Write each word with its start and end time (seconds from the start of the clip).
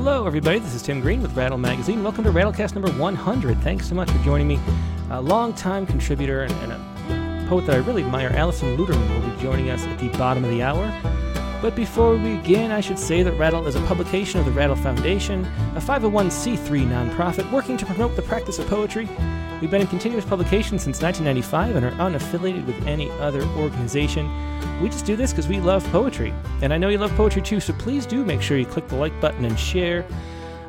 Hello, 0.00 0.28
everybody. 0.28 0.60
This 0.60 0.76
is 0.76 0.82
Tim 0.82 1.00
Green 1.00 1.20
with 1.20 1.34
Rattle 1.34 1.58
Magazine. 1.58 2.04
Welcome 2.04 2.22
to 2.22 2.30
Rattlecast 2.30 2.72
number 2.72 2.88
100. 2.92 3.60
Thanks 3.62 3.88
so 3.88 3.96
much 3.96 4.08
for 4.08 4.18
joining 4.22 4.46
me. 4.46 4.60
A 5.10 5.20
longtime 5.20 5.86
contributor 5.86 6.44
and, 6.44 6.52
and 6.52 6.72
a 6.72 7.46
poet 7.48 7.66
that 7.66 7.74
I 7.74 7.78
really 7.80 8.04
admire, 8.04 8.28
Alison 8.28 8.76
Luterman, 8.76 9.20
will 9.20 9.28
be 9.28 9.42
joining 9.42 9.70
us 9.70 9.82
at 9.82 9.98
the 9.98 10.08
bottom 10.10 10.44
of 10.44 10.50
the 10.50 10.62
hour. 10.62 10.86
But 11.60 11.74
before 11.74 12.12
we 12.12 12.36
begin, 12.36 12.70
I 12.70 12.80
should 12.80 12.96
say 12.98 13.24
that 13.24 13.32
Rattle 13.32 13.66
is 13.66 13.74
a 13.74 13.80
publication 13.86 14.38
of 14.38 14.46
the 14.46 14.52
Rattle 14.52 14.76
Foundation, 14.76 15.44
a 15.74 15.80
501c3 15.80 16.86
nonprofit 16.86 17.50
working 17.50 17.76
to 17.76 17.84
promote 17.84 18.14
the 18.14 18.22
practice 18.22 18.60
of 18.60 18.68
poetry. 18.68 19.08
We've 19.60 19.70
been 19.70 19.80
in 19.80 19.88
continuous 19.88 20.24
publication 20.24 20.78
since 20.78 21.02
1995 21.02 21.74
and 21.74 21.84
are 21.84 22.08
unaffiliated 22.10 22.64
with 22.64 22.80
any 22.86 23.10
other 23.12 23.42
organization. 23.56 24.30
We 24.80 24.88
just 24.88 25.04
do 25.04 25.16
this 25.16 25.32
because 25.32 25.48
we 25.48 25.58
love 25.58 25.84
poetry. 25.90 26.32
And 26.62 26.72
I 26.72 26.78
know 26.78 26.88
you 26.90 26.98
love 26.98 27.10
poetry 27.16 27.42
too, 27.42 27.58
so 27.58 27.72
please 27.72 28.06
do 28.06 28.24
make 28.24 28.40
sure 28.40 28.56
you 28.56 28.66
click 28.66 28.86
the 28.86 28.94
like 28.94 29.20
button 29.20 29.44
and 29.44 29.58
share. 29.58 30.06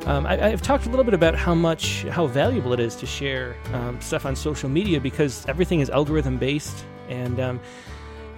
Um, 0.06 0.26
I, 0.26 0.48
have 0.48 0.60
talked 0.60 0.86
a 0.86 0.88
little 0.88 1.04
bit 1.04 1.14
about 1.14 1.36
how 1.36 1.54
much, 1.54 2.02
how 2.04 2.26
valuable 2.26 2.72
it 2.72 2.80
is 2.80 2.96
to 2.96 3.06
share 3.06 3.54
um, 3.74 4.00
stuff 4.00 4.26
on 4.26 4.34
social 4.34 4.68
media 4.68 5.00
because 5.00 5.46
everything 5.46 5.78
is 5.78 5.88
algorithm 5.88 6.36
based, 6.36 6.84
and 7.08 7.38
um, 7.38 7.60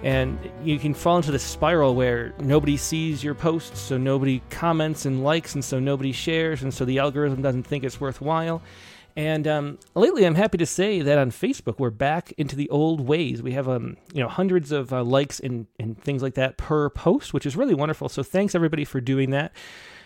and 0.03 0.37
you 0.63 0.77
can 0.77 0.93
fall 0.93 1.15
into 1.15 1.31
this 1.31 1.41
spiral 1.41 1.95
where 1.95 2.33
nobody 2.39 2.75
sees 2.75 3.23
your 3.23 3.33
posts, 3.33 3.79
so 3.79 3.97
nobody 3.97 4.41
comments 4.49 5.05
and 5.05 5.23
likes, 5.23 5.55
and 5.55 5.63
so 5.63 5.79
nobody 5.79 6.11
shares, 6.11 6.61
and 6.61 6.73
so 6.73 6.83
the 6.83 6.99
algorithm 6.99 7.41
doesn't 7.41 7.63
think 7.63 7.85
it's 7.85 8.01
worthwhile. 8.01 8.61
And 9.15 9.47
um, 9.47 9.77
lately, 9.93 10.25
I'm 10.25 10.35
happy 10.35 10.57
to 10.57 10.65
say 10.65 11.01
that 11.01 11.17
on 11.19 11.29
Facebook, 11.29 11.77
we're 11.77 11.91
back 11.91 12.33
into 12.37 12.55
the 12.55 12.69
old 12.69 13.01
ways. 13.01 13.43
We 13.43 13.51
have 13.51 13.69
um, 13.69 13.97
you 14.13 14.21
know 14.21 14.27
hundreds 14.27 14.71
of 14.71 14.91
uh, 14.91 15.03
likes 15.03 15.39
and, 15.39 15.67
and 15.79 16.01
things 16.01 16.23
like 16.23 16.33
that 16.33 16.57
per 16.57 16.89
post, 16.89 17.33
which 17.33 17.45
is 17.45 17.55
really 17.55 17.75
wonderful. 17.75 18.09
So 18.09 18.23
thanks 18.23 18.55
everybody 18.55 18.85
for 18.85 18.99
doing 18.99 19.29
that. 19.29 19.51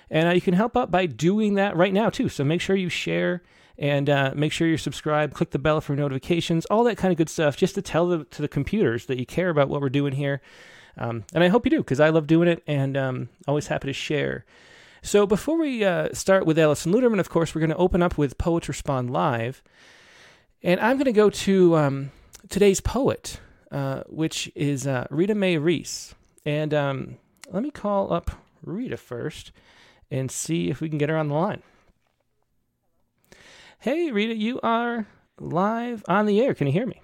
And 0.10 0.28
uh, 0.28 0.32
you 0.32 0.42
can 0.42 0.54
help 0.54 0.76
out 0.76 0.92
by 0.92 1.06
doing 1.06 1.56
that 1.56 1.76
right 1.76 1.94
now 1.94 2.10
too. 2.10 2.30
So 2.30 2.44
make 2.44 2.62
sure 2.62 2.76
you 2.76 2.90
share 2.90 3.44
and 3.78 4.10
uh, 4.10 4.34
make 4.36 4.52
sure 4.52 4.68
you're 4.68 4.78
subscribed. 4.78 5.34
Click 5.34 5.52
the 5.52 5.60
bell 5.60 5.82
for 5.82 5.96
notifications, 5.96 6.66
all 6.66 6.84
that 6.86 6.98
kind 6.98 7.12
of 7.12 7.18
good 7.18 7.30
stuff, 7.30 7.56
just 7.56 7.76
to 7.76 7.82
tell 7.82 8.08
the, 8.08 8.24
to 8.26 8.42
the 8.42 8.48
computers 8.48 9.06
that 9.06 9.20
you 9.20 9.26
care 9.26 9.50
about 9.50 9.70
what 9.70 9.82
we're 9.82 9.90
doing 9.90 10.14
here. 10.14 10.42
Um, 10.98 11.26
and 11.34 11.44
I 11.44 11.48
hope 11.50 11.66
you 11.66 11.70
do 11.70 11.78
because 11.78 12.00
I 12.00 12.10
love 12.10 12.28
doing 12.28 12.48
it 12.48 12.64
and 12.66 12.98
um, 12.98 13.30
always 13.48 13.68
happy 13.68 13.88
to 13.88 13.94
share. 13.94 14.46
So 15.02 15.26
before 15.26 15.58
we 15.58 15.84
uh, 15.84 16.10
start 16.14 16.46
with 16.46 16.60
Alison 16.60 16.94
Luterman, 16.94 17.20
of 17.20 17.30
course, 17.30 17.54
we're 17.54 17.62
going 17.62 17.70
to 17.72 17.78
open 17.78 18.02
up 18.02 18.18
with 18.18 18.38
Poets 18.38 18.68
Respond 18.68 19.12
Live. 19.12 19.64
And 20.64 20.80
I'm 20.80 20.98
going 20.98 21.06
to 21.06 21.12
go 21.12 21.30
to 21.30 21.76
um, 21.76 22.12
today's 22.50 22.82
poet, 22.82 23.40
uh, 23.72 24.04
which 24.08 24.52
is 24.56 24.88
uh, 24.88 25.08
Rita 25.10 25.36
Mae 25.36 25.58
Reese. 25.58 26.16
And 26.46 26.74
um, 26.74 27.18
let 27.52 27.64
me 27.64 27.72
call 27.72 28.12
up 28.12 28.32
Rita 28.64 28.98
first 28.98 29.52
and 30.10 30.32
see 30.32 30.70
if 30.70 30.82
we 30.82 30.90
can 30.90 30.98
get 30.98 31.10
her 31.10 31.18
on 31.18 31.28
the 31.28 31.36
line. 31.36 31.62
Hey, 33.80 34.12
Rita, 34.12 34.36
you 34.36 34.60
are 34.64 35.06
live 35.40 36.04
on 36.08 36.26
the 36.26 36.42
air. 36.42 36.54
Can 36.54 36.68
you 36.68 36.74
hear 36.74 36.88
me? 36.88 37.02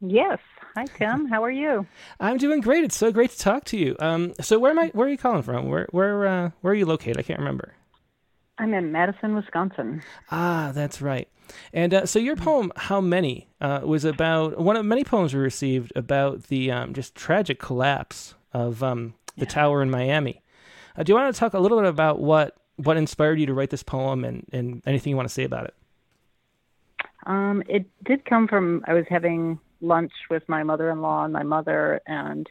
Yes. 0.00 0.38
Hi, 0.74 0.86
Tim. 0.86 1.26
How 1.26 1.44
are 1.44 1.50
you? 1.50 1.86
I'm 2.18 2.38
doing 2.38 2.62
great. 2.62 2.82
It's 2.82 2.96
so 2.96 3.12
great 3.12 3.30
to 3.30 3.38
talk 3.38 3.64
to 3.64 3.76
you. 3.76 3.94
Um, 3.98 4.32
so 4.40 4.58
where 4.58 4.70
am 4.70 4.78
I? 4.78 4.88
Where 4.94 5.06
are 5.06 5.10
you 5.10 5.18
calling 5.18 5.42
from? 5.42 5.68
Where 5.68 5.86
where 5.90 6.26
uh, 6.26 6.50
where 6.62 6.72
are 6.72 6.76
you 6.76 6.86
located? 6.86 7.18
I 7.18 7.22
can't 7.22 7.38
remember. 7.38 7.74
I'm 8.56 8.72
in 8.72 8.90
Madison, 8.90 9.34
Wisconsin. 9.34 10.02
Ah, 10.30 10.72
that's 10.74 11.02
right. 11.02 11.28
And 11.74 11.92
uh, 11.92 12.06
so 12.06 12.18
your 12.18 12.36
poem, 12.36 12.72
"How 12.76 13.02
Many," 13.02 13.50
uh, 13.60 13.80
was 13.84 14.06
about 14.06 14.58
one 14.58 14.76
of 14.76 14.86
many 14.86 15.04
poems 15.04 15.34
we 15.34 15.40
received 15.40 15.92
about 15.94 16.44
the 16.44 16.70
um, 16.70 16.94
just 16.94 17.14
tragic 17.14 17.58
collapse 17.58 18.34
of 18.54 18.82
um, 18.82 19.12
the 19.36 19.44
yeah. 19.44 19.50
tower 19.50 19.82
in 19.82 19.90
Miami. 19.90 20.40
Uh, 20.96 21.02
do 21.02 21.12
you 21.12 21.18
want 21.18 21.34
to 21.34 21.38
talk 21.38 21.52
a 21.52 21.58
little 21.58 21.78
bit 21.78 21.88
about 21.88 22.18
what 22.18 22.56
what 22.76 22.96
inspired 22.96 23.38
you 23.38 23.44
to 23.44 23.52
write 23.52 23.68
this 23.68 23.82
poem 23.82 24.24
and, 24.24 24.46
and 24.52 24.82
anything 24.86 25.10
you 25.10 25.16
want 25.16 25.28
to 25.28 25.34
say 25.34 25.44
about 25.44 25.66
it? 25.66 25.74
Um, 27.26 27.62
it 27.68 27.84
did 28.04 28.24
come 28.24 28.48
from 28.48 28.82
I 28.86 28.94
was 28.94 29.04
having 29.10 29.60
lunch 29.82 30.12
with 30.30 30.42
my 30.48 30.62
mother-in-law 30.62 31.24
and 31.24 31.32
my 31.32 31.42
mother, 31.42 32.00
and 32.06 32.48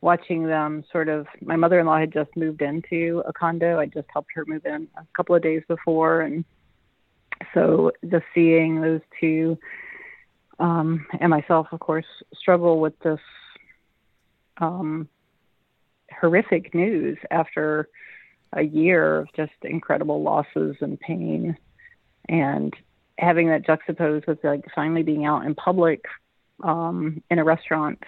watching 0.00 0.46
them 0.46 0.84
sort 0.90 1.08
of. 1.08 1.26
My 1.40 1.56
mother-in-law 1.56 1.98
had 1.98 2.12
just 2.12 2.30
moved 2.36 2.62
into 2.62 3.22
a 3.26 3.32
condo. 3.32 3.78
I 3.78 3.86
just 3.86 4.08
helped 4.12 4.30
her 4.34 4.44
move 4.46 4.64
in 4.64 4.88
a 4.96 5.06
couple 5.16 5.34
of 5.34 5.42
days 5.42 5.62
before, 5.68 6.22
and 6.22 6.44
so 7.54 7.92
just 8.10 8.24
seeing 8.34 8.80
those 8.80 9.00
two 9.20 9.58
um, 10.58 11.06
and 11.20 11.30
myself, 11.30 11.68
of 11.72 11.80
course, 11.80 12.06
struggle 12.34 12.80
with 12.80 12.98
this 13.00 13.20
um, 14.58 15.08
horrific 16.20 16.74
news 16.74 17.16
after 17.30 17.88
a 18.54 18.62
year 18.62 19.18
of 19.18 19.28
just 19.36 19.52
incredible 19.62 20.22
losses 20.22 20.76
and 20.80 20.98
pain 20.98 21.56
and 22.28 22.74
having 23.18 23.48
that 23.48 23.66
juxtaposed 23.66 24.26
with 24.26 24.42
like 24.42 24.64
finally 24.74 25.02
being 25.02 25.26
out 25.26 25.44
in 25.44 25.54
public 25.54 26.04
um, 26.62 27.22
in 27.30 27.38
a 27.38 27.44
restaurant 27.44 28.02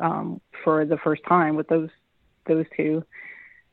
um, 0.00 0.40
for 0.64 0.84
the 0.84 0.98
first 0.98 1.22
time 1.28 1.56
with 1.56 1.68
those 1.68 1.90
those 2.46 2.66
two. 2.76 3.04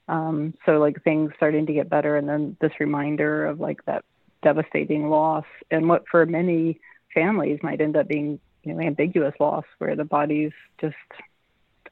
Um, 0.08 0.54
so 0.66 0.80
like 0.80 1.04
things 1.04 1.32
starting 1.36 1.66
to 1.66 1.74
get 1.74 1.90
better, 1.90 2.18
and 2.18 2.28
then 2.28 2.58
this 2.60 2.72
reminder 2.80 3.46
of 3.46 3.60
like 3.60 3.84
that 3.86 4.04
devastating 4.42 5.10
loss, 5.10 5.46
and 5.72 5.88
what 5.88 6.04
for 6.10 6.26
many 6.26 6.80
families 7.14 7.60
might 7.64 7.82
end 7.82 7.96
up 7.96 8.08
being 8.08 8.40
you 8.64 8.74
know 8.74 8.82
ambiguous 8.82 9.36
loss, 9.40 9.66
where 9.78 9.96
the 9.96 10.06
bodies 10.06 10.52
just 10.80 10.96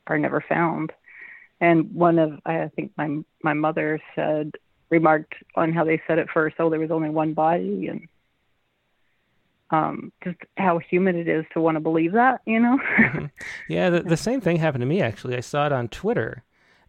are 0.07 0.17
never 0.17 0.43
found. 0.47 0.91
And 1.59 1.93
one 1.93 2.19
of 2.19 2.39
I 2.45 2.69
think 2.75 2.91
my 2.97 3.19
my 3.43 3.53
mother 3.53 4.01
said 4.15 4.51
remarked 4.89 5.35
on 5.55 5.71
how 5.71 5.85
they 5.85 6.01
said 6.05 6.19
at 6.19 6.29
first, 6.29 6.57
oh, 6.59 6.69
there 6.69 6.79
was 6.79 6.91
only 6.91 7.09
one 7.09 7.33
body, 7.33 7.87
and 7.87 8.07
um, 9.71 10.11
just 10.23 10.37
how 10.57 10.77
human 10.77 11.15
it 11.15 11.27
is 11.27 11.45
to 11.53 11.61
want 11.61 11.75
to 11.75 11.79
believe 11.79 12.13
that, 12.13 12.41
you 12.45 12.59
know? 12.59 12.77
mm-hmm. 12.97 13.25
Yeah, 13.69 13.89
the, 13.89 14.01
the 14.01 14.17
same 14.27 14.41
thing 14.41 14.57
happened 14.57 14.81
to 14.81 14.85
me 14.85 15.01
actually. 15.01 15.35
I 15.35 15.39
saw 15.39 15.65
it 15.65 15.71
on 15.71 15.87
Twitter, 15.87 16.43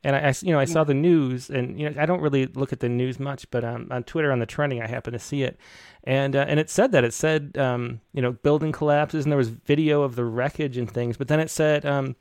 and 0.04 0.16
I, 0.16 0.28
I 0.28 0.34
you 0.42 0.52
know, 0.52 0.58
I 0.58 0.62
yeah. 0.62 0.72
saw 0.72 0.84
the 0.84 0.94
news, 0.94 1.48
and 1.48 1.78
you 1.78 1.88
know, 1.88 2.00
I 2.00 2.06
don't 2.06 2.20
really 2.20 2.46
look 2.46 2.72
at 2.72 2.80
the 2.80 2.88
news 2.88 3.20
much, 3.20 3.50
but 3.50 3.64
um, 3.64 3.88
on 3.90 4.02
Twitter 4.02 4.32
on 4.32 4.40
the 4.40 4.46
trending, 4.46 4.82
I 4.82 4.86
happened 4.86 5.14
to 5.14 5.20
see 5.20 5.42
it, 5.42 5.58
and 6.04 6.34
uh, 6.34 6.44
and 6.48 6.58
it 6.58 6.68
said 6.68 6.92
that 6.92 7.04
it 7.04 7.14
said, 7.14 7.56
um, 7.56 8.00
you 8.12 8.22
know, 8.22 8.32
building 8.32 8.72
collapses, 8.72 9.24
and 9.24 9.32
there 9.32 9.38
was 9.38 9.48
video 9.48 10.02
of 10.02 10.16
the 10.16 10.24
wreckage 10.24 10.76
and 10.76 10.90
things, 10.90 11.16
but 11.16 11.28
then 11.28 11.40
it 11.40 11.50
said 11.50 11.86
um, 11.86 12.16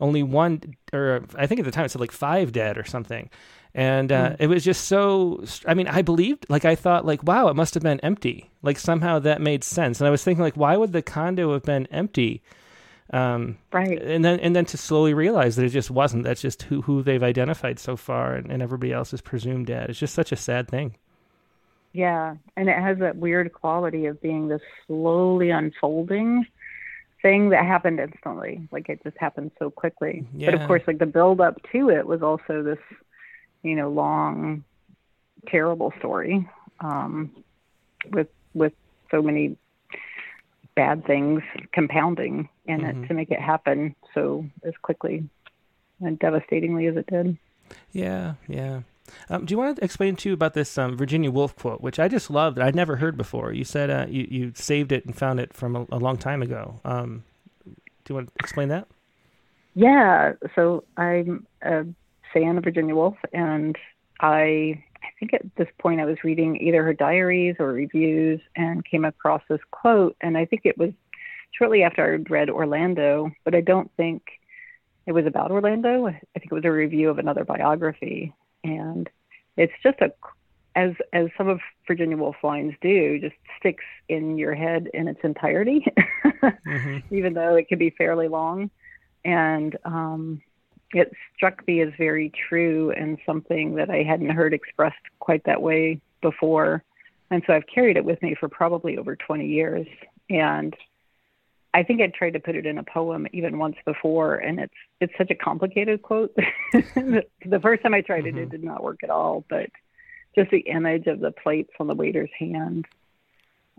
only 0.00 0.22
one, 0.22 0.76
or 0.92 1.24
I 1.36 1.46
think 1.46 1.60
at 1.60 1.64
the 1.64 1.72
time 1.72 1.84
it 1.84 1.90
said 1.90 2.00
like 2.00 2.12
five 2.12 2.52
dead 2.52 2.76
or 2.76 2.84
something 2.84 3.30
and 3.74 4.12
uh, 4.12 4.30
mm. 4.30 4.36
it 4.38 4.46
was 4.48 4.64
just 4.64 4.84
so 4.84 5.42
i 5.66 5.74
mean 5.74 5.88
i 5.88 6.02
believed 6.02 6.44
like 6.48 6.64
i 6.64 6.74
thought 6.74 7.06
like 7.06 7.22
wow 7.24 7.48
it 7.48 7.56
must 7.56 7.74
have 7.74 7.82
been 7.82 8.00
empty. 8.00 8.50
Like 8.62 8.78
somehow 8.78 9.18
that 9.20 9.40
made 9.40 9.64
sense. 9.64 10.00
And 10.00 10.06
i 10.06 10.10
was 10.10 10.22
thinking 10.22 10.42
like 10.42 10.56
why 10.56 10.76
would 10.76 10.92
the 10.92 11.02
condo 11.02 11.52
have 11.52 11.62
been 11.62 11.86
empty? 11.86 12.42
Um, 13.12 13.58
right. 13.72 14.00
and 14.00 14.24
then 14.24 14.40
and 14.40 14.56
then 14.56 14.64
to 14.66 14.78
slowly 14.78 15.12
realize 15.12 15.56
that 15.56 15.64
it 15.64 15.70
just 15.70 15.90
wasn't. 15.90 16.24
That's 16.24 16.40
just 16.40 16.62
who 16.62 16.82
who 16.82 17.02
they've 17.02 17.22
identified 17.22 17.78
so 17.78 17.96
far 17.96 18.34
and, 18.34 18.50
and 18.50 18.62
everybody 18.62 18.92
else 18.92 19.12
is 19.12 19.20
presumed 19.20 19.66
dead 19.66 19.90
it's 19.90 19.98
just 19.98 20.14
such 20.14 20.32
a 20.32 20.36
sad 20.36 20.68
thing. 20.68 20.96
Yeah. 21.92 22.36
And 22.56 22.68
it 22.68 22.78
has 22.78 22.98
that 22.98 23.16
weird 23.16 23.52
quality 23.52 24.06
of 24.06 24.20
being 24.22 24.48
this 24.48 24.62
slowly 24.86 25.50
unfolding 25.50 26.46
thing 27.20 27.50
that 27.50 27.64
happened 27.64 28.00
instantly. 28.00 28.66
Like 28.70 28.88
it 28.88 29.02
just 29.04 29.16
happened 29.18 29.50
so 29.58 29.70
quickly. 29.70 30.26
Yeah. 30.34 30.50
but 30.50 30.60
of 30.60 30.66
course 30.66 30.82
like 30.86 30.98
the 30.98 31.06
build 31.06 31.40
up 31.40 31.60
to 31.72 31.90
it 31.90 32.06
was 32.06 32.22
also 32.22 32.62
this 32.62 32.78
you 33.62 33.76
know, 33.76 33.90
long, 33.90 34.64
terrible 35.48 35.92
story 35.98 36.48
um, 36.80 37.30
with 38.10 38.28
with 38.54 38.72
so 39.10 39.22
many 39.22 39.56
bad 40.74 41.04
things 41.06 41.42
compounding 41.72 42.48
in 42.66 42.80
mm-hmm. 42.80 43.04
it 43.04 43.08
to 43.08 43.14
make 43.14 43.30
it 43.30 43.40
happen 43.40 43.94
so 44.14 44.44
as 44.64 44.74
quickly 44.82 45.28
and 46.00 46.18
devastatingly 46.18 46.86
as 46.86 46.96
it 46.96 47.06
did. 47.06 47.36
Yeah, 47.92 48.34
yeah. 48.48 48.80
Um, 49.28 49.44
do 49.44 49.52
you 49.52 49.58
want 49.58 49.76
to 49.76 49.84
explain 49.84 50.16
to 50.16 50.28
you 50.28 50.34
about 50.34 50.54
this 50.54 50.78
um, 50.78 50.96
Virginia 50.96 51.30
Woolf 51.30 51.54
quote, 51.56 51.80
which 51.80 51.98
I 51.98 52.08
just 52.08 52.30
loved? 52.30 52.58
I'd 52.58 52.74
never 52.74 52.96
heard 52.96 53.16
before. 53.16 53.52
You 53.52 53.64
said 53.64 53.90
uh, 53.90 54.06
you 54.08 54.26
you 54.30 54.52
saved 54.54 54.92
it 54.92 55.04
and 55.04 55.16
found 55.16 55.40
it 55.40 55.52
from 55.52 55.76
a, 55.76 55.86
a 55.92 55.98
long 55.98 56.16
time 56.16 56.42
ago. 56.42 56.80
Um, 56.84 57.24
do 57.66 57.72
you 58.08 58.14
want 58.14 58.28
to 58.28 58.34
explain 58.40 58.68
that? 58.68 58.88
Yeah. 59.74 60.32
So 60.54 60.84
I'm 60.96 61.46
a 61.62 61.84
of 62.34 62.64
Virginia 62.64 62.94
Woolf, 62.94 63.16
and 63.32 63.76
I 64.20 64.82
I 65.02 65.08
think 65.18 65.34
at 65.34 65.42
this 65.56 65.68
point 65.78 66.00
I 66.00 66.04
was 66.04 66.22
reading 66.24 66.56
either 66.60 66.82
her 66.82 66.92
diaries 66.92 67.56
or 67.58 67.72
reviews 67.72 68.40
and 68.56 68.84
came 68.84 69.04
across 69.04 69.42
this 69.48 69.60
quote, 69.70 70.16
and 70.20 70.36
I 70.36 70.44
think 70.44 70.62
it 70.64 70.78
was 70.78 70.90
shortly 71.52 71.82
after 71.82 72.04
I 72.04 72.30
read 72.30 72.50
Orlando, 72.50 73.30
but 73.44 73.54
I 73.54 73.60
don't 73.60 73.90
think 73.96 74.22
it 75.06 75.12
was 75.12 75.26
about 75.26 75.50
Orlando. 75.50 76.06
I 76.06 76.12
think 76.38 76.50
it 76.50 76.54
was 76.54 76.64
a 76.64 76.70
review 76.70 77.10
of 77.10 77.18
another 77.18 77.44
biography, 77.44 78.32
and 78.64 79.08
it's 79.56 79.72
just 79.82 80.00
a 80.00 80.12
as 80.74 80.92
as 81.12 81.28
some 81.36 81.48
of 81.48 81.60
Virginia 81.86 82.16
Woolf 82.16 82.36
lines 82.42 82.74
do, 82.80 83.18
just 83.20 83.34
sticks 83.58 83.84
in 84.08 84.38
your 84.38 84.54
head 84.54 84.88
in 84.94 85.08
its 85.08 85.20
entirety, 85.22 85.84
mm-hmm. 86.42 87.14
even 87.14 87.34
though 87.34 87.56
it 87.56 87.68
can 87.68 87.78
be 87.78 87.90
fairly 87.90 88.28
long. 88.28 88.70
And 89.24 89.76
um, 89.84 90.42
it 90.92 91.12
struck 91.34 91.66
me 91.66 91.80
as 91.80 91.90
very 91.98 92.30
true 92.48 92.90
and 92.90 93.18
something 93.24 93.74
that 93.76 93.90
I 93.90 94.02
hadn't 94.02 94.30
heard 94.30 94.54
expressed 94.54 94.96
quite 95.20 95.44
that 95.44 95.62
way 95.62 96.00
before. 96.20 96.82
And 97.30 97.42
so 97.46 97.54
I've 97.54 97.66
carried 97.66 97.96
it 97.96 98.04
with 98.04 98.20
me 98.22 98.34
for 98.38 98.48
probably 98.48 98.98
over 98.98 99.16
20 99.16 99.46
years. 99.46 99.86
And 100.28 100.76
I 101.74 101.82
think 101.82 102.00
I 102.00 102.08
tried 102.08 102.34
to 102.34 102.40
put 102.40 102.56
it 102.56 102.66
in 102.66 102.78
a 102.78 102.82
poem 102.82 103.26
even 103.32 103.58
once 103.58 103.76
before, 103.86 104.36
and 104.36 104.60
it's 104.60 104.74
it's 105.00 105.12
such 105.16 105.30
a 105.30 105.34
complicated 105.34 106.02
quote. 106.02 106.34
the 106.72 107.60
first 107.62 107.82
time 107.82 107.94
I 107.94 108.02
tried 108.02 108.24
mm-hmm. 108.24 108.38
it, 108.38 108.42
it 108.42 108.44
mm-hmm. 108.44 108.50
did 108.50 108.64
not 108.64 108.82
work 108.82 109.00
at 109.02 109.10
all. 109.10 109.44
But 109.48 109.70
just 110.34 110.50
the 110.50 110.60
image 110.60 111.06
of 111.06 111.20
the 111.20 111.32
plates 111.32 111.72
on 111.80 111.86
the 111.86 111.94
waiter's 111.94 112.30
hand, 112.38 112.86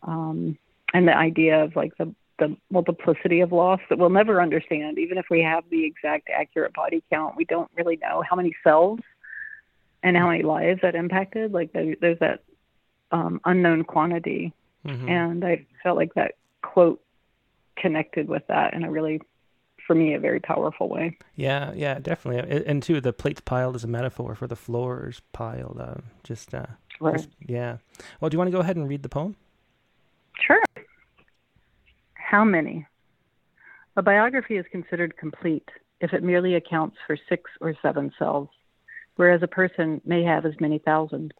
um, 0.01 0.57
and 0.93 1.07
the 1.07 1.15
idea 1.15 1.63
of 1.63 1.75
like 1.75 1.95
the 1.97 2.13
the 2.43 2.57
multiplicity 2.69 3.39
of 3.39 3.51
loss 3.51 3.79
that 3.89 3.97
we'll 3.97 4.09
never 4.09 4.41
understand, 4.41 4.97
even 4.97 5.17
if 5.17 5.25
we 5.29 5.41
have 5.41 5.63
the 5.69 5.85
exact 5.85 6.29
accurate 6.29 6.73
body 6.73 7.03
count. 7.09 7.35
We 7.37 7.45
don't 7.45 7.71
really 7.75 7.97
know 7.97 8.23
how 8.27 8.35
many 8.35 8.53
cells 8.63 8.99
and 10.01 10.17
how 10.17 10.27
many 10.27 10.43
lives 10.43 10.81
that 10.81 10.95
impacted. 10.95 11.53
Like 11.53 11.71
there's 11.73 12.19
that 12.19 12.43
um, 13.11 13.39
unknown 13.45 13.83
quantity, 13.83 14.53
mm-hmm. 14.85 15.07
and 15.07 15.45
I 15.45 15.65
felt 15.81 15.97
like 15.97 16.13
that 16.15 16.35
quote 16.61 17.01
connected 17.77 18.27
with 18.27 18.45
that 18.47 18.73
in 18.73 18.83
a 18.83 18.91
really 18.91 19.21
for 19.87 19.95
me 19.95 20.13
a 20.13 20.19
very 20.19 20.39
powerful 20.39 20.89
way. 20.89 21.17
Yeah, 21.35 21.73
yeah, 21.73 21.99
definitely. 21.99 22.63
And 22.65 22.81
too, 22.81 23.01
the 23.01 23.11
plates 23.11 23.41
piled 23.41 23.75
is 23.75 23.83
a 23.83 23.87
metaphor 23.87 24.35
for 24.35 24.47
the 24.47 24.55
floors 24.55 25.21
piled. 25.33 25.77
Uh, 25.79 25.95
just, 26.23 26.53
uh, 26.53 26.67
right. 27.01 27.17
just, 27.17 27.29
yeah. 27.45 27.77
Well, 28.21 28.29
do 28.29 28.35
you 28.35 28.39
want 28.39 28.47
to 28.47 28.53
go 28.53 28.61
ahead 28.61 28.77
and 28.77 28.87
read 28.87 29.03
the 29.03 29.09
poem? 29.09 29.35
Sure. 30.39 30.61
How 32.33 32.43
many? 32.43 32.87
A 33.95 34.01
biography 34.01 34.57
is 34.57 34.65
considered 34.71 35.15
complete 35.17 35.69
if 36.01 36.13
it 36.13 36.23
merely 36.23 36.55
accounts 36.55 36.97
for 37.05 37.15
six 37.29 37.43
or 37.61 37.75
seven 37.79 38.11
cells, 38.17 38.49
whereas 39.17 39.43
a 39.43 39.47
person 39.47 40.01
may 40.03 40.23
have 40.23 40.43
as 40.43 40.59
many 40.59 40.79
thousand, 40.79 41.35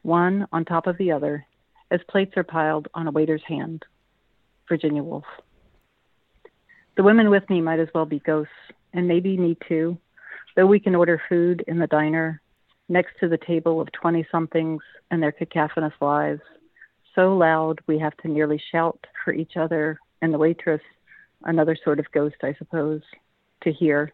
one 0.00 0.46
on 0.50 0.64
top 0.64 0.86
of 0.86 0.96
the 0.96 1.12
other, 1.12 1.44
as 1.90 2.00
plates 2.08 2.32
are 2.38 2.44
piled 2.44 2.88
on 2.94 3.06
a 3.06 3.10
waiter's 3.10 3.42
hand. 3.46 3.84
Virginia 4.70 5.02
Woolf. 5.02 5.26
The 6.96 7.02
women 7.02 7.28
with 7.28 7.44
me 7.50 7.60
might 7.60 7.78
as 7.78 7.88
well 7.94 8.06
be 8.06 8.20
ghosts, 8.20 8.50
and 8.94 9.06
maybe 9.06 9.36
me 9.36 9.54
too, 9.68 9.98
though 10.56 10.64
we 10.64 10.80
can 10.80 10.94
order 10.94 11.20
food 11.28 11.62
in 11.68 11.78
the 11.78 11.86
diner 11.88 12.40
next 12.88 13.20
to 13.20 13.28
the 13.28 13.36
table 13.46 13.82
of 13.82 13.92
20 13.92 14.26
somethings 14.32 14.80
and 15.10 15.22
their 15.22 15.30
cacophonous 15.30 15.92
lives, 16.00 16.40
so 17.14 17.36
loud 17.36 17.80
we 17.86 17.98
have 17.98 18.16
to 18.22 18.28
nearly 18.28 18.58
shout 18.72 18.98
for 19.22 19.34
each 19.34 19.58
other 19.58 19.98
and 20.22 20.32
the 20.32 20.38
waitress, 20.38 20.80
another 21.44 21.76
sort 21.82 21.98
of 21.98 22.10
ghost, 22.12 22.36
I 22.42 22.54
suppose, 22.58 23.02
to 23.62 23.72
hear. 23.72 24.12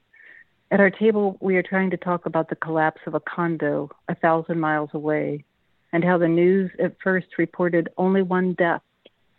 At 0.71 0.81
our 0.81 0.91
table, 0.91 1.37
we 1.41 1.57
are 1.57 1.63
trying 1.63 1.91
to 1.91 1.97
talk 1.97 2.27
about 2.27 2.49
the 2.49 2.57
collapse 2.57 3.01
of 3.07 3.15
a 3.15 3.21
condo 3.21 3.91
a 4.09 4.15
thousand 4.15 4.59
miles 4.61 4.91
away 4.93 5.45
and 5.93 6.03
how 6.03 6.19
the 6.19 6.29
news 6.29 6.71
at 6.83 6.97
first 7.03 7.39
reported 7.39 7.89
only 7.97 8.23
one 8.23 8.55
death, 8.55 8.83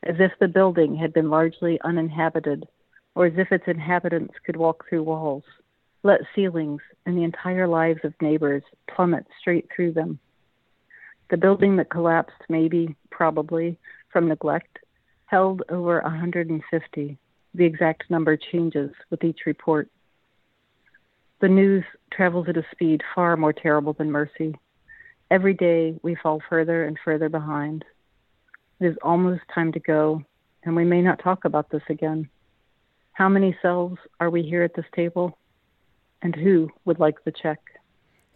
as 0.03 0.15
if 0.19 0.31
the 0.39 0.47
building 0.47 0.95
had 0.95 1.11
been 1.11 1.29
largely 1.29 1.79
uninhabited 1.83 2.65
or 3.15 3.25
as 3.25 3.33
if 3.37 3.51
its 3.51 3.65
inhabitants 3.67 4.33
could 4.45 4.55
walk 4.55 4.85
through 4.87 5.03
walls, 5.03 5.43
let 6.03 6.21
ceilings 6.35 6.81
and 7.05 7.17
the 7.17 7.23
entire 7.23 7.67
lives 7.67 8.01
of 8.03 8.13
neighbors 8.21 8.63
plummet 8.93 9.25
straight 9.39 9.67
through 9.75 9.91
them. 9.91 10.19
The 11.29 11.37
building 11.37 11.77
that 11.77 11.89
collapsed, 11.89 12.43
maybe, 12.49 12.95
probably, 13.09 13.77
from 14.11 14.27
neglect, 14.27 14.79
held 15.25 15.63
over 15.69 16.01
150. 16.01 17.17
The 17.53 17.65
exact 17.65 18.09
number 18.09 18.37
changes 18.37 18.91
with 19.09 19.23
each 19.23 19.45
report. 19.45 19.89
The 21.41 21.47
news 21.49 21.83
travels 22.11 22.47
at 22.49 22.57
a 22.57 22.65
speed 22.71 23.01
far 23.13 23.35
more 23.37 23.53
terrible 23.53 23.93
than 23.93 24.11
mercy. 24.11 24.55
Every 25.31 25.53
day 25.53 25.99
we 26.01 26.15
fall 26.15 26.41
further 26.49 26.85
and 26.85 26.97
further 27.03 27.29
behind. 27.29 27.83
It 28.79 28.87
is 28.87 28.97
almost 29.01 29.41
time 29.53 29.71
to 29.73 29.79
go, 29.79 30.23
and 30.63 30.75
we 30.75 30.85
may 30.85 31.01
not 31.01 31.19
talk 31.19 31.45
about 31.45 31.69
this 31.69 31.83
again. 31.89 32.29
How 33.13 33.29
many 33.29 33.57
selves 33.61 33.97
are 34.19 34.29
we 34.29 34.43
here 34.43 34.63
at 34.63 34.75
this 34.75 34.85
table? 34.95 35.37
And 36.21 36.35
who 36.35 36.69
would 36.85 36.99
like 36.99 37.23
the 37.23 37.31
check? 37.31 37.59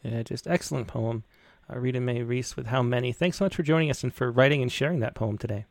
Yeah, 0.04 0.24
just 0.24 0.48
excellent 0.48 0.88
poem. 0.88 1.24
Uh, 1.70 1.80
Rita 1.80 2.00
Mae 2.00 2.24
Reese 2.24 2.56
with 2.56 2.68
How 2.68 2.82
Many. 2.82 3.12
Thanks 3.12 3.38
so 3.38 3.46
much 3.46 3.56
for 3.56 3.64
joining 3.64 3.90
us 3.90 4.04
and 4.04 4.14
for 4.14 4.32
writing 4.32 4.62
and 4.62 4.72
sharing 4.72 5.00
that 5.00 5.16
poem 5.16 5.38
today. 5.38 5.66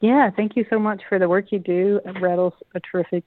Yeah, 0.00 0.30
thank 0.30 0.56
you 0.56 0.66
so 0.68 0.78
much 0.78 1.02
for 1.08 1.18
the 1.18 1.28
work 1.28 1.52
you 1.52 1.58
do. 1.58 2.00
Rattle's 2.20 2.54
a 2.74 2.80
terrific 2.80 3.24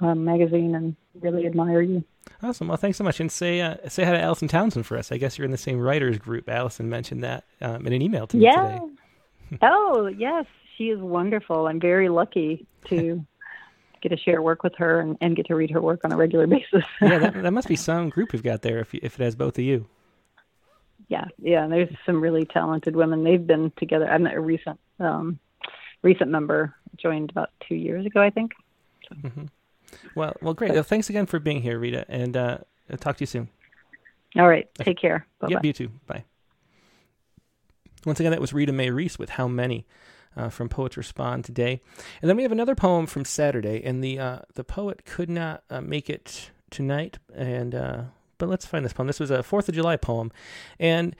um, 0.00 0.24
magazine 0.24 0.74
and 0.74 0.96
really 1.20 1.46
admire 1.46 1.80
you. 1.80 2.04
Awesome. 2.42 2.68
Well, 2.68 2.76
thanks 2.76 2.98
so 2.98 3.04
much. 3.04 3.20
And 3.20 3.30
say 3.30 3.60
uh, 3.60 3.76
say 3.88 4.04
hi 4.04 4.12
to 4.12 4.20
Alison 4.20 4.48
Townsend 4.48 4.86
for 4.86 4.96
us. 4.98 5.12
I 5.12 5.16
guess 5.16 5.38
you're 5.38 5.44
in 5.44 5.52
the 5.52 5.56
same 5.56 5.78
writers 5.78 6.18
group. 6.18 6.48
Allison 6.48 6.88
mentioned 6.88 7.22
that 7.22 7.44
um, 7.60 7.86
in 7.86 7.92
an 7.92 8.02
email 8.02 8.26
to 8.26 8.36
me 8.36 8.44
yeah. 8.44 8.80
today. 9.50 9.58
oh, 9.62 10.06
yes. 10.08 10.44
She 10.76 10.84
is 10.84 11.00
wonderful. 11.00 11.66
I'm 11.66 11.80
very 11.80 12.08
lucky 12.08 12.66
to 12.86 13.24
get 14.02 14.10
to 14.10 14.16
share 14.18 14.42
work 14.42 14.62
with 14.62 14.74
her 14.76 15.00
and, 15.00 15.16
and 15.20 15.34
get 15.34 15.46
to 15.46 15.54
read 15.54 15.70
her 15.70 15.80
work 15.80 16.00
on 16.04 16.12
a 16.12 16.16
regular 16.16 16.46
basis. 16.48 16.84
yeah, 17.00 17.18
that, 17.18 17.42
that 17.42 17.52
must 17.52 17.68
be 17.68 17.76
some 17.76 18.10
group 18.10 18.32
you've 18.32 18.42
got 18.42 18.62
there 18.62 18.80
if 18.80 18.94
if 18.94 19.18
it 19.18 19.24
has 19.24 19.34
both 19.34 19.56
of 19.58 19.64
you. 19.64 19.86
Yeah, 21.08 21.26
yeah. 21.38 21.66
There's 21.68 21.88
some 22.04 22.20
really 22.20 22.44
talented 22.44 22.96
women. 22.96 23.22
They've 23.22 23.46
been 23.46 23.72
together. 23.78 24.10
I'm 24.10 24.26
a 24.26 24.40
recent 24.40 24.80
um, 24.98 25.38
recent 26.06 26.30
member. 26.30 26.74
Joined 26.96 27.30
about 27.30 27.50
two 27.68 27.74
years 27.74 28.06
ago, 28.06 28.22
I 28.22 28.30
think. 28.30 28.52
So. 29.08 29.14
Mm-hmm. 29.16 29.44
Well, 30.14 30.34
well, 30.40 30.54
great. 30.54 30.72
Well, 30.72 30.82
thanks 30.82 31.10
again 31.10 31.26
for 31.26 31.38
being 31.38 31.60
here, 31.60 31.78
Rita, 31.78 32.06
and 32.08 32.36
uh, 32.36 32.58
I'll 32.90 32.96
talk 32.96 33.16
to 33.18 33.22
you 33.22 33.26
soon. 33.26 33.48
All 34.36 34.48
right. 34.48 34.68
Take 34.76 34.98
care. 34.98 35.26
Bye. 35.40 35.48
Yep, 35.50 35.64
you 35.64 35.72
too. 35.72 35.90
Bye. 36.06 36.24
Once 38.04 38.20
again, 38.20 38.30
that 38.30 38.40
was 38.40 38.52
Rita 38.52 38.72
Mae 38.72 38.90
Reese 38.90 39.18
with 39.18 39.30
How 39.30 39.48
Many 39.48 39.86
uh, 40.36 40.48
from 40.48 40.68
Poets 40.68 40.96
Respond 40.96 41.44
today. 41.44 41.80
And 42.22 42.28
then 42.28 42.36
we 42.36 42.42
have 42.44 42.52
another 42.52 42.74
poem 42.74 43.06
from 43.06 43.24
Saturday, 43.24 43.82
and 43.84 44.02
the 44.02 44.18
uh, 44.18 44.38
the 44.54 44.64
poet 44.64 45.04
could 45.04 45.28
not 45.28 45.64
uh, 45.70 45.80
make 45.80 46.08
it 46.08 46.50
tonight. 46.70 47.18
And 47.34 47.74
uh, 47.74 48.02
but 48.38 48.48
let's 48.48 48.66
find 48.66 48.84
this 48.84 48.92
poem. 48.92 49.06
This 49.06 49.20
was 49.20 49.30
a 49.30 49.42
Fourth 49.42 49.68
of 49.68 49.74
July 49.74 49.96
poem, 49.96 50.30
and 50.78 51.16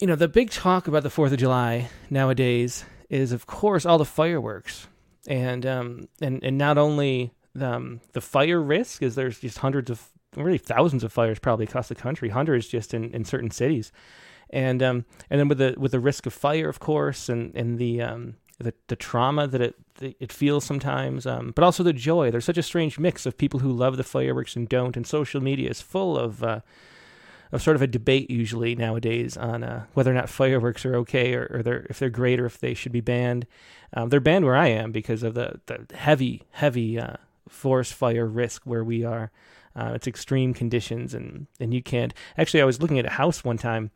you 0.00 0.06
know 0.06 0.16
the 0.16 0.28
big 0.28 0.50
talk 0.50 0.86
about 0.86 1.02
the 1.02 1.10
Fourth 1.10 1.32
of 1.32 1.38
July 1.38 1.88
nowadays 2.10 2.84
is, 3.14 3.32
of 3.32 3.46
course, 3.46 3.86
all 3.86 3.98
the 3.98 4.04
fireworks, 4.04 4.88
and 5.26 5.64
um, 5.64 6.08
and 6.20 6.42
and 6.42 6.58
not 6.58 6.78
only 6.78 7.32
the, 7.54 7.70
um, 7.70 8.00
the 8.12 8.20
fire 8.20 8.60
risk, 8.60 9.02
is 9.02 9.14
there's 9.14 9.40
just 9.40 9.58
hundreds 9.58 9.90
of 9.90 10.10
really 10.36 10.58
thousands 10.58 11.04
of 11.04 11.12
fires 11.12 11.38
probably 11.38 11.64
across 11.64 11.88
the 11.88 11.94
country, 11.94 12.28
hundreds 12.28 12.66
just 12.66 12.92
in, 12.92 13.10
in 13.14 13.24
certain 13.24 13.50
cities 13.50 13.92
and 14.50 14.82
um, 14.82 15.04
and 15.30 15.40
then 15.40 15.48
with 15.48 15.58
the 15.58 15.74
with 15.76 15.92
the 15.92 16.00
risk 16.00 16.26
of 16.26 16.32
fire, 16.32 16.68
of 16.68 16.80
course, 16.80 17.28
and 17.28 17.54
and 17.56 17.78
the 17.78 18.00
um, 18.00 18.36
the, 18.58 18.72
the 18.86 18.96
trauma 18.96 19.46
that 19.48 19.60
it 19.60 19.74
it 20.00 20.32
feels 20.32 20.64
sometimes, 20.64 21.26
um, 21.26 21.52
but 21.54 21.64
also 21.64 21.82
the 21.82 21.92
joy. 21.92 22.30
There's 22.30 22.44
such 22.44 22.58
a 22.58 22.62
strange 22.62 22.98
mix 22.98 23.26
of 23.26 23.36
people 23.36 23.60
who 23.60 23.72
love 23.72 23.96
the 23.96 24.04
fireworks 24.04 24.56
and 24.56 24.68
don't, 24.68 24.96
and 24.96 25.06
social 25.06 25.40
media 25.40 25.70
is 25.70 25.80
full 25.80 26.16
of 26.16 26.42
uh, 26.42 26.60
of 27.52 27.62
sort 27.62 27.76
of 27.76 27.82
a 27.82 27.86
debate 27.86 28.30
usually 28.30 28.74
nowadays 28.74 29.36
on 29.36 29.62
uh, 29.62 29.84
whether 29.94 30.10
or 30.10 30.14
not 30.14 30.28
fireworks 30.28 30.84
are 30.84 30.96
okay 30.96 31.34
or, 31.34 31.50
or 31.52 31.62
they're 31.62 31.86
if 31.90 31.98
they're 31.98 32.10
great 32.10 32.40
or 32.40 32.46
if 32.46 32.58
they 32.58 32.74
should 32.74 32.92
be 32.92 33.00
banned. 33.00 33.46
Um, 33.92 34.08
they're 34.08 34.20
banned 34.20 34.44
where 34.44 34.56
I 34.56 34.68
am 34.68 34.92
because 34.92 35.22
of 35.22 35.34
the 35.34 35.60
the 35.66 35.86
heavy 35.94 36.42
heavy 36.52 36.98
uh, 36.98 37.16
forest 37.48 37.94
fire 37.94 38.26
risk 38.26 38.62
where 38.64 38.84
we 38.84 39.04
are. 39.04 39.30
Uh, 39.76 39.92
it's 39.94 40.06
extreme 40.06 40.54
conditions 40.54 41.14
and 41.14 41.46
and 41.60 41.72
you 41.72 41.82
can't. 41.82 42.14
Actually, 42.36 42.62
I 42.62 42.66
was 42.66 42.80
looking 42.80 42.98
at 42.98 43.06
a 43.06 43.10
house 43.10 43.44
one 43.44 43.58
time 43.58 43.90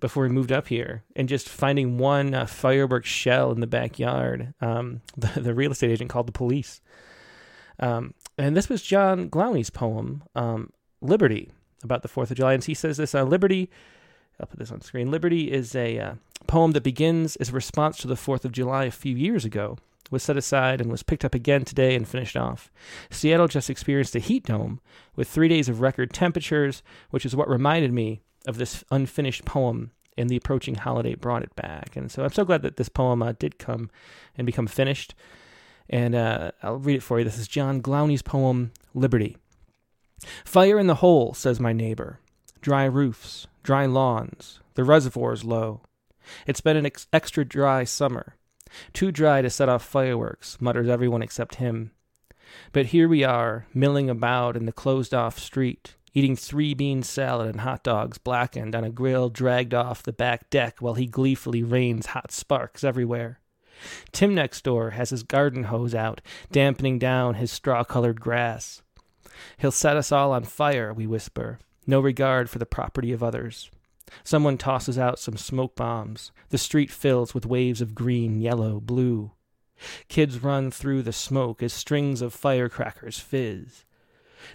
before 0.00 0.22
we 0.22 0.28
moved 0.30 0.50
up 0.50 0.68
here 0.68 1.04
and 1.14 1.28
just 1.28 1.48
finding 1.48 1.98
one 1.98 2.34
uh, 2.34 2.46
fireworks 2.46 3.08
shell 3.08 3.52
in 3.52 3.60
the 3.60 3.66
backyard. 3.66 4.54
Um, 4.60 5.02
the, 5.16 5.40
the, 5.40 5.54
real 5.54 5.72
estate 5.72 5.90
agent 5.90 6.10
called 6.10 6.26
the 6.26 6.32
police. 6.32 6.80
Um, 7.78 8.14
and 8.36 8.56
this 8.56 8.68
was 8.68 8.82
John 8.82 9.30
Glowney's 9.30 9.70
poem, 9.70 10.22
um, 10.34 10.70
Liberty, 11.00 11.50
about 11.82 12.02
the 12.02 12.08
4th 12.08 12.30
of 12.30 12.36
July. 12.36 12.54
And 12.54 12.64
he 12.64 12.74
says 12.74 12.96
this 12.96 13.14
uh, 13.14 13.24
Liberty, 13.24 13.70
I'll 14.38 14.46
put 14.46 14.58
this 14.58 14.70
on 14.70 14.80
screen. 14.80 15.10
Liberty 15.10 15.50
is 15.50 15.74
a 15.74 15.98
uh, 15.98 16.14
poem 16.46 16.72
that 16.72 16.82
begins 16.82 17.36
as 17.36 17.50
a 17.50 17.52
response 17.52 17.98
to 17.98 18.06
the 18.06 18.14
4th 18.14 18.44
of 18.44 18.52
July 18.52 18.84
a 18.84 18.90
few 18.90 19.14
years 19.14 19.44
ago, 19.44 19.78
was 20.10 20.22
set 20.22 20.36
aside 20.36 20.80
and 20.80 20.90
was 20.90 21.02
picked 21.02 21.24
up 21.24 21.34
again 21.34 21.64
today 21.64 21.94
and 21.94 22.08
finished 22.08 22.36
off. 22.36 22.70
Seattle 23.10 23.48
just 23.48 23.70
experienced 23.70 24.16
a 24.16 24.20
heat 24.20 24.44
dome 24.44 24.80
with 25.16 25.28
three 25.28 25.48
days 25.48 25.68
of 25.68 25.80
record 25.80 26.12
temperatures, 26.12 26.82
which 27.10 27.26
is 27.26 27.36
what 27.36 27.48
reminded 27.48 27.92
me 27.92 28.20
of 28.46 28.56
this 28.56 28.84
unfinished 28.90 29.44
poem 29.44 29.90
and 30.16 30.28
the 30.28 30.36
approaching 30.36 30.74
holiday 30.74 31.14
brought 31.14 31.42
it 31.42 31.54
back. 31.54 31.96
And 31.96 32.10
so 32.10 32.24
I'm 32.24 32.32
so 32.32 32.44
glad 32.44 32.62
that 32.62 32.76
this 32.76 32.88
poem 32.88 33.22
uh, 33.22 33.32
did 33.32 33.58
come 33.58 33.90
and 34.36 34.44
become 34.44 34.66
finished. 34.66 35.14
And 35.88 36.14
uh, 36.14 36.52
I'll 36.62 36.76
read 36.76 36.96
it 36.96 37.02
for 37.02 37.18
you. 37.18 37.24
This 37.24 37.38
is 37.38 37.48
John 37.48 37.80
Glowney's 37.80 38.22
poem, 38.22 38.72
Liberty. 38.94 39.36
Fire 40.44 40.78
in 40.78 40.86
the 40.86 40.96
hole, 40.96 41.34
says 41.34 41.60
my 41.60 41.72
neighbor. 41.72 42.20
Dry 42.60 42.84
roofs, 42.84 43.46
dry 43.62 43.86
lawns, 43.86 44.60
the 44.74 44.84
reservoir's 44.84 45.44
low. 45.44 45.82
It's 46.46 46.60
been 46.60 46.76
an 46.76 46.86
ex- 46.86 47.06
extra 47.12 47.44
dry 47.44 47.84
summer. 47.84 48.36
Too 48.92 49.10
dry 49.10 49.42
to 49.42 49.50
set 49.50 49.68
off 49.68 49.84
fireworks, 49.84 50.60
mutters 50.60 50.88
everyone 50.88 51.22
except 51.22 51.56
him. 51.56 51.92
But 52.72 52.86
here 52.86 53.08
we 53.08 53.24
are, 53.24 53.66
milling 53.72 54.10
about 54.10 54.56
in 54.56 54.66
the 54.66 54.72
closed 54.72 55.14
off 55.14 55.38
street, 55.38 55.96
eating 56.14 56.36
three 56.36 56.74
bean 56.74 57.02
salad 57.02 57.48
and 57.48 57.60
hot 57.60 57.82
dogs 57.82 58.18
blackened 58.18 58.74
on 58.74 58.84
a 58.84 58.90
grill 58.90 59.28
dragged 59.28 59.74
off 59.74 60.02
the 60.02 60.12
back 60.12 60.50
deck 60.50 60.76
while 60.80 60.94
he 60.94 61.06
gleefully 61.06 61.62
rains 61.62 62.06
hot 62.06 62.32
sparks 62.32 62.84
everywhere. 62.84 63.40
Tim 64.12 64.34
next 64.34 64.62
door 64.64 64.90
has 64.90 65.10
his 65.10 65.22
garden 65.22 65.64
hose 65.64 65.94
out, 65.94 66.20
dampening 66.52 66.98
down 66.98 67.34
his 67.34 67.50
straw 67.50 67.82
colored 67.84 68.20
grass. 68.20 68.82
He'll 69.58 69.70
set 69.70 69.96
us 69.96 70.12
all 70.12 70.32
on 70.32 70.44
fire, 70.44 70.92
we 70.92 71.06
whisper, 71.06 71.58
no 71.86 72.00
regard 72.00 72.50
for 72.50 72.58
the 72.58 72.66
property 72.66 73.12
of 73.12 73.22
others. 73.22 73.70
Someone 74.24 74.58
tosses 74.58 74.98
out 74.98 75.18
some 75.18 75.36
smoke 75.36 75.76
bombs. 75.76 76.32
The 76.50 76.58
street 76.58 76.90
fills 76.90 77.34
with 77.34 77.46
waves 77.46 77.80
of 77.80 77.94
green, 77.94 78.40
yellow, 78.40 78.80
blue. 78.80 79.32
Kids 80.08 80.42
run 80.42 80.70
through 80.70 81.02
the 81.02 81.12
smoke 81.12 81.62
as 81.62 81.72
strings 81.72 82.20
of 82.20 82.34
firecrackers 82.34 83.18
fizz. 83.18 83.84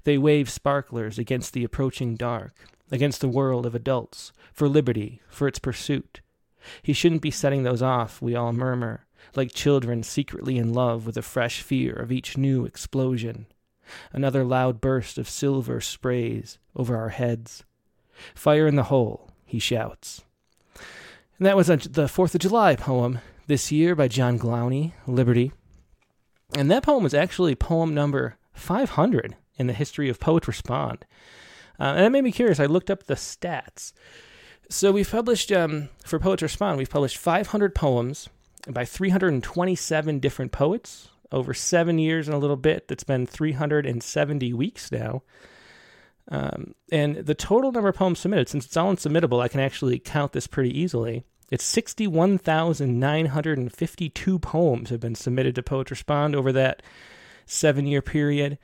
They 0.04 0.18
wave 0.18 0.50
sparklers 0.50 1.18
against 1.18 1.54
the 1.54 1.64
approaching 1.64 2.16
dark, 2.16 2.54
against 2.92 3.22
the 3.22 3.28
world 3.28 3.66
of 3.66 3.76
adults, 3.76 4.32
for 4.54 4.68
liberty, 4.68 5.22
for 5.30 5.48
its 5.48 5.60
pursuit. 5.60 6.22
He 6.82 6.94
shouldn't 6.94 7.22
be 7.22 7.32
setting 7.32 7.64
those 7.64 7.82
off, 7.82 8.22
we 8.22 8.36
all 8.36 8.54
murmur, 8.54 9.06
like 9.36 9.54
children 9.54 10.04
secretly 10.04 10.58
in 10.58 10.74
love 10.74 11.06
with 11.06 11.18
a 11.18 11.22
fresh 11.22 11.62
fear 11.62 11.94
of 11.94 12.12
each 12.12 12.38
new 12.38 12.66
explosion. 12.66 13.46
Another 14.12 14.44
loud 14.44 14.82
burst 14.82 15.18
of 15.18 15.30
silver 15.30 15.82
sprays 15.82 16.58
over 16.76 16.96
our 16.98 17.10
heads. 17.10 17.64
Fire 18.34 18.68
in 18.68 18.76
the 18.76 18.84
hole, 18.84 19.32
he 19.46 19.60
shouts. 19.60 20.24
And 21.38 21.46
that 21.46 21.58
was 21.58 21.70
a, 21.70 21.78
the 21.78 22.08
Fourth 22.08 22.34
of 22.34 22.42
July 22.42 22.76
poem 22.76 23.20
this 23.48 23.72
year 23.72 23.96
by 23.96 24.08
John 24.08 24.40
Glowney, 24.40 24.94
Liberty. 25.06 25.52
And 26.56 26.72
that 26.72 26.84
poem 26.84 27.04
was 27.04 27.14
actually 27.14 27.56
poem 27.56 27.94
number 27.94 28.38
500 28.54 29.36
in 29.58 29.68
the 29.68 29.74
history 29.74 30.10
of 30.10 30.20
Poets 30.20 30.48
Respond. 30.48 31.06
Uh, 31.80 31.84
and 31.84 32.00
that 32.00 32.12
made 32.12 32.24
me 32.24 32.32
curious. 32.32 32.60
I 32.60 32.66
looked 32.66 32.90
up 32.90 33.04
the 33.04 33.16
stats. 33.16 33.92
So 34.70 34.92
we've 34.92 35.10
published, 35.10 35.52
um, 35.52 35.90
for 36.06 36.20
Poets 36.20 36.42
Respond, 36.42 36.78
we've 36.78 36.90
published 36.90 37.18
500 37.18 37.76
poems 37.76 38.30
by 38.68 38.86
327 38.86 40.20
different 40.20 40.52
poets 40.52 41.10
over 41.36 41.54
seven 41.54 42.00
years 42.00 42.28
and 42.28 42.34
a 42.34 42.40
little 42.40 42.56
bit. 42.56 42.88
That's 42.88 43.04
been 43.04 43.28
370 43.28 44.54
weeks 44.54 44.92
now. 44.92 45.22
Um, 46.30 46.74
and 46.92 47.18
the 47.18 47.36
total 47.36 47.72
number 47.72 47.90
of 47.90 47.96
poems 47.96 48.18
submitted, 48.20 48.50
since 48.50 48.66
it's 48.66 48.78
all 48.78 48.88
on 48.88 48.96
Submittable, 48.96 49.44
I 49.44 49.48
can 49.48 49.60
actually 49.60 50.00
count 50.00 50.32
this 50.32 50.48
pretty 50.48 50.76
easily. 50.78 51.24
It's 51.52 51.64
61,952 51.64 54.40
poems 54.40 54.90
have 54.90 55.00
been 55.00 55.14
submitted 55.14 55.54
to 55.56 55.62
Poets 55.62 55.92
Respond 55.92 56.36
over 56.36 56.52
that 56.52 56.82
seven 57.46 57.86
year 57.86 58.02
period. 58.02 58.58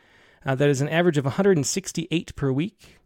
Uh, 0.44 0.56
that 0.56 0.70
is 0.70 0.82
an 0.82 0.90
average 0.90 1.20
of 1.20 1.26
168 1.26 2.36
per 2.36 2.52
week. 2.52 2.98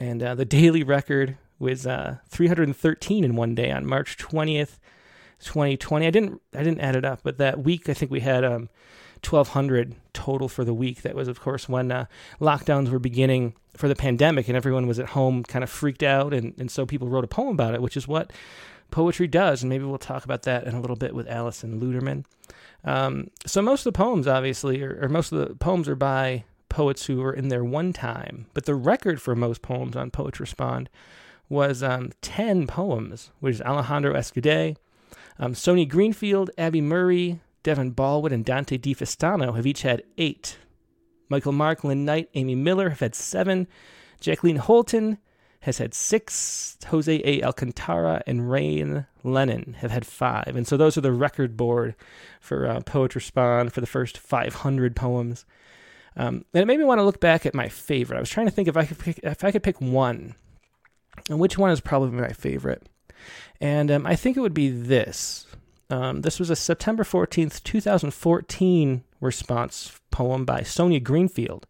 And 0.00 0.20
uh, 0.22 0.34
the 0.34 0.44
daily 0.44 0.82
record 0.82 1.38
was 1.60 1.86
uh, 1.86 2.16
313 2.28 3.22
in 3.22 3.36
one 3.36 3.54
day 3.54 3.70
on 3.70 3.86
March 3.86 4.18
20th, 4.18 4.80
2020. 5.38 6.06
I 6.06 6.10
didn't 6.10 6.42
I 6.52 6.64
didn't 6.64 6.80
add 6.80 6.96
it 6.96 7.04
up, 7.04 7.20
but 7.22 7.38
that 7.38 7.62
week 7.62 7.88
I 7.88 7.94
think 7.94 8.10
we 8.10 8.18
had 8.20 8.44
um, 8.44 8.68
1,200 9.24 9.94
total 10.12 10.48
for 10.48 10.64
the 10.64 10.74
week. 10.74 11.02
That 11.02 11.14
was, 11.14 11.28
of 11.28 11.40
course, 11.40 11.68
when 11.68 11.92
uh, 11.92 12.06
lockdowns 12.40 12.90
were 12.90 12.98
beginning 12.98 13.54
for 13.76 13.88
the 13.88 13.94
pandemic 13.94 14.48
and 14.48 14.56
everyone 14.56 14.86
was 14.86 14.98
at 14.98 15.10
home 15.10 15.42
kind 15.44 15.62
of 15.62 15.70
freaked 15.70 16.02
out. 16.02 16.34
And, 16.34 16.54
and 16.58 16.70
so 16.70 16.86
people 16.86 17.08
wrote 17.08 17.24
a 17.24 17.28
poem 17.28 17.48
about 17.48 17.74
it, 17.74 17.82
which 17.82 17.96
is 17.96 18.08
what 18.08 18.32
poetry 18.90 19.26
does. 19.26 19.62
And 19.62 19.70
maybe 19.70 19.84
we'll 19.84 19.98
talk 19.98 20.24
about 20.24 20.42
that 20.42 20.64
in 20.64 20.74
a 20.74 20.80
little 20.80 20.96
bit 20.96 21.14
with 21.14 21.28
Alison 21.28 21.80
Luterman. 21.80 22.24
Um, 22.84 23.30
so 23.46 23.62
most 23.62 23.86
of 23.86 23.92
the 23.92 23.98
poems, 23.98 24.26
obviously, 24.26 24.82
or, 24.82 24.98
or 25.02 25.08
most 25.08 25.32
of 25.32 25.38
the 25.38 25.54
poems 25.54 25.88
are 25.88 25.96
by 25.96 26.44
poets 26.68 27.06
who 27.06 27.18
were 27.18 27.32
in 27.32 27.48
there 27.48 27.64
one 27.64 27.92
time. 27.92 28.46
But 28.54 28.64
the 28.64 28.74
record 28.74 29.20
for 29.20 29.36
most 29.36 29.60
poems 29.60 29.96
on 29.96 30.10
Poets 30.10 30.40
Respond 30.40 30.88
was 31.48 31.82
um, 31.82 32.12
10 32.22 32.66
poems, 32.66 33.30
which 33.40 33.56
is 33.56 33.62
Alejandro 33.62 34.14
Escudé, 34.14 34.76
um, 35.38 35.54
Sonia 35.54 35.84
Greenfield, 35.84 36.50
Abby 36.56 36.80
Murray, 36.80 37.40
Devin 37.62 37.90
Baldwin 37.90 38.32
and 38.32 38.44
Dante 38.44 38.78
DiFestano 38.78 39.54
have 39.56 39.66
each 39.66 39.82
had 39.82 40.02
eight. 40.18 40.58
Michael 41.28 41.52
Mark, 41.52 41.84
Lynn 41.84 42.04
Knight, 42.04 42.28
Amy 42.34 42.54
Miller 42.54 42.90
have 42.90 43.00
had 43.00 43.14
seven. 43.14 43.68
Jacqueline 44.20 44.56
Holton 44.56 45.18
has 45.60 45.78
had 45.78 45.94
six. 45.94 46.76
Jose 46.88 47.22
A. 47.24 47.42
Alcantara 47.42 48.22
and 48.26 48.50
Rain 48.50 49.06
Lennon 49.22 49.76
have 49.80 49.90
had 49.90 50.06
five. 50.06 50.54
And 50.56 50.66
so 50.66 50.76
those 50.76 50.96
are 50.96 51.02
the 51.02 51.12
record 51.12 51.56
board 51.56 51.94
for 52.40 52.66
uh, 52.66 52.80
Poets 52.80 53.14
Respond 53.14 53.72
for 53.72 53.80
the 53.80 53.86
first 53.86 54.18
500 54.18 54.96
poems. 54.96 55.44
Um, 56.16 56.44
and 56.52 56.62
it 56.62 56.66
made 56.66 56.78
me 56.78 56.84
want 56.84 56.98
to 56.98 57.04
look 57.04 57.20
back 57.20 57.46
at 57.46 57.54
my 57.54 57.68
favorite. 57.68 58.16
I 58.16 58.20
was 58.20 58.30
trying 58.30 58.46
to 58.46 58.52
think 58.52 58.68
if 58.68 58.76
I 58.76 58.84
could 58.84 58.98
pick, 58.98 59.20
if 59.22 59.44
I 59.44 59.52
could 59.52 59.62
pick 59.62 59.80
one, 59.80 60.34
and 61.28 61.38
which 61.38 61.56
one 61.56 61.70
is 61.70 61.80
probably 61.80 62.10
my 62.10 62.32
favorite. 62.32 62.88
And 63.60 63.90
um, 63.90 64.06
I 64.06 64.16
think 64.16 64.36
it 64.36 64.40
would 64.40 64.54
be 64.54 64.70
this. 64.70 65.46
Um, 65.90 66.22
this 66.22 66.38
was 66.38 66.50
a 66.50 66.56
September 66.56 67.02
14th, 67.02 67.62
2014 67.64 69.04
response 69.20 70.00
poem 70.10 70.44
by 70.44 70.62
Sonia 70.62 71.00
Greenfield. 71.00 71.66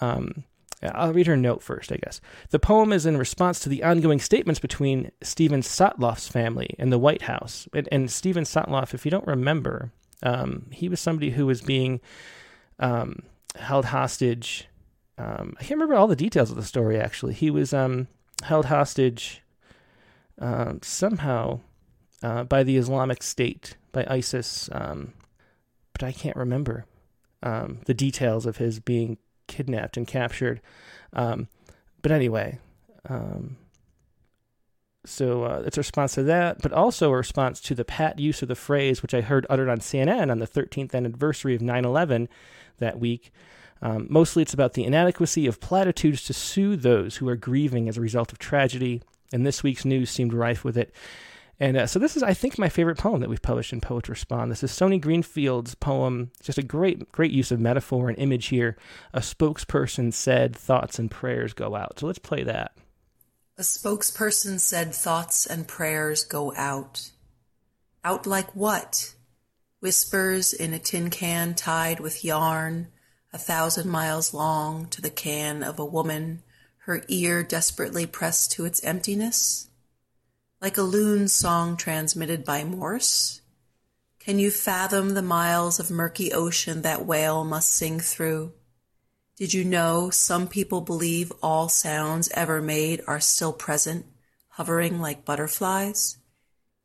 Um, 0.00 0.44
I'll 0.82 1.12
read 1.12 1.26
her 1.26 1.36
note 1.36 1.62
first, 1.62 1.90
I 1.90 1.96
guess. 1.96 2.20
The 2.50 2.58
poem 2.58 2.92
is 2.92 3.06
in 3.06 3.16
response 3.16 3.60
to 3.60 3.68
the 3.68 3.82
ongoing 3.82 4.20
statements 4.20 4.60
between 4.60 5.10
Steven 5.22 5.62
Sotloff's 5.62 6.28
family 6.28 6.74
and 6.78 6.92
the 6.92 6.98
White 6.98 7.22
House. 7.22 7.66
And, 7.74 7.88
and 7.90 8.10
Steven 8.10 8.44
Sotloff, 8.44 8.94
if 8.94 9.04
you 9.04 9.10
don't 9.10 9.26
remember, 9.26 9.90
um, 10.22 10.66
he 10.70 10.88
was 10.88 11.00
somebody 11.00 11.30
who 11.30 11.46
was 11.46 11.62
being 11.62 12.00
um, 12.78 13.20
held 13.56 13.86
hostage. 13.86 14.68
Um, 15.18 15.54
I 15.58 15.60
can't 15.60 15.80
remember 15.80 15.94
all 15.94 16.06
the 16.06 16.14
details 16.14 16.50
of 16.50 16.56
the 16.56 16.62
story, 16.62 17.00
actually. 17.00 17.32
He 17.32 17.50
was 17.50 17.72
um, 17.72 18.06
held 18.42 18.66
hostage 18.66 19.42
um, 20.38 20.80
somehow 20.82 21.60
uh, 22.22 22.44
by 22.44 22.62
the 22.62 22.76
Islamic 22.76 23.22
State, 23.22 23.76
by 23.92 24.06
ISIS, 24.08 24.68
um, 24.72 25.12
but 25.92 26.02
I 26.02 26.12
can't 26.12 26.36
remember 26.36 26.84
um, 27.42 27.80
the 27.86 27.94
details 27.94 28.46
of 28.46 28.56
his 28.56 28.80
being 28.80 29.18
kidnapped 29.46 29.96
and 29.96 30.06
captured. 30.06 30.60
Um, 31.12 31.48
but 32.02 32.12
anyway, 32.12 32.58
um, 33.08 33.56
so 35.04 35.44
uh, 35.44 35.62
it's 35.64 35.76
a 35.76 35.80
response 35.80 36.14
to 36.14 36.22
that, 36.24 36.60
but 36.60 36.72
also 36.72 37.12
a 37.12 37.16
response 37.16 37.60
to 37.62 37.74
the 37.74 37.84
pat 37.84 38.18
use 38.18 38.42
of 38.42 38.48
the 38.48 38.54
phrase, 38.54 39.02
which 39.02 39.14
I 39.14 39.20
heard 39.20 39.46
uttered 39.48 39.68
on 39.68 39.78
CNN 39.78 40.30
on 40.30 40.38
the 40.38 40.46
13th 40.46 40.94
anniversary 40.94 41.54
of 41.54 41.62
9 41.62 41.84
11 41.84 42.28
that 42.78 42.98
week. 42.98 43.32
Um, 43.82 44.06
mostly 44.10 44.42
it's 44.42 44.54
about 44.54 44.72
the 44.72 44.84
inadequacy 44.84 45.46
of 45.46 45.60
platitudes 45.60 46.24
to 46.24 46.32
soothe 46.32 46.82
those 46.82 47.16
who 47.16 47.28
are 47.28 47.36
grieving 47.36 47.88
as 47.88 47.96
a 47.96 48.00
result 48.00 48.32
of 48.32 48.38
tragedy, 48.38 49.02
and 49.32 49.46
this 49.46 49.62
week's 49.62 49.84
news 49.84 50.10
seemed 50.10 50.32
rife 50.32 50.64
with 50.64 50.76
it. 50.76 50.92
And 51.58 51.76
uh, 51.76 51.86
so 51.86 51.98
this 51.98 52.16
is, 52.16 52.22
I 52.22 52.34
think, 52.34 52.58
my 52.58 52.68
favorite 52.68 52.98
poem 52.98 53.20
that 53.20 53.30
we've 53.30 53.40
published 53.40 53.72
in 53.72 53.80
Poets 53.80 54.10
Respond. 54.10 54.50
This 54.50 54.62
is 54.62 54.70
Sonia 54.70 54.98
Greenfield's 54.98 55.74
poem. 55.74 56.30
Just 56.42 56.58
a 56.58 56.62
great, 56.62 57.10
great 57.12 57.30
use 57.30 57.50
of 57.50 57.60
metaphor 57.60 58.08
and 58.08 58.18
image 58.18 58.46
here. 58.46 58.76
A 59.14 59.20
spokesperson 59.20 60.12
said, 60.12 60.54
"Thoughts 60.54 60.98
and 60.98 61.10
prayers 61.10 61.54
go 61.54 61.74
out." 61.74 62.00
So 62.00 62.06
let's 62.06 62.18
play 62.18 62.42
that. 62.42 62.72
A 63.56 63.62
spokesperson 63.62 64.60
said, 64.60 64.94
"Thoughts 64.94 65.46
and 65.46 65.66
prayers 65.66 66.24
go 66.24 66.54
out." 66.54 67.10
Out 68.04 68.26
like 68.26 68.54
what? 68.54 69.14
Whispers 69.80 70.52
in 70.52 70.74
a 70.74 70.78
tin 70.78 71.08
can 71.08 71.54
tied 71.54 72.00
with 72.00 72.24
yarn, 72.24 72.88
a 73.32 73.38
thousand 73.38 73.88
miles 73.88 74.34
long, 74.34 74.88
to 74.88 75.00
the 75.00 75.10
can 75.10 75.62
of 75.62 75.78
a 75.78 75.84
woman, 75.86 76.42
her 76.80 77.02
ear 77.08 77.42
desperately 77.42 78.04
pressed 78.06 78.52
to 78.52 78.66
its 78.66 78.84
emptiness 78.84 79.65
like 80.60 80.78
a 80.78 80.82
loon 80.82 81.28
song 81.28 81.76
transmitted 81.76 82.44
by 82.44 82.64
Morse? 82.64 83.42
Can 84.18 84.38
you 84.38 84.50
fathom 84.50 85.10
the 85.10 85.22
miles 85.22 85.78
of 85.78 85.90
murky 85.90 86.32
ocean 86.32 86.82
that 86.82 87.04
whale 87.04 87.44
must 87.44 87.70
sing 87.70 88.00
through? 88.00 88.52
Did 89.36 89.52
you 89.52 89.64
know 89.64 90.08
some 90.08 90.48
people 90.48 90.80
believe 90.80 91.30
all 91.42 91.68
sounds 91.68 92.30
ever 92.30 92.62
made 92.62 93.02
are 93.06 93.20
still 93.20 93.52
present, 93.52 94.06
hovering 94.48 94.98
like 94.98 95.26
butterflies? 95.26 96.16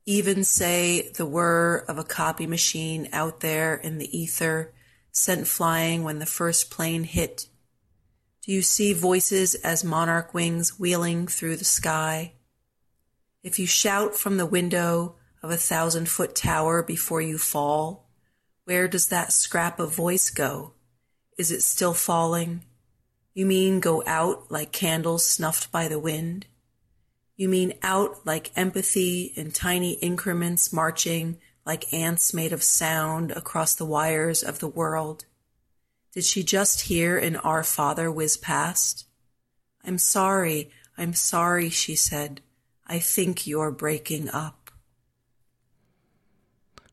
Even 0.05 0.43
say 0.43 1.09
the 1.15 1.25
whir 1.25 1.85
of 1.87 1.97
a 1.97 2.03
copy 2.03 2.45
machine 2.45 3.07
out 3.13 3.39
there 3.39 3.75
in 3.75 3.99
the 3.99 4.17
ether, 4.17 4.73
sent 5.13 5.47
flying 5.47 6.03
when 6.03 6.19
the 6.19 6.25
first 6.25 6.69
plane 6.69 7.05
hit. 7.05 7.47
Do 8.45 8.51
you 8.51 8.63
see 8.63 8.91
voices 8.91 9.55
as 9.55 9.83
monarch 9.83 10.33
wings 10.33 10.77
wheeling 10.77 11.27
through 11.27 11.55
the 11.55 11.65
sky? 11.65 12.33
If 13.43 13.57
you 13.57 13.65
shout 13.65 14.15
from 14.15 14.37
the 14.37 14.45
window 14.45 15.15
of 15.41 15.49
a 15.49 15.57
thousand 15.57 16.07
foot 16.09 16.35
tower 16.35 16.83
before 16.83 17.21
you 17.21 17.39
fall, 17.39 18.07
where 18.65 18.87
does 18.87 19.07
that 19.07 19.33
scrap 19.33 19.79
of 19.79 19.95
voice 19.95 20.29
go? 20.29 20.73
Is 21.37 21.51
it 21.51 21.63
still 21.63 21.95
falling? 21.95 22.65
You 23.33 23.47
mean 23.47 23.79
go 23.79 24.03
out 24.05 24.51
like 24.51 24.71
candles 24.71 25.25
snuffed 25.25 25.71
by 25.71 25.87
the 25.87 25.97
wind? 25.97 26.45
You 27.35 27.49
mean 27.49 27.73
out 27.81 28.27
like 28.27 28.51
empathy 28.55 29.33
in 29.35 29.49
tiny 29.49 29.93
increments 29.93 30.71
marching 30.71 31.39
like 31.65 31.91
ants 31.91 32.35
made 32.35 32.53
of 32.53 32.61
sound 32.61 33.31
across 33.31 33.73
the 33.73 33.85
wires 33.85 34.43
of 34.43 34.59
the 34.59 34.67
world? 34.67 35.25
Did 36.13 36.25
she 36.25 36.43
just 36.43 36.81
hear 36.81 37.17
an 37.17 37.37
Our 37.37 37.63
Father 37.63 38.11
whiz 38.11 38.37
past? 38.37 39.05
I'm 39.83 39.97
sorry, 39.97 40.69
I'm 40.95 41.13
sorry, 41.13 41.69
she 41.69 41.95
said. 41.95 42.41
I 42.91 42.99
think 42.99 43.47
you're 43.47 43.71
breaking 43.71 44.29
up. 44.31 44.69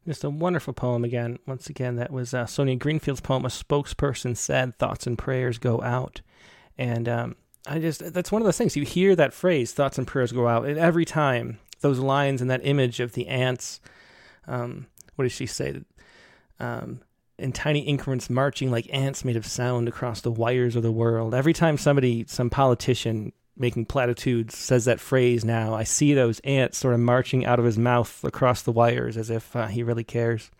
Just 0.06 0.22
a 0.22 0.30
wonderful 0.30 0.72
poem 0.72 1.04
again. 1.04 1.40
Once 1.44 1.68
again, 1.68 1.96
that 1.96 2.12
was 2.12 2.32
uh, 2.32 2.46
Sonia 2.46 2.76
Greenfield's 2.76 3.20
poem, 3.20 3.44
A 3.44 3.48
Spokesperson 3.48 4.36
Said 4.36 4.78
Thoughts 4.78 5.08
and 5.08 5.18
Prayers 5.18 5.58
Go 5.58 5.82
Out. 5.82 6.20
And 6.78 7.08
um, 7.08 7.36
I 7.66 7.80
just, 7.80 8.12
that's 8.14 8.30
one 8.30 8.40
of 8.40 8.46
those 8.46 8.56
things. 8.56 8.76
You 8.76 8.84
hear 8.84 9.16
that 9.16 9.34
phrase, 9.34 9.72
thoughts 9.72 9.98
and 9.98 10.06
prayers 10.06 10.30
go 10.30 10.46
out, 10.46 10.66
and 10.66 10.78
every 10.78 11.04
time 11.04 11.58
those 11.80 11.98
lines 11.98 12.40
and 12.40 12.48
that 12.48 12.64
image 12.64 13.00
of 13.00 13.14
the 13.14 13.26
ants, 13.26 13.80
um, 14.46 14.86
what 15.16 15.24
does 15.24 15.32
she 15.32 15.46
say? 15.46 15.80
Um, 16.60 17.00
in 17.40 17.50
tiny 17.50 17.80
increments 17.80 18.30
marching 18.30 18.70
like 18.70 18.88
ants 18.92 19.24
made 19.24 19.36
of 19.36 19.44
sound 19.44 19.88
across 19.88 20.20
the 20.20 20.30
wires 20.30 20.76
of 20.76 20.84
the 20.84 20.92
world. 20.92 21.34
Every 21.34 21.52
time 21.52 21.76
somebody, 21.76 22.24
some 22.28 22.50
politician 22.50 23.32
making 23.58 23.86
platitudes 23.86 24.56
says 24.56 24.84
that 24.84 25.00
phrase 25.00 25.44
now, 25.44 25.74
I 25.74 25.84
see 25.84 26.14
those 26.14 26.40
ants 26.40 26.78
sort 26.78 26.94
of 26.94 27.00
marching 27.00 27.44
out 27.44 27.58
of 27.58 27.64
his 27.64 27.78
mouth 27.78 28.22
across 28.24 28.62
the 28.62 28.72
wires 28.72 29.16
as 29.16 29.30
if 29.30 29.54
uh, 29.56 29.66
he 29.66 29.82
really 29.82 30.04
cares. 30.04 30.50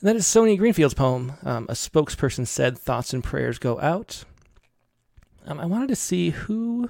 And 0.00 0.08
that 0.08 0.16
is 0.16 0.26
Sonia 0.26 0.56
Greenfield's 0.56 0.94
poem. 0.94 1.34
Um, 1.42 1.66
a 1.68 1.74
spokesperson 1.74 2.46
said, 2.46 2.78
Thoughts 2.78 3.12
and 3.12 3.22
prayers 3.22 3.58
go 3.58 3.78
out. 3.80 4.24
Um, 5.46 5.60
I 5.60 5.66
wanted 5.66 5.88
to 5.88 5.96
see 5.96 6.30
who 6.30 6.88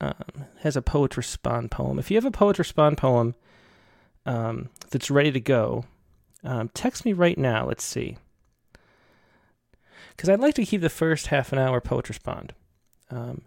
um, 0.00 0.44
has 0.60 0.76
a 0.76 0.82
Poet 0.82 1.16
Respond 1.16 1.70
poem. 1.70 1.98
If 1.98 2.10
you 2.10 2.16
have 2.16 2.24
a 2.24 2.30
Poet 2.30 2.58
Respond 2.58 2.98
poem 2.98 3.34
um, 4.26 4.68
that's 4.90 5.10
ready 5.10 5.32
to 5.32 5.40
go, 5.40 5.84
um, 6.44 6.70
text 6.74 7.04
me 7.04 7.12
right 7.12 7.38
now. 7.38 7.66
Let's 7.66 7.84
see. 7.84 8.18
Because 10.10 10.28
I'd 10.28 10.40
like 10.40 10.54
to 10.56 10.66
keep 10.66 10.82
the 10.82 10.90
first 10.90 11.28
half 11.28 11.52
an 11.52 11.58
hour 11.58 11.80
Poet 11.80 12.08
Respond. 12.08 12.52
Um, 13.10 13.42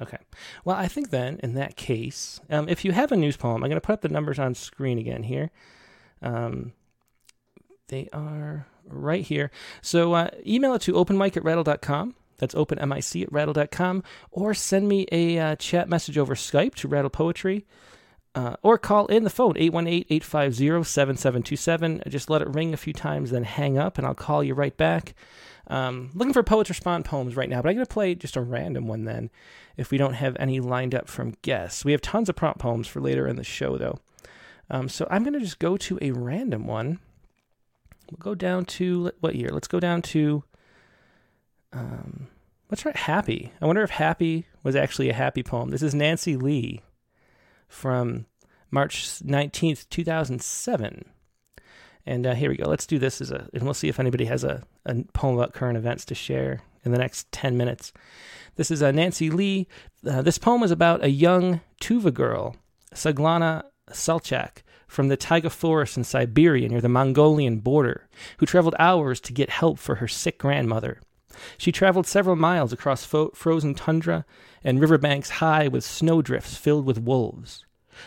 okay. 0.00 0.18
Well, 0.64 0.76
I 0.76 0.88
think 0.88 1.10
then, 1.10 1.38
in 1.42 1.54
that 1.54 1.76
case, 1.76 2.40
um, 2.50 2.68
if 2.68 2.84
you 2.84 2.92
have 2.92 3.12
a 3.12 3.16
news 3.16 3.36
poem, 3.36 3.62
I'm 3.62 3.70
going 3.70 3.72
to 3.72 3.80
put 3.80 3.94
up 3.94 4.00
the 4.02 4.08
numbers 4.08 4.38
on 4.38 4.54
screen 4.54 4.98
again 4.98 5.22
here. 5.22 5.50
Um, 6.22 6.72
they 7.88 8.08
are 8.12 8.66
right 8.86 9.24
here. 9.24 9.50
So 9.82 10.14
uh, 10.14 10.30
email 10.46 10.74
it 10.74 10.82
to 10.82 10.92
openmic 10.94 11.36
at 11.36 11.44
rattle.com. 11.44 12.14
That's 12.38 12.54
openmic 12.54 13.22
at 13.22 13.32
rattle.com. 13.32 14.02
Or 14.30 14.54
send 14.54 14.88
me 14.88 15.06
a 15.12 15.38
uh, 15.38 15.56
chat 15.56 15.88
message 15.88 16.16
over 16.18 16.34
Skype 16.34 16.74
to 16.76 16.88
Rattle 16.88 17.10
Poetry. 17.10 17.66
Uh, 18.34 18.56
or 18.62 18.78
call 18.78 19.06
in 19.06 19.22
the 19.22 19.30
phone 19.30 19.54
818-850-7727 19.54 22.08
just 22.08 22.28
let 22.28 22.42
it 22.42 22.48
ring 22.48 22.74
a 22.74 22.76
few 22.76 22.92
times 22.92 23.30
then 23.30 23.44
hang 23.44 23.78
up 23.78 23.96
and 23.96 24.04
i'll 24.04 24.12
call 24.12 24.42
you 24.42 24.54
right 24.54 24.76
back 24.76 25.14
um, 25.68 26.10
looking 26.14 26.32
for 26.32 26.42
poets 26.42 26.68
respond 26.68 27.04
poems 27.04 27.36
right 27.36 27.48
now 27.48 27.62
but 27.62 27.68
i'm 27.68 27.74
going 27.74 27.86
to 27.86 27.92
play 27.92 28.14
just 28.14 28.36
a 28.36 28.40
random 28.40 28.86
one 28.86 29.04
then 29.04 29.30
if 29.76 29.90
we 29.90 29.98
don't 29.98 30.14
have 30.14 30.36
any 30.38 30.60
lined 30.60 30.94
up 30.94 31.08
from 31.08 31.34
guests. 31.42 31.84
We 31.84 31.92
have 31.92 32.00
tons 32.00 32.28
of 32.28 32.36
prompt 32.36 32.60
poems 32.60 32.86
for 32.86 33.00
later 33.00 33.26
in 33.26 33.36
the 33.36 33.44
show 33.44 33.76
though. 33.76 33.98
Um, 34.70 34.88
so 34.88 35.06
i'm 35.10 35.22
going 35.22 35.34
to 35.34 35.40
just 35.40 35.58
go 35.58 35.76
to 35.76 35.98
a 36.00 36.12
random 36.12 36.66
one. 36.66 37.00
We'll 38.10 38.18
go 38.18 38.34
down 38.34 38.66
to 38.66 39.12
what 39.20 39.34
year? 39.34 39.50
Let's 39.50 39.68
go 39.68 39.80
down 39.80 40.02
to 40.02 40.44
um, 41.72 42.28
let's 42.70 42.82
try 42.82 42.92
happy. 42.94 43.52
I 43.60 43.66
wonder 43.66 43.82
if 43.82 43.90
happy 43.90 44.46
was 44.62 44.76
actually 44.76 45.10
a 45.10 45.14
happy 45.14 45.42
poem. 45.42 45.70
This 45.70 45.82
is 45.82 45.94
nancy 45.94 46.36
lee 46.36 46.82
from 47.66 48.26
March 48.70 49.04
19th, 49.20 49.88
2007. 49.88 51.04
And 52.06 52.26
uh, 52.26 52.34
here 52.34 52.50
we 52.50 52.56
go. 52.56 52.68
Let's 52.68 52.86
do 52.86 52.98
this 52.98 53.20
as 53.20 53.30
a, 53.30 53.48
and 53.54 53.62
we'll 53.64 53.74
see 53.74 53.88
if 53.88 53.98
anybody 53.98 54.26
has 54.26 54.44
a, 54.44 54.62
a 54.84 55.02
poem 55.12 55.36
about 55.36 55.54
current 55.54 55.78
events 55.78 56.04
to 56.06 56.14
share 56.14 56.60
in 56.84 56.92
the 56.92 56.98
next 56.98 57.30
10 57.32 57.56
minutes. 57.56 57.92
This 58.56 58.70
is 58.70 58.82
uh, 58.82 58.90
Nancy 58.90 59.30
Lee. 59.30 59.66
Uh, 60.06 60.22
this 60.22 60.38
poem 60.38 60.62
is 60.62 60.70
about 60.70 61.02
a 61.02 61.10
young 61.10 61.60
Tuva 61.80 62.12
girl, 62.12 62.56
Saglana 62.94 63.64
Salchak, 63.90 64.62
from 64.86 65.08
the 65.08 65.16
taiga 65.16 65.50
forest 65.50 65.96
in 65.96 66.04
Siberia 66.04 66.68
near 66.68 66.80
the 66.80 66.88
Mongolian 66.88 67.58
border, 67.58 68.08
who 68.38 68.46
traveled 68.46 68.76
hours 68.78 69.20
to 69.20 69.32
get 69.32 69.50
help 69.50 69.78
for 69.78 69.96
her 69.96 70.08
sick 70.08 70.38
grandmother. 70.38 71.00
She 71.58 71.72
traveled 71.72 72.06
several 72.06 72.36
miles 72.36 72.72
across 72.72 73.04
fo- 73.04 73.30
frozen 73.30 73.74
tundra 73.74 74.24
and 74.62 74.80
riverbanks 74.80 75.30
high 75.30 75.68
with 75.68 75.84
snowdrifts 75.84 76.56
filled 76.56 76.86
with 76.86 77.00
wolves. 77.00 77.64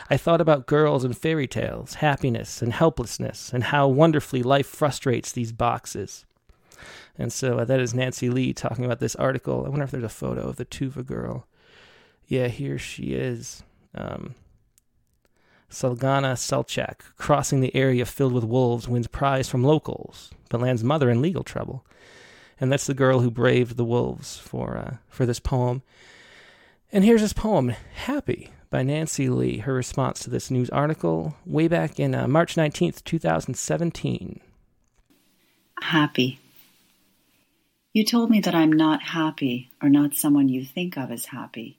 I 0.09 0.17
thought 0.17 0.41
about 0.41 0.67
girls 0.67 1.03
and 1.03 1.17
fairy 1.17 1.47
tales, 1.47 1.95
happiness 1.95 2.61
and 2.61 2.73
helplessness, 2.73 3.51
and 3.53 3.65
how 3.65 3.87
wonderfully 3.87 4.43
life 4.43 4.67
frustrates 4.67 5.31
these 5.31 5.51
boxes. 5.51 6.25
And 7.17 7.33
so 7.33 7.59
uh, 7.59 7.65
that 7.65 7.79
is 7.79 7.93
Nancy 7.93 8.29
Lee 8.29 8.53
talking 8.53 8.85
about 8.85 8.99
this 8.99 9.15
article. 9.15 9.65
I 9.65 9.69
wonder 9.69 9.85
if 9.85 9.91
there's 9.91 10.03
a 10.03 10.09
photo 10.09 10.47
of 10.47 10.57
the 10.57 10.65
Tuva 10.65 11.05
girl. 11.05 11.47
Yeah, 12.27 12.47
here 12.47 12.77
she 12.77 13.13
is. 13.13 13.63
Um, 13.95 14.35
Salgana 15.69 16.33
Selchak, 16.35 17.15
crossing 17.17 17.59
the 17.59 17.75
area 17.75 18.05
filled 18.05 18.33
with 18.33 18.43
wolves, 18.43 18.87
wins 18.87 19.07
prize 19.07 19.49
from 19.49 19.63
locals, 19.63 20.31
but 20.49 20.61
lands 20.61 20.83
mother 20.83 21.09
in 21.09 21.21
legal 21.21 21.43
trouble. 21.43 21.85
And 22.59 22.71
that's 22.71 22.87
the 22.87 22.93
girl 22.93 23.19
who 23.19 23.29
braved 23.29 23.77
the 23.77 23.85
wolves 23.85 24.37
for 24.37 24.77
uh, 24.77 24.97
for 25.09 25.25
this 25.25 25.39
poem. 25.39 25.83
And 26.91 27.03
here's 27.03 27.21
this 27.21 27.33
poem, 27.33 27.73
Happy, 27.93 28.51
by 28.69 28.83
Nancy 28.83 29.29
Lee, 29.29 29.59
her 29.59 29.73
response 29.73 30.19
to 30.21 30.29
this 30.29 30.51
news 30.51 30.69
article 30.69 31.35
way 31.45 31.67
back 31.67 31.99
in 31.99 32.13
uh, 32.13 32.27
March 32.27 32.55
19th, 32.55 33.03
2017. 33.03 34.39
Happy. 35.81 36.39
You 37.93 38.03
told 38.03 38.29
me 38.29 38.39
that 38.41 38.55
I'm 38.55 38.71
not 38.71 39.01
happy 39.01 39.71
or 39.81 39.89
not 39.89 40.13
someone 40.13 40.49
you 40.49 40.65
think 40.65 40.97
of 40.97 41.11
as 41.11 41.25
happy, 41.25 41.77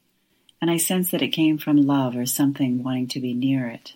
and 0.61 0.70
I 0.70 0.77
sense 0.77 1.11
that 1.11 1.22
it 1.22 1.29
came 1.29 1.59
from 1.59 1.77
love 1.77 2.16
or 2.16 2.27
something 2.27 2.83
wanting 2.83 3.09
to 3.09 3.20
be 3.20 3.35
near 3.35 3.68
it. 3.68 3.94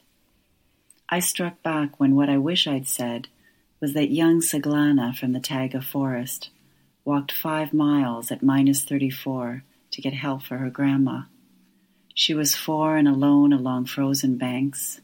I 1.09 1.21
struck 1.21 1.63
back 1.63 1.99
when 1.99 2.15
what 2.15 2.29
I 2.29 2.39
wish 2.39 2.67
I'd 2.67 2.87
said 2.87 3.29
was 3.81 3.95
that 3.95 4.11
young 4.11 4.41
Saglana 4.41 5.17
from 5.17 5.33
the 5.33 5.41
Taiga 5.41 5.83
forest 5.83 6.51
walked 7.05 7.33
five 7.33 7.73
miles 7.73 8.31
at 8.31 8.43
minus 8.43 8.85
34 8.85 9.65
to 9.91 10.01
get 10.01 10.15
help 10.15 10.43
for 10.43 10.59
her 10.59 10.71
grandma. 10.71 11.23
She 12.15 12.35
was 12.35 12.55
four 12.55 12.97
and 12.97 13.09
alone 13.09 13.53
along 13.53 13.87
frozen 13.87 14.37
banks, 14.37 15.01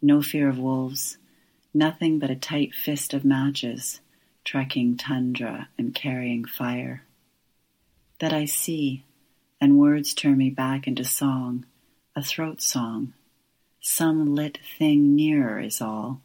no 0.00 0.22
fear 0.22 0.48
of 0.48 0.58
wolves, 0.58 1.18
nothing 1.74 2.18
but 2.18 2.30
a 2.30 2.36
tight 2.36 2.74
fist 2.74 3.12
of 3.14 3.24
matches, 3.24 4.00
trekking 4.44 4.96
tundra 4.96 5.68
and 5.76 5.94
carrying 5.94 6.44
fire. 6.44 7.02
That 8.20 8.32
I 8.32 8.44
see, 8.44 9.04
and 9.60 9.78
words 9.78 10.14
turn 10.14 10.38
me 10.38 10.50
back 10.50 10.86
into 10.86 11.04
song, 11.04 11.66
a 12.14 12.22
throat 12.22 12.62
song. 12.62 13.14
Some 13.80 14.34
lit 14.34 14.58
thing 14.78 15.16
nearer 15.16 15.58
is 15.58 15.80
all, 15.80 16.20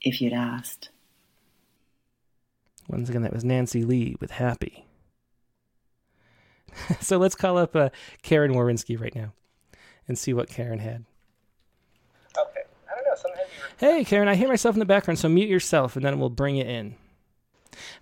if 0.00 0.20
you'd 0.20 0.32
asked. 0.32 0.88
Once 2.88 3.08
again, 3.08 3.22
that 3.22 3.32
was 3.32 3.44
Nancy 3.44 3.84
Lee 3.84 4.16
with 4.20 4.32
Happy. 4.32 4.84
so 7.00 7.18
let's 7.18 7.36
call 7.36 7.56
up 7.56 7.76
uh, 7.76 7.90
Karen 8.22 8.52
Warinsky 8.52 9.00
right 9.00 9.14
now 9.14 9.32
and 10.08 10.18
see 10.18 10.32
what 10.32 10.48
Karen 10.48 10.78
had. 10.78 11.04
Okay. 12.38 12.62
I 12.90 12.94
don't 12.94 13.04
know. 13.04 13.14
Sometimes 13.16 13.48
Hey, 13.76 14.04
Karen, 14.04 14.28
I 14.28 14.34
hear 14.34 14.48
myself 14.48 14.74
in 14.74 14.78
the 14.78 14.84
background, 14.84 15.18
so 15.18 15.28
mute 15.28 15.48
yourself 15.48 15.96
and 15.96 16.04
then 16.04 16.18
we'll 16.18 16.30
bring 16.30 16.56
it 16.56 16.68
in. 16.68 16.94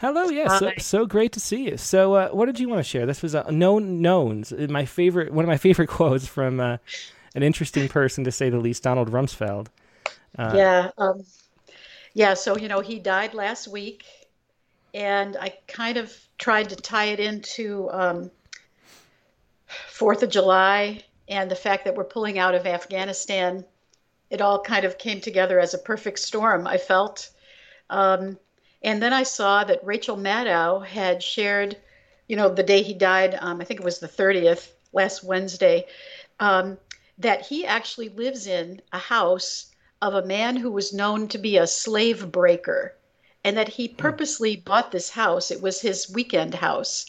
Hello, 0.01 0.29
yes, 0.29 0.59
so, 0.59 0.71
so, 0.79 1.07
great 1.07 1.33
to 1.33 1.41
see 1.41 1.65
you. 1.71 1.77
So, 1.79 2.15
uh, 2.15 2.29
what 2.29 2.47
did 2.47 2.61
you 2.61 2.69
want 2.69 2.81
to 2.81 2.85
share? 2.85 3.07
This 3.07 3.23
was 3.23 3.35
a 3.35 3.47
uh, 3.47 3.51
known 3.51 4.03
knowns. 4.03 4.53
Uh, 4.53 4.67
my 4.69 4.85
favorite, 4.85 5.33
one 5.33 5.45
of 5.45 5.49
my 5.49 5.57
favorite 5.69 5.89
quotes 5.89 6.27
from 6.27 6.61
uh, 6.61 6.77
an 7.35 7.43
interesting 7.43 7.89
person, 7.89 8.25
to 8.25 8.33
say 8.33 8.51
the 8.51 8.59
least, 8.59 8.83
Donald 8.83 9.11
Rumsfeld. 9.11 9.69
Uh, 10.39 10.53
yeah, 10.55 10.91
um, 10.99 11.23
yeah. 12.13 12.35
So 12.35 12.59
you 12.59 12.69
know, 12.69 12.81
he 12.81 12.99
died 12.99 13.33
last 13.33 13.67
week, 13.67 14.05
and 14.93 15.39
I 15.41 15.55
kind 15.69 15.97
of 15.97 16.15
tried 16.39 16.69
to 16.69 16.77
tie 16.77 17.07
it 17.07 17.21
into 17.21 17.89
um, 17.91 18.31
Fourth 19.89 20.23
of 20.23 20.29
July 20.29 21.03
and 21.33 21.51
the 21.51 21.57
fact 21.57 21.87
that 21.87 21.95
we're 21.95 22.05
pulling 22.05 22.39
out 22.39 22.55
of 22.55 22.67
Afghanistan, 22.67 23.65
it 24.29 24.43
all 24.43 24.61
kind 24.61 24.85
of 24.85 24.99
came 24.99 25.19
together 25.21 25.59
as 25.59 25.73
a 25.73 25.79
perfect 25.79 26.19
storm, 26.19 26.67
I 26.67 26.77
felt. 26.77 27.31
Um, 27.89 28.39
and 28.83 29.03
then 29.03 29.15
I 29.15 29.23
saw 29.23 29.65
that 29.65 29.83
Rachel 29.83 30.17
Maddow 30.17 30.85
had 30.85 31.23
shared, 31.23 31.79
you 32.29 32.37
know, 32.37 32.51
the 32.51 32.63
day 32.63 32.83
he 32.83 32.93
died, 32.93 33.39
um, 33.41 33.63
I 33.63 33.65
think 33.65 33.81
it 33.81 33.85
was 33.85 33.99
the 33.99 34.09
30th, 34.09 34.69
last 34.93 35.25
Wednesday, 35.25 35.87
um, 36.39 36.77
that 37.17 37.47
he 37.47 37.65
actually 37.65 38.11
lives 38.11 38.47
in 38.47 38.83
a 38.93 38.99
house 38.99 39.71
of 40.03 40.13
a 40.13 40.27
man 40.27 40.57
who 40.57 40.71
was 40.71 40.93
known 40.93 41.29
to 41.29 41.39
be 41.39 41.57
a 41.57 41.67
slave 41.67 42.31
breaker 42.31 42.95
and 43.43 43.57
that 43.57 43.69
he 43.69 43.87
hmm. 43.87 43.97
purposely 43.97 44.57
bought 44.57 44.93
this 44.93 45.09
house. 45.09 45.51
It 45.51 45.63
was 45.63 45.81
his 45.81 46.13
weekend 46.13 46.55
house. 46.55 47.07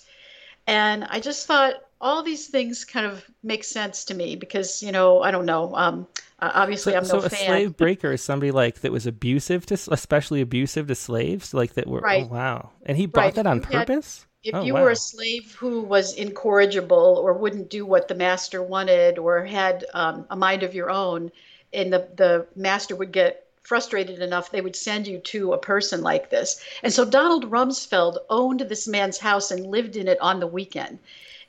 And 0.65 1.03
I 1.09 1.19
just 1.19 1.45
thought, 1.45 1.83
all 2.03 2.21
these 2.21 2.47
things 2.47 2.83
kind 2.85 3.05
of 3.05 3.23
make 3.43 3.63
sense 3.63 4.03
to 4.05 4.13
me 4.13 4.35
because 4.35 4.83
you 4.83 4.91
know 4.91 5.21
I 5.23 5.31
don't 5.31 5.45
know. 5.45 5.73
Um, 5.75 6.05
uh, 6.39 6.51
obviously, 6.53 6.91
so, 6.93 6.97
I'm 6.97 7.03
no 7.03 7.09
so 7.09 7.17
a 7.25 7.29
fan. 7.29 7.45
slave 7.47 7.77
breaker 7.77 8.11
is 8.11 8.21
somebody 8.21 8.51
like 8.51 8.81
that 8.81 8.91
was 8.91 9.07
abusive 9.07 9.65
to, 9.67 9.75
especially 9.91 10.41
abusive 10.41 10.87
to 10.87 10.95
slaves, 10.95 11.53
like 11.53 11.73
that 11.75 11.87
were. 11.87 12.01
Right. 12.01 12.27
Oh, 12.29 12.33
wow, 12.33 12.69
and 12.85 12.97
he 12.97 13.05
bought 13.07 13.21
Right. 13.21 13.35
that 13.35 13.47
on 13.47 13.57
You 13.57 13.63
had- 13.63 13.87
purpose. 13.87 14.25
if 14.43 14.53
Oh, 14.53 14.61
you 14.63 14.73
wow. 14.73 14.83
were 14.83 14.89
a 14.91 14.95
slave 14.97 15.55
who 15.57 15.81
was 15.81 16.13
incorrigible 16.15 17.21
or 17.23 17.31
wouldn't 17.33 17.69
do 17.69 17.85
what 17.85 18.09
the 18.09 18.15
master 18.15 18.61
wanted 18.61 19.17
or 19.17 19.45
had 19.45 19.85
um, 19.93 20.25
a 20.29 20.35
mind 20.35 20.63
of 20.63 20.75
your 20.75 20.89
own, 20.91 21.31
and 21.71 21.93
the, 21.93 22.09
the 22.17 22.45
master 22.55 22.93
would 22.97 23.13
get 23.13 23.45
frustrated 23.61 24.19
enough, 24.21 24.51
they 24.51 24.59
would 24.59 24.75
send 24.75 25.07
you 25.07 25.17
to 25.19 25.53
a 25.53 25.57
person 25.57 26.01
like 26.01 26.29
this. 26.29 26.61
And 26.83 26.91
so 26.91 27.05
Donald 27.05 27.49
Rumsfeld 27.49 28.17
owned 28.29 28.59
this 28.59 28.85
man's 28.85 29.17
house 29.17 29.49
and 29.51 29.65
lived 29.65 29.95
in 29.95 30.09
it 30.09 30.19
on 30.19 30.41
the 30.41 30.47
weekend. 30.47 30.99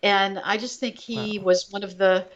And 0.05 0.39
I 0.45 0.59
just 0.59 0.81
think 0.81 0.99
he 0.99 1.39
was 1.39 1.71
one 1.71 1.83
of 1.83 1.97
the 1.97 2.27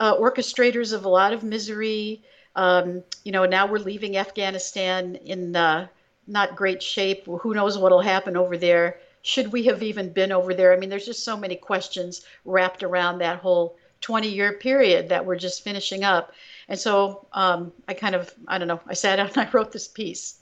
uh, 0.00 0.16
orchestrators 0.16 0.94
of 0.94 1.04
a 1.04 1.10
lot 1.10 1.34
of 1.34 1.44
misery. 1.44 2.22
Um, 2.56 3.04
you 3.22 3.32
know, 3.32 3.44
now 3.44 3.66
we're 3.66 3.80
leaving 3.80 4.16
Afghanistan 4.16 5.14
in 5.16 5.54
uh, 5.54 5.88
not 6.26 6.56
great 6.56 6.82
shape. 6.82 7.26
Who 7.26 7.52
knows 7.52 7.76
what'll 7.76 8.00
happen 8.00 8.34
over 8.34 8.56
there? 8.56 8.98
Should 9.20 9.52
we 9.52 9.64
have 9.64 9.82
even 9.82 10.10
been 10.10 10.32
over 10.32 10.54
there? 10.54 10.72
I 10.72 10.78
mean, 10.78 10.88
there's 10.88 11.04
just 11.04 11.22
so 11.22 11.36
many 11.36 11.54
questions 11.54 12.24
wrapped 12.46 12.82
around 12.82 13.18
that 13.18 13.40
whole 13.40 13.76
20 14.00 14.26
year 14.26 14.54
period 14.54 15.10
that 15.10 15.26
we're 15.26 15.36
just 15.36 15.62
finishing 15.62 16.04
up. 16.04 16.32
And 16.66 16.78
so 16.78 17.26
um, 17.34 17.72
I 17.88 17.92
kind 17.92 18.14
of, 18.14 18.32
I 18.46 18.56
don't 18.56 18.68
know, 18.68 18.80
I 18.86 18.94
sat 18.94 19.16
down 19.16 19.26
and 19.26 19.36
I 19.46 19.50
wrote 19.52 19.72
this 19.72 19.86
piece. 19.86 20.36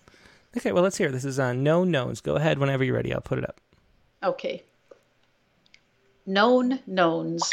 Okay, 0.57 0.71
well 0.71 0.85
let's 0.85 0.99
hear. 0.99 1.11
This 1.11 1.25
is 1.25 1.41
on 1.41 1.65
no 1.65 1.83
knowns. 1.83 2.21
Go 2.21 2.37
ahead 2.37 2.59
whenever 2.59 2.85
you're 2.85 2.95
ready. 2.95 3.13
I'll 3.13 3.21
put 3.21 3.39
it 3.39 3.45
up. 3.45 3.61
Okay. 4.23 4.63
Known 6.29 6.83
knowns. 6.89 7.49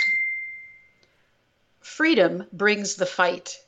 Freedom 1.80 2.48
brings 2.52 2.96
the 2.96 3.06
fight. 3.06 3.64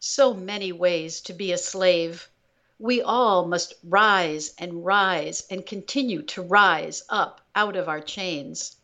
So 0.00 0.34
many 0.34 0.72
ways 0.72 1.20
to 1.20 1.32
be 1.32 1.52
a 1.52 1.58
slave. 1.58 2.28
We 2.76 3.00
all 3.00 3.46
must 3.46 3.74
rise 3.84 4.54
and 4.58 4.84
rise 4.84 5.46
and 5.48 5.64
continue 5.64 6.22
to 6.22 6.42
rise 6.42 7.04
up 7.08 7.40
out 7.54 7.76
of 7.76 7.88
our 7.88 8.00
chains. 8.00 8.74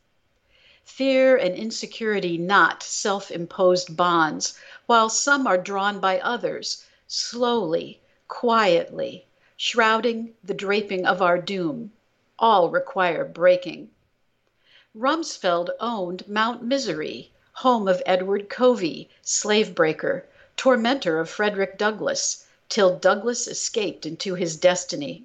Fear 0.84 1.38
and 1.38 1.56
insecurity 1.56 2.38
not 2.38 2.84
self 2.84 3.32
imposed 3.32 3.96
bonds, 3.96 4.56
while 4.86 5.08
some 5.08 5.44
are 5.44 5.58
drawn 5.58 5.98
by 5.98 6.20
others, 6.20 6.86
slowly, 7.08 8.00
quietly, 8.28 9.26
shrouding 9.56 10.34
the 10.44 10.54
draping 10.54 11.04
of 11.04 11.20
our 11.20 11.38
doom. 11.38 11.92
All 12.38 12.70
require 12.70 13.24
breaking. 13.24 13.90
Rumsfeld 14.96 15.70
owned 15.80 16.28
Mount 16.28 16.62
Misery, 16.62 17.32
home 17.54 17.88
of 17.88 18.00
Edward 18.06 18.48
Covey, 18.48 19.10
slave 19.22 19.74
breaker, 19.74 20.24
tormentor 20.56 21.18
of 21.18 21.28
Frederick 21.28 21.76
Douglass, 21.76 22.44
till 22.68 22.96
Douglass 22.96 23.48
escaped 23.48 24.06
into 24.06 24.36
his 24.36 24.56
destiny. 24.56 25.24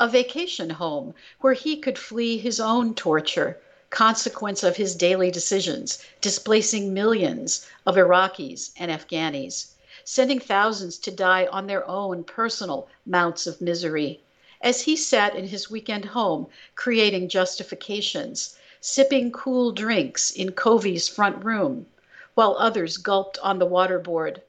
A 0.00 0.08
vacation 0.08 0.70
home 0.70 1.14
where 1.40 1.52
he 1.52 1.76
could 1.76 1.96
flee 1.96 2.38
his 2.38 2.58
own 2.58 2.92
torture, 2.96 3.60
consequence 3.90 4.64
of 4.64 4.74
his 4.76 4.96
daily 4.96 5.30
decisions, 5.30 6.00
displacing 6.20 6.92
millions 6.92 7.64
of 7.86 7.94
Iraqis 7.96 8.72
and 8.76 8.90
Afghanis, 8.90 9.68
sending 10.02 10.40
thousands 10.40 10.98
to 10.98 11.12
die 11.12 11.46
on 11.46 11.68
their 11.68 11.86
own 11.88 12.24
personal 12.24 12.88
mounts 13.06 13.46
of 13.46 13.60
misery. 13.60 14.20
As 14.60 14.82
he 14.82 14.96
sat 14.96 15.36
in 15.36 15.46
his 15.46 15.70
weekend 15.70 16.06
home, 16.06 16.48
creating 16.74 17.28
justifications, 17.28 18.56
sipping 18.82 19.30
cool 19.30 19.70
drinks 19.70 20.32
in 20.32 20.50
Covey's 20.50 21.08
front 21.08 21.42
room, 21.44 21.86
while 22.34 22.56
others 22.58 22.96
gulped 22.96 23.38
on 23.38 23.58
the 23.58 23.66
waterboard. 23.66 24.42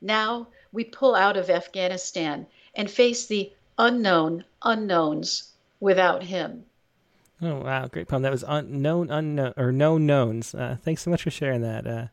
Now 0.00 0.46
we 0.72 0.84
pull 0.84 1.14
out 1.14 1.36
of 1.36 1.50
Afghanistan 1.50 2.46
and 2.74 2.88
face 2.88 3.26
the 3.26 3.52
unknown 3.76 4.44
unknowns 4.62 5.52
without 5.80 6.22
him. 6.22 6.64
Oh 7.42 7.60
wow, 7.60 7.88
great 7.88 8.06
poem. 8.06 8.22
That 8.22 8.32
was 8.32 8.44
unknown, 8.46 9.10
unknown, 9.10 9.52
or 9.56 9.72
no 9.72 9.98
knowns. 9.98 10.54
Uh, 10.54 10.76
thanks 10.80 11.02
so 11.02 11.10
much 11.10 11.22
for 11.22 11.30
sharing 11.30 11.62
that, 11.62 11.86
uh, 11.86 12.06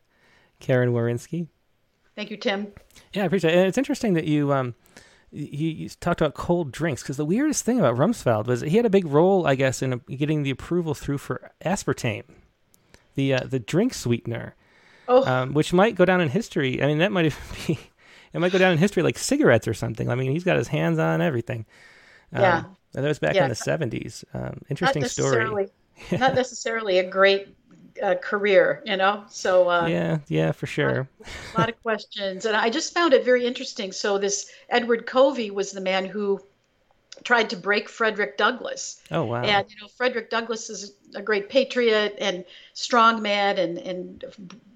Karen 0.58 0.92
Warinsky. 0.92 1.46
Thank 2.16 2.30
you, 2.30 2.36
Tim. 2.36 2.72
Yeah, 3.12 3.22
I 3.22 3.26
appreciate 3.26 3.54
it. 3.54 3.58
And 3.58 3.66
it's 3.68 3.78
interesting 3.78 4.14
that 4.14 4.24
you 4.24 4.52
um 4.52 4.74
you, 5.30 5.68
you 5.68 5.88
talked 5.88 6.20
about 6.20 6.34
cold 6.34 6.72
drinks 6.72 7.02
because 7.02 7.16
the 7.16 7.24
weirdest 7.24 7.64
thing 7.64 7.78
about 7.78 7.96
Rumsfeld 7.96 8.46
was 8.46 8.62
he 8.62 8.76
had 8.76 8.86
a 8.86 8.90
big 8.90 9.06
role, 9.06 9.46
I 9.46 9.54
guess, 9.54 9.82
in 9.82 10.00
getting 10.08 10.42
the 10.42 10.50
approval 10.50 10.94
through 10.94 11.18
for 11.18 11.50
aspartame, 11.64 12.24
the 13.14 13.34
uh, 13.34 13.40
the 13.44 13.58
drink 13.58 13.94
sweetener, 13.94 14.54
Oh, 15.06 15.24
um, 15.26 15.54
which 15.54 15.72
might 15.72 15.94
go 15.94 16.04
down 16.04 16.20
in 16.20 16.28
history. 16.30 16.82
I 16.82 16.86
mean, 16.86 16.98
that 16.98 17.12
might 17.12 17.32
be 17.66 17.78
it 18.32 18.38
might 18.40 18.52
go 18.52 18.58
down 18.58 18.72
in 18.72 18.78
history 18.78 19.02
like 19.02 19.18
cigarettes 19.18 19.68
or 19.68 19.74
something. 19.74 20.10
I 20.10 20.14
mean, 20.14 20.32
he's 20.32 20.44
got 20.44 20.56
his 20.56 20.68
hands 20.68 20.98
on 20.98 21.20
everything. 21.20 21.66
Um, 22.32 22.42
Yeah. 22.42 22.64
and 22.94 23.04
that 23.04 23.08
was 23.08 23.18
back 23.18 23.34
Yeah. 23.34 23.44
in 23.44 23.48
the 23.50 23.54
seventies. 23.54 24.24
Um, 24.32 24.42
not 24.42 24.62
interesting 24.70 25.04
story. 25.04 25.68
not 26.12 26.34
necessarily 26.34 26.98
a 26.98 27.08
great 27.10 27.54
uh, 28.02 28.14
career, 28.16 28.82
you 28.84 28.96
know. 28.96 29.24
So 29.28 29.68
uh, 29.68 29.86
Yeah, 29.86 30.18
yeah, 30.28 30.52
for 30.52 30.66
sure. 30.66 31.08
a 31.20 31.28
lot 31.58 31.68
of 31.68 31.80
questions, 31.82 32.44
and 32.44 32.56
I 32.56 32.70
just 32.70 32.94
found 32.94 33.12
it 33.14 33.24
very 33.24 33.46
interesting. 33.46 33.92
So 33.92 34.18
this 34.18 34.50
Edward 34.68 35.06
Covey 35.06 35.50
was 35.50 35.72
the 35.72 35.80
man 35.80 36.04
who 36.04 36.40
tried 37.24 37.50
to 37.50 37.56
break 37.56 37.88
Frederick 37.88 38.36
Douglass. 38.36 39.00
Oh 39.10 39.24
wow. 39.24 39.42
And 39.42 39.68
you 39.70 39.76
know, 39.80 39.88
Frederick 39.88 40.30
Douglass 40.30 40.70
is 40.70 40.94
a 41.14 41.22
great 41.22 41.48
patriot 41.48 42.16
and 42.18 42.44
strong 42.74 43.22
man, 43.22 43.58
and 43.58 43.78
and 43.78 44.24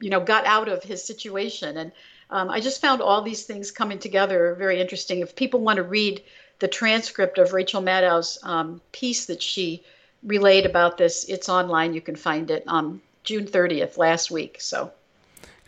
you 0.00 0.10
know, 0.10 0.20
got 0.20 0.44
out 0.46 0.68
of 0.68 0.82
his 0.82 1.04
situation. 1.04 1.76
And 1.76 1.92
um, 2.30 2.50
I 2.50 2.60
just 2.60 2.80
found 2.80 3.02
all 3.02 3.22
these 3.22 3.44
things 3.44 3.70
coming 3.70 3.98
together 3.98 4.54
very 4.58 4.80
interesting. 4.80 5.20
If 5.20 5.36
people 5.36 5.60
want 5.60 5.76
to 5.76 5.82
read 5.82 6.22
the 6.58 6.68
transcript 6.68 7.38
of 7.38 7.52
Rachel 7.52 7.80
Maddow's 7.80 8.38
um, 8.42 8.80
piece 8.92 9.26
that 9.26 9.42
she 9.42 9.84
relayed 10.22 10.66
about 10.66 10.96
this, 10.96 11.24
it's 11.24 11.48
online. 11.48 11.94
You 11.94 12.00
can 12.00 12.16
find 12.16 12.50
it 12.50 12.64
on 12.66 13.00
June 13.24 13.46
30th 13.46 13.96
last 13.96 14.30
week. 14.30 14.60
So 14.60 14.92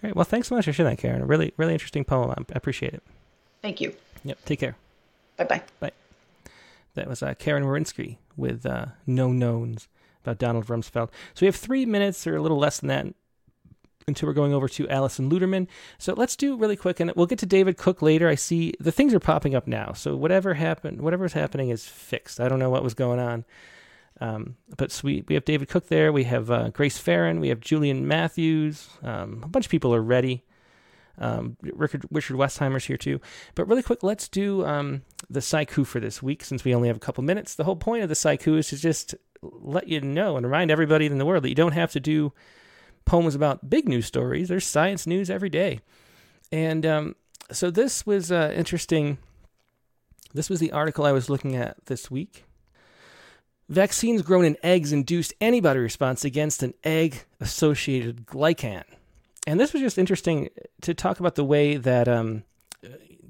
Great. 0.00 0.16
Well, 0.16 0.24
thanks 0.24 0.48
so 0.48 0.54
much 0.54 0.66
for 0.66 0.72
sharing 0.72 0.92
that, 0.92 1.00
Karen. 1.00 1.22
A 1.22 1.26
really, 1.26 1.54
really 1.56 1.72
interesting 1.72 2.04
poem. 2.04 2.30
I 2.30 2.42
appreciate 2.54 2.92
it. 2.92 3.02
thank 3.62 3.80
you. 3.80 3.94
Yep. 4.24 4.38
Take 4.44 4.60
care. 4.60 4.76
Bye 5.36 5.44
bye 5.44 5.62
bye. 5.80 5.92
That 6.94 7.08
was 7.08 7.22
uh, 7.22 7.34
Karen 7.38 7.64
Warinsky 7.64 8.18
with 8.36 8.64
uh, 8.66 8.86
No 9.06 9.32
Knowns 9.32 9.88
about 10.22 10.38
Donald 10.38 10.66
Rumsfeld. 10.66 11.08
So 11.34 11.40
we 11.40 11.46
have 11.46 11.56
three 11.56 11.86
minutes 11.86 12.26
or 12.26 12.36
a 12.36 12.42
little 12.42 12.58
less 12.58 12.80
than 12.80 12.88
that 12.88 13.06
until 14.06 14.28
we're 14.28 14.34
going 14.34 14.52
over 14.52 14.68
to 14.68 14.88
Alison 14.88 15.30
Luterman. 15.30 15.66
So 15.98 16.12
let's 16.14 16.36
do 16.36 16.56
really 16.56 16.76
quick, 16.76 17.00
and 17.00 17.10
we'll 17.16 17.26
get 17.26 17.38
to 17.40 17.46
David 17.46 17.76
Cook 17.76 18.02
later. 18.02 18.28
I 18.28 18.34
see 18.34 18.74
the 18.78 18.92
things 18.92 19.14
are 19.14 19.20
popping 19.20 19.54
up 19.54 19.66
now. 19.66 19.92
So 19.92 20.14
whatever 20.16 20.54
happened, 20.54 21.00
whatever's 21.00 21.32
happening 21.32 21.70
is 21.70 21.86
fixed. 21.86 22.40
I 22.40 22.48
don't 22.48 22.58
know 22.58 22.70
what 22.70 22.84
was 22.84 22.94
going 22.94 23.18
on. 23.18 23.44
Um, 24.20 24.56
but 24.76 24.92
sweet, 24.92 25.26
we 25.28 25.34
have 25.34 25.44
David 25.44 25.68
Cook 25.68 25.88
there. 25.88 26.12
We 26.12 26.24
have 26.24 26.50
uh, 26.50 26.68
Grace 26.70 26.98
Farron. 26.98 27.40
We 27.40 27.48
have 27.48 27.60
Julian 27.60 28.06
Matthews. 28.06 28.88
Um, 29.02 29.40
a 29.42 29.48
bunch 29.48 29.66
of 29.66 29.70
people 29.70 29.94
are 29.94 30.02
ready. 30.02 30.44
Um, 31.18 31.56
Richard, 31.62 32.06
Richard 32.10 32.36
Westheimer's 32.36 32.84
here 32.84 32.96
too. 32.96 33.20
But 33.54 33.68
really 33.68 33.82
quick, 33.82 34.02
let's 34.02 34.28
do 34.28 34.64
um, 34.64 35.02
the 35.30 35.40
Saiku 35.40 35.86
for 35.86 36.00
this 36.00 36.22
week 36.22 36.44
since 36.44 36.64
we 36.64 36.74
only 36.74 36.88
have 36.88 36.96
a 36.96 37.00
couple 37.00 37.22
minutes. 37.24 37.54
The 37.54 37.64
whole 37.64 37.76
point 37.76 38.02
of 38.02 38.08
the 38.08 38.14
Saiku 38.14 38.58
is 38.58 38.68
to 38.68 38.76
just 38.76 39.14
let 39.42 39.88
you 39.88 40.00
know 40.00 40.36
and 40.36 40.46
remind 40.46 40.70
everybody 40.70 41.06
in 41.06 41.18
the 41.18 41.26
world 41.26 41.44
that 41.44 41.48
you 41.48 41.54
don't 41.54 41.72
have 41.72 41.92
to 41.92 42.00
do 42.00 42.32
poems 43.04 43.34
about 43.34 43.68
big 43.68 43.88
news 43.88 44.06
stories. 44.06 44.48
There's 44.48 44.66
science 44.66 45.06
news 45.06 45.30
every 45.30 45.50
day. 45.50 45.80
And 46.50 46.86
um, 46.86 47.16
so 47.50 47.70
this 47.70 48.06
was 48.06 48.32
uh, 48.32 48.52
interesting. 48.56 49.18
This 50.32 50.48
was 50.48 50.60
the 50.60 50.72
article 50.72 51.04
I 51.04 51.12
was 51.12 51.28
looking 51.28 51.54
at 51.54 51.86
this 51.86 52.10
week. 52.10 52.44
Vaccines 53.68 54.22
grown 54.22 54.44
in 54.44 54.56
eggs 54.62 54.92
induced 54.92 55.32
antibody 55.40 55.80
response 55.80 56.24
against 56.24 56.62
an 56.62 56.74
egg 56.84 57.24
associated 57.40 58.26
glycan. 58.26 58.84
And 59.46 59.58
this 59.58 59.72
was 59.72 59.82
just 59.82 59.98
interesting 59.98 60.50
to 60.82 60.94
talk 60.94 61.20
about 61.20 61.34
the 61.34 61.44
way 61.44 61.76
that 61.76 62.08
um, 62.08 62.44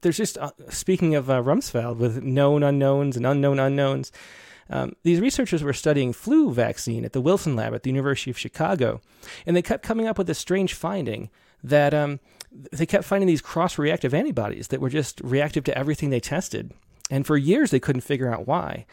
there's 0.03 0.17
just, 0.17 0.39
uh, 0.39 0.51
speaking 0.69 1.15
of 1.15 1.31
uh, 1.31 1.43
Rumsfeld 1.43 1.97
with 1.97 2.23
known 2.23 2.63
unknowns 2.63 3.17
and 3.17 3.27
unknown 3.27 3.59
unknowns, 3.59 4.13
um, 4.71 4.95
these 5.03 5.21
researchers 5.21 5.63
were 5.63 5.73
studying 5.73 6.13
flu 6.13 6.53
vaccine 6.53 7.05
at 7.05 7.13
the 7.13 7.21
Wilson 7.21 7.55
Lab 7.55 7.75
at 7.75 7.83
the 7.83 7.91
University 7.91 8.31
of 8.31 8.39
Chicago. 8.39 9.01
And 9.47 9.57
they 9.57 9.63
kept 9.63 9.85
coming 9.85 10.07
up 10.07 10.19
with 10.19 10.27
this 10.27 10.39
strange 10.39 10.75
finding 10.75 11.31
that 11.63 11.95
um, 11.95 12.21
they 12.73 12.87
kept 12.87 13.05
finding 13.05 13.27
these 13.27 13.41
cross 13.41 13.79
reactive 13.79 14.15
antibodies 14.15 14.69
that 14.69 14.81
were 14.81 14.91
just 14.91 15.21
reactive 15.23 15.65
to 15.65 15.77
everything 15.77 16.11
they 16.11 16.21
tested. 16.21 16.73
And 17.11 17.27
for 17.27 17.37
years, 17.37 17.71
they 17.71 17.81
couldn't 17.81 18.03
figure 18.03 18.33
out 18.33 18.47
why. 18.47 18.87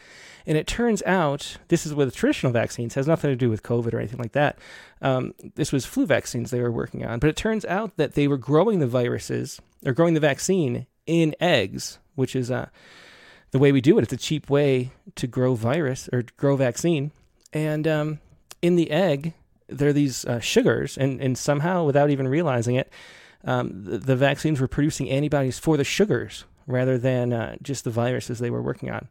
And 0.45 0.57
it 0.57 0.67
turns 0.67 1.01
out 1.03 1.57
this 1.67 1.85
is 1.85 1.93
with 1.93 2.15
traditional 2.15 2.51
vaccines, 2.51 2.95
has 2.95 3.07
nothing 3.07 3.29
to 3.29 3.35
do 3.35 3.49
with 3.49 3.63
COVID 3.63 3.93
or 3.93 3.99
anything 3.99 4.19
like 4.19 4.33
that. 4.33 4.57
Um, 5.01 5.33
this 5.55 5.71
was 5.71 5.85
flu 5.85 6.05
vaccines 6.05 6.51
they 6.51 6.61
were 6.61 6.71
working 6.71 7.05
on. 7.05 7.19
But 7.19 7.29
it 7.29 7.35
turns 7.35 7.63
out 7.65 7.97
that 7.97 8.13
they 8.13 8.27
were 8.27 8.37
growing 8.37 8.79
the 8.79 8.87
viruses 8.87 9.61
or 9.85 9.93
growing 9.93 10.13
the 10.13 10.19
vaccine 10.19 10.87
in 11.05 11.35
eggs, 11.39 11.99
which 12.15 12.35
is 12.35 12.51
uh, 12.51 12.69
the 13.51 13.59
way 13.59 13.71
we 13.71 13.81
do 13.81 13.97
it. 13.97 14.03
It's 14.03 14.13
a 14.13 14.17
cheap 14.17 14.49
way 14.49 14.91
to 15.15 15.27
grow 15.27 15.55
virus 15.55 16.09
or 16.11 16.23
grow 16.37 16.55
vaccine. 16.55 17.11
And 17.53 17.87
um, 17.87 18.19
in 18.61 18.75
the 18.75 18.91
egg, 18.91 19.33
there 19.67 19.89
are 19.89 19.93
these 19.93 20.25
uh, 20.25 20.39
sugars, 20.39 20.97
and, 20.97 21.21
and 21.21 21.37
somehow, 21.37 21.85
without 21.85 22.09
even 22.09 22.27
realizing 22.27 22.75
it, 22.75 22.91
um, 23.43 23.85
the, 23.85 23.97
the, 23.97 24.15
vaccines 24.15 24.59
were 24.59 24.67
producing 24.67 25.09
antibodies 25.09 25.57
for 25.57 25.75
the 25.75 25.83
sugars 25.83 26.45
rather 26.67 26.97
than 26.97 27.33
uh, 27.33 27.55
just 27.61 27.83
the 27.83 27.89
viruses 27.89 28.39
they 28.39 28.49
were 28.49 28.61
working 28.61 28.91
on. 28.91 29.07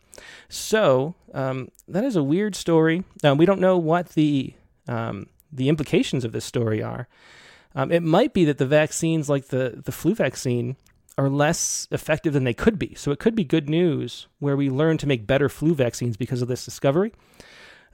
So 0.48 1.14
um, 1.34 1.70
that 1.88 2.04
is 2.04 2.16
a 2.16 2.22
weird 2.22 2.54
story. 2.54 3.04
We 3.22 3.46
don't 3.46 3.60
know 3.60 3.76
what 3.76 4.10
the 4.10 4.54
um, 4.88 5.26
the 5.52 5.68
implications 5.68 6.24
of 6.24 6.32
this 6.32 6.44
story 6.44 6.82
are. 6.82 7.08
Um, 7.74 7.92
it 7.92 8.02
might 8.02 8.32
be 8.32 8.44
that 8.44 8.58
the 8.58 8.66
vaccines, 8.66 9.28
like 9.28 9.48
the 9.48 9.82
the 9.84 9.92
flu 9.92 10.14
vaccine, 10.14 10.76
are 11.18 11.28
less 11.28 11.86
effective 11.90 12.32
than 12.32 12.44
they 12.44 12.54
could 12.54 12.78
be. 12.78 12.94
So 12.94 13.10
it 13.10 13.18
could 13.18 13.34
be 13.34 13.44
good 13.44 13.68
news 13.68 14.26
where 14.38 14.56
we 14.56 14.70
learn 14.70 14.96
to 14.98 15.06
make 15.06 15.26
better 15.26 15.48
flu 15.48 15.74
vaccines 15.74 16.16
because 16.16 16.42
of 16.42 16.48
this 16.48 16.64
discovery. 16.64 17.12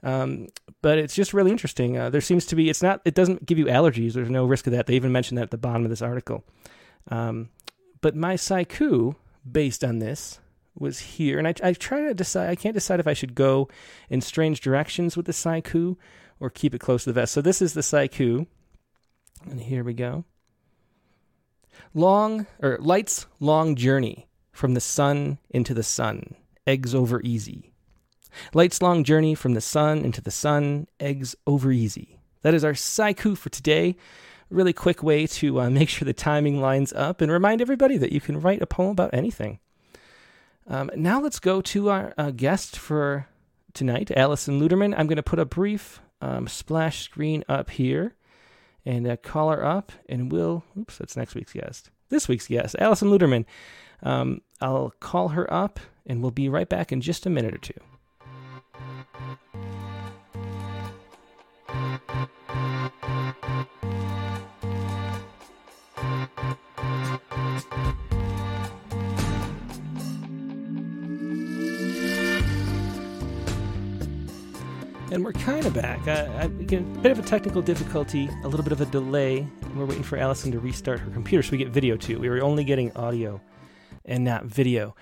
Um, 0.03 0.47
but 0.81 0.97
it's 0.97 1.15
just 1.15 1.33
really 1.33 1.51
interesting. 1.51 1.97
Uh, 1.97 2.09
there 2.09 2.21
seems 2.21 2.45
to 2.45 2.55
be, 2.55 2.69
it's 2.69 2.83
not, 2.83 3.01
it 3.03 3.15
doesn't 3.15 3.45
give 3.45 3.57
you 3.57 3.65
allergies. 3.65 4.13
There's 4.13 4.29
no 4.29 4.45
risk 4.45 4.67
of 4.67 4.73
that. 4.73 4.85
They 4.85 4.95
even 4.95 5.11
mentioned 5.11 5.39
that 5.39 5.43
at 5.43 5.51
the 5.51 5.57
bottom 5.57 5.83
of 5.83 5.89
this 5.89 6.03
article. 6.03 6.45
Um, 7.09 7.49
but 7.99 8.15
my 8.15 8.35
Saiku, 8.35 9.15
based 9.51 9.83
on 9.83 9.99
this, 9.99 10.39
was 10.79 10.99
here. 10.99 11.39
And 11.39 11.47
I, 11.47 11.53
I 11.63 11.73
try 11.73 12.01
to 12.01 12.13
decide, 12.13 12.49
I 12.49 12.55
can't 12.55 12.73
decide 12.73 12.99
if 12.99 13.07
I 13.07 13.13
should 13.13 13.35
go 13.35 13.67
in 14.09 14.21
strange 14.21 14.61
directions 14.61 15.17
with 15.17 15.25
the 15.25 15.31
Saiku 15.31 15.97
or 16.39 16.49
keep 16.49 16.75
it 16.75 16.79
close 16.79 17.03
to 17.03 17.09
the 17.09 17.21
vest. 17.21 17.33
So 17.33 17.41
this 17.41 17.61
is 17.61 17.73
the 17.73 17.81
Saiku. 17.81 18.47
And 19.49 19.61
here 19.61 19.83
we 19.83 19.93
go. 19.93 20.25
Long, 21.93 22.47
or 22.61 22.77
light's 22.79 23.27
long 23.39 23.75
journey 23.75 24.27
from 24.51 24.73
the 24.73 24.81
sun 24.81 25.39
into 25.49 25.73
the 25.73 25.83
sun. 25.83 26.35
Eggs 26.65 26.93
over 26.93 27.21
easy. 27.21 27.71
Light's 28.53 28.81
long 28.81 29.03
journey 29.03 29.35
from 29.35 29.53
the 29.53 29.61
sun 29.61 30.03
into 30.03 30.21
the 30.21 30.31
sun, 30.31 30.87
eggs 30.99 31.35
over 31.45 31.71
easy. 31.71 32.19
That 32.41 32.53
is 32.53 32.63
our 32.63 32.73
Saiku 32.73 33.37
for 33.37 33.49
today. 33.49 33.95
Really 34.49 34.73
quick 34.73 35.03
way 35.03 35.27
to 35.27 35.61
uh, 35.61 35.69
make 35.71 35.89
sure 35.89 36.05
the 36.05 36.13
timing 36.13 36.61
lines 36.61 36.93
up 36.93 37.21
and 37.21 37.31
remind 37.31 37.61
everybody 37.61 37.97
that 37.97 38.11
you 38.11 38.21
can 38.21 38.39
write 38.39 38.61
a 38.61 38.67
poem 38.67 38.91
about 38.91 39.13
anything. 39.13 39.59
Um, 40.67 40.91
now 40.95 41.21
let's 41.21 41.39
go 41.39 41.61
to 41.61 41.89
our 41.89 42.13
uh, 42.17 42.31
guest 42.31 42.77
for 42.77 43.27
tonight, 43.73 44.11
Alison 44.15 44.59
Luterman. 44.59 44.93
I'm 44.97 45.07
going 45.07 45.17
to 45.17 45.23
put 45.23 45.39
a 45.39 45.45
brief 45.45 46.01
um, 46.21 46.47
splash 46.47 47.03
screen 47.03 47.43
up 47.47 47.69
here 47.69 48.15
and 48.85 49.07
uh, 49.07 49.17
call 49.17 49.49
her 49.49 49.63
up, 49.63 49.91
and 50.09 50.31
we'll. 50.31 50.63
Oops, 50.77 50.97
that's 50.97 51.17
next 51.17 51.35
week's 51.35 51.53
guest. 51.53 51.89
This 52.09 52.27
week's 52.27 52.47
guest, 52.47 52.75
Alison 52.79 53.09
Luterman. 53.09 53.45
Um, 54.01 54.41
I'll 54.61 54.93
call 54.99 55.29
her 55.29 55.51
up, 55.53 55.79
and 56.05 56.21
we'll 56.21 56.31
be 56.31 56.49
right 56.49 56.67
back 56.67 56.91
in 56.91 57.01
just 57.01 57.25
a 57.25 57.29
minute 57.29 57.53
or 57.53 57.59
two. 57.59 57.79
And 75.17 75.25
we're 75.25 75.33
kind 75.33 75.65
of 75.65 75.73
back. 75.73 76.07
I, 76.07 76.43
a 76.43 76.47
bit 76.47 77.11
of 77.11 77.17
a 77.17 77.23
technical 77.23 77.59
difficulty, 77.63 78.29
a 78.43 78.47
little 78.47 78.63
bit 78.63 78.71
of 78.71 78.81
a 78.81 78.85
delay. 78.85 79.47
We're 79.75 79.87
waiting 79.87 80.03
for 80.03 80.15
Allison 80.15 80.51
to 80.51 80.59
restart 80.59 80.99
her 80.99 81.09
computer 81.09 81.41
so 81.41 81.53
we 81.53 81.57
get 81.57 81.69
video 81.69 81.97
too. 81.97 82.19
We 82.19 82.29
were 82.29 82.43
only 82.43 82.63
getting 82.63 82.95
audio 82.95 83.41
and 84.05 84.23
not 84.23 84.45
video. 84.45 84.95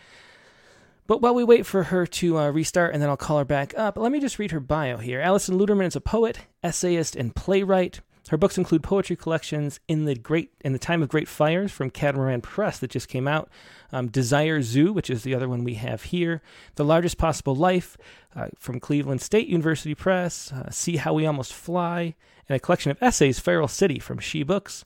But 1.05 1.21
while 1.21 1.35
we 1.35 1.43
wait 1.43 1.65
for 1.65 1.83
her 1.83 2.07
to 2.07 2.37
uh, 2.37 2.49
restart 2.49 2.93
and 2.93 3.03
then 3.03 3.09
I'll 3.09 3.17
call 3.17 3.39
her 3.39 3.43
back 3.43 3.77
up, 3.77 3.97
let 3.97 4.09
me 4.09 4.21
just 4.21 4.39
read 4.39 4.51
her 4.51 4.61
bio 4.61 4.95
here. 4.95 5.19
Alison 5.19 5.59
Luterman 5.59 5.85
is 5.85 5.97
a 5.97 6.01
poet, 6.01 6.39
essayist, 6.63 7.17
and 7.17 7.35
playwright. 7.35 7.99
Her 8.29 8.37
books 8.37 8.57
include 8.57 8.81
poetry 8.81 9.15
collections 9.15 9.79
in 9.87 10.05
the 10.05 10.15
great 10.15 10.51
in 10.61 10.73
the 10.73 10.79
time 10.79 11.03
of 11.03 11.09
great 11.09 11.27
fires 11.27 11.71
from 11.71 11.91
Catamaran 11.91 12.41
Press 12.41 12.79
that 12.79 12.89
just 12.89 13.07
came 13.07 13.27
out, 13.27 13.49
um, 13.91 14.07
Desire 14.07 14.61
Zoo, 14.63 14.91
which 14.91 15.11
is 15.11 15.23
the 15.23 15.35
other 15.35 15.47
one 15.47 15.63
we 15.63 15.75
have 15.75 16.03
here, 16.03 16.41
The 16.75 16.85
Largest 16.85 17.17
Possible 17.17 17.55
Life 17.55 17.97
uh, 18.35 18.47
from 18.57 18.79
Cleveland 18.79 19.21
State 19.21 19.47
University 19.47 19.93
Press, 19.93 20.51
uh, 20.51 20.71
See 20.71 20.97
How 20.97 21.13
We 21.13 21.27
Almost 21.27 21.53
Fly, 21.53 22.15
and 22.49 22.55
a 22.55 22.59
collection 22.59 22.91
of 22.91 23.01
essays, 23.01 23.39
Feral 23.39 23.67
City 23.67 23.99
from 23.99 24.17
She 24.17 24.41
Books. 24.41 24.85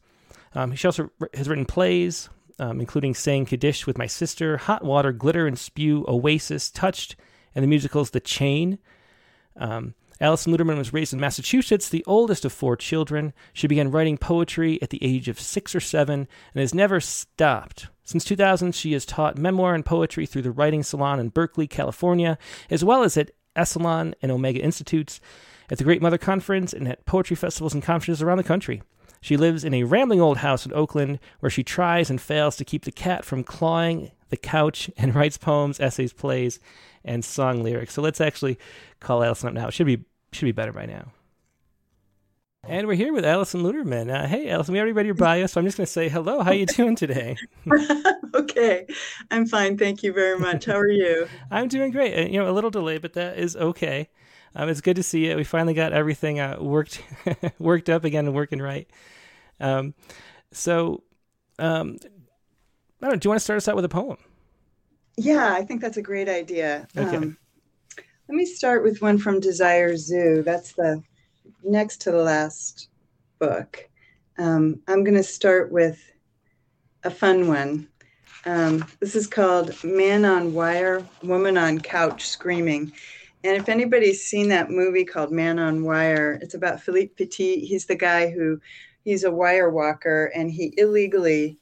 Um, 0.54 0.76
she 0.76 0.88
also 0.88 1.10
has 1.34 1.48
written 1.48 1.66
plays, 1.66 2.30
um, 2.60 2.82
including 2.82 3.14
Saying 3.14 3.46
Kaddish 3.46 3.88
with 3.88 3.98
My 3.98 4.08
Sister, 4.08 4.58
Hot 4.58 4.84
Water, 4.84 5.14
Glitter 5.14 5.48
and 5.48 5.58
Spew, 5.58 6.04
Oasis, 6.10 6.70
Touched, 6.70 7.16
and 7.56 7.64
the 7.64 7.68
musicals 7.68 8.10
The 8.10 8.20
Chain. 8.20 8.80
Um, 9.56 9.94
Alison 10.22 10.54
Luterman 10.54 10.78
was 10.78 10.92
raised 10.92 11.14
in 11.14 11.20
Massachusetts, 11.20 11.88
the 11.88 12.04
oldest 12.06 12.44
of 12.44 12.52
four 12.52 12.76
children. 12.76 13.34
She 13.54 13.68
began 13.68 13.92
writing 13.92 14.18
poetry 14.18 14.82
at 14.82 14.90
the 14.90 15.04
age 15.04 15.30
of 15.30 15.40
six 15.40 15.74
or 15.74 15.80
seven 15.80 16.28
and 16.54 16.62
has 16.62 16.74
never 16.74 17.00
stopped. 17.00 17.88
Since 18.04 18.26
2000, 18.26 18.74
she 18.74 18.94
has 18.94 19.06
taught 19.06 19.38
memoir 19.38 19.74
and 19.74 19.86
poetry 19.86 20.26
through 20.26 20.42
the 20.42 20.52
Writing 20.52 20.84
Salon 20.84 21.20
in 21.20 21.30
Berkeley, 21.30 21.68
California, 21.68 22.38
as 22.70 22.84
well 22.84 23.04
as 23.04 23.16
at 23.16 23.32
Esalen 23.56 24.14
and 24.22 24.32
Omega 24.32 24.60
Institutes, 24.60 25.22
at 25.70 25.78
the 25.78 25.84
Great 25.84 26.02
Mother 26.02 26.18
Conference, 26.18 26.74
and 26.74 26.88
at 26.88 27.06
poetry 27.06 27.36
festivals 27.36 27.74
and 27.74 27.84
conferences 27.84 28.22
around 28.22 28.40
the 28.40 28.44
country. 28.44 28.82
She 29.22 29.38
lives 29.38 29.64
in 29.64 29.74
a 29.74 29.84
rambling 29.84 30.22
old 30.22 30.38
house 30.38 30.66
in 30.66 30.74
Oakland 30.74 31.20
where 31.40 31.50
she 31.50 31.64
tries 31.64 32.10
and 32.10 32.20
fails 32.20 32.56
to 32.58 32.66
keep 32.66 32.86
the 32.86 32.92
cat 32.92 33.26
from 33.26 33.44
clawing 33.44 34.12
the 34.30 34.38
couch 34.38 34.90
and 34.98 35.14
writes 35.16 35.38
poems, 35.38 35.80
essays, 35.80 36.14
plays, 36.14 36.60
and 37.04 37.24
song 37.24 37.64
lyrics. 37.64 37.94
So 37.94 38.02
let's 38.02 38.22
actually 38.22 38.58
call 39.00 39.24
Alison 39.24 39.50
up 39.50 39.54
now. 39.54 39.70
Should 39.70 39.88
be 39.88 40.06
should 40.32 40.46
be 40.46 40.52
better 40.52 40.72
by 40.72 40.86
now. 40.86 41.12
And 42.68 42.88
we're 42.88 42.96
here 42.96 43.14
with 43.14 43.26
Alison 43.26 43.64
Luterman. 43.64 44.14
Uh, 44.14 44.28
hey, 44.28 44.50
Allison, 44.50 44.74
we 44.74 44.80
already 44.80 44.92
read 44.92 45.06
your 45.06 45.16
bio, 45.16 45.46
so 45.48 45.60
I'm 45.60 45.66
just 45.66 45.78
going 45.78 45.86
to 45.86 45.92
say 45.92 46.10
hello. 46.10 46.44
How 46.44 46.52
are 46.52 46.56
you 46.56 46.66
doing 46.66 46.96
today? 46.96 47.38
okay, 48.36 48.86
I'm 49.32 49.48
fine. 49.48 49.78
Thank 49.78 50.04
you 50.04 50.12
very 50.12 50.38
much. 50.38 50.66
How 50.66 50.78
are 50.78 50.90
you? 50.90 51.28
I'm 51.52 51.70
doing 51.70 51.92
great. 51.92 52.30
You 52.30 52.40
know, 52.40 52.50
a 52.50 52.52
little 52.52 52.70
delay, 52.70 52.98
but 52.98 53.14
that 53.14 53.38
is 53.38 53.56
okay. 53.56 54.10
Um, 54.56 54.68
it's 54.68 54.82
good 54.82 54.98
to 54.98 55.04
see 55.04 55.28
you. 55.28 55.38
We 55.38 55.46
finally 55.46 55.74
got 55.74 55.94
everything 55.94 56.40
uh, 56.40 56.58
worked 56.60 57.02
worked 57.60 57.90
up 57.90 58.04
again 58.04 58.26
and 58.26 58.36
working 58.36 58.60
right. 58.60 58.90
Um, 59.62 59.94
so, 60.52 61.04
um, 61.60 61.98
I 63.02 63.06
don't 63.06 63.12
know. 63.12 63.16
Do 63.16 63.28
you 63.28 63.30
want 63.30 63.40
to 63.40 63.44
start 63.44 63.58
us 63.58 63.68
out 63.68 63.76
with 63.76 63.86
a 63.86 63.90
poem? 63.90 64.18
Yeah, 65.18 65.54
I 65.54 65.64
think 65.64 65.82
that's 65.82 65.98
a 65.98 66.02
great 66.02 66.28
idea. 66.28 66.88
Okay. 66.98 67.16
Um, 67.16 67.38
let 68.30 68.36
me 68.36 68.46
start 68.46 68.84
with 68.84 69.02
one 69.02 69.18
from 69.18 69.40
Desire 69.40 69.98
Zoo. 69.98 70.44
That's 70.44 70.74
the 70.74 71.02
next 71.64 71.98
to 72.02 72.12
the 72.12 72.22
last 72.22 72.90
book. 73.40 73.90
Um, 74.38 74.84
I'm 74.88 75.04
going 75.04 75.18
to 75.18 75.24
start 75.24 75.72
with 75.72 76.00
a 77.04 77.10
fun 77.10 77.48
one. 77.48 77.88
Um, 78.46 78.86
this 79.00 79.16
is 79.16 79.26
called 79.26 79.84
Man 79.84 80.26
on 80.26 80.54
Wire, 80.54 81.04
Woman 81.24 81.58
on 81.58 81.80
Couch 81.80 82.28
Screaming. 82.28 82.94
And 83.44 83.58
if 83.58 83.68
anybody's 83.68 84.24
seen 84.24 84.48
that 84.50 84.70
movie 84.70 85.06
called 85.06 85.32
Man 85.32 85.58
on 85.58 85.84
Wire, 85.84 86.38
it's 86.40 86.54
about 86.54 86.82
Philippe 86.82 87.16
Petit. 87.16 87.66
He's 87.66 87.88
the 87.88 87.96
guy 87.96 88.30
who 88.30 88.62
he's 89.06 89.24
a 89.24 89.32
wire 89.32 89.72
walker 89.72 90.32
and 90.36 90.52
he 90.52 90.72
illegally, 90.78 91.58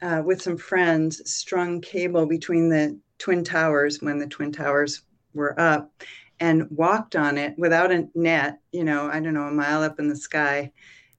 uh, 0.00 0.22
with 0.24 0.40
some 0.40 0.58
friends, 0.58 1.28
strung 1.28 1.80
cable 1.80 2.24
between 2.24 2.68
the 2.68 3.00
Twin 3.18 3.42
Towers 3.42 4.00
when 4.00 4.18
the 4.18 4.28
Twin 4.28 4.52
Towers 4.52 5.02
were 5.34 5.58
up 5.60 5.92
and 6.40 6.68
walked 6.70 7.16
on 7.16 7.38
it 7.38 7.54
without 7.58 7.92
a 7.92 8.08
net, 8.14 8.58
you 8.72 8.84
know, 8.84 9.08
I 9.08 9.20
don't 9.20 9.34
know, 9.34 9.44
a 9.44 9.52
mile 9.52 9.82
up 9.82 9.98
in 9.98 10.08
the 10.08 10.16
sky 10.16 10.72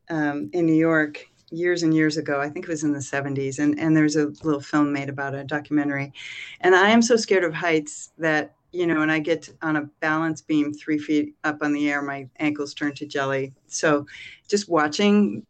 um, 0.10 0.50
in 0.54 0.66
New 0.66 0.74
York 0.74 1.28
years 1.52 1.84
and 1.84 1.94
years 1.94 2.18
ago. 2.18 2.40
I 2.42 2.50
think 2.50 2.66
it 2.66 2.72
was 2.72 2.84
in 2.84 2.94
the 2.94 3.00
70s. 3.00 3.60
And, 3.60 3.80
and 3.80 3.96
there's 3.96 4.16
a 4.16 4.28
little 4.44 4.62
film 4.62 4.92
made 4.92 5.10
about 5.10 5.36
a 5.36 5.44
documentary. 5.44 6.14
And 6.62 6.76
I 6.76 6.90
am 6.90 7.02
so 7.02 7.16
scared 7.16 7.44
of 7.44 7.54
heights 7.54 8.12
that, 8.18 8.56
you 8.72 8.88
know, 8.88 9.00
when 9.00 9.10
I 9.10 9.20
get 9.20 9.50
on 9.62 9.78
a 9.78 9.90
balance 10.02 10.42
beam 10.42 10.74
three 10.74 10.98
feet 10.98 11.36
up 11.44 11.60
on 11.62 11.72
the 11.72 11.90
air, 11.90 12.02
my 12.02 12.28
ankles 12.40 12.74
turn 12.74 12.94
to 12.96 13.06
jelly. 13.06 13.54
So 13.68 14.06
just 14.48 14.68
watching 14.68 15.46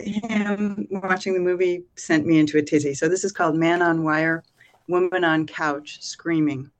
him, 0.00 0.86
watching 0.90 1.34
the 1.34 1.40
movie 1.40 1.84
sent 1.96 2.26
me 2.26 2.38
into 2.38 2.58
a 2.58 2.62
tizzy. 2.62 2.94
So 2.94 3.08
this 3.08 3.24
is 3.24 3.32
called 3.32 3.54
Man 3.56 3.82
on 3.82 4.02
Wire, 4.02 4.44
Woman 4.88 5.24
on 5.24 5.46
Couch 5.46 5.98
Screaming. 6.00 6.70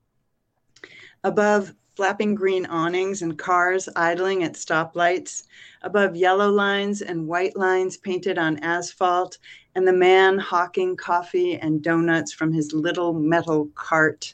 Above 1.25 1.75
flapping 1.97 2.33
green 2.33 2.65
awnings 2.67 3.23
and 3.23 3.37
cars 3.37 3.89
idling 3.97 4.45
at 4.45 4.53
stoplights, 4.53 5.43
above 5.83 6.15
yellow 6.15 6.49
lines 6.49 7.03
and 7.03 7.27
white 7.27 7.57
lines 7.57 7.97
painted 7.97 8.39
on 8.39 8.57
asphalt, 8.59 9.37
and 9.75 9.87
the 9.87 9.93
man 9.93 10.39
hawking 10.39 10.97
coffee 10.97 11.57
and 11.57 11.83
donuts 11.83 12.33
from 12.33 12.53
his 12.53 12.73
little 12.73 13.13
metal 13.13 13.69
cart. 13.75 14.33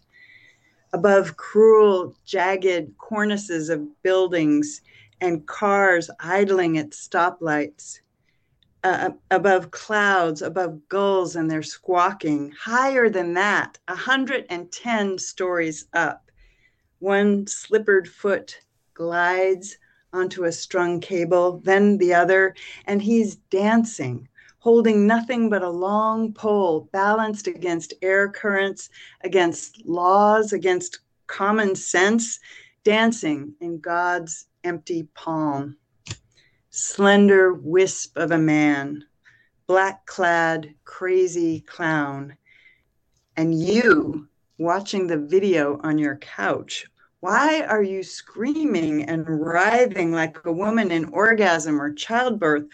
Above 0.92 1.38
cruel, 1.38 2.14
jagged 2.26 2.92
cornices 2.98 3.70
of 3.70 4.02
buildings 4.02 4.82
and 5.22 5.46
cars 5.46 6.10
idling 6.20 6.76
at 6.76 6.90
stoplights. 6.90 8.00
Uh, 8.82 9.08
above 9.30 9.70
clouds, 9.70 10.42
above 10.42 10.78
gulls 10.90 11.34
and 11.34 11.50
their 11.50 11.62
squawking, 11.62 12.52
higher 12.52 13.08
than 13.08 13.32
that, 13.32 13.78
110 13.88 15.16
stories 15.16 15.86
up 15.94 16.23
one 17.04 17.46
slippered 17.46 18.08
foot 18.08 18.58
glides 18.94 19.76
onto 20.14 20.44
a 20.44 20.52
strung 20.52 21.00
cable, 21.00 21.60
then 21.62 21.98
the 21.98 22.14
other, 22.14 22.54
and 22.86 23.02
he's 23.02 23.36
dancing, 23.50 24.26
holding 24.58 25.06
nothing 25.06 25.50
but 25.50 25.62
a 25.62 25.68
long 25.68 26.32
pole 26.32 26.88
balanced 26.92 27.46
against 27.46 27.92
air 28.00 28.30
currents, 28.30 28.88
against 29.22 29.84
laws, 29.84 30.54
against 30.54 31.00
common 31.26 31.74
sense, 31.74 32.40
dancing 32.84 33.52
in 33.60 33.78
God's 33.80 34.46
empty 34.64 35.06
palm. 35.14 35.76
Slender 36.70 37.52
wisp 37.52 38.16
of 38.16 38.30
a 38.30 38.38
man, 38.38 39.04
black 39.66 40.06
clad, 40.06 40.74
crazy 40.86 41.60
clown. 41.60 42.34
And 43.36 43.62
you 43.62 44.26
watching 44.56 45.06
the 45.06 45.18
video 45.18 45.78
on 45.82 45.98
your 45.98 46.16
couch 46.16 46.86
why 47.24 47.62
are 47.62 47.82
you 47.82 48.02
screaming 48.02 49.02
and 49.04 49.26
writhing 49.26 50.12
like 50.12 50.37
a 50.44 50.52
woman 50.52 50.90
in 50.90 51.06
orgasm 51.06 51.80
or 51.80 51.90
childbirth, 51.90 52.66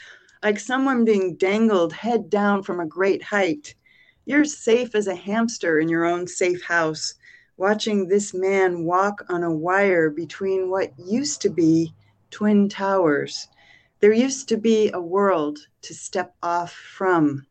like 0.42 0.58
someone 0.58 1.04
being 1.04 1.36
dangled 1.36 1.92
head 1.92 2.28
down 2.28 2.60
from 2.60 2.80
a 2.80 2.86
great 2.86 3.22
height? 3.22 3.76
You're 4.24 4.44
safe 4.44 4.96
as 4.96 5.06
a 5.06 5.14
hamster 5.14 5.78
in 5.78 5.88
your 5.88 6.04
own 6.04 6.26
safe 6.26 6.64
house, 6.64 7.14
watching 7.58 8.08
this 8.08 8.34
man 8.34 8.82
walk 8.82 9.24
on 9.28 9.44
a 9.44 9.54
wire 9.54 10.10
between 10.10 10.68
what 10.68 10.98
used 10.98 11.40
to 11.42 11.48
be 11.48 11.94
twin 12.32 12.68
towers. 12.68 13.46
There 14.00 14.12
used 14.12 14.48
to 14.48 14.56
be 14.56 14.90
a 14.90 15.00
world 15.00 15.60
to 15.82 15.94
step 15.94 16.34
off 16.42 16.72
from 16.72 17.46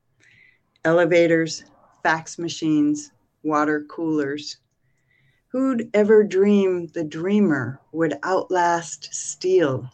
elevators, 0.83 1.63
fax 2.03 2.37
machines, 2.37 3.13
water 3.41 3.85
coolers. 3.87 4.57
Who'd 5.51 5.89
ever 5.95 6.23
dream 6.23 6.87
the 6.93 7.03
dreamer 7.03 7.79
would 7.91 8.19
outlast 8.21 9.11
steel? 9.11 9.89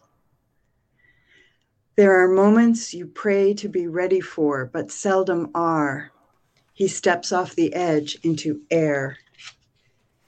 There 1.96 2.22
are 2.22 2.28
moments 2.28 2.94
you 2.94 3.08
pray 3.08 3.54
to 3.54 3.70
be 3.70 3.88
ready 3.88 4.20
for, 4.20 4.66
but 4.66 4.92
seldom 4.92 5.52
are. 5.56 6.12
He 6.74 6.90
steps 6.90 7.32
off 7.32 7.56
the 7.56 7.74
edge 7.74 8.18
into 8.22 8.64
air. 8.70 9.18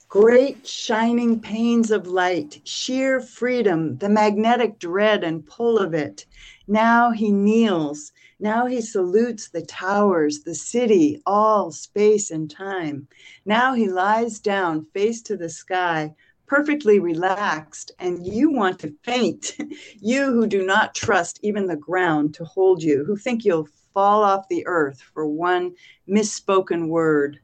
Great 0.08 0.66
shining 0.66 1.40
panes 1.40 1.90
of 1.90 2.06
light, 2.06 2.62
sheer 2.64 3.20
freedom, 3.20 3.98
the 3.98 4.08
magnetic 4.08 4.78
dread 4.78 5.22
and 5.24 5.44
pull 5.44 5.78
of 5.78 5.92
it. 5.92 6.24
Now 6.66 7.10
he 7.10 7.30
kneels, 7.30 8.12
now 8.40 8.66
he 8.66 8.80
salutes 8.80 9.48
the 9.48 9.62
towers, 9.62 10.44
the 10.44 10.54
city, 10.54 11.20
all 11.26 11.72
space 11.72 12.30
and 12.30 12.48
time. 12.48 13.08
Now 13.44 13.74
he 13.74 13.88
lies 13.88 14.38
down, 14.38 14.86
face 14.94 15.22
to 15.22 15.36
the 15.36 15.48
sky, 15.48 16.14
perfectly 16.46 17.00
relaxed, 17.00 17.90
and 17.98 18.24
you 18.24 18.52
want 18.52 18.78
to 18.80 18.94
faint. 19.02 19.56
you 20.00 20.26
who 20.26 20.46
do 20.46 20.64
not 20.64 20.94
trust 20.94 21.40
even 21.42 21.66
the 21.66 21.76
ground 21.76 22.32
to 22.34 22.44
hold 22.44 22.80
you, 22.80 23.04
who 23.04 23.16
think 23.16 23.44
you'll 23.44 23.68
fall 23.92 24.22
off 24.22 24.48
the 24.48 24.64
earth 24.68 25.00
for 25.00 25.26
one 25.26 25.74
misspoken 26.08 26.86
word. 26.86 27.40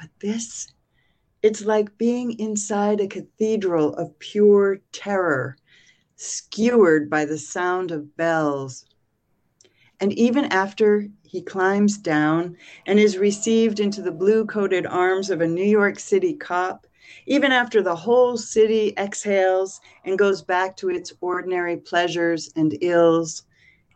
But 0.00 0.08
this, 0.20 0.72
it's 1.40 1.64
like 1.64 1.96
being 1.98 2.36
inside 2.40 3.00
a 3.00 3.06
cathedral 3.06 3.94
of 3.94 4.18
pure 4.18 4.80
terror, 4.90 5.56
skewered 6.16 7.08
by 7.08 7.24
the 7.26 7.38
sound 7.38 7.92
of 7.92 8.16
bells 8.16 8.86
and 10.00 10.12
even 10.14 10.44
after 10.46 11.08
he 11.22 11.40
climbs 11.40 11.96
down 11.98 12.56
and 12.86 12.98
is 12.98 13.16
received 13.16 13.80
into 13.80 14.02
the 14.02 14.12
blue 14.12 14.44
coated 14.44 14.86
arms 14.86 15.30
of 15.30 15.40
a 15.40 15.46
New 15.46 15.64
York 15.64 15.98
City 15.98 16.34
cop, 16.34 16.86
even 17.26 17.52
after 17.52 17.82
the 17.82 17.94
whole 17.94 18.36
city 18.36 18.92
exhales 18.98 19.80
and 20.04 20.18
goes 20.18 20.42
back 20.42 20.76
to 20.76 20.90
its 20.90 21.12
ordinary 21.20 21.76
pleasures 21.76 22.50
and 22.56 22.76
ills, 22.80 23.44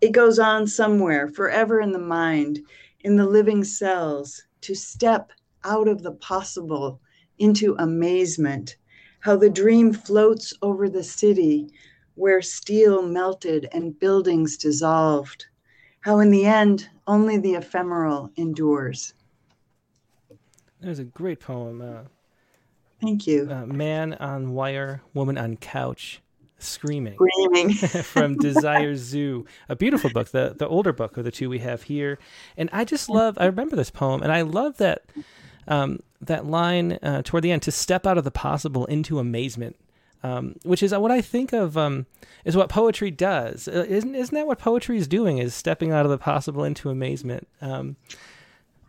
it 0.01 0.13
goes 0.13 0.39
on 0.39 0.67
somewhere, 0.67 1.29
forever 1.29 1.81
in 1.81 1.93
the 1.93 1.99
mind, 1.99 2.61
in 3.01 3.17
the 3.17 3.27
living 3.27 3.65
cells, 3.65 4.45
to 4.61 4.75
step 4.75 5.33
out 5.65 5.89
of 5.89 6.03
the 6.03 6.13
possible 6.13 7.01
into 7.39 7.75
amazement. 7.79 8.77
How 9.21 9.37
the 9.37 9.51
dream 9.51 9.93
floats 9.93 10.53
over 10.63 10.89
the 10.89 11.03
city 11.03 11.73
where 12.15 12.43
steel 12.43 13.03
melted 13.03 13.69
and 13.73 13.99
buildings 13.99 14.57
dissolved 14.57 15.47
how 16.09 16.21
in 16.21 16.31
the 16.31 16.47
end 16.47 16.89
only 17.07 17.37
the 17.37 17.55
ephemeral 17.55 18.31
endures. 18.37 19.13
There's 20.81 21.01
a 21.01 21.05
great 21.05 21.39
poem. 21.39 21.83
Uh, 21.83 22.09
Thank 22.99 23.27
you. 23.27 23.47
Uh, 23.51 23.67
man 23.67 24.15
on 24.15 24.55
wire, 24.55 25.03
woman 25.13 25.37
on 25.37 25.59
couch, 25.59 26.23
screaming. 26.59 27.17
Screaming. 27.17 27.75
from 28.05 28.39
Desire 28.39 28.97
Zoo, 28.97 29.45
a 29.69 29.77
beautiful 29.77 30.09
book, 30.09 30.31
the 30.31 30.55
the 30.59 30.67
older 30.67 30.95
book 30.95 31.19
of 31.19 31.25
the 31.25 31.31
two 31.31 31.51
we 31.51 31.59
have 31.59 31.83
here. 31.83 32.19
And 32.57 32.71
I 32.73 32.87
just 32.87 33.11
love. 33.11 33.37
I 33.39 33.45
remember 33.45 33.77
this 33.77 33.91
poem, 33.91 34.23
and 34.23 34.33
I 34.33 34.41
love 34.41 34.79
that 34.79 35.03
um, 35.67 36.01
that 36.23 36.47
line 36.47 36.93
uh, 37.03 37.21
toward 37.23 37.43
the 37.43 37.53
end 37.53 37.61
to 37.63 37.71
step 37.71 38.07
out 38.07 38.17
of 38.17 38.25
the 38.25 38.31
possible 38.31 38.87
into 38.87 39.19
amazement 39.19 39.77
um, 40.23 40.57
which 40.65 40.83
is 40.83 40.93
what 40.93 41.11
I 41.11 41.21
think 41.21 41.53
of 41.53 41.77
um, 41.77 42.07
is 42.45 42.57
what 42.57 42.69
poetry 42.69 43.11
does. 43.11 43.69
Uh, 43.69 43.85
isn't 43.89 44.15
isn't 44.15 44.35
that 44.35 44.47
what 44.47 44.59
poetry 44.59 44.99
is 44.99 45.07
doing? 45.07 45.39
Is 45.39 45.55
stepping 45.55 45.93
out 45.93 46.05
of 46.05 46.11
the 46.11 46.19
possible 46.19 46.65
into 46.65 46.91
amazement. 46.91 47.47
Um, 47.61 47.97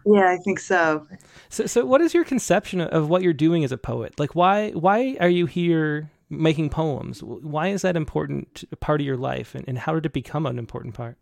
yeah, 0.06 0.30
I 0.30 0.38
think 0.38 0.60
so. 0.60 1.06
So, 1.50 1.66
so 1.66 1.86
what 1.86 2.02
is 2.02 2.14
your 2.14 2.24
conception 2.24 2.82
of 2.82 3.10
what 3.10 3.22
you're 3.22 3.34
doing 3.34 3.64
as 3.64 3.72
a 3.72 3.78
poet? 3.78 4.20
Like, 4.20 4.36
why 4.36 4.72
why 4.72 5.18
are 5.20 5.30
you 5.30 5.46
here 5.46 6.10
making 6.30 6.70
poems? 6.70 7.22
Why 7.22 7.68
is 7.70 7.82
that 7.82 7.96
important 7.96 8.64
part 8.80 9.02
of 9.02 9.06
your 9.06 9.18
life, 9.18 9.56
and, 9.56 9.66
and 9.68 9.78
how 9.78 9.94
did 9.94 10.06
it 10.06 10.14
become 10.14 10.46
an 10.46 10.58
important 10.58 10.94
part? 10.94 11.18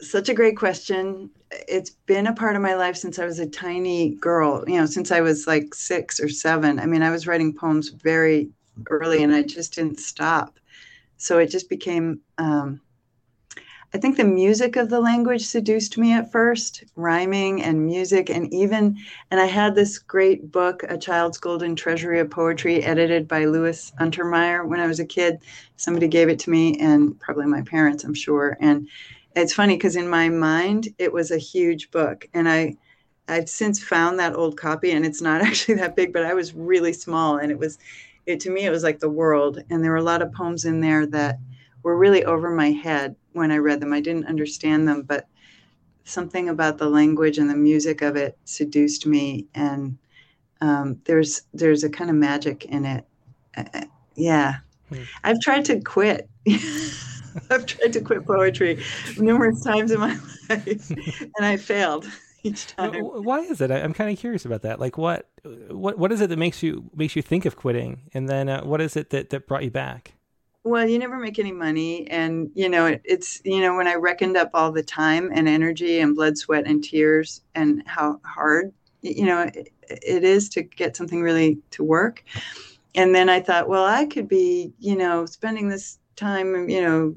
Such 0.00 0.28
a 0.28 0.34
great 0.34 0.56
question. 0.56 1.30
It's 1.50 1.90
been 1.90 2.26
a 2.26 2.34
part 2.34 2.56
of 2.56 2.62
my 2.62 2.74
life 2.74 2.96
since 2.96 3.18
I 3.18 3.24
was 3.24 3.38
a 3.38 3.46
tiny 3.48 4.14
girl, 4.16 4.64
you 4.66 4.78
know, 4.78 4.86
since 4.86 5.10
I 5.10 5.20
was 5.20 5.46
like 5.46 5.74
six 5.74 6.20
or 6.20 6.28
seven. 6.28 6.78
I 6.78 6.86
mean, 6.86 7.02
I 7.02 7.10
was 7.10 7.26
writing 7.26 7.54
poems 7.54 7.88
very 7.88 8.50
early 8.90 9.22
and 9.22 9.34
I 9.34 9.42
just 9.42 9.74
didn't 9.74 10.00
stop. 10.00 10.58
So 11.16 11.38
it 11.38 11.50
just 11.50 11.68
became, 11.68 12.20
um, 12.38 12.80
I 13.94 13.98
think 13.98 14.16
the 14.16 14.24
music 14.24 14.76
of 14.76 14.90
the 14.90 15.00
language 15.00 15.46
seduced 15.46 15.96
me 15.96 16.12
at 16.12 16.30
first, 16.30 16.84
rhyming 16.96 17.62
and 17.62 17.86
music, 17.86 18.28
and 18.28 18.52
even, 18.52 18.98
and 19.30 19.40
I 19.40 19.46
had 19.46 19.74
this 19.74 19.98
great 19.98 20.50
book, 20.50 20.82
A 20.88 20.98
Child's 20.98 21.38
Golden 21.38 21.76
Treasury 21.76 22.20
of 22.20 22.28
Poetry, 22.28 22.82
edited 22.82 23.26
by 23.28 23.44
Louis 23.44 23.92
Untermeyer 24.00 24.66
when 24.66 24.80
I 24.80 24.86
was 24.86 25.00
a 25.00 25.06
kid. 25.06 25.38
Somebody 25.76 26.08
gave 26.08 26.28
it 26.28 26.38
to 26.40 26.50
me, 26.50 26.76
and 26.78 27.18
probably 27.20 27.46
my 27.46 27.62
parents, 27.62 28.04
I'm 28.04 28.12
sure. 28.12 28.58
And 28.60 28.88
it's 29.36 29.52
funny 29.52 29.76
because 29.76 29.96
in 29.96 30.08
my 30.08 30.28
mind 30.28 30.88
it 30.98 31.12
was 31.12 31.30
a 31.30 31.38
huge 31.38 31.90
book 31.90 32.26
and 32.34 32.48
i 32.48 32.74
i've 33.28 33.48
since 33.48 33.82
found 33.82 34.18
that 34.18 34.34
old 34.34 34.56
copy 34.56 34.90
and 34.92 35.04
it's 35.04 35.22
not 35.22 35.40
actually 35.42 35.74
that 35.74 35.94
big 35.94 36.12
but 36.12 36.24
i 36.24 36.34
was 36.34 36.54
really 36.54 36.92
small 36.92 37.36
and 37.36 37.52
it 37.52 37.58
was 37.58 37.78
it 38.24 38.40
to 38.40 38.50
me 38.50 38.64
it 38.64 38.70
was 38.70 38.82
like 38.82 38.98
the 38.98 39.08
world 39.08 39.62
and 39.70 39.84
there 39.84 39.92
were 39.92 39.98
a 39.98 40.02
lot 40.02 40.22
of 40.22 40.32
poems 40.32 40.64
in 40.64 40.80
there 40.80 41.06
that 41.06 41.38
were 41.82 41.96
really 41.96 42.24
over 42.24 42.50
my 42.50 42.72
head 42.72 43.14
when 43.32 43.52
i 43.52 43.58
read 43.58 43.80
them. 43.80 43.92
I 43.92 44.00
didn't 44.00 44.26
understand 44.26 44.88
them 44.88 45.02
but 45.02 45.28
something 46.04 46.48
about 46.48 46.78
the 46.78 46.88
language 46.88 47.38
and 47.38 47.50
the 47.50 47.56
music 47.56 48.00
of 48.02 48.16
it 48.16 48.38
seduced 48.44 49.06
me 49.06 49.46
and 49.54 49.98
um, 50.62 51.00
there's 51.04 51.42
there's 51.52 51.84
a 51.84 51.90
kind 51.90 52.08
of 52.08 52.16
magic 52.16 52.64
in 52.64 52.86
it. 52.86 53.04
Uh, 53.56 53.64
uh 53.74 53.84
yeah. 54.14 54.54
Hmm. 54.88 55.02
i've 55.24 55.40
tried 55.40 55.64
to 55.66 55.80
quit 55.80 56.28
I've 57.50 57.66
tried 57.66 57.92
to 57.92 58.00
quit 58.00 58.26
poetry 58.26 58.82
numerous 59.18 59.62
times 59.62 59.90
in 59.90 60.00
my 60.00 60.18
life, 60.50 60.90
and 60.90 61.46
I 61.46 61.56
failed 61.56 62.06
each 62.42 62.66
time. 62.68 62.94
Why 62.94 63.40
is 63.40 63.60
it? 63.60 63.70
I'm 63.70 63.92
kind 63.92 64.10
of 64.10 64.18
curious 64.18 64.44
about 64.44 64.62
that. 64.62 64.80
Like, 64.80 64.96
what, 64.98 65.28
what, 65.68 65.98
what 65.98 66.12
is 66.12 66.20
it 66.20 66.30
that 66.30 66.38
makes 66.38 66.62
you 66.62 66.90
makes 66.94 67.16
you 67.16 67.22
think 67.22 67.44
of 67.44 67.56
quitting, 67.56 68.10
and 68.14 68.28
then 68.28 68.48
uh, 68.48 68.64
what 68.64 68.80
is 68.80 68.96
it 68.96 69.10
that 69.10 69.30
that 69.30 69.46
brought 69.46 69.64
you 69.64 69.70
back? 69.70 70.12
Well, 70.64 70.88
you 70.88 70.98
never 70.98 71.18
make 71.18 71.38
any 71.38 71.52
money, 71.52 72.08
and 72.08 72.50
you 72.54 72.68
know 72.68 72.86
it, 72.86 73.02
it's 73.04 73.40
you 73.44 73.60
know 73.60 73.76
when 73.76 73.86
I 73.86 73.94
reckoned 73.94 74.36
up 74.36 74.50
all 74.54 74.72
the 74.72 74.82
time 74.82 75.30
and 75.32 75.48
energy 75.48 76.00
and 76.00 76.14
blood, 76.14 76.36
sweat, 76.38 76.66
and 76.66 76.82
tears, 76.82 77.42
and 77.54 77.82
how 77.86 78.20
hard 78.24 78.72
you 79.02 79.26
know 79.26 79.42
it, 79.42 79.72
it 79.88 80.24
is 80.24 80.48
to 80.50 80.62
get 80.62 80.96
something 80.96 81.22
really 81.22 81.58
to 81.72 81.84
work. 81.84 82.24
And 82.96 83.14
then 83.14 83.28
I 83.28 83.40
thought, 83.40 83.68
well, 83.68 83.84
I 83.84 84.06
could 84.06 84.26
be, 84.26 84.72
you 84.78 84.96
know, 84.96 85.26
spending 85.26 85.68
this 85.68 85.98
time, 86.16 86.68
you 86.68 86.80
know, 86.80 87.14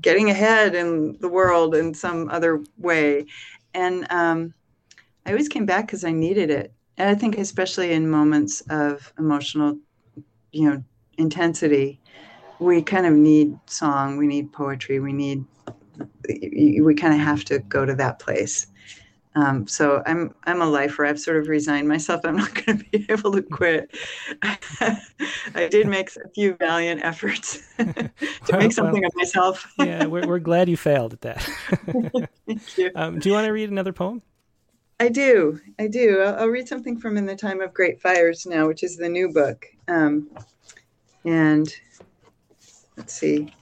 getting 0.00 0.30
ahead 0.30 0.74
in 0.74 1.18
the 1.20 1.28
world 1.28 1.74
in 1.74 1.94
some 1.94 2.28
other 2.30 2.62
way. 2.78 3.26
And 3.74 4.06
um, 4.10 4.54
I 5.26 5.30
always 5.30 5.48
came 5.48 5.66
back 5.66 5.86
because 5.86 6.04
I 6.04 6.12
needed 6.12 6.50
it. 6.50 6.72
And 6.98 7.08
I 7.08 7.14
think, 7.14 7.38
especially 7.38 7.92
in 7.92 8.08
moments 8.10 8.60
of 8.70 9.12
emotional, 9.18 9.78
you 10.52 10.70
know, 10.70 10.84
intensity, 11.18 12.00
we 12.58 12.82
kind 12.82 13.06
of 13.06 13.14
need 13.14 13.58
song, 13.66 14.16
we 14.16 14.26
need 14.26 14.52
poetry, 14.52 15.00
we 15.00 15.12
need, 15.12 15.44
we 16.28 16.94
kind 16.94 17.14
of 17.14 17.20
have 17.20 17.44
to 17.46 17.58
go 17.60 17.84
to 17.84 17.94
that 17.94 18.18
place. 18.18 18.66
Um, 19.34 19.66
so 19.66 20.02
I'm 20.04 20.34
I'm 20.44 20.60
a 20.60 20.66
lifer. 20.68 21.06
I've 21.06 21.18
sort 21.18 21.38
of 21.38 21.48
resigned 21.48 21.88
myself. 21.88 22.20
I'm 22.24 22.36
not 22.36 22.54
going 22.66 22.78
to 22.78 22.84
be 22.84 23.06
able 23.08 23.32
to 23.32 23.42
quit. 23.42 23.96
I 24.42 25.68
did 25.70 25.86
make 25.86 26.10
a 26.16 26.28
few 26.28 26.54
valiant 26.54 27.02
efforts 27.02 27.62
to 27.78 28.58
make 28.58 28.72
something 28.72 29.00
well, 29.00 29.08
of 29.08 29.16
myself. 29.16 29.72
yeah, 29.78 30.04
we're 30.04 30.26
we're 30.26 30.38
glad 30.38 30.68
you 30.68 30.76
failed 30.76 31.14
at 31.14 31.22
that. 31.22 31.42
Thank 32.46 32.78
you. 32.78 32.90
Um, 32.94 33.18
do 33.18 33.28
you 33.28 33.34
want 33.34 33.46
to 33.46 33.52
read 33.52 33.70
another 33.70 33.92
poem? 33.92 34.22
I 35.00 35.08
do. 35.08 35.60
I 35.78 35.88
do. 35.88 36.20
I'll, 36.20 36.40
I'll, 36.40 36.48
read 36.48 36.68
something 36.68 36.98
from 36.98 37.16
In 37.16 37.26
the 37.26 37.34
Time 37.34 37.60
of 37.60 37.74
Great 37.74 38.00
Fires 38.00 38.46
now, 38.46 38.68
which 38.68 38.84
is 38.84 38.96
the 38.96 39.08
new 39.08 39.32
book. 39.32 39.66
Um, 39.88 40.30
and 41.24 41.74
let's 42.96 43.12
see. 43.12 43.52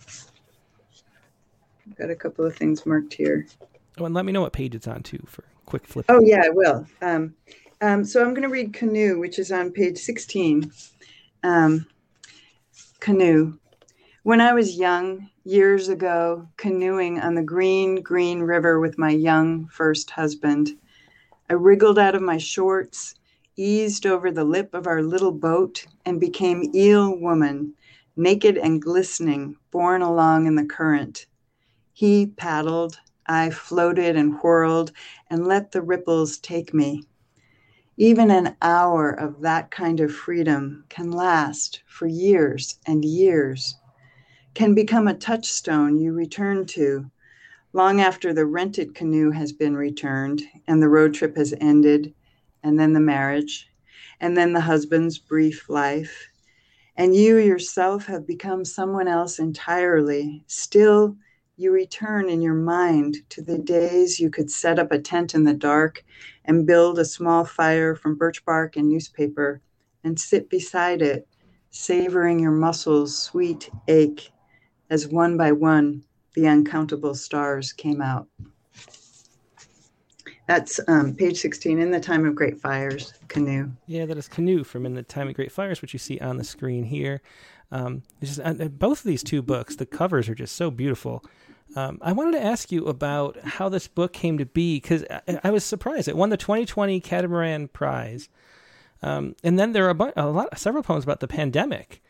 I've 1.88 1.96
got 1.96 2.10
a 2.10 2.16
couple 2.16 2.44
of 2.44 2.56
things 2.56 2.84
marked 2.84 3.14
here. 3.14 3.46
Oh, 3.98 4.04
and 4.04 4.14
let 4.14 4.24
me 4.24 4.32
know 4.32 4.42
what 4.42 4.52
page 4.52 4.74
it's 4.74 4.86
on 4.86 5.02
too 5.02 5.22
for 5.26 5.44
quick 5.70 5.86
flip. 5.86 6.06
Oh 6.08 6.20
yeah, 6.20 6.42
I 6.44 6.50
will. 6.50 6.84
Um, 7.00 7.34
um, 7.80 8.04
so 8.04 8.20
I'm 8.20 8.34
going 8.34 8.42
to 8.42 8.48
read 8.48 8.74
Canoe, 8.74 9.20
which 9.20 9.38
is 9.38 9.52
on 9.52 9.70
page 9.70 9.96
16. 9.98 10.70
Um, 11.44 11.86
canoe. 12.98 13.56
When 14.24 14.40
I 14.40 14.52
was 14.52 14.76
young, 14.76 15.30
years 15.44 15.88
ago, 15.88 16.46
canoeing 16.58 17.20
on 17.20 17.34
the 17.34 17.42
green, 17.42 18.02
green 18.02 18.40
river 18.40 18.80
with 18.80 18.98
my 18.98 19.10
young 19.10 19.68
first 19.68 20.10
husband, 20.10 20.70
I 21.48 21.54
wriggled 21.54 21.98
out 21.98 22.14
of 22.14 22.20
my 22.20 22.36
shorts, 22.36 23.14
eased 23.56 24.06
over 24.06 24.30
the 24.30 24.44
lip 24.44 24.74
of 24.74 24.86
our 24.86 25.02
little 25.02 25.32
boat, 25.32 25.86
and 26.04 26.20
became 26.20 26.70
eel 26.74 27.16
woman, 27.16 27.74
naked 28.16 28.58
and 28.58 28.82
glistening, 28.82 29.56
borne 29.70 30.02
along 30.02 30.46
in 30.46 30.56
the 30.56 30.66
current. 30.66 31.26
He 31.92 32.26
paddled, 32.26 32.98
I 33.32 33.50
floated 33.50 34.16
and 34.16 34.40
whirled 34.42 34.90
and 35.30 35.46
let 35.46 35.70
the 35.70 35.82
ripples 35.82 36.36
take 36.36 36.74
me. 36.74 37.04
Even 37.96 38.28
an 38.28 38.56
hour 38.60 39.08
of 39.08 39.42
that 39.42 39.70
kind 39.70 40.00
of 40.00 40.12
freedom 40.12 40.84
can 40.88 41.12
last 41.12 41.80
for 41.86 42.08
years 42.08 42.80
and 42.86 43.04
years, 43.04 43.76
can 44.54 44.74
become 44.74 45.06
a 45.06 45.14
touchstone 45.14 45.96
you 45.96 46.12
return 46.12 46.66
to 46.74 47.08
long 47.72 48.00
after 48.00 48.32
the 48.32 48.46
rented 48.46 48.96
canoe 48.96 49.30
has 49.30 49.52
been 49.52 49.76
returned 49.76 50.42
and 50.66 50.82
the 50.82 50.88
road 50.88 51.14
trip 51.14 51.36
has 51.36 51.54
ended, 51.60 52.12
and 52.64 52.80
then 52.80 52.94
the 52.94 52.98
marriage, 52.98 53.70
and 54.18 54.36
then 54.36 54.52
the 54.52 54.60
husband's 54.60 55.18
brief 55.18 55.68
life, 55.68 56.26
and 56.96 57.14
you 57.14 57.36
yourself 57.36 58.06
have 58.06 58.26
become 58.26 58.64
someone 58.64 59.06
else 59.06 59.38
entirely, 59.38 60.42
still 60.48 61.16
you 61.60 61.70
return 61.70 62.30
in 62.30 62.40
your 62.40 62.54
mind 62.54 63.18
to 63.28 63.42
the 63.42 63.58
days 63.58 64.18
you 64.18 64.30
could 64.30 64.50
set 64.50 64.78
up 64.78 64.90
a 64.90 64.98
tent 64.98 65.34
in 65.34 65.44
the 65.44 65.52
dark 65.52 66.02
and 66.46 66.66
build 66.66 66.98
a 66.98 67.04
small 67.04 67.44
fire 67.44 67.94
from 67.94 68.16
birch 68.16 68.42
bark 68.46 68.76
and 68.76 68.88
newspaper 68.88 69.60
and 70.02 70.18
sit 70.18 70.48
beside 70.48 71.02
it, 71.02 71.28
savoring 71.70 72.40
your 72.40 72.50
muscles' 72.50 73.16
sweet 73.16 73.70
ache 73.88 74.32
as 74.88 75.06
one 75.06 75.36
by 75.36 75.52
one 75.52 76.02
the 76.34 76.46
uncountable 76.46 77.14
stars 77.14 77.74
came 77.74 78.00
out. 78.00 78.26
That's 80.46 80.80
um, 80.88 81.14
page 81.14 81.40
16 81.40 81.78
in 81.78 81.90
the 81.90 82.00
time 82.00 82.24
of 82.24 82.34
great 82.34 82.58
fires, 82.58 83.12
canoe. 83.28 83.70
Yeah, 83.86 84.06
that 84.06 84.16
is 84.16 84.28
canoe 84.28 84.64
from 84.64 84.86
in 84.86 84.94
the 84.94 85.02
time 85.02 85.28
of 85.28 85.34
great 85.34 85.52
fires, 85.52 85.82
which 85.82 85.92
you 85.92 85.98
see 85.98 86.18
on 86.20 86.38
the 86.38 86.44
screen 86.44 86.84
here. 86.84 87.20
Um, 87.70 88.02
just, 88.22 88.40
uh, 88.42 88.54
both 88.54 89.00
of 89.00 89.04
these 89.04 89.22
two 89.22 89.42
books, 89.42 89.76
the 89.76 89.86
covers 89.86 90.28
are 90.28 90.34
just 90.34 90.56
so 90.56 90.70
beautiful. 90.70 91.22
Um, 91.76 91.98
I 92.02 92.12
wanted 92.12 92.32
to 92.32 92.44
ask 92.44 92.72
you 92.72 92.86
about 92.86 93.38
how 93.40 93.68
this 93.68 93.86
book 93.86 94.12
came 94.12 94.38
to 94.38 94.46
be 94.46 94.76
because 94.76 95.04
I, 95.08 95.40
I, 95.44 95.50
was 95.50 95.64
surprised. 95.64 96.08
It 96.08 96.16
won 96.16 96.30
the 96.30 96.36
2020 96.36 97.00
Catamaran 97.00 97.68
Prize, 97.68 98.28
um, 99.02 99.36
and 99.44 99.58
then 99.58 99.72
there 99.72 99.86
are 99.86 99.90
a, 99.90 99.94
bu- 99.94 100.12
a 100.16 100.26
lot, 100.26 100.58
several 100.58 100.82
poems 100.82 101.04
about 101.04 101.20
the 101.20 101.28
pandemic. 101.28 102.02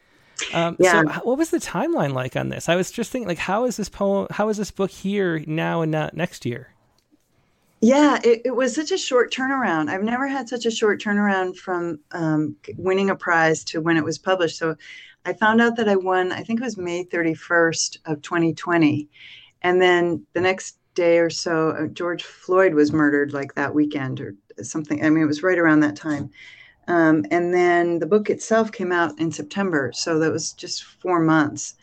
Um, 0.54 0.76
yeah. 0.78 1.02
So, 1.02 1.20
what 1.24 1.38
was 1.38 1.50
the 1.50 1.58
timeline 1.58 2.12
like 2.12 2.36
on 2.36 2.48
this? 2.48 2.68
I 2.68 2.76
was 2.76 2.90
just 2.90 3.10
thinking, 3.10 3.28
like, 3.28 3.38
how 3.38 3.64
is 3.64 3.76
this 3.76 3.88
poem? 3.88 4.26
How 4.30 4.48
is 4.48 4.56
this 4.56 4.70
book 4.70 4.90
here 4.90 5.42
now 5.46 5.82
and 5.82 5.92
not 5.92 6.14
next 6.14 6.46
year? 6.46 6.74
Yeah, 7.82 8.18
it, 8.22 8.42
it 8.44 8.56
was 8.56 8.74
such 8.74 8.90
a 8.90 8.98
short 8.98 9.32
turnaround. 9.32 9.88
I've 9.88 10.02
never 10.02 10.26
had 10.26 10.48
such 10.48 10.66
a 10.66 10.70
short 10.70 11.00
turnaround 11.00 11.56
from 11.56 11.98
um, 12.12 12.56
winning 12.76 13.10
a 13.10 13.16
prize 13.16 13.64
to 13.64 13.80
when 13.80 13.96
it 13.96 14.04
was 14.04 14.18
published. 14.18 14.58
So, 14.58 14.76
I 15.24 15.34
found 15.34 15.60
out 15.60 15.76
that 15.76 15.88
I 15.88 15.96
won. 15.96 16.32
I 16.32 16.42
think 16.42 16.60
it 16.60 16.64
was 16.64 16.76
May 16.76 17.04
thirty 17.04 17.34
first 17.34 17.98
of 18.06 18.22
twenty 18.22 18.54
twenty, 18.54 19.08
and 19.62 19.80
then 19.80 20.26
the 20.32 20.40
next 20.40 20.78
day 20.94 21.18
or 21.18 21.30
so, 21.30 21.70
uh, 21.70 21.86
George 21.88 22.24
Floyd 22.24 22.74
was 22.74 22.92
murdered, 22.92 23.32
like 23.32 23.54
that 23.54 23.74
weekend 23.74 24.20
or 24.20 24.34
something. 24.62 25.04
I 25.04 25.10
mean, 25.10 25.22
it 25.22 25.26
was 25.26 25.42
right 25.42 25.58
around 25.58 25.80
that 25.80 25.96
time. 25.96 26.30
Um, 26.88 27.24
and 27.30 27.54
then 27.54 27.98
the 27.98 28.06
book 28.06 28.30
itself 28.30 28.72
came 28.72 28.90
out 28.90 29.18
in 29.20 29.30
September, 29.30 29.92
so 29.94 30.18
that 30.18 30.32
was 30.32 30.52
just 30.52 30.84
four 30.84 31.20
months. 31.20 31.74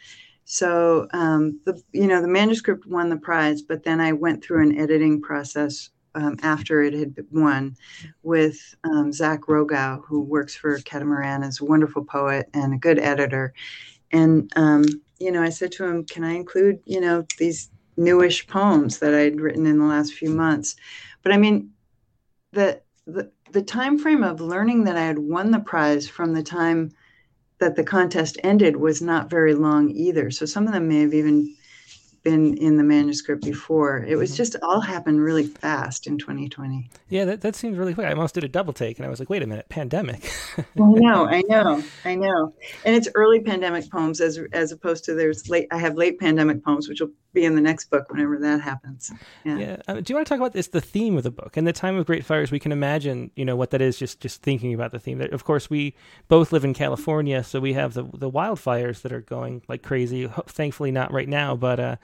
So 0.43 1.07
um, 1.11 1.59
the 1.65 1.82
you 1.91 2.07
know 2.07 2.21
the 2.21 2.28
manuscript 2.28 2.86
won 2.86 3.09
the 3.09 3.17
prize, 3.17 3.61
but 3.61 3.84
then 3.84 3.99
I 3.99 4.13
went 4.13 4.43
through 4.43 4.63
an 4.63 4.78
editing 4.78 5.21
process 5.21 5.89
um, 6.15 6.38
after 6.41 6.82
it 6.82 6.93
had 6.93 7.15
won 7.32 7.75
with 8.23 8.57
um, 8.84 9.11
Zack 9.11 9.41
Rogow, 9.41 10.03
who 10.05 10.21
works 10.21 10.55
for 10.55 10.78
Catamaran, 10.80 11.43
is 11.43 11.61
a 11.61 11.65
wonderful 11.65 12.03
poet 12.03 12.49
and 12.53 12.73
a 12.73 12.78
good 12.78 12.99
editor. 12.99 13.53
And 14.11 14.51
um, 14.55 14.86
you 15.20 15.32
know, 15.32 15.41
I 15.41 15.49
said 15.49 15.72
to 15.74 15.86
him, 15.86 16.05
"Can 16.05 16.24
I 16.24 16.34
include 16.34 16.80
you 16.86 17.01
know 17.01 17.26
these 17.38 17.70
newish 17.97 18.47
poems 18.47 18.99
that 18.99 19.13
I'd 19.13 19.41
written 19.41 19.65
in 19.65 19.78
the 19.80 19.86
last 19.86 20.13
few 20.13 20.30
months?" 20.30 20.76
But 21.24 21.32
I 21.32 21.38
mean, 21.38 21.72
the 22.53 22.82
the 23.05 23.32
the 23.51 23.61
time 23.61 23.97
frame 23.97 24.24
of 24.24 24.41
learning 24.41 24.84
that 24.86 24.97
I 24.97 25.05
had 25.05 25.20
won 25.20 25.51
the 25.51 25.59
prize 25.59 26.07
from 26.07 26.34
the 26.34 26.43
time 26.43 26.91
that 27.59 27.76
the 27.76 27.84
contest 27.84 28.38
ended 28.43 28.78
was 28.78 29.01
not 29.01 29.30
very 29.30 29.55
long 29.55 29.89
either. 29.89 30.30
So 30.30 30.45
some 30.45 30.68
of 30.68 30.74
them 30.74 30.88
may 30.88 31.01
have 31.01 31.13
even 31.13 31.55
been 32.28 32.57
in 32.57 32.75
the 32.75 32.84
manuscript 32.84 33.41
before. 33.45 34.03
It 34.05 34.17
was 34.17 34.32
mm-hmm. 34.32 34.38
just 34.38 34.57
all 34.61 34.82
happened 34.82 35.21
really 35.21 35.45
fast 35.45 36.07
in 36.07 36.17
2020. 36.17 36.89
Yeah, 37.07 37.23
that, 37.23 37.39
that 37.39 37.55
seems 37.55 37.78
really 37.78 37.93
quick. 37.93 38.05
I 38.05 38.09
almost 38.09 38.36
did 38.36 38.43
a 38.43 38.49
double 38.49 38.73
take 38.73 38.97
and 38.99 39.05
I 39.05 39.09
was 39.09 39.19
like, 39.19 39.30
wait 39.30 39.43
a 39.43 39.47
minute, 39.47 39.69
pandemic. 39.69 40.30
I 40.57 40.63
know, 40.75 41.25
I 41.30 41.41
know, 41.47 41.82
I 42.03 42.15
know. 42.15 42.53
And 42.84 42.95
it's 42.97 43.07
early 43.15 43.39
pandemic 43.39 43.89
poems 43.89 44.19
as 44.19 44.39
as 44.51 44.73
opposed 44.73 45.05
to 45.05 45.13
there's 45.13 45.47
late 45.47 45.67
I 45.71 45.78
have 45.78 45.95
late 45.95 46.19
pandemic 46.19 46.65
poems, 46.65 46.89
which 46.89 46.99
will 46.99 47.11
be 47.38 47.45
in 47.45 47.55
the 47.55 47.61
next 47.61 47.89
book 47.89 48.09
whenever 48.09 48.38
that 48.39 48.61
happens. 48.61 49.11
Yeah. 49.43 49.57
yeah. 49.57 49.77
Uh, 49.88 49.95
do 49.95 50.11
you 50.11 50.15
want 50.15 50.27
to 50.27 50.29
talk 50.29 50.39
about 50.39 50.53
this 50.53 50.67
the 50.67 50.81
theme 50.81 51.17
of 51.17 51.23
the 51.23 51.31
book? 51.31 51.57
and 51.57 51.67
the 51.67 51.73
time 51.73 51.97
of 51.97 52.05
great 52.05 52.25
fires, 52.25 52.51
we 52.51 52.59
can 52.59 52.71
imagine, 52.71 53.31
you 53.35 53.45
know, 53.45 53.55
what 53.55 53.71
that 53.71 53.81
is 53.81 53.97
just 53.97 54.19
just 54.19 54.41
thinking 54.41 54.73
about 54.73 54.91
the 54.91 54.99
theme. 54.99 55.21
Of 55.21 55.43
course, 55.43 55.69
we 55.69 55.95
both 56.27 56.51
live 56.51 56.63
in 56.63 56.73
California, 56.73 57.43
so 57.43 57.59
we 57.59 57.73
have 57.73 57.93
the 57.93 58.03
the 58.13 58.29
wildfires 58.29 59.01
that 59.01 59.11
are 59.11 59.21
going 59.21 59.61
like 59.67 59.83
crazy. 59.83 60.27
Thankfully 60.47 60.91
not 60.91 61.11
right 61.11 61.29
now, 61.29 61.55
but 61.55 61.79
uh 61.79 61.95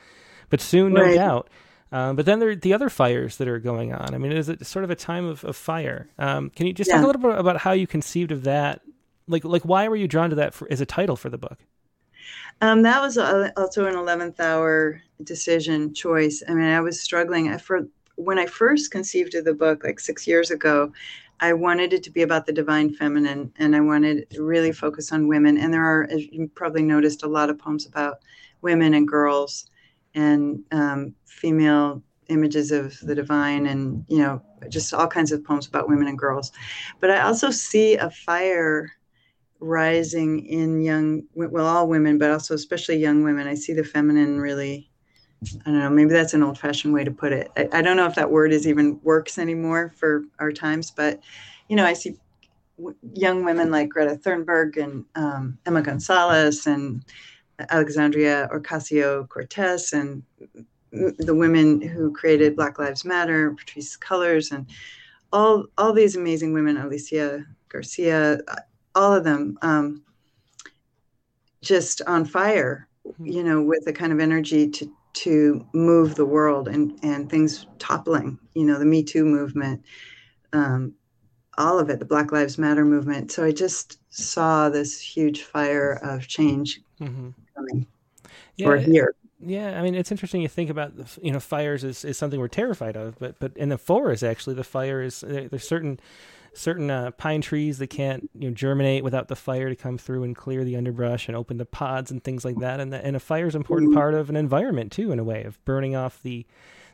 but 0.49 0.61
soon, 0.61 0.93
right. 0.93 1.11
no 1.11 1.15
doubt. 1.15 1.49
Um, 1.91 2.15
but 2.15 2.25
then 2.25 2.39
there 2.39 2.49
are 2.49 2.55
the 2.55 2.73
other 2.73 2.89
fires 2.89 3.37
that 3.37 3.47
are 3.47 3.59
going 3.59 3.93
on. 3.93 4.15
I 4.15 4.17
mean, 4.17 4.31
it 4.31 4.37
is 4.37 4.67
sort 4.67 4.83
of 4.83 4.89
a 4.89 4.95
time 4.95 5.25
of, 5.25 5.43
of 5.43 5.55
fire. 5.55 6.09
Um, 6.17 6.49
can 6.49 6.65
you 6.65 6.73
just 6.73 6.89
yeah. 6.89 6.95
talk 6.95 7.03
a 7.03 7.07
little 7.07 7.21
bit 7.21 7.37
about 7.37 7.57
how 7.57 7.71
you 7.71 7.85
conceived 7.85 8.31
of 8.31 8.43
that? 8.45 8.81
Like, 9.27 9.45
like 9.45 9.61
why 9.61 9.87
were 9.87 9.95
you 9.95 10.07
drawn 10.07 10.31
to 10.31 10.35
that 10.37 10.55
for, 10.55 10.67
as 10.71 10.81
a 10.81 10.87
title 10.87 11.15
for 11.15 11.29
the 11.29 11.37
book? 11.37 11.59
Um, 12.63 12.81
that 12.83 13.01
was 13.01 13.17
also 13.17 13.87
an 13.87 13.95
11th 13.95 14.39
hour 14.39 15.01
decision 15.21 15.93
choice. 15.93 16.41
I 16.47 16.53
mean, 16.53 16.63
I 16.63 16.79
was 16.79 17.01
struggling 17.01 17.49
I, 17.49 17.57
for 17.57 17.89
when 18.15 18.39
I 18.39 18.45
first 18.45 18.89
conceived 18.89 19.35
of 19.35 19.43
the 19.43 19.53
book, 19.53 19.83
like 19.83 19.99
six 19.99 20.25
years 20.25 20.49
ago. 20.49 20.93
I 21.41 21.51
wanted 21.51 21.91
it 21.91 22.03
to 22.03 22.09
be 22.09 22.21
about 22.21 22.45
the 22.45 22.53
divine 22.53 22.93
feminine, 22.93 23.51
and 23.57 23.75
I 23.75 23.81
wanted 23.81 24.29
to 24.29 24.43
really 24.43 24.71
focus 24.71 25.11
on 25.11 25.27
women. 25.27 25.57
And 25.57 25.73
there 25.73 25.83
are, 25.83 26.07
as 26.09 26.25
you 26.31 26.49
probably 26.55 26.83
noticed, 26.83 27.23
a 27.23 27.27
lot 27.27 27.49
of 27.49 27.59
poems 27.59 27.85
about 27.85 28.19
women 28.61 28.93
and 28.93 29.05
girls 29.05 29.69
and 30.15 30.63
um, 30.71 31.13
female 31.25 32.01
images 32.29 32.71
of 32.71 32.97
the 33.01 33.13
divine 33.13 33.65
and 33.65 34.05
you 34.07 34.19
know 34.19 34.41
just 34.69 34.93
all 34.93 35.07
kinds 35.07 35.33
of 35.33 35.43
poems 35.43 35.67
about 35.67 35.89
women 35.89 36.07
and 36.07 36.17
girls 36.17 36.53
but 37.01 37.11
i 37.11 37.19
also 37.19 37.51
see 37.51 37.95
a 37.95 38.09
fire 38.09 38.89
rising 39.63 40.45
in 40.45 40.81
young 40.81 41.23
well 41.33 41.65
all 41.65 41.87
women 41.87 42.17
but 42.17 42.31
also 42.31 42.53
especially 42.53 42.97
young 42.97 43.23
women. 43.23 43.47
I 43.47 43.55
see 43.55 43.73
the 43.73 43.83
feminine 43.83 44.39
really 44.39 44.89
i 45.65 45.69
don't 45.69 45.79
know 45.79 45.89
maybe 45.89 46.11
that's 46.11 46.33
an 46.33 46.43
old 46.43 46.57
fashioned 46.57 46.93
way 46.93 47.03
to 47.03 47.11
put 47.11 47.33
it. 47.33 47.51
I, 47.57 47.67
I, 47.73 47.81
don't 47.81 47.97
know 47.97 48.05
if 48.05 48.15
that 48.15 48.31
word 48.31 48.53
is 48.53 48.65
even 48.65 48.99
works 49.03 49.37
anymore 49.37 49.91
for 49.97 50.23
our 50.39 50.53
times 50.53 50.89
but 50.89 51.19
you 51.67 51.75
know 51.75 51.85
i 51.85 51.91
see 51.91 52.15
w- 52.77 52.95
young 53.13 53.43
women 53.43 53.69
like 53.69 53.89
greta 53.89 54.15
thunberg 54.15 54.77
and 54.77 55.03
um, 55.15 55.57
emma 55.65 55.81
gonzalez 55.81 56.65
and 56.65 57.03
Alexandria 57.69 58.49
Ocasio 58.53 59.27
Cortez 59.29 59.93
and 59.93 60.23
the 60.91 61.35
women 61.35 61.81
who 61.81 62.11
created 62.13 62.55
Black 62.55 62.79
Lives 62.79 63.05
Matter, 63.05 63.51
Patrisse 63.51 63.97
Cullors, 63.97 64.51
and 64.51 64.67
all 65.31 65.65
all 65.77 65.93
these 65.93 66.15
amazing 66.15 66.53
women, 66.53 66.77
Alicia 66.77 67.45
Garza, 67.69 68.41
all 68.95 69.13
of 69.13 69.23
them, 69.23 69.57
um, 69.61 70.03
just 71.61 72.01
on 72.07 72.25
fire, 72.25 72.87
you 73.19 73.43
know, 73.43 73.61
with 73.61 73.85
the 73.85 73.93
kind 73.93 74.11
of 74.13 74.19
energy 74.19 74.69
to 74.69 74.91
to 75.13 75.65
move 75.73 76.15
the 76.15 76.25
world 76.25 76.67
and 76.67 76.99
and 77.03 77.29
things 77.29 77.67
toppling. 77.79 78.39
You 78.53 78.65
know, 78.65 78.79
the 78.79 78.85
Me 78.85 79.03
Too 79.03 79.25
movement, 79.25 79.83
um, 80.53 80.93
all 81.57 81.79
of 81.79 81.89
it, 81.89 81.99
the 81.99 82.05
Black 82.05 82.31
Lives 82.31 82.57
Matter 82.57 82.85
movement. 82.85 83.31
So 83.31 83.43
I 83.43 83.51
just 83.51 83.99
saw 84.09 84.69
this 84.69 84.99
huge 84.99 85.43
fire 85.43 85.99
of 86.03 86.27
change 86.27 86.81
mm-hmm. 86.99 87.29
coming 87.55 87.87
yeah, 88.57 88.67
or 88.67 88.77
here. 88.77 89.15
Yeah, 89.45 89.77
I 89.77 89.83
mean 89.83 89.95
it's 89.95 90.11
interesting. 90.11 90.41
You 90.41 90.47
think 90.47 90.69
about 90.69 90.93
you 91.21 91.31
know 91.31 91.39
fires 91.39 91.83
is, 91.83 92.05
is 92.05 92.17
something 92.17 92.39
we're 92.39 92.47
terrified 92.47 92.95
of, 92.95 93.19
but 93.19 93.39
but 93.39 93.55
in 93.57 93.69
the 93.69 93.77
forest 93.77 94.23
actually 94.23 94.55
the 94.55 94.63
fire 94.63 95.01
is 95.01 95.21
there's 95.21 95.67
certain 95.67 95.99
certain 96.55 96.89
uh, 96.89 97.11
pine 97.11 97.41
trees 97.41 97.77
that 97.79 97.87
can't 97.87 98.29
you 98.33 98.49
know 98.49 98.53
germinate 98.53 99.03
without 99.03 99.27
the 99.27 99.35
fire 99.35 99.69
to 99.69 99.75
come 99.75 99.97
through 99.97 100.23
and 100.23 100.35
clear 100.35 100.63
the 100.63 100.75
underbrush 100.75 101.27
and 101.27 101.35
open 101.35 101.57
the 101.57 101.65
pods 101.65 102.11
and 102.11 102.23
things 102.23 102.45
like 102.45 102.57
that. 102.59 102.79
And 102.79 102.93
the, 102.93 103.03
and 103.03 103.15
a 103.15 103.19
fire 103.19 103.47
is 103.47 103.55
an 103.55 103.61
important 103.61 103.91
mm-hmm. 103.91 103.99
part 103.99 104.13
of 104.13 104.29
an 104.29 104.35
environment 104.35 104.91
too, 104.91 105.11
in 105.11 105.19
a 105.19 105.23
way 105.23 105.43
of 105.43 105.63
burning 105.65 105.95
off 105.95 106.21
the 106.21 106.45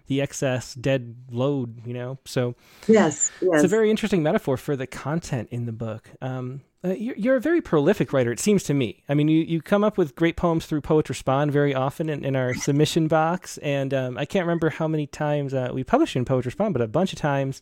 the 0.07 0.21
excess 0.21 0.73
dead 0.73 1.15
load. 1.31 1.85
You 1.85 1.93
know, 1.93 2.17
so 2.25 2.55
yes, 2.87 3.31
yes. 3.41 3.55
it's 3.55 3.63
a 3.63 3.67
very 3.67 3.89
interesting 3.89 4.23
metaphor 4.23 4.57
for 4.57 4.75
the 4.75 4.87
content 4.87 5.49
in 5.51 5.65
the 5.65 5.73
book. 5.73 6.09
Um, 6.21 6.61
uh, 6.81 6.93
you're, 6.93 7.15
you're, 7.17 7.35
a 7.35 7.41
very 7.41 7.59
prolific 7.59 8.13
writer, 8.13 8.31
it 8.31 8.39
seems 8.39 8.63
to 8.63 8.73
me. 8.73 9.03
I 9.09 9.13
mean, 9.13 9.27
you, 9.27 9.41
you 9.41 9.61
come 9.61 9.83
up 9.83 9.97
with 9.97 10.15
great 10.15 10.37
poems 10.37 10.65
through 10.65 10.79
Poets 10.79 11.09
Respond 11.09 11.51
very 11.51 11.75
often 11.75 12.07
in, 12.07 12.23
in 12.23 12.37
our 12.37 12.53
submission 12.53 13.09
box. 13.09 13.57
And 13.57 13.93
um, 13.93 14.17
I 14.17 14.23
can't 14.23 14.45
remember 14.45 14.69
how 14.69 14.87
many 14.87 15.05
times 15.05 15.53
uh, 15.53 15.71
we 15.73 15.83
published 15.83 16.15
in 16.15 16.23
Poets 16.23 16.45
Respond, 16.45 16.73
but 16.73 16.81
a 16.81 16.87
bunch 16.87 17.11
of 17.11 17.19
times 17.19 17.61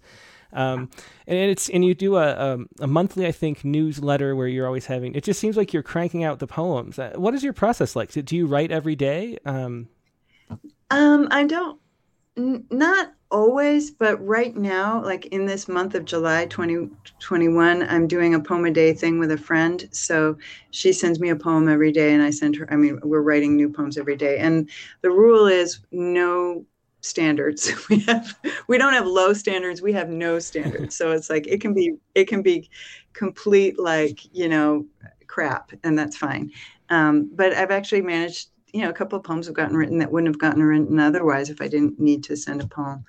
um, 0.54 0.90
and 1.28 1.38
it's 1.38 1.70
and 1.70 1.84
you 1.84 1.94
do 1.94 2.16
a, 2.16 2.30
a, 2.30 2.58
a 2.82 2.88
monthly, 2.88 3.26
I 3.28 3.32
think, 3.32 3.66
newsletter 3.66 4.36
where 4.36 4.48
you're 4.48 4.66
always 4.66 4.86
having. 4.86 5.14
It 5.16 5.24
just 5.24 5.40
seems 5.40 5.58
like 5.58 5.74
you're 5.74 5.84
cranking 5.84 6.24
out 6.24 6.40
the 6.40 6.48
poems. 6.48 7.00
Uh, 7.00 7.14
what 7.16 7.34
is 7.34 7.44
your 7.44 7.54
process 7.54 7.96
like? 7.96 8.12
Do 8.12 8.36
you 8.36 8.48
write 8.48 8.72
every 8.72 8.96
day? 8.96 9.38
Um, 9.46 9.90
um 10.90 11.28
I 11.32 11.46
don't. 11.46 11.80
N- 12.38 12.66
not 12.70 13.14
always, 13.30 13.92
but 13.92 14.24
right 14.26 14.56
now, 14.56 15.04
like 15.04 15.26
in 15.28 15.46
this 15.46 15.68
month 15.68 15.96
of 15.96 16.06
July 16.06 16.46
2021, 16.46 17.84
I'm 17.84 18.08
doing 18.08 18.36
a 18.36 18.40
poem 18.40 18.66
a 18.66 18.72
day 18.72 18.94
thing 18.94 19.20
with 19.20 19.32
a 19.32 19.38
friend. 19.38 19.88
So 19.92 20.38
she 20.72 20.94
sends 20.94 21.20
me 21.20 21.30
a 21.30 21.36
poem 21.36 21.68
every 21.68 21.92
day, 21.92 22.14
and 22.14 22.24
I 22.24 22.30
send 22.30 22.56
her. 22.56 22.72
I 22.72 22.76
mean, 22.76 23.00
we're 23.04 23.22
writing 23.22 23.56
new 23.56 23.70
poems 23.70 23.98
every 23.98 24.16
day, 24.16 24.38
and 24.38 24.70
the 25.02 25.12
rule 25.12 25.48
is 25.48 25.80
no 25.92 26.66
standards. 27.08 27.72
We 27.90 28.00
have 28.00 28.38
we 28.68 28.78
don't 28.78 28.94
have 28.94 29.08
low 29.08 29.34
standards 29.34 29.82
we 29.82 29.94
have 29.94 30.10
no 30.10 30.40
standards. 30.40 30.96
So 30.96 31.12
it's 31.12 31.30
like 31.30 31.48
it 31.48 31.62
can 31.62 31.74
be 31.74 31.96
it 32.16 32.28
can 32.28 32.42
be 32.42 32.70
complete 33.14 33.80
like 33.80 34.20
you 34.34 34.50
know 34.50 34.86
crap 35.28 35.72
and 35.84 35.98
that's 35.98 36.18
fine. 36.18 36.52
Um, 36.90 37.30
but 37.34 37.54
i've 37.54 37.72
actually 37.72 38.02
managed 38.02 38.50
you 38.74 38.82
know 38.82 38.90
a 38.90 38.94
couple 38.94 39.18
of 39.18 39.24
poems 39.24 39.48
have 39.48 39.56
gotten 39.56 39.76
written 39.76 39.98
that 40.00 40.12
wouldn't 40.12 40.34
have 40.34 40.40
gotten 40.40 40.64
written 40.64 41.00
otherwise 41.00 41.50
if 41.50 41.62
i 41.62 41.68
didn't 41.68 42.00
need 42.00 42.24
to 42.26 42.36
send 42.36 42.62
a 42.62 42.68
poem 42.68 43.04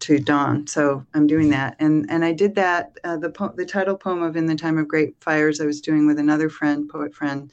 to 0.00 0.18
dawn. 0.18 0.66
So 0.66 1.04
i'm 1.14 1.26
doing 1.26 1.50
that. 1.50 1.76
And 1.78 2.06
and 2.08 2.24
i 2.24 2.32
did 2.32 2.54
that 2.54 2.96
uh, 3.04 3.16
the 3.16 3.30
po- 3.30 3.54
the 3.56 3.66
title 3.66 3.96
poem 3.96 4.22
of 4.22 4.36
in 4.36 4.46
the 4.46 4.54
time 4.54 4.78
of 4.78 4.88
great 4.88 5.14
fires 5.20 5.60
i 5.60 5.66
was 5.66 5.80
doing 5.80 6.06
with 6.06 6.18
another 6.18 6.48
friend 6.48 6.88
poet 6.88 7.14
friend 7.14 7.52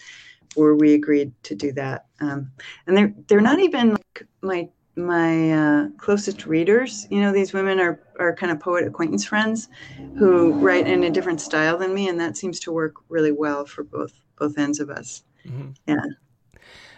where 0.57 0.75
we 0.75 0.93
agreed 0.93 1.31
to 1.43 1.55
do 1.55 1.71
that. 1.73 2.05
Um, 2.19 2.51
and 2.85 2.97
they're 2.97 3.13
they're 3.27 3.41
not 3.41 3.59
even 3.59 3.91
like 3.91 4.27
my 4.41 4.69
my 4.97 5.51
uh, 5.51 5.89
closest 5.97 6.45
readers. 6.45 7.07
You 7.09 7.21
know, 7.21 7.31
these 7.31 7.53
women 7.53 7.79
are 7.79 7.99
are 8.19 8.35
kind 8.35 8.51
of 8.51 8.59
poet 8.59 8.85
acquaintance 8.85 9.25
friends 9.25 9.69
who 10.17 10.53
write 10.53 10.87
in 10.87 11.03
a 11.03 11.09
different 11.09 11.39
style 11.39 11.77
than 11.77 11.93
me, 11.93 12.07
and 12.07 12.19
that 12.19 12.35
seems 12.35 12.59
to 12.61 12.71
work 12.71 12.95
really 13.09 13.31
well 13.31 13.65
for 13.65 13.83
both 13.83 14.13
both 14.37 14.57
ends 14.57 14.79
of 14.79 14.89
us. 14.89 15.23
Mm-hmm. 15.45 15.71
Yeah. 15.87 16.01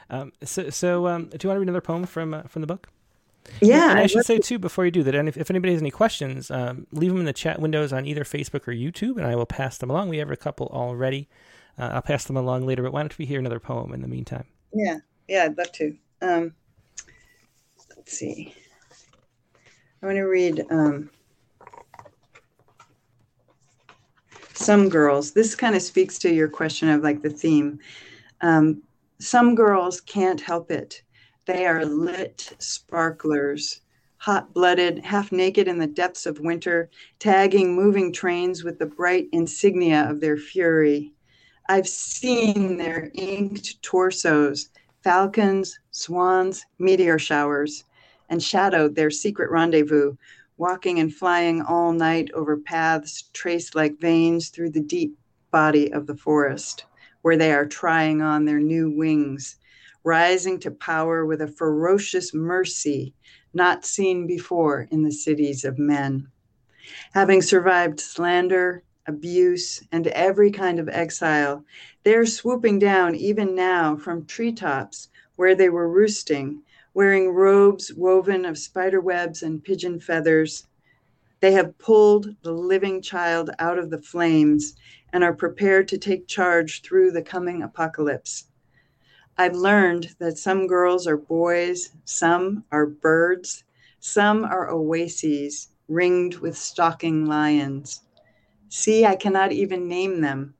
Um, 0.09 0.31
so, 0.43 0.69
so 0.69 1.07
um, 1.07 1.25
do 1.25 1.37
you 1.43 1.49
want 1.49 1.57
to 1.57 1.59
read 1.59 1.67
another 1.67 1.81
poem 1.81 2.05
from 2.05 2.33
uh, 2.33 2.43
from 2.43 2.61
the 2.61 2.67
book? 2.67 2.87
Yeah, 3.61 3.91
and 3.91 3.99
I, 3.99 4.07
should 4.07 4.25
say 4.25 4.37
too 4.37 4.59
before 4.59 4.85
you 4.85 4.91
do 4.91 5.03
that, 5.03 5.15
and 5.15 5.27
if, 5.27 5.35
if 5.35 5.49
anybody 5.49 5.73
has 5.73 5.81
any 5.81 5.91
questions, 5.91 6.51
um, 6.51 6.85
leave 6.91 7.09
them 7.09 7.19
in 7.19 7.25
the 7.25 7.33
chat 7.33 7.59
windows 7.59 7.91
on 7.91 8.05
either 8.05 8.23
Facebook 8.23 8.67
or 8.67 8.73
YouTube, 8.73 9.17
and 9.17 9.25
I 9.25 9.35
will 9.35 9.45
pass 9.45 9.77
them 9.77 9.89
along. 9.89 10.09
We 10.09 10.17
have 10.17 10.29
a 10.29 10.37
couple 10.37 10.67
already. 10.67 11.27
Uh, 11.77 11.89
I'll 11.93 12.01
pass 12.01 12.25
them 12.25 12.37
along 12.37 12.65
later, 12.67 12.83
but 12.83 12.93
why 12.93 13.01
don't 13.01 13.17
we 13.17 13.25
hear 13.25 13.39
another 13.39 13.59
poem 13.59 13.93
in 13.93 14.01
the 14.01 14.07
meantime? 14.07 14.45
Yeah, 14.73 14.97
yeah, 15.27 15.45
I'd 15.45 15.57
love 15.57 15.71
to. 15.73 15.97
Um, 16.21 16.53
let's 18.09 18.17
see. 18.17 18.51
I 20.01 20.07
want 20.07 20.17
to 20.17 20.23
read 20.23 20.65
um, 20.71 21.11
Some 24.55 24.89
Girls. 24.89 25.31
This 25.31 25.53
kind 25.53 25.75
of 25.75 25.83
speaks 25.83 26.17
to 26.19 26.33
your 26.33 26.47
question 26.47 26.89
of 26.89 27.03
like 27.03 27.21
the 27.21 27.29
theme. 27.29 27.77
Um, 28.41 28.81
some 29.19 29.53
girls 29.53 30.01
can't 30.01 30.41
help 30.41 30.71
it. 30.71 31.03
They 31.45 31.67
are 31.67 31.85
lit 31.85 32.51
sparklers, 32.57 33.81
hot 34.17 34.55
blooded, 34.55 35.05
half 35.05 35.31
naked 35.31 35.67
in 35.67 35.77
the 35.77 35.85
depths 35.85 36.25
of 36.25 36.39
winter, 36.39 36.89
tagging 37.19 37.75
moving 37.75 38.11
trains 38.11 38.63
with 38.63 38.79
the 38.79 38.87
bright 38.87 39.27
insignia 39.33 40.09
of 40.09 40.19
their 40.19 40.37
fury. 40.37 41.13
I've 41.67 41.87
seen 41.87 42.75
their 42.77 43.11
inked 43.13 43.79
torsos, 43.83 44.69
falcons, 45.03 45.79
swans, 45.91 46.65
meteor 46.79 47.19
showers 47.19 47.83
and 48.29 48.41
shadowed 48.41 48.95
their 48.95 49.09
secret 49.09 49.49
rendezvous, 49.51 50.15
walking 50.57 50.99
and 50.99 51.13
flying 51.13 51.61
all 51.61 51.91
night 51.91 52.29
over 52.33 52.55
paths 52.57 53.29
traced 53.33 53.75
like 53.75 53.99
veins 53.99 54.49
through 54.49 54.69
the 54.69 54.81
deep 54.81 55.17
body 55.51 55.91
of 55.91 56.05
the 56.05 56.15
forest, 56.15 56.85
where 57.21 57.37
they 57.37 57.51
are 57.51 57.65
trying 57.65 58.21
on 58.21 58.45
their 58.45 58.59
new 58.59 58.89
wings, 58.89 59.57
rising 60.03 60.59
to 60.59 60.71
power 60.71 61.25
with 61.25 61.41
a 61.41 61.47
ferocious 61.47 62.33
mercy 62.33 63.13
not 63.53 63.85
seen 63.85 64.27
before 64.27 64.87
in 64.91 65.03
the 65.03 65.11
cities 65.11 65.63
of 65.65 65.79
men. 65.79 66.27
Having 67.13 67.41
survived 67.41 67.99
slander, 67.99 68.83
abuse, 69.07 69.83
and 69.91 70.07
every 70.07 70.51
kind 70.51 70.79
of 70.79 70.89
exile, 70.89 71.65
they're 72.03 72.25
swooping 72.25 72.79
down 72.79 73.15
even 73.15 73.55
now 73.55 73.95
from 73.95 74.25
treetops 74.25 75.09
where 75.35 75.55
they 75.55 75.69
were 75.69 75.89
roosting 75.89 76.61
wearing 76.93 77.29
robes 77.29 77.93
woven 77.93 78.45
of 78.45 78.57
spider 78.57 79.01
webs 79.01 79.43
and 79.43 79.63
pigeon 79.63 79.99
feathers. 79.99 80.67
They 81.39 81.51
have 81.53 81.77
pulled 81.77 82.35
the 82.41 82.51
living 82.51 83.01
child 83.01 83.51
out 83.59 83.77
of 83.77 83.89
the 83.89 84.01
flames 84.01 84.75
and 85.13 85.23
are 85.23 85.33
prepared 85.33 85.87
to 85.89 85.97
take 85.97 86.27
charge 86.27 86.81
through 86.81 87.11
the 87.11 87.21
coming 87.21 87.63
apocalypse. 87.63 88.45
I've 89.37 89.55
learned 89.55 90.15
that 90.19 90.37
some 90.37 90.67
girls 90.67 91.07
are 91.07 91.17
boys, 91.17 91.91
some 92.03 92.65
are 92.71 92.85
birds, 92.85 93.63
some 93.99 94.43
are 94.43 94.69
oases 94.69 95.69
ringed 95.87 96.35
with 96.39 96.57
stalking 96.57 97.25
lions. 97.25 98.03
See, 98.67 99.05
I 99.05 99.15
cannot 99.15 99.51
even 99.51 99.87
name 99.87 100.21
them, 100.21 100.53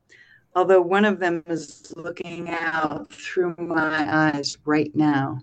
although 0.55 0.81
one 0.81 1.05
of 1.05 1.19
them 1.19 1.43
is 1.45 1.93
looking 1.95 2.49
out 2.49 3.11
through 3.11 3.55
my 3.57 4.31
eyes 4.31 4.57
right 4.65 4.95
now. 4.95 5.39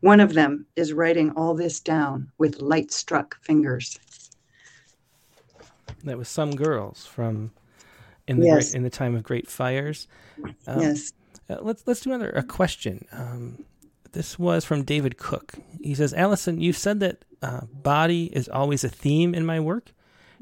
One 0.00 0.20
of 0.20 0.34
them 0.34 0.66
is 0.76 0.92
writing 0.92 1.30
all 1.32 1.54
this 1.54 1.80
down 1.80 2.30
with 2.38 2.60
light 2.60 2.92
struck 2.92 3.42
fingers. 3.42 3.98
That 6.04 6.18
was 6.18 6.28
some 6.28 6.54
girls 6.54 7.06
from 7.06 7.50
in 8.28 8.40
the 8.40 8.46
yes. 8.46 8.70
great, 8.70 8.76
in 8.76 8.82
the 8.82 8.90
time 8.90 9.14
of 9.16 9.22
great 9.22 9.48
fires. 9.48 10.06
Um, 10.66 10.80
yes. 10.80 11.12
Uh, 11.48 11.58
let's 11.60 11.82
let's 11.86 12.00
do 12.00 12.10
another 12.12 12.30
a 12.30 12.42
question. 12.42 13.06
Um, 13.12 13.64
this 14.12 14.38
was 14.38 14.64
from 14.64 14.82
David 14.82 15.18
Cook. 15.18 15.54
He 15.80 15.94
says, 15.94 16.12
"Alison, 16.14 16.60
you've 16.60 16.76
said 16.76 17.00
that 17.00 17.24
uh, 17.42 17.62
body 17.66 18.26
is 18.26 18.48
always 18.48 18.84
a 18.84 18.88
theme 18.88 19.34
in 19.34 19.46
my 19.46 19.60
work. 19.60 19.92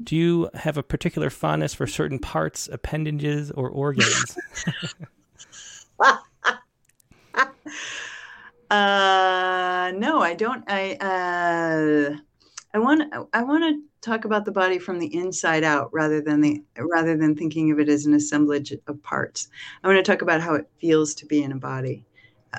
Do 0.03 0.15
you 0.15 0.49
have 0.53 0.77
a 0.77 0.83
particular 0.83 1.29
fondness 1.29 1.73
for 1.73 1.87
certain 1.87 2.19
parts, 2.19 2.67
appendages, 2.71 3.51
or 3.51 3.69
organs?" 3.69 4.37
Uh, 8.69 9.91
no, 9.95 10.21
I 10.21 10.33
don't. 10.33 10.63
I 10.67 10.95
uh, 10.95 12.17
I 12.73 12.79
want 12.79 13.13
I 13.33 13.43
want 13.43 13.63
to 13.63 13.81
talk 14.01 14.25
about 14.25 14.45
the 14.45 14.51
body 14.51 14.79
from 14.79 14.99
the 14.99 15.13
inside 15.15 15.63
out 15.63 15.89
rather 15.93 16.19
than 16.19 16.41
the 16.41 16.63
rather 16.77 17.15
than 17.15 17.35
thinking 17.35 17.71
of 17.71 17.79
it 17.79 17.89
as 17.89 18.05
an 18.05 18.13
assemblage 18.15 18.73
of 18.87 19.03
parts. 19.03 19.49
I 19.83 19.87
want 19.87 20.03
to 20.03 20.11
talk 20.11 20.21
about 20.21 20.41
how 20.41 20.55
it 20.55 20.67
feels 20.79 21.13
to 21.15 21.25
be 21.25 21.43
in 21.43 21.51
a 21.51 21.57
body, 21.57 22.05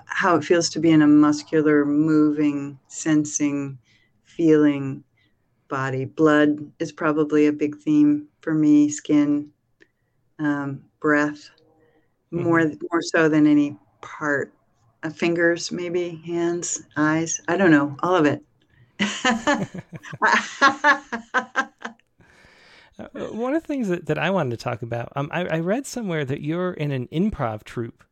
how 0.07 0.37
it 0.37 0.45
feels 0.45 0.69
to 0.71 0.81
be 0.81 0.91
in 0.91 1.03
a 1.03 1.07
muscular, 1.07 1.85
moving, 1.85 2.79
sensing, 2.87 3.79
feeling 4.25 5.03
body. 5.69 6.05
Blood 6.05 6.71
is 6.79 6.93
probably 6.93 7.47
a 7.47 7.53
big 7.53 7.77
theme 7.79 8.29
for 8.41 8.55
me. 8.55 8.89
Skin, 8.89 9.51
um, 10.39 10.83
breath, 11.01 11.51
mm-hmm. 12.33 12.45
more 12.45 12.71
more 12.91 13.03
so 13.03 13.29
than 13.29 13.47
any 13.49 13.77
part 14.01 14.53
fingers, 15.11 15.73
maybe 15.73 16.23
hands, 16.25 16.83
eyes. 16.97 17.41
I 17.49 17.57
don't 17.57 17.71
know, 17.71 17.97
all 18.03 18.15
of 18.15 18.27
it. 18.27 18.43
Uh, 22.99 23.27
one 23.27 23.55
of 23.55 23.63
the 23.63 23.67
things 23.67 23.89
that, 23.89 24.07
that 24.07 24.19
I 24.19 24.31
wanted 24.31 24.53
to 24.53 24.57
talk 24.57 24.81
about, 24.81 25.13
um, 25.17 25.29
I, 25.31 25.45
I, 25.45 25.61
read 25.61 25.87
somewhere 25.87 26.25
that 26.25 26.41
you're 26.41 26.73
in 26.73 26.91
an 26.91 27.09
improv 27.09 27.63
troupe. 27.63 28.03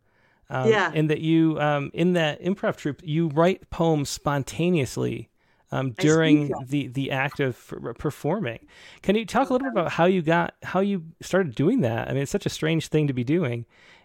Um, 0.51 0.69
Yeah. 0.69 0.93
And 0.95 1.09
that 1.09 1.21
you, 1.21 1.59
um, 1.59 1.91
in 1.95 2.13
that 2.15 2.43
improv 2.43 2.77
troupe, 2.77 3.01
you 3.03 3.29
write 3.29 3.71
poems 3.71 4.11
spontaneously 4.11 5.31
um, 5.73 5.93
during 5.93 6.53
the, 6.67 6.89
the 6.89 7.11
act 7.11 7.41
of 7.41 7.73
performing. 7.99 8.67
Can 9.03 9.17
you 9.17 9.25
talk 9.25 9.49
a 9.49 9.55
little 9.55 9.71
bit 9.71 9.73
about 9.73 9.93
how 9.93 10.05
you 10.05 10.23
got, 10.23 10.55
how 10.63 10.81
you 10.81 11.05
started 11.23 11.55
doing 11.55 11.81
that? 11.81 12.09
I 12.09 12.13
mean, 12.13 12.23
it's 12.23 12.31
such 12.31 12.47
a 12.47 12.51
strange 12.51 12.89
thing 12.89 13.07
to 13.07 13.15
be 13.15 13.25
doing. 13.25 13.65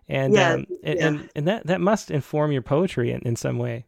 And, 0.10 0.34
Yeah, 0.34 0.54
um, 0.54 0.66
and, 0.84 1.00
yeah. 1.00 1.08
and, 1.08 1.30
and 1.36 1.48
that, 1.48 1.68
that 1.68 1.80
must 1.80 2.12
inform 2.12 2.52
your 2.52 2.64
poetry 2.64 3.12
in, 3.12 3.22
in 3.22 3.36
some 3.36 3.60
way. 3.60 3.86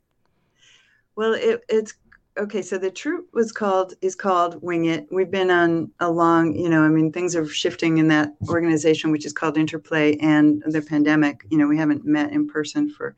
Well, 1.15 1.34
it, 1.34 1.63
it's 1.67 1.95
okay. 2.38 2.61
So 2.61 2.78
the 2.78 2.91
troupe 2.91 3.28
was 3.34 3.51
called 3.51 3.95
is 4.01 4.15
called 4.15 4.61
Wing 4.61 4.86
It. 4.86 5.07
We've 5.11 5.30
been 5.32 5.51
on 5.51 5.91
a 5.99 6.09
long, 6.09 6.55
you 6.55 6.69
know, 6.69 6.84
I 6.84 6.89
mean, 6.89 7.11
things 7.11 7.36
are 7.36 7.45
shifting 7.45 7.97
in 7.97 8.07
that 8.09 8.34
organization, 8.47 9.11
which 9.11 9.26
is 9.26 9.34
called 9.34 9.57
Interplay, 9.57 10.15
and 10.17 10.63
the 10.65 10.82
pandemic. 10.82 11.43
You 11.49 11.57
know, 11.57 11.67
we 11.67 11.78
haven't 11.78 12.05
met 12.05 12.32
in 12.32 12.47
person 12.47 12.89
for 12.89 13.15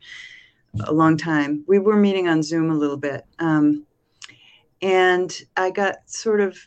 a 0.87 0.91
long 0.93 1.17
time. 1.17 1.63
We 1.67 1.77
were 1.77 1.97
meeting 1.97 2.27
on 2.27 2.41
Zoom 2.41 2.71
a 2.71 2.75
little 2.75 2.97
bit, 2.97 3.25
um, 3.37 3.85
and 4.81 5.31
I 5.55 5.69
got 5.69 5.97
sort 6.09 6.41
of 6.41 6.57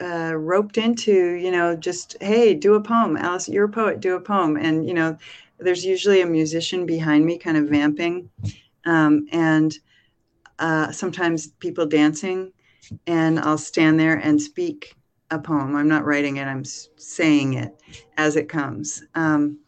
uh, 0.00 0.34
roped 0.34 0.78
into, 0.78 1.34
you 1.34 1.50
know, 1.50 1.76
just 1.76 2.16
hey, 2.20 2.54
do 2.54 2.74
a 2.74 2.80
poem, 2.80 3.16
Alice. 3.16 3.48
You're 3.48 3.66
a 3.66 3.68
poet. 3.68 4.00
Do 4.00 4.16
a 4.16 4.20
poem, 4.20 4.56
and 4.56 4.86
you 4.86 4.94
know, 4.94 5.16
there's 5.58 5.84
usually 5.84 6.20
a 6.20 6.26
musician 6.26 6.86
behind 6.86 7.24
me, 7.24 7.38
kind 7.38 7.56
of 7.56 7.68
vamping, 7.68 8.30
um, 8.84 9.26
and 9.32 9.74
uh, 10.58 10.90
sometimes 10.92 11.48
people 11.58 11.86
dancing, 11.86 12.52
and 13.06 13.38
I'll 13.38 13.58
stand 13.58 13.98
there 13.98 14.16
and 14.16 14.40
speak 14.40 14.94
a 15.30 15.38
poem. 15.38 15.74
I'm 15.74 15.88
not 15.88 16.04
writing 16.04 16.36
it, 16.36 16.46
I'm 16.46 16.64
saying 16.64 17.54
it 17.54 17.82
as 18.16 18.36
it 18.36 18.48
comes. 18.48 19.02
Um, 19.14 19.58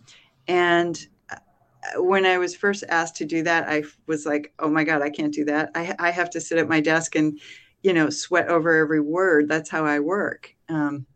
and 0.47 0.99
uh, 1.31 2.03
when 2.03 2.25
I 2.25 2.39
was 2.39 2.55
first 2.55 2.85
asked 2.89 3.17
to 3.17 3.25
do 3.25 3.43
that, 3.43 3.69
I 3.69 3.83
was 4.07 4.25
like, 4.25 4.53
oh 4.59 4.71
my 4.71 4.85
God, 4.85 5.03
I 5.03 5.11
can't 5.11 5.35
do 5.35 5.45
that. 5.47 5.71
I, 5.75 5.95
I 5.99 6.11
have 6.11 6.31
to 6.31 6.41
sit 6.41 6.59
at 6.59 6.69
my 6.69 6.81
desk 6.81 7.17
and, 7.17 7.39
you 7.83 7.93
know, 7.93 8.09
sweat 8.09 8.49
over 8.49 8.75
every 8.75 9.01
word. 9.01 9.49
That's 9.49 9.69
how 9.71 9.85
I 9.85 10.01
work. 10.01 10.55
Um, 10.69 11.07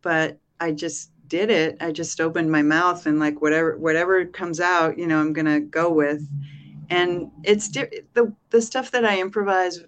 but 0.00 0.38
I 0.58 0.72
just 0.72 1.10
did 1.32 1.50
it. 1.50 1.78
I 1.80 1.92
just 1.92 2.20
opened 2.20 2.52
my 2.52 2.60
mouth 2.60 3.06
and 3.06 3.18
like 3.18 3.40
whatever 3.40 3.78
whatever 3.78 4.22
comes 4.26 4.60
out, 4.60 4.98
you 4.98 5.06
know, 5.06 5.18
I'm 5.18 5.32
gonna 5.32 5.60
go 5.60 5.90
with 5.90 6.28
and 6.90 7.30
it's 7.42 7.68
di- 7.68 8.02
the 8.12 8.30
the 8.50 8.60
stuff 8.60 8.90
that 8.90 9.06
I 9.06 9.18
improvise 9.18 9.80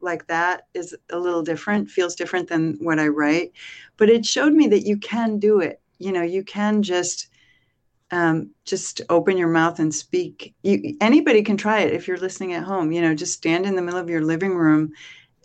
like 0.00 0.26
that 0.28 0.62
is 0.72 0.96
a 1.10 1.18
little 1.18 1.42
different, 1.42 1.90
feels 1.90 2.14
different 2.14 2.48
than 2.48 2.78
what 2.80 2.98
I 2.98 3.08
write, 3.08 3.52
but 3.98 4.08
it 4.08 4.24
showed 4.24 4.54
me 4.54 4.66
that 4.68 4.86
you 4.86 4.96
can 4.96 5.38
do 5.38 5.60
it. 5.60 5.78
You 5.98 6.10
know, 6.10 6.22
you 6.22 6.42
can 6.42 6.82
just 6.82 7.28
um, 8.10 8.52
just 8.64 9.02
open 9.10 9.36
your 9.36 9.48
mouth 9.48 9.80
and 9.80 9.94
speak. 9.94 10.54
You, 10.62 10.96
anybody 11.02 11.42
can 11.42 11.58
try 11.58 11.80
it 11.80 11.92
if 11.92 12.08
you're 12.08 12.16
listening 12.16 12.54
at 12.54 12.64
home. 12.64 12.92
You 12.92 13.02
know, 13.02 13.14
just 13.14 13.34
stand 13.34 13.66
in 13.66 13.76
the 13.76 13.82
middle 13.82 14.00
of 14.00 14.08
your 14.08 14.22
living 14.22 14.54
room 14.54 14.92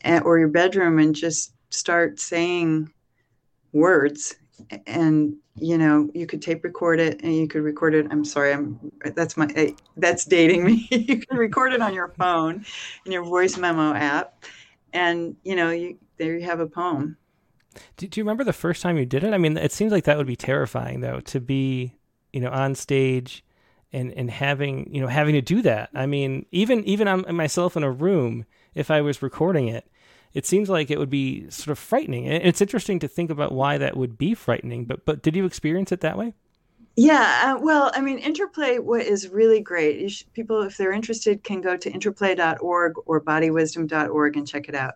eh, 0.05 0.21
or 0.23 0.39
your 0.39 0.47
bedroom 0.47 0.99
and 0.99 1.13
just 1.13 1.53
start 1.69 2.21
saying 2.21 2.93
words 3.73 4.35
and 4.87 5.35
you 5.55 5.77
know 5.77 6.09
you 6.13 6.25
could 6.25 6.41
tape 6.41 6.63
record 6.63 6.99
it 6.99 7.21
and 7.23 7.35
you 7.35 7.47
could 7.47 7.63
record 7.63 7.93
it 7.95 8.05
i'm 8.11 8.23
sorry 8.25 8.53
i'm 8.53 8.79
that's 9.15 9.35
my 9.37 9.75
that's 9.97 10.25
dating 10.25 10.63
me 10.63 10.87
you 10.91 11.17
can 11.17 11.37
record 11.37 11.73
it 11.73 11.81
on 11.81 11.93
your 11.93 12.09
phone 12.09 12.65
in 13.05 13.11
your 13.11 13.23
voice 13.23 13.57
memo 13.57 13.93
app 13.93 14.43
and 14.93 15.35
you 15.43 15.55
know 15.55 15.71
you 15.71 15.97
there 16.17 16.37
you 16.37 16.45
have 16.45 16.59
a 16.59 16.67
poem 16.67 17.17
Do, 17.97 18.07
do 18.07 18.19
you 18.19 18.23
remember 18.23 18.43
the 18.43 18.53
first 18.53 18.81
time 18.81 18.97
you 18.97 19.05
did 19.05 19.23
it? 19.23 19.33
I 19.33 19.37
mean, 19.37 19.57
it 19.57 19.71
seems 19.71 19.91
like 19.91 20.03
that 20.05 20.17
would 20.17 20.27
be 20.27 20.35
terrifying, 20.35 21.01
though, 21.01 21.19
to 21.21 21.39
be, 21.39 21.95
you 22.31 22.39
know, 22.39 22.51
on 22.51 22.75
stage 22.75 23.43
and 23.91 24.11
and 24.13 24.29
having, 24.29 24.93
you 24.93 25.01
know, 25.01 25.07
having 25.07 25.33
to 25.33 25.41
do 25.41 25.61
that. 25.63 25.89
I 25.93 26.05
mean, 26.05 26.45
even 26.51 26.83
even 26.85 27.07
on 27.07 27.35
myself 27.35 27.75
in 27.77 27.83
a 27.83 27.91
room, 27.91 28.45
if 28.75 28.91
I 28.91 29.01
was 29.01 29.21
recording 29.21 29.67
it, 29.67 29.87
it 30.33 30.45
seems 30.45 30.69
like 30.69 30.89
it 30.89 30.99
would 30.99 31.09
be 31.09 31.49
sort 31.49 31.69
of 31.69 31.79
frightening. 31.79 32.27
And 32.27 32.43
it's 32.43 32.61
interesting 32.61 32.99
to 32.99 33.07
think 33.07 33.29
about 33.29 33.51
why 33.51 33.77
that 33.77 33.95
would 33.95 34.17
be 34.17 34.33
frightening. 34.33 34.85
But 34.85 35.05
but 35.05 35.21
did 35.21 35.35
you 35.35 35.45
experience 35.45 35.91
it 35.91 36.01
that 36.01 36.17
way? 36.17 36.33
Yeah, 36.95 37.55
uh, 37.55 37.59
well, 37.59 37.91
I 37.95 38.01
mean, 38.01 38.19
Interplay 38.19 38.77
what 38.77 39.01
is 39.01 39.29
really 39.29 39.59
great. 39.61 40.11
Should, 40.11 40.31
people, 40.33 40.61
if 40.61 40.77
they're 40.77 40.91
interested, 40.91 41.43
can 41.43 41.59
go 41.59 41.75
to 41.75 41.91
interplay.org 41.91 42.93
or 43.07 43.19
bodywisdom.org 43.19 44.37
and 44.37 44.47
check 44.47 44.69
it 44.69 44.75
out. 44.75 44.93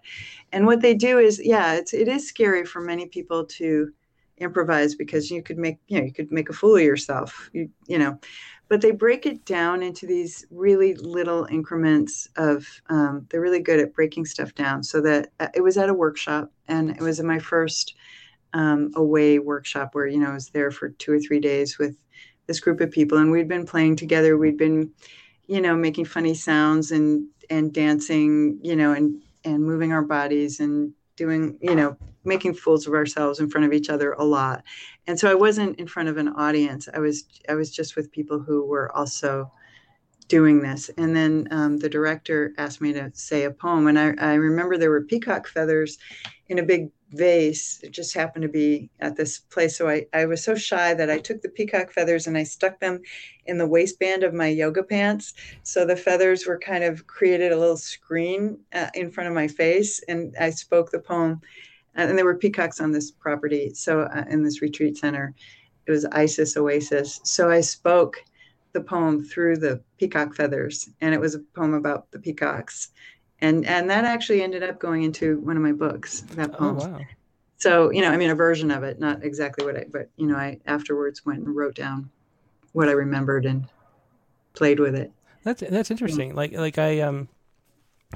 And 0.51 0.67
what 0.67 0.81
they 0.81 0.93
do 0.93 1.17
is, 1.17 1.41
yeah, 1.43 1.73
it's 1.73 1.93
it 1.93 2.07
is 2.07 2.27
scary 2.27 2.65
for 2.65 2.81
many 2.81 3.07
people 3.07 3.45
to 3.45 3.91
improvise 4.37 4.93
because 4.93 5.31
you 5.31 5.41
could 5.41 5.57
make, 5.57 5.79
you 5.87 5.97
know, 5.97 6.05
you 6.05 6.13
could 6.13 6.31
make 6.31 6.49
a 6.49 6.53
fool 6.53 6.75
of 6.75 6.83
yourself, 6.83 7.49
you, 7.53 7.69
you 7.87 7.97
know. 7.97 8.19
But 8.69 8.81
they 8.81 8.91
break 8.91 9.25
it 9.25 9.45
down 9.45 9.81
into 9.81 10.05
these 10.05 10.45
really 10.51 10.93
little 10.95 11.45
increments 11.45 12.27
of. 12.35 12.67
Um, 12.89 13.25
they're 13.29 13.41
really 13.41 13.61
good 13.61 13.79
at 13.79 13.93
breaking 13.93 14.25
stuff 14.25 14.53
down. 14.55 14.83
So 14.83 15.01
that 15.01 15.31
uh, 15.39 15.47
it 15.53 15.61
was 15.61 15.77
at 15.77 15.89
a 15.89 15.93
workshop, 15.93 16.51
and 16.67 16.91
it 16.91 17.01
was 17.01 17.19
in 17.19 17.27
my 17.27 17.39
first 17.39 17.95
um, 18.53 18.91
away 18.95 19.39
workshop 19.39 19.89
where 19.93 20.07
you 20.07 20.19
know 20.19 20.31
I 20.31 20.33
was 20.33 20.49
there 20.49 20.71
for 20.71 20.89
two 20.89 21.13
or 21.13 21.19
three 21.19 21.39
days 21.39 21.77
with 21.77 21.95
this 22.47 22.59
group 22.59 22.81
of 22.81 22.91
people, 22.91 23.17
and 23.17 23.31
we'd 23.31 23.47
been 23.47 23.65
playing 23.65 23.97
together. 23.97 24.37
We'd 24.37 24.57
been, 24.57 24.91
you 25.47 25.61
know, 25.61 25.75
making 25.75 26.05
funny 26.05 26.33
sounds 26.33 26.91
and 26.91 27.27
and 27.49 27.73
dancing, 27.73 28.59
you 28.61 28.75
know, 28.75 28.93
and 28.93 29.21
and 29.43 29.63
moving 29.63 29.93
our 29.93 30.01
bodies 30.01 30.59
and 30.59 30.93
doing, 31.17 31.57
you 31.61 31.75
know, 31.75 31.97
making 32.23 32.53
fools 32.53 32.87
of 32.87 32.93
ourselves 32.93 33.39
in 33.39 33.49
front 33.49 33.65
of 33.65 33.73
each 33.73 33.89
other 33.89 34.13
a 34.13 34.23
lot. 34.23 34.63
And 35.07 35.19
so 35.19 35.29
I 35.29 35.33
wasn't 35.33 35.79
in 35.79 35.87
front 35.87 36.07
of 36.07 36.17
an 36.17 36.29
audience. 36.29 36.87
I 36.93 36.99
was 36.99 37.25
I 37.49 37.55
was 37.55 37.71
just 37.71 37.95
with 37.97 38.11
people 38.11 38.39
who 38.39 38.65
were 38.65 38.95
also 38.95 39.51
doing 40.27 40.61
this. 40.61 40.89
And 40.97 41.15
then 41.15 41.47
um, 41.51 41.77
the 41.77 41.89
director 41.89 42.53
asked 42.57 42.81
me 42.81 42.93
to 42.93 43.11
say 43.13 43.43
a 43.43 43.51
poem, 43.51 43.87
and 43.87 43.97
I, 43.97 44.13
I 44.19 44.33
remember 44.35 44.77
there 44.77 44.89
were 44.89 45.03
peacock 45.03 45.47
feathers 45.47 45.97
in 46.47 46.59
a 46.59 46.63
big 46.63 46.89
vase. 47.11 47.79
It 47.83 47.91
just 47.91 48.13
happened 48.13 48.43
to 48.43 48.49
be 48.49 48.89
at 48.99 49.15
this 49.15 49.39
place. 49.39 49.77
So 49.77 49.87
I, 49.87 50.05
I 50.13 50.25
was 50.25 50.43
so 50.43 50.55
shy 50.55 50.93
that 50.93 51.09
I 51.09 51.19
took 51.19 51.41
the 51.41 51.49
peacock 51.49 51.91
feathers 51.91 52.27
and 52.27 52.37
I 52.37 52.43
stuck 52.43 52.79
them 52.79 53.01
in 53.45 53.57
the 53.57 53.67
waistband 53.67 54.23
of 54.23 54.33
my 54.33 54.47
yoga 54.47 54.83
pants. 54.83 55.33
So 55.63 55.85
the 55.85 55.95
feathers 55.95 56.45
were 56.45 56.59
kind 56.59 56.83
of 56.83 57.07
created 57.07 57.51
a 57.51 57.57
little 57.57 57.77
screen 57.77 58.59
uh, 58.73 58.89
in 58.93 59.11
front 59.11 59.29
of 59.29 59.35
my 59.35 59.47
face. 59.47 60.01
And 60.07 60.35
I 60.39 60.49
spoke 60.49 60.91
the 60.91 60.99
poem. 60.99 61.41
And 61.95 62.15
there 62.17 62.25
were 62.25 62.37
peacocks 62.37 62.79
on 62.79 62.91
this 62.91 63.09
property. 63.09 63.73
So 63.73 64.01
uh, 64.01 64.25
in 64.29 64.43
this 64.43 64.61
retreat 64.61 64.97
center, 64.97 65.33
it 65.87 65.91
was 65.91 66.05
Isis 66.05 66.55
Oasis. 66.57 67.19
So 67.23 67.49
I 67.49 67.61
spoke 67.61 68.17
the 68.73 68.81
poem 68.81 69.23
through 69.23 69.57
the 69.57 69.81
peacock 69.97 70.35
feathers. 70.35 70.89
And 71.01 71.13
it 71.13 71.21
was 71.21 71.35
a 71.35 71.39
poem 71.55 71.73
about 71.73 72.11
the 72.11 72.19
peacocks 72.19 72.89
and 73.41 73.65
and 73.65 73.89
that 73.89 74.03
actually 74.05 74.41
ended 74.41 74.63
up 74.63 74.79
going 74.79 75.03
into 75.03 75.39
one 75.39 75.55
of 75.57 75.63
my 75.63 75.71
books 75.71 76.21
that 76.35 76.51
poem 76.53 76.77
Oh 76.77 76.81
poem 76.81 76.93
wow. 76.93 76.99
so 77.57 77.89
you 77.91 78.01
know 78.01 78.09
i 78.11 78.17
mean 78.17 78.29
a 78.29 78.35
version 78.35 78.71
of 78.71 78.83
it 78.83 78.99
not 78.99 79.23
exactly 79.23 79.65
what 79.65 79.77
i 79.77 79.85
but 79.91 80.09
you 80.17 80.27
know 80.27 80.35
i 80.35 80.59
afterwards 80.65 81.25
went 81.25 81.39
and 81.45 81.55
wrote 81.55 81.75
down 81.75 82.09
what 82.73 82.89
i 82.89 82.91
remembered 82.91 83.45
and 83.45 83.67
played 84.53 84.79
with 84.79 84.95
it 84.95 85.11
That's 85.43 85.61
that's 85.69 85.91
interesting. 85.91 86.35
Like 86.35 86.51
like 86.53 86.77
I 86.77 86.99
um 87.01 87.27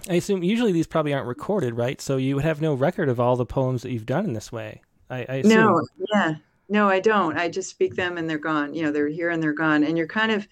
I 0.10 0.16
assume 0.16 0.42
usually 0.44 0.72
these 0.72 0.88
probably 0.88 1.14
aren't 1.14 1.28
recorded, 1.28 1.76
right? 1.76 2.00
So 2.02 2.18
you 2.18 2.36
would 2.36 2.44
have 2.46 2.62
no 2.62 2.74
record 2.74 3.10
of 3.10 3.20
all 3.20 3.36
the 3.36 3.46
poems 3.46 3.84
that 3.84 3.92
you've 3.92 4.06
done 4.06 4.26
in 4.26 4.34
this 4.34 4.52
way. 4.52 4.82
I, 5.10 5.26
I 5.30 5.36
assume. 5.36 5.58
no 5.58 5.86
yeah 6.14 6.36
no 6.70 6.88
i 6.90 7.00
don't 7.02 7.38
i 7.38 7.50
just 7.50 7.70
speak 7.70 7.96
them 7.96 8.18
and 8.18 8.30
they're 8.30 8.38
gone 8.38 8.74
you 8.74 8.82
know 8.84 8.92
they're 8.92 9.08
here 9.10 9.30
and 9.30 9.44
they're 9.44 9.52
gone 9.54 9.84
and 9.84 9.98
you're 9.98 10.08
kind 10.08 10.32
of 10.32 10.48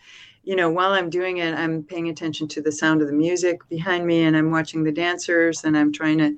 you 0.50 0.56
know 0.56 0.68
while 0.68 0.94
i'm 0.94 1.12
doing 1.12 1.38
it 1.38 1.54
i'm 1.54 1.84
paying 1.84 2.10
attention 2.10 2.48
to 2.48 2.60
the 2.60 2.72
sound 2.72 3.02
of 3.02 3.08
the 3.08 3.14
music 3.14 3.60
behind 3.70 4.08
me 4.08 4.24
and 4.24 4.36
i'm 4.36 4.50
watching 4.50 4.84
the 4.84 4.92
dancers 4.92 5.64
and 5.64 5.78
i'm 5.78 5.94
trying 5.94 6.18
to 6.18 6.36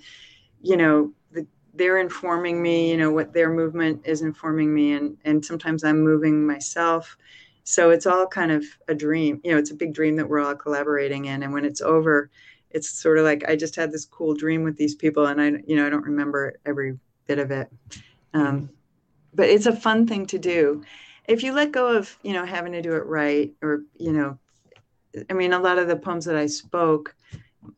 you 0.61 0.75
know 0.75 1.13
the, 1.31 1.47
they're 1.75 1.97
informing 1.97 2.61
me 2.61 2.91
you 2.91 2.97
know 2.97 3.09
what 3.09 3.31
their 3.31 3.49
movement 3.49 4.01
is 4.03 4.21
informing 4.21 4.73
me 4.73 4.91
and 4.91 5.15
and 5.23 5.45
sometimes 5.45 5.85
i'm 5.85 6.01
moving 6.01 6.45
myself. 6.45 7.17
So 7.63 7.91
it's 7.91 8.07
all 8.07 8.27
kind 8.27 8.51
of 8.51 8.65
a 8.89 8.93
dream 8.93 9.39
you 9.45 9.51
know 9.51 9.57
it's 9.57 9.71
a 9.71 9.75
big 9.75 9.93
dream 9.93 10.17
that 10.17 10.27
we're 10.27 10.41
all 10.41 10.55
collaborating 10.55 11.25
in 11.25 11.43
and 11.43 11.53
when 11.53 11.63
it's 11.63 11.79
over 11.79 12.29
it's 12.69 12.89
sort 12.89 13.17
of 13.17 13.23
like 13.23 13.45
i 13.47 13.55
just 13.55 13.77
had 13.77 13.93
this 13.93 14.03
cool 14.03 14.33
dream 14.33 14.63
with 14.63 14.75
these 14.75 14.95
people 14.95 15.27
and 15.27 15.39
i 15.41 15.47
you 15.65 15.75
know 15.77 15.87
i 15.87 15.89
don't 15.89 16.03
remember 16.03 16.59
every 16.65 16.99
bit 17.27 17.39
of 17.39 17.49
it. 17.51 17.69
Um, 18.33 18.71
but 19.33 19.47
it's 19.47 19.67
a 19.67 19.75
fun 19.75 20.05
thing 20.05 20.25
to 20.25 20.37
do 20.37 20.83
if 21.31 21.43
you 21.43 21.53
let 21.53 21.71
go 21.71 21.95
of 21.95 22.17
you 22.23 22.33
know 22.33 22.45
having 22.45 22.73
to 22.73 22.81
do 22.81 22.93
it 22.93 23.05
right 23.05 23.53
or 23.61 23.83
you 23.97 24.11
know 24.11 24.37
i 25.29 25.33
mean 25.33 25.53
a 25.53 25.59
lot 25.59 25.77
of 25.77 25.87
the 25.87 25.95
poems 25.95 26.25
that 26.25 26.35
i 26.35 26.45
spoke 26.45 27.15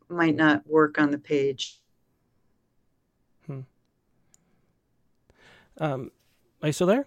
might 0.10 0.36
not 0.36 0.66
work 0.68 1.00
on 1.00 1.12
the 1.12 1.18
page 1.18 1.80
hmm. 3.48 3.62
Um, 5.78 6.12
are 6.62 6.68
you 6.68 6.74
still 6.74 6.88
there? 6.88 7.06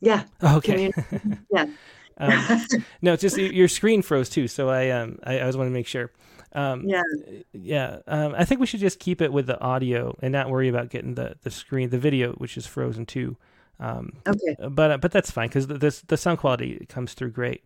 yeah 0.00 0.24
Okay. 0.42 0.92
yeah 1.50 1.66
um, 2.18 2.66
no, 3.02 3.12
it's 3.12 3.22
just 3.22 3.36
your 3.36 3.68
screen 3.68 4.02
froze 4.02 4.28
too. 4.28 4.48
So 4.48 4.68
I 4.68 4.90
um 4.90 5.18
I, 5.24 5.38
I 5.38 5.40
always 5.40 5.56
want 5.56 5.68
to 5.68 5.72
make 5.72 5.86
sure. 5.86 6.10
Um, 6.52 6.84
yeah 6.86 7.02
yeah. 7.52 7.98
Um, 8.06 8.34
I 8.36 8.44
think 8.44 8.60
we 8.60 8.66
should 8.66 8.80
just 8.80 8.98
keep 8.98 9.20
it 9.20 9.32
with 9.32 9.46
the 9.46 9.60
audio 9.60 10.16
and 10.22 10.32
not 10.32 10.50
worry 10.50 10.68
about 10.68 10.90
getting 10.90 11.14
the 11.14 11.36
the 11.42 11.50
screen, 11.50 11.90
the 11.90 11.98
video, 11.98 12.32
which 12.34 12.56
is 12.56 12.66
frozen 12.66 13.06
too. 13.06 13.36
Um, 13.82 14.12
okay 14.26 14.54
but 14.70 14.90
uh, 14.92 14.98
but 14.98 15.10
that's 15.10 15.30
fine 15.30 15.48
because 15.48 15.66
the, 15.66 16.02
the 16.06 16.16
sound 16.16 16.38
quality 16.38 16.86
comes 16.88 17.14
through 17.14 17.32
great. 17.32 17.64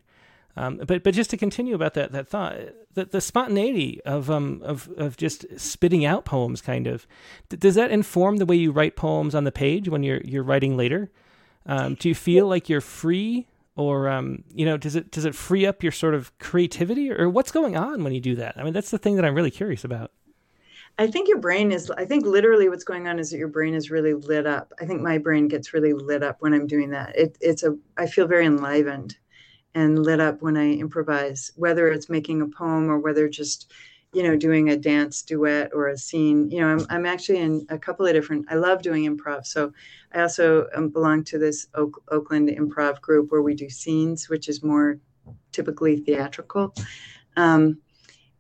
Um, 0.57 0.79
but 0.79 1.03
but 1.03 1.13
just 1.13 1.29
to 1.31 1.37
continue 1.37 1.75
about 1.75 1.93
that 1.95 2.13
that 2.13 2.29
thought, 2.29 2.57
the, 2.95 3.05
the 3.05 3.21
spontaneity 3.21 4.01
of 4.07 4.31
um 4.31 4.63
of 4.65 4.89
of 4.97 5.17
just 5.19 5.45
spitting 5.59 6.07
out 6.07 6.25
poems, 6.25 6.63
kind 6.63 6.87
of, 6.87 7.07
does 7.51 7.75
that 7.75 7.91
inform 7.91 8.39
the 8.39 8.47
way 8.47 8.57
you 8.57 8.73
write 8.73 8.97
poems 8.97 9.35
on 9.35 9.45
the 9.45 9.53
page 9.53 9.89
when 9.89 10.03
you're 10.03 10.23
you're 10.25 10.43
writing 10.43 10.77
later? 10.77 11.11
Um, 11.67 11.95
do 11.95 12.09
you 12.09 12.15
feel 12.15 12.47
like 12.47 12.71
you're 12.71 12.81
free, 12.81 13.49
or 13.77 14.09
um, 14.09 14.45
you 14.55 14.65
know, 14.65 14.79
does 14.79 14.97
it 14.97 15.11
does 15.11 15.27
it 15.27 15.35
free 15.35 15.67
up 15.67 15.83
your 15.83 15.93
sort 15.93 16.15
of 16.15 16.37
creativity, 16.39 17.13
or 17.13 17.29
what's 17.29 17.53
going 17.53 17.77
on 17.77 18.03
when 18.03 18.15
you 18.15 18.21
do 18.21 18.37
that? 18.37 18.55
I 18.57 18.63
mean, 18.63 18.73
that's 18.73 18.91
the 18.91 18.99
thing 18.99 19.17
that 19.17 19.27
I'm 19.27 19.35
really 19.35 19.51
curious 19.51 19.85
about. 19.85 20.11
I 20.99 21.07
think 21.07 21.29
your 21.29 21.41
brain 21.41 21.73
is, 21.73 21.91
I 21.91 22.07
think 22.07 22.25
literally 22.25 22.71
what's 22.71 22.85
going 22.85 23.07
on 23.07 23.19
is 23.19 23.31
that 23.31 23.37
your 23.37 23.49
brain 23.49 23.75
is 23.75 23.91
really 23.91 24.15
lit 24.15 24.47
up. 24.47 24.73
I 24.81 24.87
think 24.87 25.03
my 25.03 25.19
brain 25.19 25.47
gets 25.47 25.75
really 25.75 25.93
lit 25.93 26.23
up 26.23 26.37
when 26.41 26.55
I'm 26.55 26.67
doing 26.67 26.91
that. 26.91 27.15
It, 27.15 27.37
it's 27.41 27.63
a, 27.65 27.77
I 27.99 28.07
feel 28.07 28.27
very 28.27 28.47
enlivened 28.47 29.17
and 29.75 30.03
lit 30.03 30.21
up 30.21 30.41
when 30.41 30.57
I 30.57 30.73
improvise, 30.73 31.53
whether 31.57 31.89
it's 31.89 32.09
making 32.09 32.41
a 32.41 32.47
poem 32.47 32.89
or 32.91 32.99
whether 32.99 33.29
just, 33.29 33.71
you 34.15 34.23
know, 34.23 34.37
doing 34.37 34.71
a 34.71 34.77
dance 34.77 35.21
duet 35.21 35.71
or 35.75 35.89
a 35.89 35.99
scene. 35.99 36.51
You 36.51 36.61
know, 36.63 36.69
I'm, 36.69 36.87
I'm 36.89 37.05
actually 37.05 37.41
in 37.41 37.67
a 37.69 37.79
couple 37.79 38.07
of 38.07 38.15
different, 38.15 38.47
I 38.49 38.55
love 38.55 38.81
doing 38.81 39.05
improv. 39.05 39.45
So 39.45 39.75
I 40.15 40.23
also 40.23 40.67
um, 40.75 40.89
belong 40.89 41.25
to 41.25 41.39
this 41.39 41.67
Oak, 41.75 42.03
Oakland 42.11 42.49
improv 42.49 43.03
group 43.03 43.31
where 43.31 43.43
we 43.43 43.55
do 43.55 43.69
scenes, 43.69 44.31
which 44.31 44.49
is 44.49 44.63
more 44.63 44.99
typically 45.53 45.99
theatrical. 45.99 46.75
Um, 47.37 47.81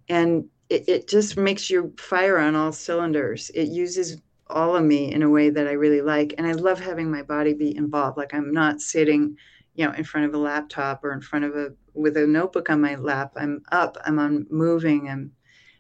and 0.09 0.49
it, 0.69 0.89
it 0.89 1.09
just 1.09 1.37
makes 1.37 1.71
you 1.71 1.95
fire 1.99 2.39
on 2.39 2.55
all 2.55 2.73
cylinders. 2.73 3.51
It 3.51 3.69
uses 3.69 4.21
all 4.49 4.77
of 4.77 4.85
me 4.85 5.13
in 5.13 5.23
a 5.23 5.31
way 5.31 5.51
that 5.51 5.67
I 5.67 5.73
really 5.73 6.03
like. 6.03 6.35
And 6.39 6.47
I 6.47 6.53
love 6.53 6.79
having 6.81 7.11
my 7.11 7.23
body 7.23 7.55
be 7.55 7.77
involved. 7.77 8.17
Like 8.17 8.35
I'm 8.35 8.53
not 8.53 8.81
sitting 8.81 9.37
you 9.77 9.87
know 9.87 9.93
in 9.93 10.05
front 10.05 10.27
of 10.27 10.35
a 10.35 10.39
laptop 10.39 11.05
or 11.05 11.13
in 11.13 11.21
front 11.21 11.45
of 11.45 11.55
a 11.55 11.73
with 11.95 12.17
a 12.17 12.27
notebook 12.27 12.69
on 12.69 12.81
my 12.81 12.97
lap 12.97 13.33
i'm 13.37 13.63
up 13.71 13.97
i'm 14.05 14.19
on 14.19 14.47
moving 14.51 15.09
i'm 15.09 15.31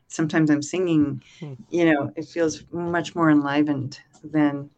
sometimes 0.09 0.51
i'm 0.51 0.62
singing 0.62 1.22
hmm. 1.41 1.55
you 1.70 1.91
know 1.91 2.12
it 2.14 2.26
feels 2.26 2.64
much 2.70 3.14
more 3.14 3.30
enlivened 3.30 3.99
than 4.22 4.70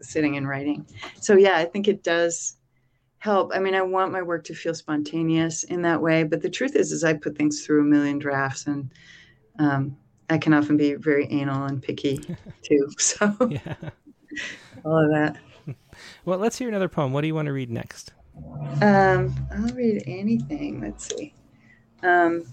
sitting 0.00 0.36
and 0.36 0.48
writing 0.48 0.84
so 1.20 1.36
yeah 1.36 1.56
i 1.56 1.64
think 1.64 1.86
it 1.86 2.02
does 2.02 2.56
help 3.18 3.52
i 3.54 3.58
mean 3.58 3.74
i 3.74 3.82
want 3.82 4.12
my 4.12 4.22
work 4.22 4.44
to 4.44 4.54
feel 4.54 4.74
spontaneous 4.74 5.64
in 5.64 5.82
that 5.82 6.00
way 6.00 6.24
but 6.24 6.40
the 6.40 6.50
truth 6.50 6.74
is 6.74 6.92
is 6.92 7.04
i 7.04 7.12
put 7.12 7.36
things 7.36 7.64
through 7.64 7.82
a 7.82 7.84
million 7.84 8.18
drafts 8.18 8.66
and 8.66 8.90
um, 9.58 9.96
i 10.30 10.38
can 10.38 10.52
often 10.52 10.76
be 10.76 10.94
very 10.94 11.26
anal 11.30 11.64
and 11.64 11.82
picky 11.82 12.18
too 12.62 12.88
so 12.98 13.34
yeah. 13.50 13.74
all 14.84 15.04
of 15.04 15.10
that 15.10 15.36
well 16.24 16.38
let's 16.38 16.58
hear 16.58 16.68
another 16.68 16.88
poem 16.88 17.12
what 17.12 17.22
do 17.22 17.26
you 17.26 17.34
want 17.34 17.46
to 17.46 17.52
read 17.52 17.70
next 17.70 18.12
um, 18.80 19.34
I'll 19.50 19.74
read 19.74 20.04
anything. 20.06 20.80
Let's 20.80 21.08
see. 21.14 21.34
Um, 22.02 22.44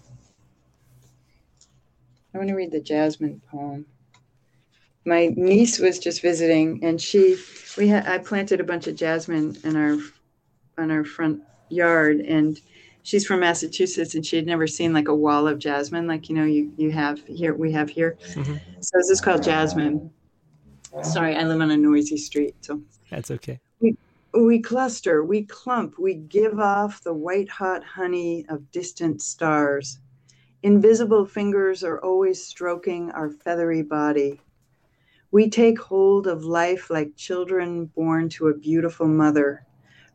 I 2.33 2.37
want 2.37 2.49
to 2.49 2.55
read 2.55 2.71
the 2.71 2.79
Jasmine 2.79 3.41
poem. 3.49 3.85
My 5.05 5.27
niece 5.35 5.77
was 5.77 5.99
just 5.99 6.21
visiting, 6.21 6.83
and 6.83 6.99
she 6.99 7.37
we 7.77 7.87
had 7.87 8.07
I 8.07 8.17
planted 8.17 8.59
a 8.59 8.63
bunch 8.63 8.87
of 8.87 8.95
jasmine 8.95 9.55
in 9.63 9.75
our 9.75 9.97
on 10.79 10.89
our 10.89 11.05
front 11.05 11.43
yard, 11.69 12.21
and 12.21 12.59
she's 13.05 13.25
from 13.25 13.39
Massachusetts, 13.39 14.15
and 14.15 14.25
she 14.25 14.35
had 14.35 14.45
never 14.45 14.67
seen 14.67 14.91
like 14.91 15.07
a 15.07 15.15
wall 15.15 15.47
of 15.47 15.59
jasmine, 15.59 16.07
like 16.07 16.27
you 16.27 16.35
know 16.35 16.43
you 16.43 16.73
you 16.75 16.91
have 16.91 17.25
here 17.25 17.53
we 17.53 17.71
have 17.71 17.89
here. 17.89 18.17
Mm-hmm. 18.33 18.55
So 18.81 18.97
this 18.97 19.09
is 19.09 19.21
called 19.21 19.43
Jasmine. 19.43 20.11
Sorry, 21.01 21.35
I 21.35 21.43
live 21.43 21.61
on 21.61 21.71
a 21.71 21.77
noisy 21.77 22.17
street, 22.17 22.55
so 22.61 22.81
that's 23.09 23.31
okay. 23.31 23.59
We 24.33 24.59
cluster, 24.59 25.23
we 25.23 25.43
clump, 25.43 25.97
we 25.97 26.15
give 26.15 26.59
off 26.59 27.01
the 27.01 27.13
white 27.13 27.47
hot 27.47 27.85
honey 27.85 28.45
of 28.49 28.69
distant 28.69 29.21
stars. 29.21 29.99
Invisible 30.61 31.25
fingers 31.25 31.85
are 31.85 31.99
always 31.99 32.43
stroking 32.43 33.11
our 33.11 33.29
feathery 33.29 33.81
body. 33.81 34.41
We 35.31 35.49
take 35.49 35.79
hold 35.79 36.27
of 36.27 36.43
life 36.43 36.89
like 36.89 37.15
children 37.15 37.85
born 37.85 38.27
to 38.29 38.49
a 38.49 38.57
beautiful 38.57 39.07
mother 39.07 39.65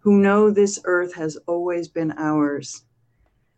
who 0.01 0.19
know 0.19 0.51
this 0.51 0.81
earth 0.85 1.15
has 1.15 1.37
always 1.47 1.87
been 1.87 2.13
ours. 2.17 2.85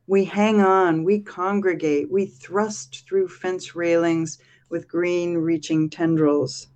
We 0.09 0.25
hang 0.25 0.61
on, 0.61 1.05
we 1.05 1.21
congregate, 1.21 2.11
we 2.11 2.27
thrust 2.27 3.07
through 3.07 3.29
fence 3.29 3.77
railings 3.77 4.39
with 4.69 4.89
green 4.89 5.39
reaching 5.39 5.89
tendrils. 5.89 6.67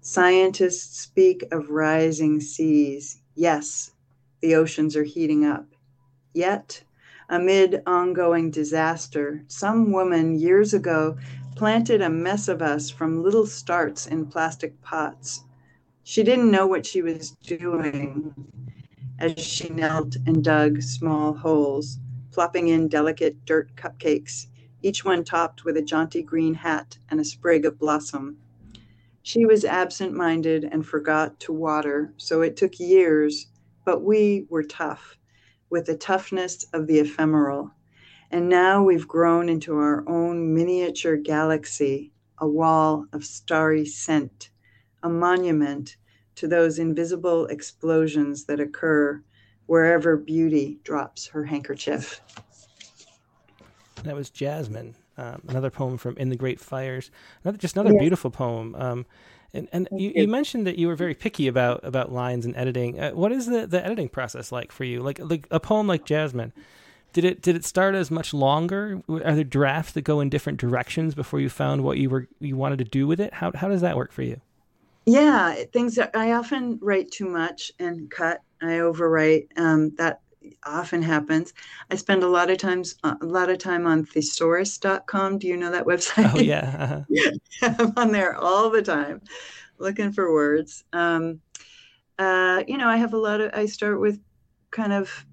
Scientists 0.00 0.98
speak 0.98 1.44
of 1.52 1.70
rising 1.70 2.40
seas. 2.40 3.22
Yes, 3.36 3.92
the 4.40 4.56
oceans 4.56 4.96
are 4.96 5.04
heating 5.04 5.44
up. 5.44 5.68
Yet, 6.34 6.82
amid 7.28 7.82
ongoing 7.86 8.50
disaster, 8.50 9.44
some 9.46 9.92
woman 9.92 10.34
years 10.34 10.74
ago 10.74 11.16
planted 11.54 12.02
a 12.02 12.10
mess 12.10 12.48
of 12.48 12.60
us 12.60 12.90
from 12.90 13.22
little 13.22 13.46
starts 13.46 14.08
in 14.08 14.26
plastic 14.26 14.80
pots. 14.82 15.44
She 16.02 16.24
didn't 16.24 16.50
know 16.50 16.66
what 16.66 16.86
she 16.86 17.02
was 17.02 17.30
doing 17.30 18.34
as 19.20 19.38
she 19.38 19.68
knelt 19.68 20.16
and 20.26 20.42
dug 20.42 20.80
small 20.80 21.34
holes, 21.34 21.98
plopping 22.32 22.68
in 22.68 22.88
delicate 22.88 23.44
dirt 23.44 23.76
cupcakes, 23.76 24.46
each 24.82 25.04
one 25.04 25.22
topped 25.22 25.64
with 25.64 25.76
a 25.76 25.82
jaunty 25.82 26.22
green 26.22 26.54
hat 26.54 26.96
and 27.10 27.20
a 27.20 27.24
sprig 27.24 27.66
of 27.66 27.78
blossom. 27.78 28.38
She 29.22 29.44
was 29.44 29.66
absent 29.66 30.14
minded 30.14 30.64
and 30.64 30.86
forgot 30.86 31.38
to 31.40 31.52
water, 31.52 32.14
so 32.16 32.40
it 32.40 32.56
took 32.56 32.80
years, 32.80 33.48
but 33.84 34.02
we 34.02 34.46
were 34.48 34.62
tough 34.62 35.18
with 35.68 35.84
the 35.84 35.96
toughness 35.96 36.64
of 36.72 36.86
the 36.86 36.98
ephemeral. 36.98 37.72
And 38.30 38.48
now 38.48 38.82
we've 38.82 39.06
grown 39.06 39.50
into 39.50 39.76
our 39.76 40.08
own 40.08 40.54
miniature 40.54 41.16
galaxy, 41.16 42.12
a 42.38 42.48
wall 42.48 43.04
of 43.12 43.24
starry 43.26 43.84
scent, 43.84 44.50
a 45.02 45.10
monument 45.10 45.96
to 46.40 46.48
those 46.48 46.78
invisible 46.78 47.46
explosions 47.46 48.44
that 48.44 48.60
occur 48.60 49.22
wherever 49.66 50.16
beauty 50.16 50.78
drops 50.84 51.26
her 51.28 51.44
handkerchief. 51.44 52.20
That 54.02 54.16
was 54.16 54.30
Jasmine 54.30 54.96
um, 55.20 55.42
another 55.48 55.70
poem 55.70 55.98
from 55.98 56.16
In 56.16 56.30
the 56.30 56.36
Great 56.36 56.58
Fires. 56.58 57.10
Another, 57.44 57.58
just 57.58 57.76
another 57.76 57.92
yeah. 57.92 58.00
beautiful 58.00 58.30
poem. 58.30 58.74
Um, 58.74 59.06
and 59.52 59.68
and 59.72 59.88
you, 59.92 60.12
you, 60.14 60.28
mentioned 60.28 60.66
that 60.66 60.78
you 60.78 60.86
were 60.86 60.94
very 60.94 61.14
picky 61.14 61.46
about 61.48 61.84
about 61.84 62.12
lines 62.12 62.46
and 62.46 62.56
editing. 62.56 62.98
Uh, 62.98 63.10
what 63.10 63.32
is 63.32 63.46
the, 63.46 63.66
the 63.66 63.84
editing 63.84 64.08
process 64.08 64.50
like 64.52 64.72
for 64.72 64.84
you? 64.84 65.02
Like 65.02 65.18
like 65.18 65.46
a 65.50 65.60
poem 65.60 65.86
like 65.86 66.04
Jasmine. 66.04 66.52
Did 67.12 67.24
it 67.24 67.42
did 67.42 67.56
it 67.56 67.64
start 67.64 67.94
as 67.94 68.10
much 68.10 68.32
longer? 68.32 69.02
Are 69.08 69.34
there 69.34 69.44
drafts 69.44 69.92
that 69.92 70.02
go 70.02 70.20
in 70.20 70.30
different 70.30 70.60
directions 70.60 71.14
before 71.14 71.40
you 71.40 71.48
found 71.48 71.82
what 71.82 71.98
you 71.98 72.08
were 72.08 72.28
you 72.38 72.56
wanted 72.56 72.78
to 72.78 72.84
do 72.84 73.06
with 73.06 73.20
it? 73.20 73.34
How 73.34 73.50
how 73.54 73.68
does 73.68 73.80
that 73.80 73.96
work 73.96 74.12
for 74.12 74.22
you? 74.22 74.40
Yeah, 75.10 75.54
things 75.72 75.96
that 75.96 76.10
I 76.14 76.32
often 76.32 76.78
write 76.80 77.10
too 77.10 77.26
much 77.26 77.72
and 77.78 78.10
cut. 78.10 78.40
I 78.62 78.78
overwrite. 78.78 79.46
Um, 79.56 79.94
that 79.96 80.20
often 80.64 81.02
happens. 81.02 81.52
I 81.90 81.96
spend 81.96 82.22
a 82.22 82.28
lot 82.28 82.50
of 82.50 82.58
times 82.58 82.94
uh, 83.02 83.16
a 83.20 83.26
lot 83.26 83.50
of 83.50 83.58
time 83.58 83.86
on 83.86 84.04
thesaurus.com. 84.04 85.38
Do 85.38 85.48
you 85.48 85.56
know 85.56 85.72
that 85.72 85.84
website? 85.86 86.32
Oh 86.34 86.38
yeah. 86.38 87.04
Uh-huh. 87.62 87.74
I'm 87.78 87.92
on 87.96 88.12
there 88.12 88.36
all 88.36 88.70
the 88.70 88.82
time 88.82 89.20
looking 89.78 90.12
for 90.12 90.32
words. 90.32 90.84
Um, 90.92 91.40
uh, 92.18 92.62
you 92.68 92.78
know, 92.78 92.88
I 92.88 92.96
have 92.98 93.14
a 93.14 93.18
lot 93.18 93.40
of 93.40 93.50
I 93.52 93.66
start 93.66 94.00
with 94.00 94.20
kind 94.70 94.92
of 94.92 95.26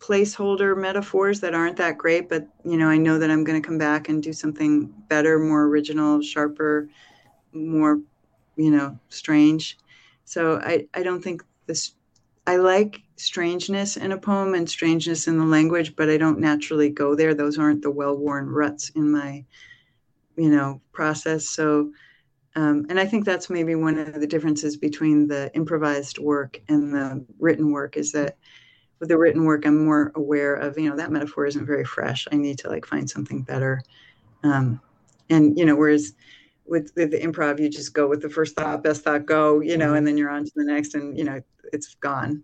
placeholder 0.00 0.76
metaphors 0.76 1.40
that 1.40 1.54
aren't 1.54 1.78
that 1.78 1.96
great, 1.96 2.28
but 2.28 2.46
you 2.64 2.76
know, 2.76 2.88
I 2.88 2.98
know 2.98 3.18
that 3.18 3.30
I'm 3.30 3.42
going 3.42 3.60
to 3.60 3.66
come 3.66 3.78
back 3.78 4.08
and 4.10 4.22
do 4.22 4.34
something 4.34 4.92
better, 5.08 5.38
more 5.38 5.64
original, 5.64 6.20
sharper, 6.20 6.88
more, 7.52 8.00
you 8.56 8.70
know, 8.70 8.98
strange. 9.08 9.78
So 10.24 10.58
I 10.58 10.86
I 10.94 11.02
don't 11.02 11.22
think 11.22 11.44
this 11.66 11.92
I 12.46 12.56
like 12.56 13.00
strangeness 13.16 13.96
in 13.96 14.12
a 14.12 14.18
poem 14.18 14.54
and 14.54 14.68
strangeness 14.68 15.28
in 15.28 15.38
the 15.38 15.44
language, 15.44 15.96
but 15.96 16.10
I 16.10 16.16
don't 16.18 16.40
naturally 16.40 16.90
go 16.90 17.14
there. 17.14 17.34
Those 17.34 17.58
aren't 17.58 17.82
the 17.82 17.90
well-worn 17.90 18.50
ruts 18.50 18.90
in 18.90 19.10
my, 19.10 19.44
you 20.36 20.50
know, 20.50 20.80
process. 20.92 21.48
So, 21.48 21.92
um, 22.54 22.86
and 22.90 23.00
I 23.00 23.06
think 23.06 23.24
that's 23.24 23.48
maybe 23.48 23.74
one 23.76 23.98
of 23.98 24.20
the 24.20 24.26
differences 24.26 24.76
between 24.76 25.26
the 25.26 25.50
improvised 25.54 26.18
work 26.18 26.60
and 26.68 26.92
the 26.92 27.24
written 27.38 27.70
work 27.70 27.96
is 27.96 28.12
that 28.12 28.36
with 29.00 29.08
the 29.08 29.18
written 29.18 29.44
work, 29.44 29.66
I'm 29.66 29.84
more 29.84 30.12
aware 30.14 30.54
of, 30.54 30.78
you 30.78 30.90
know, 30.90 30.96
that 30.96 31.12
metaphor 31.12 31.46
isn't 31.46 31.66
very 31.66 31.84
fresh. 31.84 32.28
I 32.30 32.36
need 32.36 32.58
to 32.58 32.68
like 32.68 32.84
find 32.84 33.08
something 33.08 33.42
better. 33.42 33.82
Um, 34.42 34.80
and, 35.30 35.58
you 35.58 35.64
know, 35.64 35.76
whereas 35.76 36.12
with, 36.66 36.92
with 36.96 37.10
the 37.10 37.18
improv, 37.18 37.60
you 37.60 37.68
just 37.68 37.92
go 37.92 38.08
with 38.08 38.22
the 38.22 38.28
first 38.28 38.56
thought, 38.56 38.82
best 38.82 39.02
thought, 39.02 39.26
go, 39.26 39.60
you 39.60 39.76
know, 39.76 39.86
mm-hmm. 39.86 39.96
and 39.96 40.06
then 40.06 40.16
you're 40.16 40.30
on 40.30 40.44
to 40.44 40.52
the 40.54 40.64
next 40.64 40.94
and, 40.94 41.16
you 41.16 41.24
know, 41.24 41.40
it's 41.72 41.94
gone. 41.96 42.42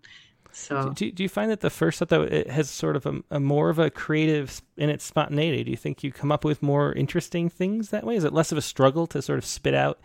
So 0.53 0.91
do, 0.93 1.11
do 1.11 1.23
you 1.23 1.29
find 1.29 1.49
that 1.49 1.61
the 1.61 1.69
first 1.69 1.99
thought 1.99 2.09
though 2.09 2.23
it 2.23 2.49
has 2.49 2.69
sort 2.69 2.95
of 2.95 3.05
a, 3.05 3.21
a, 3.31 3.39
more 3.39 3.69
of 3.69 3.79
a 3.79 3.89
creative 3.89 4.61
in 4.77 4.89
its 4.89 5.03
spontaneity? 5.03 5.63
Do 5.63 5.71
you 5.71 5.77
think 5.77 6.03
you 6.03 6.11
come 6.11 6.31
up 6.31 6.43
with 6.43 6.61
more 6.61 6.93
interesting 6.93 7.49
things 7.49 7.89
that 7.89 8.03
way? 8.05 8.15
Is 8.15 8.23
it 8.23 8.33
less 8.33 8.51
of 8.51 8.57
a 8.57 8.61
struggle 8.61 9.07
to 9.07 9.21
sort 9.21 9.39
of 9.39 9.45
spit 9.45 9.73
out 9.73 9.99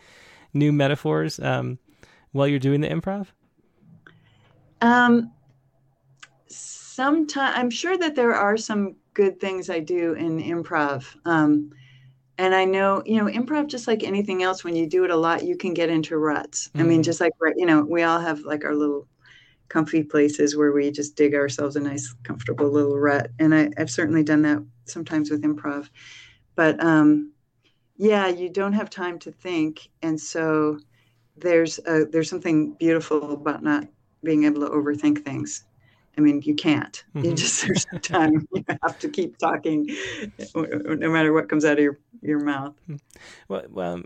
new 0.54 0.72
metaphors 0.72 1.40
um, 1.40 1.78
while 2.32 2.46
you're 2.46 2.60
doing 2.60 2.80
the 2.80 2.88
improv? 2.88 3.26
Um, 4.80 5.32
sometimes 6.48 7.54
I'm 7.56 7.70
sure 7.70 7.98
that 7.98 8.14
there 8.14 8.34
are 8.34 8.56
some 8.56 8.96
good 9.14 9.40
things 9.40 9.68
I 9.68 9.80
do 9.80 10.12
in 10.12 10.40
improv. 10.40 11.04
Um, 11.24 11.72
and 12.38 12.54
I 12.54 12.64
know, 12.64 13.02
you 13.06 13.16
know, 13.16 13.30
improv, 13.30 13.66
just 13.66 13.86
like 13.86 14.02
anything 14.02 14.42
else, 14.42 14.62
when 14.62 14.76
you 14.76 14.86
do 14.86 15.04
it 15.04 15.10
a 15.10 15.16
lot, 15.16 15.44
you 15.44 15.56
can 15.56 15.72
get 15.72 15.88
into 15.88 16.18
ruts. 16.18 16.68
Mm-hmm. 16.68 16.80
I 16.80 16.82
mean, 16.82 16.92
mm-hmm. 16.96 17.02
just 17.02 17.20
like, 17.20 17.32
you 17.56 17.66
know, 17.66 17.82
we 17.82 18.02
all 18.02 18.20
have 18.20 18.40
like 18.40 18.64
our 18.64 18.74
little 18.74 19.06
comfy 19.68 20.02
places 20.02 20.56
where 20.56 20.72
we 20.72 20.90
just 20.90 21.16
dig 21.16 21.34
ourselves 21.34 21.76
a 21.76 21.80
nice, 21.80 22.14
comfortable 22.22 22.70
little 22.70 22.98
rut. 22.98 23.30
And 23.38 23.54
I, 23.54 23.70
have 23.76 23.90
certainly 23.90 24.22
done 24.22 24.42
that 24.42 24.64
sometimes 24.84 25.30
with 25.30 25.42
improv. 25.42 25.88
But 26.54 26.82
um, 26.82 27.32
yeah, 27.96 28.28
you 28.28 28.48
don't 28.48 28.74
have 28.74 28.90
time 28.90 29.18
to 29.20 29.32
think. 29.32 29.88
And 30.02 30.20
so 30.20 30.78
there's 31.36 31.78
a, 31.86 32.04
there's 32.04 32.30
something 32.30 32.72
beautiful 32.72 33.32
about 33.32 33.62
not 33.62 33.86
being 34.22 34.44
able 34.44 34.60
to 34.60 34.68
overthink 34.68 35.24
things. 35.24 35.64
I 36.16 36.20
mean, 36.20 36.40
you 36.42 36.54
can't. 36.54 37.04
Mm-hmm. 37.14 37.24
You 37.24 37.34
just 37.34 37.62
there's 37.62 37.86
no 37.92 37.98
time. 37.98 38.48
You 38.54 38.64
have 38.82 38.98
to 39.00 39.08
keep 39.08 39.38
talking, 39.38 39.94
no 40.54 41.10
matter 41.10 41.32
what 41.32 41.48
comes 41.48 41.64
out 41.64 41.74
of 41.74 41.84
your 41.84 41.98
your 42.22 42.40
mouth. 42.40 42.74
Hmm. 42.86 42.96
Well, 43.48 43.64
well 43.70 44.02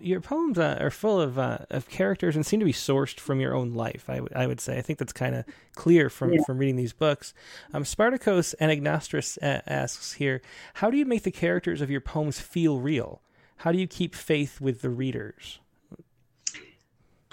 your 0.00 0.20
poems 0.20 0.58
uh, 0.58 0.76
are 0.80 0.90
full 0.90 1.20
of 1.20 1.38
uh, 1.38 1.58
of 1.70 1.88
characters 1.88 2.36
and 2.36 2.44
seem 2.44 2.60
to 2.60 2.66
be 2.66 2.72
sourced 2.72 3.18
from 3.18 3.40
your 3.40 3.54
own 3.54 3.72
life. 3.72 4.04
I, 4.08 4.16
w- 4.16 4.32
I 4.34 4.46
would 4.46 4.60
say. 4.60 4.78
I 4.78 4.82
think 4.82 4.98
that's 4.98 5.12
kind 5.12 5.34
of 5.34 5.44
clear 5.74 6.10
from 6.10 6.32
yeah. 6.32 6.40
from 6.46 6.58
reading 6.58 6.76
these 6.76 6.92
books. 6.92 7.32
Um, 7.72 7.84
Spartacus 7.84 8.54
Anagnostris 8.60 9.38
uh, 9.42 9.62
asks 9.66 10.14
here, 10.14 10.42
how 10.74 10.90
do 10.90 10.96
you 10.96 11.06
make 11.06 11.22
the 11.22 11.30
characters 11.30 11.80
of 11.80 11.90
your 11.90 12.00
poems 12.00 12.40
feel 12.40 12.78
real? 12.78 13.22
How 13.58 13.72
do 13.72 13.78
you 13.78 13.86
keep 13.86 14.14
faith 14.14 14.60
with 14.60 14.82
the 14.82 14.90
readers? 14.90 15.60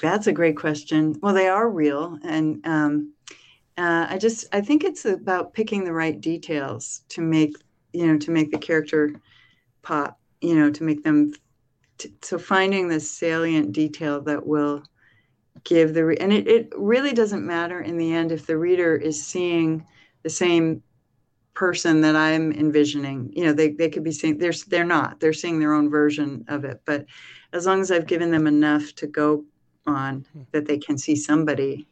That's 0.02 0.28
a 0.28 0.32
great 0.34 0.58
question. 0.58 1.20
Well, 1.22 1.34
they 1.34 1.48
are 1.48 1.70
real, 1.70 2.18
and 2.24 2.66
um, 2.66 3.14
uh, 3.78 4.08
I 4.10 4.18
just 4.18 4.46
I 4.52 4.62
think 4.62 4.84
it's 4.84 5.06
about 5.06 5.54
picking 5.54 5.84
the 5.84 5.94
right 5.94 6.20
details 6.20 7.02
to 7.10 7.22
make 7.22 7.56
you 7.94 8.08
know 8.08 8.18
to 8.20 8.32
make 8.32 8.52
the 8.52 8.58
character 8.58 9.20
pop. 9.82 10.20
You 10.42 10.56
know, 10.56 10.70
to 10.72 10.84
make 10.84 11.04
them 11.04 11.34
t- 11.98 12.14
so 12.22 12.38
finding 12.38 12.88
the 12.88 13.00
salient 13.00 13.72
detail 13.72 14.22
that 14.22 14.46
will 14.46 14.84
give 15.64 15.94
the 15.94 16.06
re- 16.06 16.18
and 16.18 16.34
it, 16.34 16.48
it 16.48 16.74
really 16.76 17.14
doesn't 17.14 17.46
matter 17.46 17.80
in 17.80 17.98
the 17.98 18.14
end 18.14 18.32
if 18.32 18.46
the 18.46 18.58
reader 18.58 18.96
is 18.96 19.26
seeing 19.26 19.86
the 20.24 20.30
same 20.30 20.84
person 21.54 22.02
that 22.02 22.16
I'm 22.16 22.52
envisioning. 22.52 23.32
You 23.36 23.46
know, 23.46 23.54
they, 23.54 23.70
they 23.70 23.90
could 23.90 24.04
be 24.04 24.12
seeing 24.12 24.38
they're 24.38 24.54
they're 24.68 24.84
not. 24.84 25.20
They're 25.20 25.34
seeing 25.34 25.60
their 25.60 25.74
own 25.74 25.90
version 25.90 26.46
of 26.48 26.66
it. 26.66 26.82
But 26.86 27.06
as 27.54 27.66
long 27.66 27.82
as 27.82 27.92
I've 27.92 28.08
given 28.08 28.32
them 28.32 28.48
enough 28.48 28.94
to 28.96 29.08
go 29.08 29.46
on 29.86 30.26
hmm. 30.34 30.42
that 30.52 30.66
they 30.66 30.78
can 30.78 30.98
see 30.98 31.16
somebody. 31.16 31.88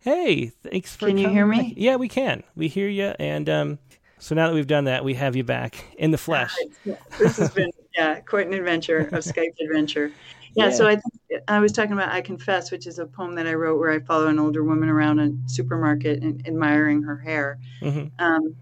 Hey, 0.00 0.52
thanks 0.62 0.94
for. 0.94 1.06
Can 1.06 1.18
you 1.18 1.28
hear 1.28 1.46
me? 1.46 1.74
Yeah, 1.76 1.96
we 1.96 2.08
can. 2.08 2.42
We 2.54 2.68
hear 2.68 2.88
you, 2.88 3.14
and 3.18 3.48
um, 3.48 3.78
so 4.18 4.34
now 4.34 4.48
that 4.48 4.54
we've 4.54 4.66
done 4.66 4.84
that, 4.84 5.04
we 5.04 5.14
have 5.14 5.36
you 5.36 5.44
back 5.44 5.84
in 5.98 6.10
the 6.10 6.18
flesh. 6.18 6.54
this 7.18 7.36
has 7.36 7.50
been 7.50 7.70
yeah 7.96 8.20
quite 8.20 8.46
an 8.46 8.54
adventure, 8.54 9.00
a 9.00 9.18
Skype 9.18 9.54
adventure. 9.60 10.12
Yeah, 10.54 10.66
yeah, 10.66 10.70
so 10.70 10.88
I 10.88 10.98
I 11.46 11.58
was 11.60 11.72
talking 11.72 11.92
about 11.92 12.10
I 12.10 12.20
Confess, 12.20 12.70
which 12.70 12.86
is 12.86 12.98
a 12.98 13.06
poem 13.06 13.34
that 13.34 13.46
I 13.46 13.54
wrote 13.54 13.78
where 13.78 13.90
I 13.90 14.00
follow 14.00 14.28
an 14.28 14.38
older 14.38 14.64
woman 14.64 14.88
around 14.88 15.20
a 15.20 15.32
supermarket 15.46 16.22
and 16.22 16.46
admiring 16.46 17.02
her 17.02 17.16
hair. 17.16 17.58
Mm-hmm. 17.80 18.08
Um, 18.18 18.56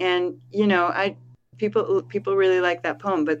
and 0.00 0.40
you 0.50 0.66
know, 0.66 0.86
I 0.86 1.16
people 1.56 2.02
people 2.02 2.36
really 2.36 2.60
like 2.60 2.82
that 2.82 2.98
poem, 2.98 3.24
but 3.24 3.40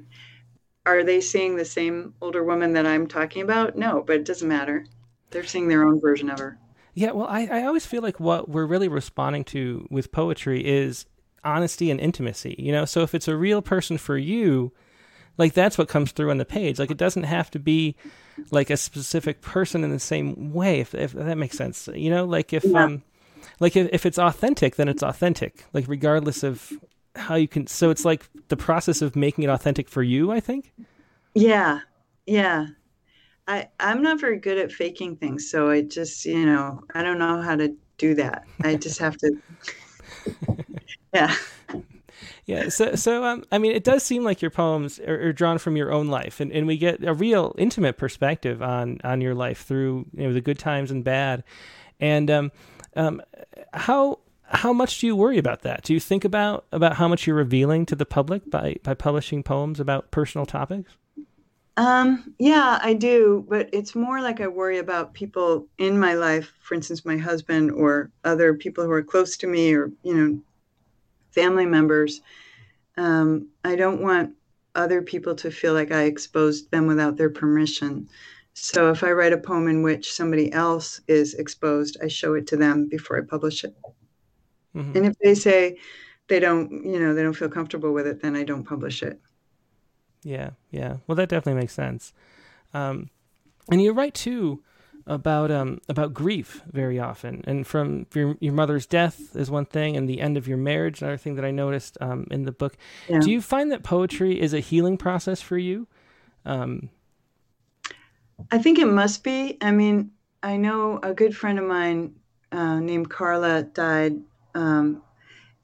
are 0.84 1.04
they 1.04 1.20
seeing 1.20 1.56
the 1.56 1.64
same 1.64 2.14
older 2.20 2.42
woman 2.42 2.72
that 2.72 2.86
I'm 2.86 3.06
talking 3.06 3.42
about? 3.42 3.76
No, 3.76 4.02
but 4.04 4.16
it 4.16 4.24
doesn't 4.24 4.48
matter. 4.48 4.84
They're 5.30 5.44
seeing 5.44 5.68
their 5.68 5.84
own 5.84 6.00
version 6.00 6.28
of 6.28 6.38
her. 6.38 6.58
Yeah, 6.94 7.12
well, 7.12 7.26
I, 7.26 7.48
I 7.50 7.64
always 7.64 7.86
feel 7.86 8.02
like 8.02 8.20
what 8.20 8.48
we're 8.48 8.66
really 8.66 8.88
responding 8.88 9.44
to 9.44 9.86
with 9.90 10.12
poetry 10.12 10.64
is 10.64 11.06
honesty 11.44 11.90
and 11.90 11.98
intimacy, 11.98 12.54
you 12.58 12.70
know? 12.70 12.84
So 12.84 13.02
if 13.02 13.14
it's 13.14 13.28
a 13.28 13.36
real 13.36 13.62
person 13.62 13.98
for 13.98 14.16
you, 14.16 14.72
like 15.38 15.54
that's 15.54 15.78
what 15.78 15.88
comes 15.88 16.12
through 16.12 16.30
on 16.30 16.38
the 16.38 16.44
page. 16.44 16.78
Like 16.78 16.90
it 16.90 16.98
doesn't 16.98 17.22
have 17.22 17.50
to 17.52 17.58
be 17.58 17.96
like 18.50 18.68
a 18.68 18.76
specific 18.76 19.40
person 19.40 19.84
in 19.84 19.90
the 19.90 19.98
same 19.98 20.52
way, 20.52 20.80
if, 20.80 20.94
if 20.94 21.12
that 21.12 21.38
makes 21.38 21.56
sense, 21.56 21.88
you 21.94 22.10
know? 22.10 22.24
Like 22.24 22.52
if, 22.52 22.64
yeah. 22.64 22.84
um, 22.84 23.02
like 23.58 23.74
if, 23.74 23.88
if 23.92 24.04
it's 24.04 24.18
authentic, 24.18 24.76
then 24.76 24.88
it's 24.88 25.02
authentic, 25.02 25.64
like 25.72 25.86
regardless 25.88 26.42
of 26.42 26.72
how 27.16 27.34
you 27.34 27.48
can 27.48 27.66
so 27.66 27.90
it's 27.90 28.04
like 28.04 28.28
the 28.48 28.56
process 28.56 29.02
of 29.02 29.14
making 29.14 29.44
it 29.44 29.50
authentic 29.50 29.88
for 29.88 30.02
you 30.02 30.32
i 30.32 30.40
think 30.40 30.72
yeah 31.34 31.80
yeah 32.26 32.66
i 33.48 33.68
i'm 33.80 34.02
not 34.02 34.20
very 34.20 34.38
good 34.38 34.58
at 34.58 34.70
faking 34.70 35.16
things 35.16 35.50
so 35.50 35.70
i 35.70 35.80
just 35.80 36.24
you 36.24 36.46
know 36.46 36.80
i 36.94 37.02
don't 37.02 37.18
know 37.18 37.40
how 37.40 37.56
to 37.56 37.74
do 37.98 38.14
that 38.14 38.44
i 38.62 38.74
just 38.74 38.98
have 38.98 39.16
to 39.16 39.36
yeah 41.14 41.34
yeah 42.46 42.68
so 42.68 42.94
so 42.94 43.24
um, 43.24 43.44
i 43.52 43.58
mean 43.58 43.72
it 43.72 43.84
does 43.84 44.02
seem 44.02 44.24
like 44.24 44.42
your 44.42 44.50
poems 44.50 44.98
are, 45.00 45.28
are, 45.28 45.32
drawn 45.32 45.58
from 45.58 45.76
your 45.76 45.92
own 45.92 46.08
life 46.08 46.40
and, 46.40 46.52
and 46.52 46.66
we 46.66 46.76
get 46.76 47.02
a 47.04 47.14
real 47.14 47.54
intimate 47.58 47.96
perspective 47.96 48.62
on 48.62 48.98
on 49.04 49.20
your 49.20 49.34
life 49.34 49.64
through 49.64 50.06
you 50.14 50.26
know 50.26 50.32
the 50.32 50.40
good 50.40 50.58
times 50.58 50.90
and 50.90 51.04
bad 51.04 51.44
and 52.02 52.30
um, 52.30 52.52
um, 52.96 53.22
how 53.72 54.18
how 54.44 54.72
much 54.72 55.00
do 55.00 55.06
you 55.06 55.16
worry 55.16 55.38
about 55.38 55.62
that? 55.62 55.82
Do 55.82 55.94
you 55.94 56.00
think 56.00 56.24
about 56.24 56.66
about 56.72 56.96
how 56.96 57.08
much 57.08 57.26
you're 57.26 57.36
revealing 57.36 57.86
to 57.86 57.96
the 57.96 58.04
public 58.04 58.50
by 58.50 58.76
by 58.82 58.94
publishing 58.94 59.42
poems 59.42 59.80
about 59.80 60.10
personal 60.10 60.44
topics? 60.44 60.96
Um, 61.76 62.34
yeah, 62.38 62.78
I 62.82 62.92
do, 62.92 63.46
but 63.48 63.70
it's 63.72 63.94
more 63.94 64.20
like 64.20 64.40
I 64.40 64.46
worry 64.46 64.78
about 64.78 65.14
people 65.14 65.68
in 65.78 65.98
my 65.98 66.14
life, 66.14 66.52
for 66.60 66.74
instance, 66.74 67.04
my 67.04 67.16
husband 67.16 67.70
or 67.70 68.10
other 68.24 68.54
people 68.54 68.84
who 68.84 68.90
are 68.90 69.02
close 69.02 69.36
to 69.38 69.46
me 69.46 69.72
or, 69.74 69.90
you 70.02 70.14
know, 70.14 70.40
family 71.30 71.64
members. 71.64 72.20
Um, 72.98 73.48
I 73.64 73.76
don't 73.76 74.02
want 74.02 74.34
other 74.74 75.00
people 75.00 75.34
to 75.36 75.50
feel 75.50 75.72
like 75.72 75.92
I 75.92 76.02
exposed 76.02 76.70
them 76.70 76.86
without 76.86 77.16
their 77.16 77.30
permission. 77.30 78.08
So 78.54 78.90
if 78.90 79.02
I 79.02 79.12
write 79.12 79.32
a 79.32 79.38
poem 79.38 79.66
in 79.66 79.82
which 79.82 80.12
somebody 80.12 80.52
else 80.52 81.00
is 81.08 81.34
exposed, 81.34 81.96
I 82.02 82.08
show 82.08 82.34
it 82.34 82.46
to 82.48 82.56
them 82.56 82.86
before 82.86 83.16
I 83.16 83.22
publish 83.22 83.64
it. 83.64 83.74
Mm-hmm. 84.76 84.96
And 84.96 85.06
if 85.06 85.18
they 85.18 85.34
say 85.34 85.78
they 86.28 86.38
don't, 86.38 86.84
you 86.84 86.98
know, 87.00 87.14
they 87.14 87.22
don't 87.22 87.32
feel 87.32 87.48
comfortable 87.48 87.92
with 87.92 88.06
it, 88.06 88.20
then 88.20 88.36
I 88.36 88.44
don't 88.44 88.64
publish 88.64 89.02
it. 89.02 89.18
Yeah, 90.24 90.50
yeah. 90.70 90.96
Well, 91.06 91.16
that 91.16 91.28
definitely 91.28 91.60
makes 91.60 91.72
sense. 91.72 92.12
Um, 92.74 93.10
and 93.70 93.82
you 93.82 93.92
write 93.92 94.14
too 94.14 94.62
about 95.06 95.50
um, 95.50 95.80
about 95.88 96.14
grief 96.14 96.62
very 96.70 96.98
often, 96.98 97.42
and 97.46 97.66
from 97.66 98.06
your 98.14 98.36
your 98.40 98.52
mother's 98.52 98.86
death 98.86 99.34
is 99.34 99.50
one 99.50 99.66
thing, 99.66 99.96
and 99.96 100.08
the 100.08 100.20
end 100.20 100.36
of 100.36 100.46
your 100.46 100.58
marriage, 100.58 101.02
another 101.02 101.16
thing 101.16 101.34
that 101.36 101.44
I 101.44 101.50
noticed 101.50 101.98
um, 102.00 102.26
in 102.30 102.44
the 102.44 102.52
book. 102.52 102.76
Yeah. 103.08 103.18
Do 103.20 103.30
you 103.30 103.40
find 103.40 103.72
that 103.72 103.82
poetry 103.82 104.40
is 104.40 104.54
a 104.54 104.60
healing 104.60 104.96
process 104.96 105.40
for 105.40 105.58
you? 105.58 105.88
Um, 106.44 106.90
I 108.50 108.58
think 108.58 108.78
it 108.78 108.86
must 108.86 109.24
be. 109.24 109.58
I 109.60 109.70
mean, 109.70 110.12
I 110.42 110.56
know 110.56 110.98
a 111.02 111.14
good 111.14 111.36
friend 111.36 111.58
of 111.58 111.64
mine 111.64 112.14
uh, 112.50 112.80
named 112.80 113.10
Carla 113.10 113.62
died 113.62 114.20
um, 114.54 115.02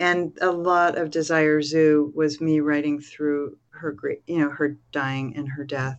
and 0.00 0.36
a 0.40 0.50
lot 0.50 0.96
of 0.96 1.10
Desire 1.10 1.60
Zoo 1.62 2.12
was 2.14 2.40
me 2.40 2.60
writing 2.60 3.00
through 3.00 3.56
her 3.78 3.92
great, 3.92 4.22
you 4.26 4.38
know, 4.38 4.50
her 4.50 4.76
dying 4.92 5.36
and 5.36 5.48
her 5.48 5.64
death. 5.64 5.98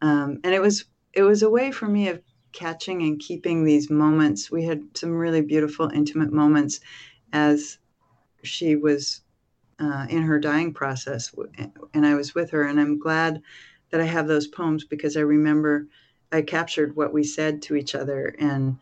Um, 0.00 0.40
and 0.44 0.54
it 0.54 0.60
was 0.60 0.84
it 1.12 1.22
was 1.22 1.42
a 1.42 1.50
way 1.50 1.70
for 1.70 1.86
me 1.86 2.08
of 2.08 2.22
catching 2.52 3.02
and 3.02 3.18
keeping 3.18 3.64
these 3.64 3.90
moments. 3.90 4.50
We 4.50 4.64
had 4.64 4.82
some 4.94 5.12
really 5.12 5.42
beautiful, 5.42 5.88
intimate 5.88 6.32
moments 6.32 6.80
as 7.32 7.78
she 8.42 8.76
was 8.76 9.22
uh, 9.78 10.06
in 10.08 10.22
her 10.22 10.38
dying 10.38 10.72
process, 10.72 11.34
and 11.94 12.06
I 12.06 12.14
was 12.14 12.34
with 12.34 12.50
her. 12.50 12.64
And 12.64 12.80
I'm 12.80 12.98
glad 12.98 13.42
that 13.90 14.00
I 14.00 14.04
have 14.04 14.26
those 14.26 14.46
poems 14.46 14.84
because 14.84 15.16
I 15.16 15.20
remember 15.20 15.86
I 16.32 16.42
captured 16.42 16.96
what 16.96 17.12
we 17.12 17.24
said 17.24 17.62
to 17.62 17.76
each 17.76 17.94
other 17.94 18.34
and 18.38 18.78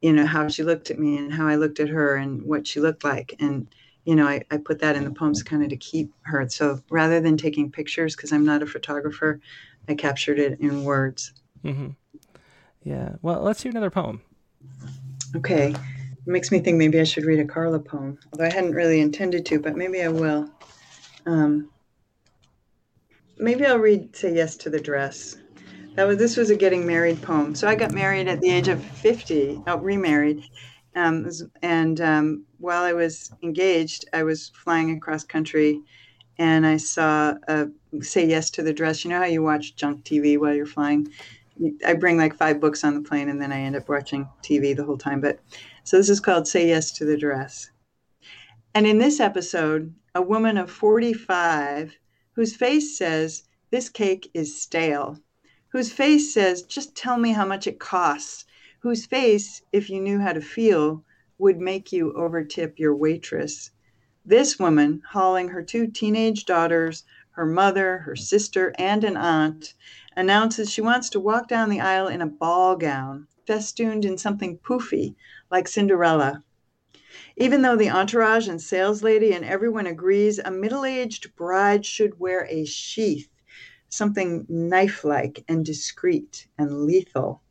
you 0.00 0.12
know 0.12 0.26
how 0.26 0.48
she 0.48 0.62
looked 0.62 0.90
at 0.90 0.98
me 0.98 1.18
and 1.18 1.32
how 1.32 1.46
I 1.46 1.56
looked 1.56 1.78
at 1.78 1.88
her 1.88 2.16
and 2.16 2.42
what 2.42 2.66
she 2.66 2.80
looked 2.80 3.04
like 3.04 3.36
and 3.38 3.68
you 4.06 4.14
know 4.14 4.26
I, 4.26 4.42
I 4.50 4.56
put 4.56 4.78
that 4.78 4.96
in 4.96 5.04
the 5.04 5.10
poems 5.10 5.42
kind 5.42 5.62
of 5.62 5.68
to 5.68 5.76
keep 5.76 6.12
her. 6.22 6.48
So 6.48 6.80
rather 6.90 7.20
than 7.20 7.36
taking 7.36 7.70
pictures 7.70 8.16
because 8.16 8.32
I'm 8.32 8.46
not 8.46 8.62
a 8.62 8.66
photographer 8.66 9.40
I 9.88 9.94
captured 9.94 10.38
it 10.38 10.58
in 10.60 10.84
words. 10.84 11.32
Mm-hmm. 11.64 11.88
yeah. 12.84 13.16
Well 13.20 13.42
let's 13.42 13.62
hear 13.62 13.70
another 13.70 13.90
poem. 13.90 14.22
Okay. 15.34 15.70
It 15.72 16.30
makes 16.32 16.50
me 16.50 16.60
think 16.60 16.78
maybe 16.78 16.98
I 17.00 17.04
should 17.04 17.24
read 17.24 17.40
a 17.40 17.44
Carla 17.44 17.80
poem 17.80 18.18
although 18.32 18.46
I 18.46 18.52
hadn't 18.52 18.72
really 18.72 19.00
intended 19.00 19.44
to 19.46 19.60
but 19.60 19.76
maybe 19.76 20.02
I 20.02 20.08
will. 20.08 20.48
Um, 21.26 21.70
maybe 23.38 23.66
I'll 23.66 23.78
read 23.78 24.14
say 24.14 24.34
yes 24.34 24.56
to 24.58 24.70
the 24.70 24.80
dress. 24.80 25.36
That 25.96 26.06
was 26.06 26.18
this 26.18 26.36
was 26.36 26.50
a 26.50 26.56
getting 26.56 26.86
married 26.86 27.20
poem. 27.22 27.54
So 27.54 27.66
I 27.66 27.74
got 27.74 27.90
married 27.90 28.28
at 28.28 28.40
the 28.40 28.50
age 28.50 28.68
of 28.68 28.82
fifty. 28.84 29.60
Oh, 29.66 29.78
remarried, 29.78 30.44
um, 30.96 31.28
and 31.62 32.00
um, 32.00 32.44
while 32.58 32.82
I 32.82 32.92
was 32.92 33.32
engaged, 33.42 34.06
I 34.12 34.22
was 34.22 34.48
flying 34.48 34.90
across 34.96 35.22
country, 35.24 35.80
and 36.38 36.66
I 36.66 36.78
saw 36.78 37.34
a 37.48 37.68
"Say 38.00 38.26
Yes 38.26 38.50
to 38.50 38.62
the 38.62 38.72
Dress." 38.72 39.04
You 39.04 39.10
know 39.10 39.18
how 39.18 39.26
you 39.26 39.42
watch 39.42 39.76
junk 39.76 40.04
TV 40.04 40.38
while 40.38 40.54
you're 40.54 40.66
flying, 40.66 41.08
I 41.86 41.94
bring 41.94 42.16
like 42.16 42.36
five 42.36 42.60
books 42.60 42.84
on 42.84 42.94
the 42.94 43.08
plane 43.08 43.28
and 43.28 43.40
then 43.40 43.52
I 43.52 43.60
end 43.60 43.76
up 43.76 43.88
watching 43.88 44.28
TV 44.42 44.76
the 44.76 44.84
whole 44.84 44.98
time. 44.98 45.20
But 45.20 45.40
so 45.84 45.96
this 45.96 46.10
is 46.10 46.20
called 46.20 46.46
Say 46.46 46.68
Yes 46.68 46.90
to 46.92 47.04
the 47.04 47.16
Dress. 47.16 47.70
And 48.74 48.86
in 48.86 48.98
this 48.98 49.20
episode, 49.20 49.94
a 50.14 50.20
woman 50.20 50.58
of 50.58 50.70
45 50.70 51.96
whose 52.32 52.54
face 52.54 52.98
says, 52.98 53.44
This 53.70 53.88
cake 53.88 54.30
is 54.34 54.60
stale, 54.60 55.18
whose 55.68 55.92
face 55.92 56.34
says, 56.34 56.62
Just 56.62 56.94
tell 56.94 57.16
me 57.16 57.32
how 57.32 57.46
much 57.46 57.66
it 57.66 57.78
costs, 57.78 58.44
whose 58.86 59.04
face, 59.04 59.62
if 59.72 59.90
you 59.90 60.00
knew 60.00 60.20
how 60.20 60.32
to 60.32 60.40
feel, 60.40 61.04
would 61.38 61.58
make 61.58 61.90
you 61.90 62.12
overtip 62.16 62.78
your 62.78 62.94
waitress. 62.94 63.72
This 64.24 64.60
woman, 64.60 65.02
hauling 65.10 65.48
her 65.48 65.60
two 65.60 65.88
teenage 65.88 66.44
daughters, 66.44 67.02
her 67.30 67.44
mother, 67.44 67.98
her 67.98 68.14
sister, 68.14 68.72
and 68.78 69.02
an 69.02 69.16
aunt, 69.16 69.74
announces 70.16 70.70
she 70.70 70.80
wants 70.82 71.10
to 71.10 71.18
walk 71.18 71.48
down 71.48 71.68
the 71.68 71.80
aisle 71.80 72.06
in 72.06 72.22
a 72.22 72.28
ball 72.28 72.76
gown, 72.76 73.26
festooned 73.44 74.04
in 74.04 74.16
something 74.16 74.56
poofy, 74.58 75.16
like 75.50 75.66
Cinderella. 75.66 76.44
Even 77.36 77.62
though 77.62 77.76
the 77.76 77.90
entourage 77.90 78.46
and 78.46 78.62
sales 78.62 79.02
lady 79.02 79.32
and 79.32 79.44
everyone 79.44 79.88
agrees 79.88 80.38
a 80.38 80.52
middle 80.52 80.84
aged 80.84 81.34
bride 81.34 81.84
should 81.84 82.20
wear 82.20 82.46
a 82.48 82.64
sheath, 82.64 83.30
something 83.88 84.46
knife 84.48 85.02
like 85.02 85.44
and 85.48 85.64
discreet 85.64 86.46
and 86.56 86.84
lethal. 86.84 87.42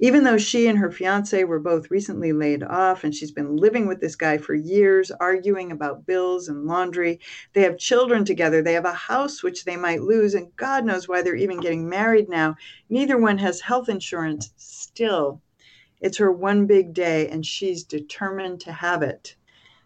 Even 0.00 0.24
though 0.24 0.38
she 0.38 0.66
and 0.66 0.78
her 0.78 0.90
fiance 0.90 1.44
were 1.44 1.60
both 1.60 1.90
recently 1.90 2.32
laid 2.32 2.64
off 2.64 3.04
and 3.04 3.14
she's 3.14 3.30
been 3.30 3.56
living 3.56 3.86
with 3.86 4.00
this 4.00 4.16
guy 4.16 4.36
for 4.36 4.54
years, 4.54 5.12
arguing 5.12 5.70
about 5.70 6.04
bills 6.04 6.48
and 6.48 6.66
laundry, 6.66 7.20
they 7.52 7.62
have 7.62 7.78
children 7.78 8.24
together, 8.24 8.60
they 8.60 8.72
have 8.72 8.84
a 8.84 8.92
house 8.92 9.42
which 9.42 9.64
they 9.64 9.76
might 9.76 10.02
lose, 10.02 10.34
and 10.34 10.54
God 10.56 10.84
knows 10.84 11.08
why 11.08 11.22
they're 11.22 11.36
even 11.36 11.60
getting 11.60 11.88
married 11.88 12.28
now. 12.28 12.56
Neither 12.90 13.16
one 13.16 13.38
has 13.38 13.60
health 13.60 13.88
insurance 13.88 14.52
still. 14.56 15.40
It's 16.00 16.18
her 16.18 16.32
one 16.32 16.66
big 16.66 16.92
day, 16.92 17.28
and 17.28 17.46
she's 17.46 17.84
determined 17.84 18.60
to 18.62 18.72
have 18.72 19.02
it. 19.02 19.36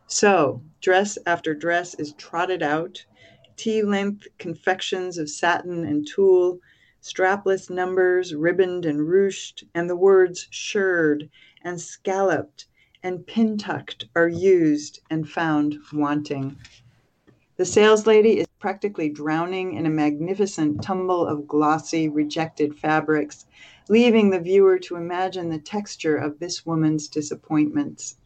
So, 0.06 0.62
dress 0.80 1.18
after 1.26 1.52
dress 1.52 1.92
is 1.94 2.14
trotted 2.14 2.62
out, 2.62 3.04
T 3.56 3.82
length 3.82 4.26
confections 4.38 5.18
of 5.18 5.28
satin 5.28 5.84
and 5.84 6.08
tulle, 6.08 6.60
strapless 7.06 7.70
numbers 7.70 8.34
ribboned 8.34 8.84
and 8.84 9.00
ruched, 9.00 9.62
and 9.74 9.88
the 9.88 9.94
words 9.94 10.48
shirred 10.50 11.30
and 11.62 11.80
scalloped 11.80 12.66
and 13.02 13.26
pin 13.26 13.56
tucked 13.56 14.06
are 14.16 14.28
used 14.28 14.98
and 15.08 15.28
found 15.28 15.78
wanting. 15.92 16.56
The 17.56 17.64
sales 17.64 18.06
lady 18.06 18.40
is 18.40 18.46
practically 18.58 19.08
drowning 19.08 19.74
in 19.74 19.86
a 19.86 19.90
magnificent 19.90 20.82
tumble 20.82 21.24
of 21.24 21.46
glossy, 21.46 22.08
rejected 22.08 22.74
fabrics 22.74 23.46
leaving 23.88 24.30
the 24.30 24.40
viewer 24.40 24.80
to 24.80 24.96
imagine 24.96 25.48
the 25.48 25.58
texture 25.58 26.16
of 26.16 26.40
this 26.40 26.66
woman's 26.66 27.06
disappointments. 27.06 28.16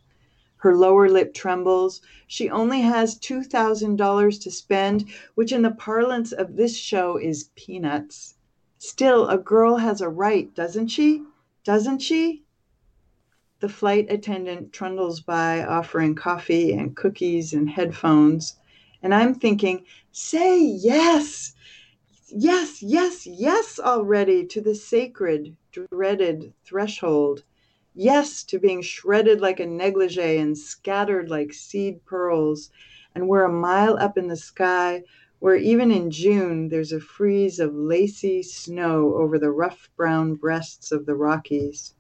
Her 0.56 0.74
lower 0.74 1.08
lip 1.08 1.34
trembles. 1.34 2.00
She 2.26 2.48
only 2.48 2.80
has 2.80 3.18
$2,000 3.18 4.42
to 4.42 4.50
spend, 4.50 5.04
which 5.34 5.52
in 5.52 5.62
the 5.62 5.70
parlance 5.70 6.32
of 6.32 6.56
this 6.56 6.76
show 6.76 7.18
is 7.18 7.50
peanuts. 7.56 8.36
Still, 8.82 9.28
a 9.28 9.36
girl 9.36 9.76
has 9.76 10.00
a 10.00 10.08
right, 10.08 10.54
doesn't 10.54 10.88
she? 10.88 11.22
Doesn't 11.64 12.00
she? 12.00 12.44
The 13.60 13.68
flight 13.68 14.06
attendant 14.08 14.72
trundles 14.72 15.20
by 15.20 15.62
offering 15.62 16.14
coffee 16.14 16.72
and 16.72 16.96
cookies 16.96 17.52
and 17.52 17.68
headphones. 17.68 18.56
And 19.02 19.14
I'm 19.14 19.34
thinking, 19.34 19.84
say 20.12 20.58
yes 20.58 21.54
yes, 22.32 22.82
yes, 22.82 23.26
yes 23.26 23.78
already 23.78 24.46
to 24.46 24.62
the 24.62 24.74
sacred, 24.74 25.56
dreaded 25.72 26.54
threshold. 26.64 27.42
Yes 27.94 28.44
to 28.44 28.58
being 28.58 28.80
shredded 28.80 29.42
like 29.42 29.60
a 29.60 29.66
negligee 29.66 30.38
and 30.38 30.56
scattered 30.56 31.28
like 31.28 31.52
seed 31.52 32.02
pearls. 32.06 32.70
And 33.14 33.28
we're 33.28 33.44
a 33.44 33.52
mile 33.52 33.98
up 33.98 34.16
in 34.16 34.28
the 34.28 34.36
sky 34.36 35.02
where 35.40 35.56
even 35.56 35.90
in 35.90 36.10
June 36.10 36.68
there's 36.68 36.92
a 36.92 37.00
freeze 37.00 37.58
of 37.58 37.74
lacy 37.74 38.42
snow 38.42 39.14
over 39.14 39.38
the 39.38 39.50
rough 39.50 39.90
brown 39.96 40.34
breasts 40.34 40.92
of 40.92 41.06
the 41.06 41.14
Rockies. 41.14 41.94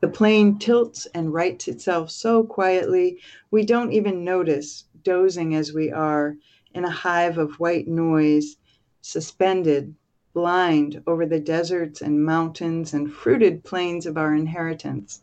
The 0.00 0.08
plane 0.08 0.58
tilts 0.58 1.06
and 1.14 1.32
rights 1.32 1.68
itself 1.68 2.10
so 2.10 2.44
quietly 2.44 3.18
we 3.50 3.64
don't 3.64 3.92
even 3.92 4.24
notice, 4.24 4.84
dozing 5.02 5.54
as 5.54 5.72
we 5.72 5.90
are, 5.90 6.36
in 6.74 6.84
a 6.84 6.90
hive 6.90 7.38
of 7.38 7.58
white 7.58 7.88
noise 7.88 8.56
suspended, 9.00 9.94
blind 10.34 11.02
over 11.06 11.24
the 11.24 11.40
deserts 11.40 12.02
and 12.02 12.22
mountains 12.22 12.92
and 12.92 13.10
fruited 13.10 13.64
plains 13.64 14.04
of 14.04 14.18
our 14.18 14.34
inheritance. 14.34 15.22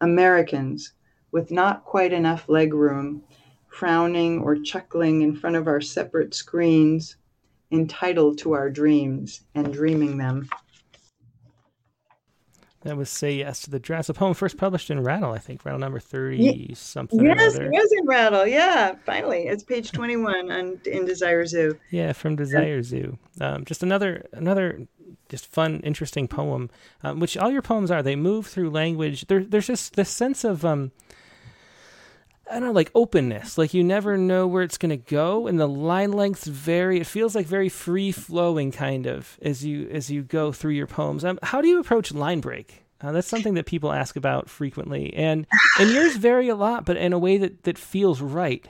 Americans, 0.00 0.92
with 1.32 1.50
not 1.50 1.84
quite 1.84 2.12
enough 2.12 2.48
leg 2.48 2.72
room, 2.72 3.22
frowning 3.68 4.40
or 4.40 4.56
chuckling 4.56 5.22
in 5.22 5.36
front 5.36 5.56
of 5.56 5.66
our 5.66 5.80
separate 5.80 6.34
screens, 6.34 7.16
entitled 7.70 8.38
to 8.38 8.52
our 8.52 8.70
dreams 8.70 9.42
and 9.54 9.72
dreaming 9.72 10.18
them. 10.18 10.48
That 12.86 12.96
was 12.96 13.10
Say 13.10 13.34
Yes 13.34 13.62
to 13.62 13.70
the 13.70 13.80
Dress, 13.80 14.08
a 14.08 14.14
poem 14.14 14.32
first 14.34 14.56
published 14.56 14.90
in 14.90 15.02
Rattle, 15.02 15.32
I 15.32 15.38
think, 15.38 15.64
Rattle 15.64 15.80
number 15.80 15.98
30 15.98 16.36
yeah. 16.36 16.74
something. 16.74 17.24
Yes, 17.24 17.56
it 17.56 17.68
was 17.68 17.92
in 17.98 18.06
Rattle. 18.06 18.46
Yeah, 18.46 18.94
finally. 19.04 19.48
It's 19.48 19.64
page 19.64 19.90
21 19.90 20.52
on, 20.52 20.80
in 20.86 21.04
Desire 21.04 21.44
Zoo. 21.46 21.76
Yeah, 21.90 22.12
from 22.12 22.36
Desire 22.36 22.84
Zoo. 22.84 23.18
Um, 23.40 23.64
just 23.64 23.82
another, 23.82 24.24
another 24.32 24.86
just 25.28 25.46
fun, 25.46 25.80
interesting 25.80 26.28
poem, 26.28 26.70
um, 27.02 27.18
which 27.18 27.36
all 27.36 27.50
your 27.50 27.62
poems 27.62 27.90
are. 27.90 28.04
They 28.04 28.14
move 28.14 28.46
through 28.46 28.70
language. 28.70 29.26
There, 29.26 29.42
there's 29.42 29.66
just 29.66 29.96
this 29.96 30.08
sense 30.08 30.44
of, 30.44 30.64
um, 30.64 30.92
I 32.48 32.54
don't 32.54 32.68
know, 32.68 32.72
like 32.72 32.90
openness. 32.94 33.58
Like 33.58 33.74
you 33.74 33.82
never 33.82 34.16
know 34.16 34.46
where 34.46 34.62
it's 34.62 34.78
going 34.78 34.90
to 34.90 34.96
go, 34.96 35.46
and 35.46 35.58
the 35.58 35.66
line 35.66 36.12
lengths 36.12 36.46
vary. 36.46 37.00
It 37.00 37.06
feels 37.06 37.34
like 37.34 37.46
very 37.46 37.68
free 37.68 38.12
flowing, 38.12 38.70
kind 38.70 39.06
of, 39.06 39.38
as 39.42 39.64
you 39.64 39.88
as 39.90 40.10
you 40.10 40.22
go 40.22 40.52
through 40.52 40.72
your 40.72 40.86
poems. 40.86 41.24
Um, 41.24 41.38
how 41.42 41.60
do 41.60 41.68
you 41.68 41.80
approach 41.80 42.12
line 42.12 42.40
break? 42.40 42.84
Uh, 43.00 43.12
that's 43.12 43.28
something 43.28 43.54
that 43.54 43.66
people 43.66 43.92
ask 43.92 44.16
about 44.16 44.48
frequently, 44.48 45.12
and 45.14 45.46
and 45.80 45.90
yours 45.90 46.16
vary 46.16 46.48
a 46.48 46.54
lot, 46.54 46.84
but 46.84 46.96
in 46.96 47.12
a 47.12 47.18
way 47.18 47.36
that 47.38 47.64
that 47.64 47.78
feels 47.78 48.20
right. 48.20 48.68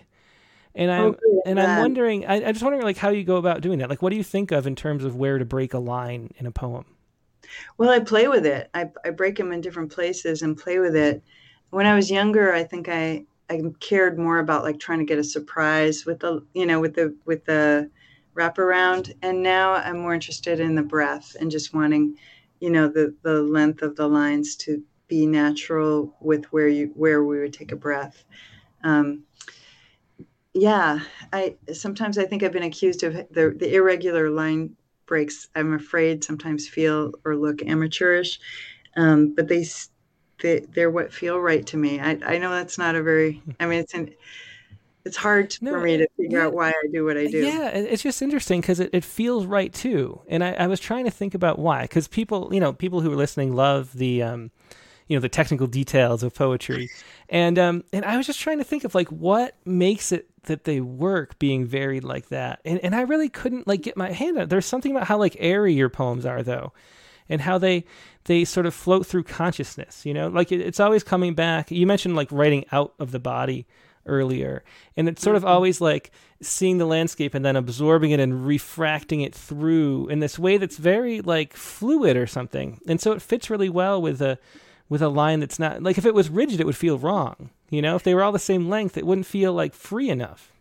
And 0.74 0.90
I'm 0.90 1.16
and 1.46 1.60
I'm 1.60 1.78
wondering, 1.80 2.26
I, 2.26 2.44
I'm 2.44 2.52
just 2.52 2.62
wondering, 2.62 2.84
like, 2.84 2.98
how 2.98 3.08
you 3.10 3.24
go 3.24 3.36
about 3.36 3.62
doing 3.62 3.78
that. 3.78 3.88
Like, 3.88 4.02
what 4.02 4.10
do 4.10 4.16
you 4.16 4.24
think 4.24 4.52
of 4.52 4.66
in 4.66 4.74
terms 4.74 5.04
of 5.04 5.16
where 5.16 5.38
to 5.38 5.44
break 5.44 5.72
a 5.72 5.78
line 5.78 6.32
in 6.36 6.46
a 6.46 6.50
poem? 6.50 6.84
Well, 7.78 7.90
I 7.90 8.00
play 8.00 8.28
with 8.28 8.46
it. 8.46 8.70
I 8.74 8.90
I 9.04 9.10
break 9.10 9.36
them 9.36 9.52
in 9.52 9.60
different 9.60 9.92
places 9.92 10.42
and 10.42 10.56
play 10.56 10.78
with 10.78 10.96
it. 10.96 11.22
When 11.70 11.86
I 11.86 11.94
was 11.94 12.10
younger, 12.10 12.52
I 12.52 12.64
think 12.64 12.88
I 12.88 13.24
I 13.48 13.62
cared 13.80 14.18
more 14.18 14.38
about 14.38 14.64
like 14.64 14.78
trying 14.78 14.98
to 14.98 15.04
get 15.04 15.18
a 15.18 15.24
surprise 15.24 16.04
with 16.04 16.20
the 16.20 16.44
you 16.54 16.66
know 16.66 16.80
with 16.80 16.94
the 16.94 17.16
with 17.24 17.44
the 17.44 17.90
wraparound, 18.34 19.14
and 19.22 19.42
now 19.42 19.72
I'm 19.72 19.98
more 19.98 20.14
interested 20.14 20.60
in 20.60 20.74
the 20.74 20.82
breath 20.82 21.36
and 21.40 21.50
just 21.50 21.74
wanting 21.74 22.16
you 22.60 22.70
know 22.70 22.88
the 22.88 23.14
the 23.22 23.42
length 23.42 23.82
of 23.82 23.96
the 23.96 24.08
lines 24.08 24.56
to 24.56 24.82
be 25.08 25.26
natural 25.26 26.16
with 26.20 26.46
where 26.46 26.68
you 26.68 26.92
where 26.94 27.24
we 27.24 27.38
would 27.38 27.52
take 27.52 27.72
a 27.72 27.76
breath. 27.76 28.24
Um, 28.82 29.24
yeah, 30.54 31.00
I 31.32 31.56
sometimes 31.72 32.18
I 32.18 32.24
think 32.24 32.42
I've 32.42 32.52
been 32.52 32.62
accused 32.62 33.02
of 33.02 33.14
the 33.30 33.54
the 33.56 33.74
irregular 33.74 34.30
line 34.30 34.74
breaks. 35.06 35.48
I'm 35.54 35.74
afraid 35.74 36.24
sometimes 36.24 36.66
feel 36.66 37.12
or 37.24 37.36
look 37.36 37.62
amateurish, 37.62 38.40
um, 38.96 39.34
but 39.34 39.48
they 39.48 39.64
they, 40.40 40.60
they're 40.60 40.90
what 40.90 41.12
feel 41.12 41.38
right 41.38 41.66
to 41.66 41.76
me. 41.76 42.00
I, 42.00 42.18
I 42.24 42.38
know 42.38 42.50
that's 42.50 42.78
not 42.78 42.94
a 42.94 43.02
very, 43.02 43.42
I 43.60 43.66
mean, 43.66 43.80
it's 43.80 43.94
an, 43.94 44.14
it's 45.04 45.16
hard 45.16 45.56
no, 45.60 45.70
for 45.70 45.80
me 45.80 45.96
to 45.98 46.08
figure 46.16 46.40
yeah, 46.40 46.46
out 46.46 46.52
why 46.52 46.70
I 46.70 46.82
do 46.92 47.04
what 47.04 47.16
I 47.16 47.26
do. 47.26 47.38
Yeah, 47.38 47.68
it's 47.68 48.02
just 48.02 48.22
interesting 48.22 48.60
because 48.60 48.80
it, 48.80 48.90
it 48.92 49.04
feels 49.04 49.46
right 49.46 49.72
too. 49.72 50.20
And 50.28 50.42
I, 50.42 50.52
I 50.54 50.66
was 50.66 50.80
trying 50.80 51.04
to 51.04 51.10
think 51.10 51.34
about 51.34 51.58
why, 51.58 51.82
because 51.82 52.08
people, 52.08 52.50
you 52.52 52.60
know, 52.60 52.72
people 52.72 53.00
who 53.00 53.12
are 53.12 53.16
listening 53.16 53.54
love 53.54 53.92
the, 53.92 54.22
um, 54.22 54.50
you 55.08 55.16
know, 55.16 55.20
the 55.20 55.28
technical 55.28 55.68
details 55.68 56.24
of 56.24 56.34
poetry, 56.34 56.90
and 57.28 57.60
um, 57.60 57.84
and 57.92 58.04
I 58.04 58.16
was 58.16 58.26
just 58.26 58.40
trying 58.40 58.58
to 58.58 58.64
think 58.64 58.82
of 58.82 58.92
like 58.92 59.08
what 59.08 59.54
makes 59.64 60.10
it 60.10 60.26
that 60.44 60.64
they 60.64 60.80
work 60.80 61.38
being 61.38 61.64
varied 61.64 62.02
like 62.02 62.28
that, 62.30 62.60
and 62.64 62.80
and 62.80 62.92
I 62.92 63.02
really 63.02 63.28
couldn't 63.28 63.68
like 63.68 63.82
get 63.82 63.96
my 63.96 64.10
hand 64.10 64.36
on. 64.36 64.48
There's 64.48 64.66
something 64.66 64.90
about 64.90 65.06
how 65.06 65.18
like 65.18 65.36
airy 65.38 65.74
your 65.74 65.88
poems 65.88 66.26
are 66.26 66.42
though, 66.42 66.72
and 67.28 67.40
how 67.40 67.58
they 67.58 67.84
they 68.24 68.44
sort 68.44 68.66
of 68.66 68.74
float 68.74 69.06
through 69.06 69.22
consciousness 69.22 70.04
you 70.04 70.14
know? 70.14 70.28
Like 70.28 70.52
it, 70.52 70.60
it's 70.60 70.80
always 70.80 71.02
coming 71.02 71.34
back. 71.34 71.70
You 71.70 71.86
mentioned 71.86 72.16
like 72.16 72.30
writing 72.30 72.64
out 72.72 72.94
of 72.98 73.10
the 73.12 73.20
body 73.20 73.66
earlier 74.06 74.62
and 74.96 75.08
it's 75.08 75.22
sort 75.22 75.36
of 75.36 75.42
mm-hmm. 75.42 75.52
always 75.52 75.80
like 75.80 76.10
seeing 76.40 76.78
the 76.78 76.86
landscape 76.86 77.34
and 77.34 77.44
then 77.44 77.56
absorbing 77.56 78.12
it 78.12 78.20
and 78.20 78.46
refracting 78.46 79.20
it 79.20 79.34
through 79.34 80.06
in 80.08 80.20
this 80.20 80.38
way 80.38 80.56
that's 80.56 80.76
very 80.76 81.20
like 81.20 81.54
fluid 81.54 82.16
or 82.16 82.26
something 82.26 82.80
and 82.86 83.00
so 83.00 83.12
it 83.12 83.22
fits 83.22 83.50
really 83.50 83.68
well 83.68 84.00
with 84.00 84.22
a 84.22 84.38
with 84.88 85.02
a 85.02 85.08
line 85.08 85.40
that's 85.40 85.58
not 85.58 85.82
like 85.82 85.98
if 85.98 86.06
it 86.06 86.14
was 86.14 86.28
rigid 86.28 86.60
it 86.60 86.66
would 86.66 86.76
feel 86.76 86.98
wrong 86.98 87.50
you 87.68 87.82
know? 87.82 87.96
If 87.96 88.04
they 88.04 88.14
were 88.14 88.22
all 88.22 88.30
the 88.30 88.38
same 88.38 88.68
length 88.68 88.96
it 88.96 89.04
wouldn't 89.04 89.26
feel 89.26 89.52
like 89.52 89.74
free 89.74 90.08
enough 90.08 90.52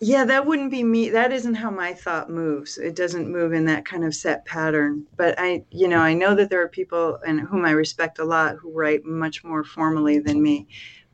Yeah, 0.00 0.26
that 0.26 0.44
wouldn't 0.44 0.70
be 0.70 0.84
me. 0.84 1.08
That 1.08 1.32
isn't 1.32 1.54
how 1.54 1.70
my 1.70 1.94
thought 1.94 2.28
moves. 2.28 2.76
It 2.76 2.94
doesn't 2.94 3.30
move 3.30 3.54
in 3.54 3.64
that 3.66 3.86
kind 3.86 4.04
of 4.04 4.14
set 4.14 4.44
pattern. 4.44 5.06
But 5.16 5.36
I, 5.38 5.64
you 5.70 5.88
know, 5.88 6.00
I 6.00 6.12
know 6.12 6.34
that 6.34 6.50
there 6.50 6.60
are 6.60 6.68
people 6.68 7.18
and 7.26 7.40
whom 7.40 7.64
I 7.64 7.70
respect 7.70 8.18
a 8.18 8.24
lot 8.24 8.56
who 8.56 8.72
write 8.72 9.06
much 9.06 9.42
more 9.42 9.64
formally 9.64 10.18
than 10.18 10.42
me. 10.42 10.66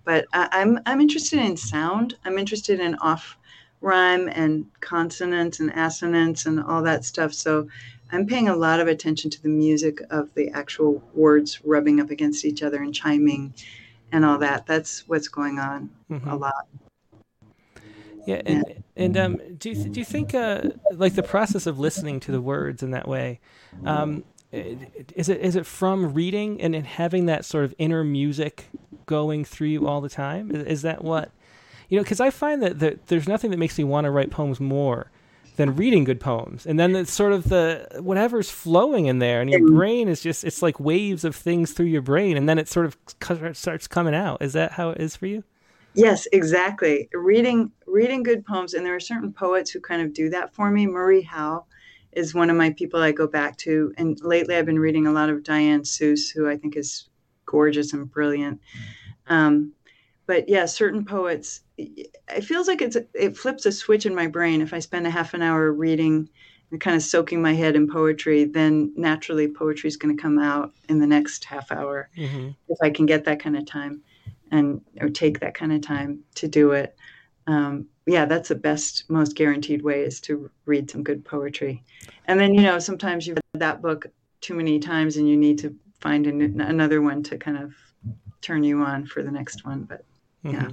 But 0.04 0.26
I, 0.32 0.48
I'm 0.50 0.80
I'm 0.84 1.00
interested 1.00 1.38
in 1.38 1.56
sound. 1.56 2.16
I'm 2.24 2.38
interested 2.38 2.80
in 2.80 2.96
off 2.96 3.38
rhyme 3.80 4.28
and 4.28 4.66
consonants 4.80 5.60
and 5.60 5.70
assonance 5.70 6.46
and 6.46 6.60
all 6.60 6.82
that 6.82 7.04
stuff. 7.04 7.32
So 7.32 7.68
I'm 8.10 8.26
paying 8.26 8.48
a 8.48 8.56
lot 8.56 8.80
of 8.80 8.88
attention 8.88 9.30
to 9.30 9.42
the 9.42 9.48
music 9.48 10.00
of 10.10 10.28
the 10.34 10.50
actual 10.50 11.02
words 11.14 11.64
rubbing 11.64 12.00
up 12.00 12.10
against 12.10 12.44
each 12.44 12.62
other 12.62 12.82
and 12.82 12.94
chiming 12.94 13.54
and 14.10 14.24
all 14.24 14.38
that. 14.38 14.66
That's 14.66 15.06
what's 15.08 15.28
going 15.28 15.58
on 15.60 15.88
mm-hmm. 16.10 16.28
a 16.28 16.36
lot. 16.36 16.66
Yeah, 18.26 18.42
and 18.46 18.84
and 18.96 19.16
um, 19.16 19.40
do 19.58 19.70
you 19.70 19.88
do 19.88 20.00
you 20.00 20.04
think 20.04 20.34
uh, 20.34 20.62
like 20.92 21.14
the 21.14 21.22
process 21.22 21.66
of 21.66 21.78
listening 21.78 22.20
to 22.20 22.32
the 22.32 22.40
words 22.40 22.82
in 22.82 22.92
that 22.92 23.08
way, 23.08 23.40
um, 23.84 24.24
is 24.52 25.28
it 25.28 25.40
is 25.40 25.56
it 25.56 25.66
from 25.66 26.14
reading 26.14 26.60
and 26.60 26.74
having 26.86 27.26
that 27.26 27.44
sort 27.44 27.64
of 27.64 27.74
inner 27.78 28.04
music 28.04 28.66
going 29.06 29.44
through 29.44 29.68
you 29.68 29.88
all 29.88 30.00
the 30.00 30.08
time? 30.08 30.50
Is, 30.50 30.64
is 30.66 30.82
that 30.82 31.02
what 31.02 31.30
you 31.88 31.96
know? 31.96 32.02
Because 32.02 32.20
I 32.20 32.30
find 32.30 32.62
that, 32.62 32.78
that 32.78 33.06
there's 33.08 33.26
nothing 33.26 33.50
that 33.50 33.56
makes 33.56 33.76
me 33.76 33.84
want 33.84 34.04
to 34.04 34.10
write 34.10 34.30
poems 34.30 34.60
more 34.60 35.10
than 35.56 35.74
reading 35.76 36.04
good 36.04 36.20
poems, 36.20 36.64
and 36.64 36.78
then 36.78 36.94
it's 36.94 37.12
sort 37.12 37.32
of 37.32 37.48
the 37.48 37.86
whatever's 38.00 38.50
flowing 38.50 39.06
in 39.06 39.18
there, 39.18 39.40
and 39.40 39.50
your 39.50 39.66
brain 39.66 40.08
is 40.08 40.20
just 40.20 40.44
it's 40.44 40.62
like 40.62 40.78
waves 40.78 41.24
of 41.24 41.34
things 41.34 41.72
through 41.72 41.86
your 41.86 42.02
brain, 42.02 42.36
and 42.36 42.48
then 42.48 42.58
it 42.58 42.68
sort 42.68 42.86
of 42.86 42.96
starts 43.56 43.88
coming 43.88 44.14
out. 44.14 44.40
Is 44.40 44.52
that 44.52 44.72
how 44.72 44.90
it 44.90 45.00
is 45.00 45.16
for 45.16 45.26
you? 45.26 45.44
Yes, 45.94 46.26
exactly. 46.32 47.08
Reading 47.12 47.70
reading 47.86 48.22
good 48.22 48.46
poems, 48.46 48.74
and 48.74 48.84
there 48.84 48.94
are 48.94 49.00
certain 49.00 49.32
poets 49.32 49.70
who 49.70 49.80
kind 49.80 50.02
of 50.02 50.14
do 50.14 50.30
that 50.30 50.54
for 50.54 50.70
me. 50.70 50.86
Marie 50.86 51.22
Howe 51.22 51.66
is 52.12 52.34
one 52.34 52.50
of 52.50 52.56
my 52.56 52.70
people 52.70 53.00
I 53.00 53.12
go 53.12 53.26
back 53.26 53.56
to, 53.58 53.92
and 53.98 54.18
lately 54.22 54.56
I've 54.56 54.66
been 54.66 54.78
reading 54.78 55.06
a 55.06 55.12
lot 55.12 55.28
of 55.28 55.42
Diane 55.42 55.82
Seuss, 55.82 56.32
who 56.32 56.48
I 56.48 56.56
think 56.56 56.76
is 56.76 57.08
gorgeous 57.46 57.92
and 57.92 58.10
brilliant. 58.10 58.60
Um, 59.26 59.72
but 60.26 60.48
yeah, 60.48 60.64
certain 60.66 61.04
poets, 61.04 61.60
it 61.76 62.44
feels 62.44 62.68
like 62.68 62.80
it's 62.80 62.96
it 63.14 63.36
flips 63.36 63.66
a 63.66 63.72
switch 63.72 64.06
in 64.06 64.14
my 64.14 64.26
brain. 64.26 64.62
If 64.62 64.72
I 64.72 64.78
spend 64.78 65.06
a 65.06 65.10
half 65.10 65.34
an 65.34 65.42
hour 65.42 65.72
reading 65.72 66.28
and 66.70 66.80
kind 66.80 66.96
of 66.96 67.02
soaking 67.02 67.42
my 67.42 67.52
head 67.52 67.76
in 67.76 67.86
poetry, 67.86 68.44
then 68.44 68.94
naturally 68.96 69.48
poetry 69.48 69.88
is 69.88 69.98
going 69.98 70.16
to 70.16 70.22
come 70.22 70.38
out 70.38 70.72
in 70.88 71.00
the 71.00 71.06
next 71.06 71.44
half 71.44 71.70
hour 71.70 72.08
mm-hmm. 72.16 72.50
if 72.68 72.78
I 72.82 72.88
can 72.88 73.04
get 73.04 73.24
that 73.24 73.40
kind 73.40 73.58
of 73.58 73.66
time 73.66 74.02
and 74.52 74.80
or 75.00 75.08
take 75.08 75.40
that 75.40 75.54
kind 75.54 75.72
of 75.72 75.80
time 75.80 76.20
to 76.36 76.46
do 76.46 76.70
it. 76.72 76.94
Um, 77.48 77.86
yeah, 78.06 78.26
that's 78.26 78.50
the 78.50 78.54
best, 78.54 79.08
most 79.08 79.34
guaranteed 79.34 79.82
way 79.82 80.02
is 80.02 80.20
to 80.22 80.48
read 80.66 80.90
some 80.90 81.02
good 81.02 81.24
poetry. 81.24 81.82
And 82.26 82.38
then, 82.38 82.54
you 82.54 82.62
know, 82.62 82.78
sometimes 82.78 83.26
you've 83.26 83.38
read 83.54 83.60
that 83.60 83.82
book 83.82 84.06
too 84.40 84.54
many 84.54 84.78
times 84.78 85.16
and 85.16 85.28
you 85.28 85.36
need 85.36 85.58
to 85.58 85.74
find 86.00 86.26
an, 86.26 86.60
another 86.60 87.00
one 87.02 87.22
to 87.24 87.38
kind 87.38 87.58
of 87.58 87.74
turn 88.40 88.62
you 88.62 88.82
on 88.82 89.06
for 89.06 89.22
the 89.22 89.30
next 89.30 89.64
one. 89.64 89.82
But 89.82 90.04
yeah. 90.44 90.52
Mm-hmm. 90.52 90.70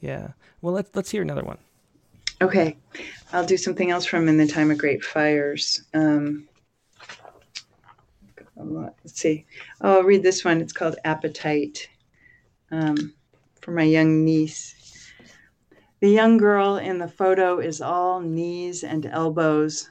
Yeah. 0.00 0.28
Well, 0.60 0.74
let's, 0.74 0.94
let's 0.94 1.10
hear 1.10 1.22
another 1.22 1.42
one. 1.42 1.58
Okay. 2.40 2.76
I'll 3.32 3.46
do 3.46 3.56
something 3.56 3.90
else 3.90 4.04
from 4.04 4.28
In 4.28 4.36
the 4.36 4.46
Time 4.46 4.70
of 4.70 4.78
Great 4.78 5.04
Fires. 5.04 5.82
Um, 5.94 6.48
let's 8.56 9.20
see. 9.20 9.46
Oh, 9.80 9.98
I'll 9.98 10.02
read 10.02 10.22
this 10.22 10.44
one. 10.44 10.60
It's 10.60 10.72
called 10.72 10.96
Appetite 11.04 11.88
um, 12.72 13.14
for 13.60 13.70
my 13.70 13.84
young 13.84 14.24
niece. 14.24 14.74
The 16.00 16.10
young 16.10 16.36
girl 16.36 16.78
in 16.78 16.98
the 16.98 17.06
photo 17.06 17.60
is 17.60 17.80
all 17.80 18.20
knees 18.20 18.82
and 18.82 19.06
elbows, 19.06 19.88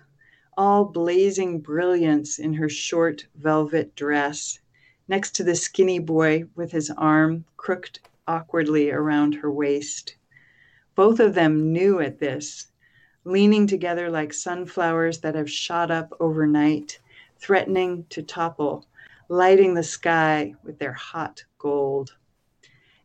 all 0.58 0.84
blazing 0.84 1.62
brilliance 1.62 2.38
in 2.38 2.54
her 2.56 2.68
short 2.68 3.26
velvet 3.36 3.96
dress, 3.96 4.60
next 5.08 5.36
to 5.36 5.44
the 5.44 5.56
skinny 5.56 6.00
boy 6.00 6.44
with 6.56 6.72
his 6.72 6.90
arm 6.98 7.46
crooked 7.56 8.00
awkwardly 8.28 8.92
around 8.92 9.36
her 9.36 9.52
waist. 9.52 10.16
Both 10.96 11.20
of 11.20 11.34
them 11.34 11.72
knew 11.72 12.02
at 12.02 12.20
this, 12.20 12.68
leaning 13.24 13.68
together 13.68 14.10
like 14.10 14.34
sunflowers 14.34 15.20
that 15.20 15.36
have 15.36 15.50
shot 15.50 15.92
up 15.92 16.12
overnight, 16.20 17.00
threatening 17.40 18.06
to 18.10 18.22
topple, 18.22 18.86
lighting 19.30 19.74
the 19.76 19.84
sky 19.84 20.56
with 20.64 20.78
their 20.78 20.94
hot 20.94 21.44
gold. 21.58 22.16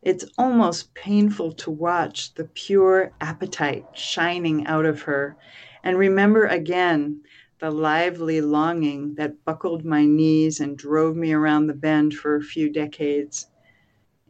It's 0.07 0.25
almost 0.39 0.95
painful 0.95 1.51
to 1.55 1.71
watch 1.73 2.33
the 2.35 2.45
pure 2.45 3.11
appetite 3.21 3.87
shining 3.95 4.65
out 4.65 4.87
of 4.87 5.03
her 5.03 5.37
and 5.83 5.99
remember 5.99 6.47
again 6.47 7.23
the 7.59 7.73
lively 7.73 8.41
longing 8.41 9.17
that 9.17 9.45
buckled 9.45 9.85
my 9.85 10.05
knees 10.05 10.61
and 10.61 10.79
drove 10.79 11.17
me 11.17 11.33
around 11.33 11.67
the 11.67 11.75
bend 11.75 12.15
for 12.15 12.37
a 12.37 12.41
few 12.41 12.71
decades. 12.73 13.49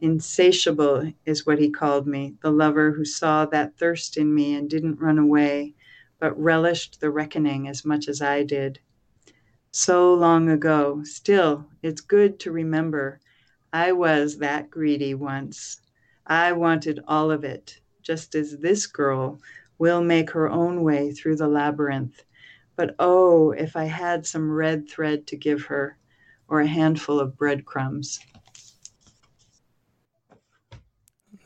Insatiable 0.01 1.13
is 1.27 1.45
what 1.45 1.59
he 1.59 1.69
called 1.69 2.07
me, 2.07 2.33
the 2.41 2.49
lover 2.49 2.93
who 2.93 3.05
saw 3.05 3.45
that 3.45 3.77
thirst 3.77 4.17
in 4.17 4.33
me 4.33 4.55
and 4.55 4.67
didn't 4.67 4.99
run 4.99 5.19
away, 5.19 5.75
but 6.19 6.35
relished 6.41 7.01
the 7.01 7.11
reckoning 7.11 7.67
as 7.67 7.85
much 7.85 8.07
as 8.07 8.19
I 8.19 8.41
did. 8.41 8.79
So 9.69 10.11
long 10.11 10.49
ago, 10.49 11.03
still, 11.03 11.67
it's 11.83 12.01
good 12.01 12.39
to 12.39 12.51
remember 12.51 13.19
I 13.73 13.91
was 13.91 14.37
that 14.37 14.69
greedy 14.69 15.13
once. 15.13 15.81
I 16.25 16.51
wanted 16.51 16.99
all 17.07 17.31
of 17.31 17.43
it, 17.43 17.79
just 18.01 18.35
as 18.35 18.57
this 18.57 18.85
girl 18.87 19.39
will 19.77 20.01
make 20.01 20.31
her 20.31 20.49
own 20.49 20.83
way 20.83 21.11
through 21.11 21.35
the 21.35 21.47
labyrinth. 21.47 22.23
But 22.75 22.95
oh, 22.99 23.51
if 23.51 23.75
I 23.75 23.85
had 23.85 24.25
some 24.25 24.51
red 24.51 24.89
thread 24.89 25.27
to 25.27 25.35
give 25.35 25.63
her, 25.63 25.97
or 26.47 26.61
a 26.61 26.67
handful 26.67 27.19
of 27.19 27.37
breadcrumbs. 27.37 28.19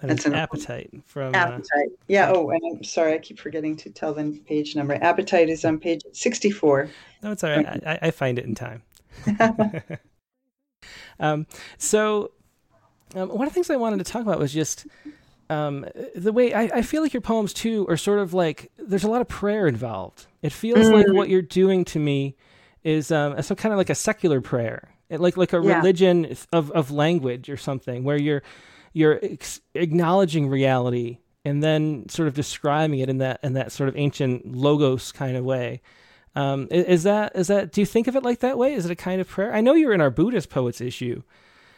That's 0.02 0.26
an 0.26 0.34
appetite 0.34 0.90
from 1.06 1.36
uh, 1.36 1.38
appetite. 1.38 1.66
Uh, 1.76 1.96
yeah. 2.08 2.32
Oh, 2.34 2.50
and 2.50 2.62
I'm 2.72 2.84
sorry, 2.84 3.14
I 3.14 3.20
keep 3.20 3.40
forgetting 3.40 3.78
to 3.78 3.92
tell 3.92 4.14
the 4.14 4.42
page 4.48 4.76
number. 4.76 4.96
Appetite 4.96 5.50
is 5.50 5.64
on 5.64 5.80
page 5.80 6.02
sixty-four. 6.12 6.90
No, 7.22 7.32
it's 7.32 7.44
all 7.44 7.52
right. 7.52 7.66
I, 7.86 8.00
I 8.02 8.12
find 8.12 8.40
it 8.40 8.46
in 8.46 8.56
time. 8.56 8.82
Um, 11.22 11.48
so, 11.78 12.32
um, 13.16 13.30
one 13.30 13.48
of 13.48 13.54
the 13.54 13.54
things 13.54 13.70
I 13.70 13.78
wanted 13.78 14.00
to 14.00 14.12
talk 14.12 14.22
about 14.22 14.40
was 14.40 14.52
just 14.52 14.86
um, 15.50 15.86
the 16.16 16.34
way 16.34 16.54
I, 16.54 16.64
I, 16.64 16.82
feel 16.82 17.02
like 17.02 17.14
your 17.14 17.22
poems 17.22 17.54
too 17.54 17.86
are 17.90 17.98
sort 17.98 18.20
of 18.20 18.34
like 18.34 18.72
there's 18.78 19.04
a 19.04 19.10
lot 19.10 19.22
of 19.22 19.28
prayer 19.28 19.68
involved. 19.68 20.26
It 20.42 20.52
feels 20.52 20.88
mm. 20.88 20.94
like 20.94 21.08
what 21.14 21.30
you're 21.30 21.42
doing 21.42 21.86
to 21.86 22.00
me 22.00 22.36
is 22.84 23.12
um, 23.12 23.42
some 23.42 23.58
kind 23.58 23.74
of 23.74 23.78
like 23.78 23.90
a 23.90 23.96
secular 23.96 24.42
prayer, 24.42 24.90
like 25.10 25.38
like 25.38 25.54
a 25.54 25.62
yeah. 25.62 25.78
religion 25.78 26.36
of 26.52 26.72
of 26.72 26.90
language 26.90 27.50
or 27.50 27.58
something, 27.58 28.04
where 28.04 28.18
you're 28.18 28.44
you're 28.94 29.20
ex- 29.22 29.62
acknowledging 29.76 30.48
reality 30.48 31.20
and 31.44 31.64
then 31.64 32.08
sort 32.10 32.28
of 32.28 32.34
describing 32.34 33.00
it 33.00 33.10
in 33.10 33.18
that 33.18 33.40
in 33.44 33.54
that 33.54 33.72
sort 33.72 33.90
of 33.90 33.98
ancient 33.98 34.56
logos 34.56 35.12
kind 35.12 35.36
of 35.36 35.44
way. 35.44 35.82
Um, 36.36 36.68
is 36.72 37.04
that 37.04 37.36
is 37.36 37.48
that? 37.48 37.72
Do 37.72 37.82
you 37.82 37.86
think 37.86 38.08
of 38.08 38.16
it 38.16 38.24
like 38.24 38.40
that 38.40 38.58
way? 38.58 38.74
Is 38.74 38.86
it 38.86 38.92
a 38.92 38.96
kind 38.96 39.20
of 39.20 39.28
prayer? 39.28 39.54
I 39.54 39.62
know 39.62 39.74
you're 39.74 39.94
in 39.94 40.02
our 40.02 40.10
Buddhist 40.10 40.50
poets 40.50 40.80
issue. 40.80 41.24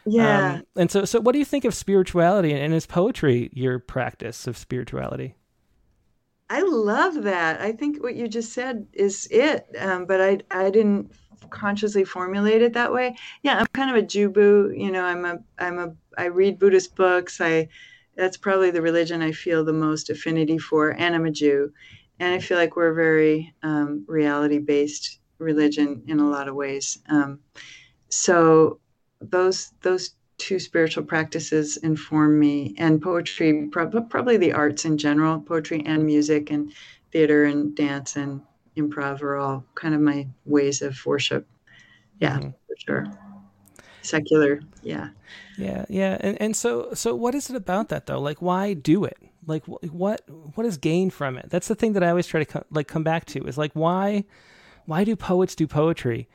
Yeah. 0.06 0.54
Um, 0.54 0.66
and 0.76 0.90
so, 0.90 1.04
so 1.04 1.20
what 1.20 1.32
do 1.32 1.38
you 1.38 1.44
think 1.44 1.64
of 1.64 1.74
spirituality 1.74 2.52
and 2.52 2.74
is 2.74 2.86
poetry 2.86 3.50
your 3.52 3.78
practice 3.78 4.46
of 4.46 4.56
spirituality? 4.56 5.34
I 6.50 6.60
love 6.60 7.22
that. 7.22 7.60
I 7.60 7.72
think 7.72 8.02
what 8.02 8.14
you 8.14 8.28
just 8.28 8.52
said 8.52 8.86
is 8.92 9.26
it, 9.30 9.66
um, 9.78 10.04
but 10.06 10.20
I 10.20 10.40
I 10.50 10.70
didn't 10.70 11.10
consciously 11.50 12.04
formulate 12.04 12.62
it 12.62 12.74
that 12.74 12.92
way. 12.92 13.16
Yeah, 13.42 13.58
I'm 13.58 13.66
kind 13.72 13.90
of 13.90 13.96
a 13.96 14.06
Jubu. 14.06 14.78
You 14.78 14.90
know, 14.90 15.04
I'm 15.04 15.24
a 15.24 15.38
I'm 15.58 15.78
a 15.78 15.94
I 16.18 16.26
read 16.26 16.58
Buddhist 16.58 16.94
books. 16.94 17.40
I 17.40 17.68
that's 18.14 18.36
probably 18.36 18.70
the 18.70 18.82
religion 18.82 19.22
I 19.22 19.32
feel 19.32 19.64
the 19.64 19.72
most 19.72 20.10
affinity 20.10 20.58
for, 20.58 20.90
and 20.90 21.14
I'm 21.14 21.26
a 21.26 21.30
Jew 21.30 21.72
and 22.20 22.34
I 22.34 22.38
feel 22.38 22.58
like 22.58 22.76
we're 22.76 22.92
a 22.92 22.94
very 22.94 23.54
um, 23.62 24.04
reality 24.06 24.58
based 24.58 25.18
religion 25.38 26.02
in 26.06 26.20
a 26.20 26.28
lot 26.28 26.48
of 26.48 26.54
ways. 26.54 26.98
Um, 27.08 27.40
so 28.08 28.78
those 29.20 29.72
those 29.82 30.14
two 30.38 30.58
spiritual 30.58 31.04
practices 31.04 31.76
inform 31.78 32.38
me, 32.38 32.74
and 32.78 33.00
poetry, 33.00 33.68
probably 33.70 34.36
the 34.36 34.52
arts 34.52 34.84
in 34.84 34.98
general, 34.98 35.40
poetry 35.40 35.82
and 35.86 36.04
music 36.04 36.50
and 36.50 36.72
theater 37.12 37.44
and 37.44 37.74
dance 37.74 38.16
and 38.16 38.40
improv 38.76 39.22
are 39.22 39.36
all 39.36 39.64
kind 39.74 39.94
of 39.94 40.00
my 40.00 40.26
ways 40.44 40.82
of 40.82 41.04
worship. 41.06 41.46
Yeah, 42.20 42.38
mm-hmm. 42.38 42.50
for 42.50 42.76
sure. 42.76 43.06
Secular, 44.02 44.60
yeah. 44.82 45.10
Yeah, 45.56 45.84
yeah, 45.88 46.18
and 46.20 46.40
and 46.40 46.56
so 46.56 46.92
so 46.94 47.14
what 47.14 47.34
is 47.34 47.50
it 47.50 47.56
about 47.56 47.88
that 47.88 48.06
though? 48.06 48.20
Like, 48.20 48.42
why 48.42 48.74
do 48.74 49.04
it? 49.04 49.18
Like 49.46 49.64
what 49.66 50.20
what 50.56 50.66
is 50.66 50.76
gain 50.78 51.10
from 51.10 51.36
it 51.36 51.46
that's 51.50 51.68
the 51.68 51.74
thing 51.74 51.92
that 51.92 52.02
i 52.02 52.08
always 52.08 52.26
try 52.26 52.40
to 52.40 52.46
co- 52.46 52.64
like 52.70 52.88
come 52.88 53.04
back 53.04 53.24
to 53.24 53.44
is 53.44 53.58
like 53.58 53.72
why 53.74 54.24
why 54.86 55.04
do 55.04 55.16
poets 55.16 55.54
do 55.54 55.66
poetry 55.66 56.28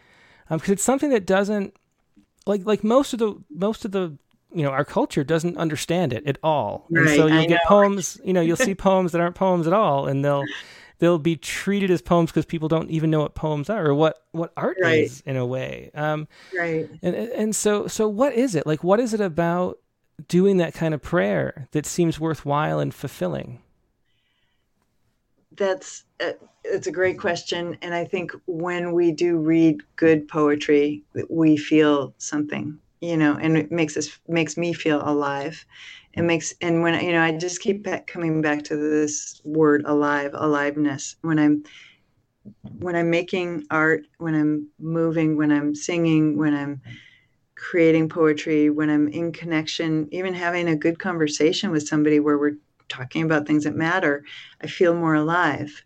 because 0.49 0.69
um, 0.69 0.73
it's 0.73 0.83
something 0.83 1.09
that 1.09 1.25
doesn't 1.25 1.75
like 2.45 2.65
like 2.65 2.83
most 2.83 3.13
of 3.13 3.19
the 3.19 3.35
most 3.49 3.85
of 3.85 3.91
the 3.91 4.17
you 4.53 4.63
know 4.63 4.71
our 4.71 4.85
culture 4.85 5.23
doesn't 5.23 5.57
understand 5.57 6.11
it 6.11 6.25
at 6.25 6.37
all. 6.41 6.87
Right, 6.89 7.07
and 7.07 7.15
so 7.15 7.27
you'll 7.27 7.43
I 7.43 7.45
get 7.45 7.59
know. 7.63 7.67
poems, 7.67 8.19
you 8.23 8.33
know, 8.33 8.41
you'll 8.41 8.55
see 8.55 8.73
poems 8.73 9.11
that 9.11 9.21
aren't 9.21 9.35
poems 9.35 9.67
at 9.67 9.73
all, 9.73 10.07
and 10.07 10.25
they'll 10.25 10.45
they'll 10.97 11.19
be 11.19 11.35
treated 11.35 11.91
as 11.91 12.01
poems 12.01 12.31
because 12.31 12.45
people 12.45 12.67
don't 12.67 12.89
even 12.89 13.11
know 13.11 13.19
what 13.19 13.35
poems 13.35 13.69
are 13.69 13.85
or 13.85 13.93
what 13.93 14.25
what 14.31 14.51
art 14.57 14.77
Right. 14.81 15.03
is 15.03 15.21
in 15.25 15.37
a 15.37 15.45
way. 15.45 15.91
Um, 15.93 16.27
Right. 16.57 16.87
and 17.03 17.15
and 17.15 17.55
so 17.55 17.87
so 17.87 18.07
what 18.07 18.33
is 18.33 18.55
it 18.55 18.65
like? 18.65 18.83
What 18.83 18.99
is 18.99 19.13
it 19.13 19.21
about 19.21 19.77
doing 20.27 20.57
that 20.57 20.73
kind 20.73 20.93
of 20.93 21.01
prayer 21.01 21.67
that 21.71 21.85
seems 21.85 22.19
worthwhile 22.19 22.79
and 22.79 22.93
fulfilling? 22.93 23.61
That's 25.55 26.05
uh, 26.19 26.33
it's 26.63 26.87
a 26.87 26.91
great 26.91 27.19
question, 27.19 27.77
and 27.81 27.93
I 27.93 28.05
think 28.05 28.31
when 28.45 28.93
we 28.93 29.11
do 29.11 29.37
read 29.37 29.81
good 29.95 30.27
poetry, 30.27 31.03
we 31.29 31.57
feel 31.57 32.13
something, 32.17 32.77
you 33.01 33.17
know, 33.17 33.35
and 33.35 33.57
it 33.57 33.71
makes 33.71 33.97
us 33.97 34.19
makes 34.27 34.57
me 34.57 34.73
feel 34.73 35.01
alive. 35.03 35.65
It 36.13 36.21
makes 36.21 36.53
and 36.61 36.81
when 36.81 37.03
you 37.03 37.11
know, 37.11 37.21
I 37.21 37.31
just 37.31 37.61
keep 37.61 37.83
back, 37.83 38.07
coming 38.07 38.41
back 38.41 38.63
to 38.65 38.75
this 38.75 39.41
word 39.43 39.83
alive, 39.85 40.31
aliveness. 40.33 41.15
When 41.21 41.39
I'm 41.39 41.63
when 42.79 42.95
I'm 42.95 43.09
making 43.09 43.65
art, 43.69 44.05
when 44.17 44.35
I'm 44.35 44.69
moving, 44.79 45.37
when 45.37 45.51
I'm 45.51 45.75
singing, 45.75 46.37
when 46.37 46.53
I'm 46.53 46.81
creating 47.59 48.09
poetry, 48.09 48.69
when 48.71 48.89
I'm 48.89 49.09
in 49.09 49.33
connection, 49.33 50.09
even 50.13 50.33
having 50.33 50.69
a 50.69 50.77
good 50.77 50.99
conversation 50.99 51.71
with 51.71 51.87
somebody 51.87 52.19
where 52.19 52.39
we're 52.39 52.57
talking 52.89 53.23
about 53.23 53.47
things 53.47 53.65
that 53.65 53.75
matter, 53.75 54.25
I 54.61 54.67
feel 54.67 54.95
more 54.95 55.15
alive. 55.15 55.83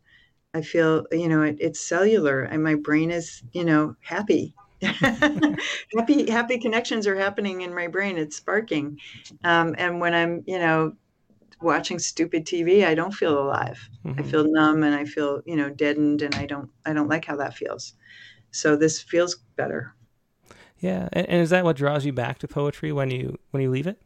I 0.53 0.61
feel, 0.61 1.05
you 1.11 1.29
know, 1.29 1.43
it, 1.43 1.57
it's 1.59 1.81
cellular 1.81 2.41
and 2.43 2.63
my 2.63 2.75
brain 2.75 3.11
is, 3.11 3.43
you 3.53 3.65
know, 3.65 3.95
happy. 4.01 4.55
happy, 5.97 6.29
happy 6.29 6.59
connections 6.59 7.07
are 7.07 7.15
happening 7.15 7.61
in 7.61 7.73
my 7.75 7.87
brain. 7.87 8.17
It's 8.17 8.37
sparking. 8.37 8.99
Um, 9.43 9.75
and 9.77 9.99
when 10.01 10.13
I'm, 10.13 10.43
you 10.47 10.59
know, 10.59 10.93
watching 11.61 11.99
stupid 11.99 12.45
TV, 12.45 12.85
I 12.85 12.95
don't 12.95 13.13
feel 13.13 13.39
alive. 13.39 13.89
I 14.17 14.23
Mhm. 14.23 14.31
feel 14.31 14.45
numb 14.51 14.83
and 14.83 14.95
I 14.95 15.05
feel, 15.05 15.41
you 15.45 15.55
know, 15.55 15.69
deadened 15.69 16.21
and 16.21 16.35
I 16.35 16.45
don't, 16.45 16.71
I 16.85 16.93
don't 16.93 17.09
like 17.09 17.25
how 17.25 17.35
that 17.37 17.55
feels. 17.55 17.93
So 18.51 18.75
this 18.75 19.01
feels 19.01 19.35
better. 19.57 19.95
Yeah, 20.83 21.07
and, 21.13 21.25
and 21.29 21.41
is 21.41 21.49
that 21.51 21.63
what 21.63 21.77
draws 21.77 22.05
you 22.05 22.11
back 22.11 22.39
to 22.39 22.47
poetry 22.47 22.91
when 22.91 23.09
you 23.09 23.39
when 23.51 23.63
you 23.63 23.69
leave 23.69 23.87
it? 23.87 24.01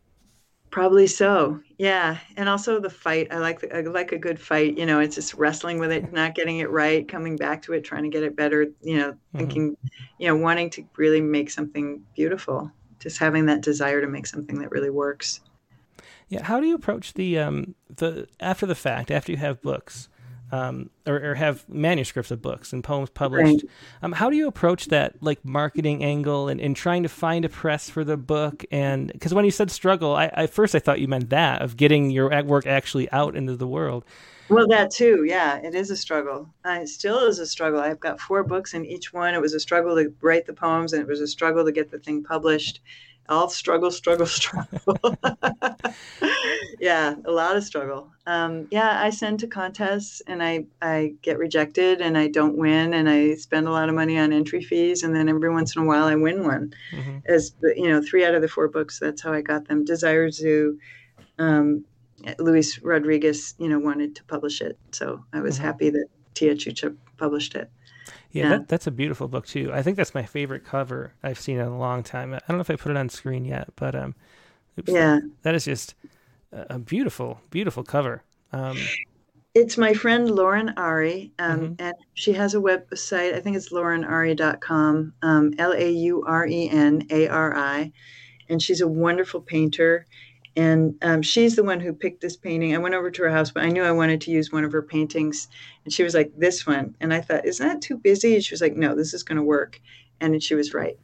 Probably 0.70 1.08
so. 1.08 1.60
Yeah, 1.78 2.20
and 2.36 2.48
also 2.48 2.80
the 2.80 2.90
fight. 2.90 3.30
I 3.32 3.40
like 3.40 3.62
the, 3.62 3.76
I 3.76 3.82
like 3.82 4.12
a 4.12 4.18
good 4.18 4.40
fight. 4.40 4.78
You 4.78 4.86
know, 4.86 4.99
it's 4.99 5.16
just 5.16 5.34
wrestling 5.34 5.80
with 5.80 5.91
it, 5.91 6.14
not 6.14 6.36
getting 6.36 6.60
it 6.60 6.70
right, 6.70 7.08
coming 7.08 7.36
back 7.36 7.64
to 7.64 7.74
it, 7.74 7.84
trying 7.84 8.04
to 8.04 8.10
get 8.10 8.22
it 8.24 8.36
better. 8.36 8.68
You 8.82 8.98
know, 8.98 9.18
thinking, 9.38 9.76
you 10.20 10.28
know, 10.28 10.36
wanting 10.36 10.70
to 10.72 10.86
really 10.98 11.22
make 11.22 11.49
something 11.49 12.04
beautiful. 12.16 12.72
Just 12.99 13.18
having 13.18 13.48
that 13.48 13.62
desire 13.62 14.02
to 14.02 14.08
make 14.08 14.28
something 14.28 14.60
that 14.60 14.72
really 14.72 14.90
works. 14.91 15.41
Yeah, 16.30 16.44
how 16.44 16.60
do 16.60 16.68
you 16.68 16.76
approach 16.76 17.14
the 17.14 17.40
um 17.40 17.76
the 17.95 18.28
after 18.40 18.66
the 18.66 18.76
fact 18.76 19.12
after 19.12 19.32
you 19.32 19.38
have 19.38 19.62
books, 19.62 20.10
um 20.52 20.90
or, 21.06 21.32
or 21.32 21.36
have 21.36 21.68
manuscripts 21.69 22.32
of 22.32 22.41
books 22.41 22.74
and 22.74 22.84
poems 22.84 23.10
published? 23.10 23.65
Um, 24.02 24.11
how 24.11 24.30
do 24.30 24.36
you 24.36 24.48
approach 24.48 24.88
that 24.88 25.22
like 25.22 25.44
marketing 25.44 26.03
angle 26.03 26.48
and, 26.48 26.60
and 26.60 26.76
trying 26.76 27.03
to 27.03 27.10
find 27.10 27.45
a 27.45 27.49
press 27.49 27.90
for 27.90 28.03
the 28.03 28.18
book? 28.18 28.65
And 28.72 29.11
because 29.11 29.34
when 29.34 29.45
you 29.45 29.52
said 29.52 29.72
struggle, 29.72 30.15
I, 30.15 30.32
I 30.34 30.48
first 30.48 30.76
I 30.76 30.80
thought 30.80 30.99
you 30.99 31.07
meant 31.07 31.30
that 31.30 31.61
of 31.61 31.78
getting 31.78 32.10
your 32.10 32.44
work 32.44 32.65
actually 32.65 33.10
out 33.11 33.36
into 33.36 33.56
the 33.56 33.68
world. 33.68 34.06
Well, 34.49 34.68
that 34.69 34.91
too. 34.91 35.26
Yeah, 35.26 35.57
it 35.57 35.76
is 35.76 35.91
a 35.91 35.98
struggle. 35.98 36.49
Uh, 36.65 36.80
it 36.82 36.88
still 36.88 37.19
is 37.19 37.40
a 37.40 37.45
struggle. 37.45 37.82
I've 37.82 37.99
got 37.99 38.22
four 38.22 38.44
books, 38.44 38.74
and 38.74 38.86
each 38.86 39.11
one 39.11 39.34
it 39.34 39.41
was 39.41 39.53
a 39.53 39.60
struggle 39.60 39.95
to 39.95 40.14
write 40.22 40.45
the 40.45 40.53
poems, 40.53 40.94
and 40.94 41.02
it 41.02 41.07
was 41.07 41.19
a 41.19 41.28
struggle 41.28 41.65
to 41.65 41.72
get 41.72 41.91
the 41.91 41.99
thing 41.99 42.24
published. 42.24 42.80
All 43.30 43.49
struggle, 43.49 43.91
struggle, 43.91 44.26
struggle. 44.40 44.98
yeah, 46.80 47.16
a 47.26 47.32
lot 47.32 47.58
of 47.58 47.64
struggle. 47.64 48.12
Um, 48.26 48.68
yeah, 48.72 49.02
I 49.04 49.10
send 49.10 49.40
to 49.41 49.48
contests, 49.48 50.22
and 50.28 50.41
I 50.41 50.66
I 50.82 51.14
get 51.22 51.38
rejected, 51.38 51.99
and 52.02 52.18
I 52.18 52.28
don't 52.28 52.58
win, 52.58 52.94
and 52.94 53.10
I 53.10 53.36
spend 53.36 53.68
a 53.68 53.72
lot 53.72 53.90
of 53.90 53.95
money 53.95 54.18
on 54.18 54.32
entry 54.32 54.62
fees, 54.62 55.04
and 55.04 55.16
then 55.16 55.28
every 55.30 55.49
once 55.52 55.76
in 55.76 55.82
a 55.82 55.86
while 55.86 56.06
I 56.06 56.16
win 56.16 56.44
one. 56.45 56.74
Mhm. 56.94 57.22
As 57.28 57.54
you 57.76 57.90
know, 57.90 58.02
three 58.02 58.24
out 58.24 58.36
of 58.36 58.41
the 58.41 58.48
four 58.48 58.68
books. 58.70 58.99
That's 58.99 59.22
how 59.22 59.34
I 59.34 59.41
got 59.41 59.68
them. 59.68 59.84
Desire 59.84 60.30
Zoo. 60.32 60.78
Um, 61.38 61.84
Luis 62.40 62.80
Rodriguez, 62.82 63.54
you 63.60 63.70
know, 63.70 63.78
wanted 63.80 64.16
to 64.16 64.24
publish 64.24 64.62
it, 64.62 64.78
so 64.91 65.24
I 65.34 65.41
was 65.41 65.58
Mhm. 65.60 65.62
happy 65.62 65.90
that 65.91 66.08
Tia 66.34 66.56
Chucha 66.56 66.95
published 67.18 67.56
it. 67.56 67.70
Yeah, 68.32 68.44
Yeah. 68.44 68.49
That, 68.49 68.68
that's 68.68 68.88
a 68.88 68.91
beautiful 68.91 69.28
book 69.28 69.45
too. 69.48 69.72
I 69.74 69.82
think 69.82 69.98
that's 69.98 70.14
my 70.14 70.24
favorite 70.24 70.66
cover 70.66 71.14
I've 71.24 71.40
seen 71.40 71.58
in 71.58 71.66
a 71.68 71.78
long 71.78 72.04
time. 72.04 72.34
I 72.34 72.40
don't 72.48 72.58
know 72.58 72.62
if 72.62 72.70
I 72.70 72.76
put 72.76 72.91
it 72.91 72.98
on 72.98 73.10
screen 73.10 73.45
yet, 73.45 73.70
but 73.76 73.95
um, 73.95 74.16
oops, 74.80 74.91
Yeah, 74.91 75.20
that 75.44 75.56
is 75.56 75.66
just 75.66 75.95
a 76.52 76.80
beautiful, 76.80 77.41
beautiful 77.49 77.84
cover. 77.84 78.24
Um, 78.52 78.78
it's 79.54 79.78
my 79.78 79.94
friend 79.94 80.30
Lauren 80.30 80.70
Ari, 80.78 81.32
um, 81.40 81.60
Mhm. 81.60 81.76
and 81.80 81.94
she 82.14 82.34
has 82.34 82.54
a 82.54 82.60
website. 82.60 83.34
I 83.34 83.40
think 83.40 83.56
it's 83.58 83.72
laurenari.com, 83.74 85.14
um, 85.22 85.54
L 85.58 85.74
A 85.74 85.90
U 85.90 86.24
R 86.28 86.45
E 86.48 86.70
N 86.70 87.06
A 87.10 87.28
R 87.28 87.56
I, 87.56 87.91
and 88.49 88.62
she's 88.62 88.82
a 88.82 88.88
wonderful 88.88 89.41
painter. 89.41 90.06
And 90.57 90.95
um, 91.03 91.21
she's 91.21 91.55
the 91.55 91.63
one 91.63 91.79
who 91.79 91.93
picked 91.93 92.19
this 92.21 92.35
painting. 92.35 92.73
I 92.73 92.79
went 92.79 92.95
over 92.95 93.11
to 93.11 93.21
her 93.23 93.29
house, 93.29 93.51
but 93.51 93.63
I 93.63 93.69
knew 93.69 93.84
I 93.84 93.91
wanted 93.91 94.19
to 94.21 94.31
use 94.31 94.51
one 94.51 94.65
of 94.65 94.71
her 94.73 94.81
paintings. 94.81 95.47
And 95.85 95.93
she 95.93 96.03
was 96.03 96.13
like, 96.15 96.31
This 96.35 96.65
one. 96.67 96.95
And 96.99 97.13
I 97.13 97.21
thought, 97.21 97.45
Isn't 97.45 97.65
that 97.65 97.81
too 97.81 97.95
busy? 97.97 98.34
And 98.35 98.43
she 98.43 98.53
was 98.53 98.61
like, 98.61 98.75
No, 98.75 98.95
this 98.95 99.13
is 99.13 99.23
going 99.23 99.38
to 99.38 99.43
work. 99.43 99.79
And 100.19 100.41
she 100.41 100.55
was 100.55 100.73
right. 100.73 100.97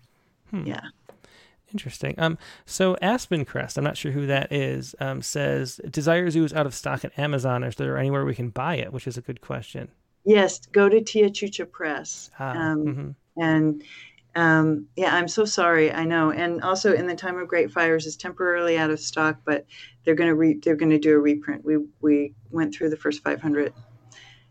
Hmm. 0.49 0.65
Yeah. 0.65 0.81
Interesting. 1.71 2.13
Um, 2.17 2.37
so 2.65 2.97
Aspen 3.01 3.45
Crest, 3.45 3.77
I'm 3.77 3.83
not 3.83 3.97
sure 3.97 4.11
who 4.11 4.27
that 4.27 4.51
is, 4.51 4.95
um, 4.99 5.21
says 5.21 5.79
Desire 5.89 6.29
Zoo 6.29 6.43
is 6.43 6.53
out 6.53 6.65
of 6.67 6.73
stock 6.75 7.03
at 7.05 7.17
Amazon. 7.17 7.63
Is 7.63 7.75
there 7.75 7.97
anywhere 7.97 8.25
we 8.25 8.35
can 8.35 8.49
buy 8.49 8.75
it? 8.75 8.91
Which 8.93 9.07
is 9.07 9.17
a 9.17 9.21
good 9.21 9.41
question. 9.41 9.89
Yes, 10.25 10.59
go 10.67 10.87
to 10.89 11.01
Tia 11.01 11.29
Chucha 11.29 11.69
Press. 11.69 12.29
Ah, 12.39 12.51
Um, 12.51 12.85
mhm. 12.85 13.15
And 13.37 13.83
um, 14.35 14.87
yeah, 14.95 15.15
I'm 15.15 15.27
so 15.27 15.45
sorry. 15.45 15.91
I 15.91 16.05
know. 16.05 16.31
And 16.31 16.61
also, 16.61 16.93
in 16.93 17.07
the 17.07 17.15
time 17.15 17.37
of 17.37 17.47
great 17.47 17.71
fires, 17.71 18.05
is 18.05 18.15
temporarily 18.17 18.77
out 18.77 18.89
of 18.89 18.99
stock, 18.99 19.39
but 19.45 19.65
they're 20.03 20.15
going 20.15 20.29
to 20.29 20.35
re- 20.35 20.59
they're 20.63 20.75
going 20.75 20.91
to 20.91 20.99
do 20.99 21.15
a 21.15 21.19
reprint. 21.19 21.63
We 21.63 21.77
we 22.01 22.33
went 22.51 22.73
through 22.73 22.89
the 22.89 22.97
first 22.97 23.21
500 23.23 23.73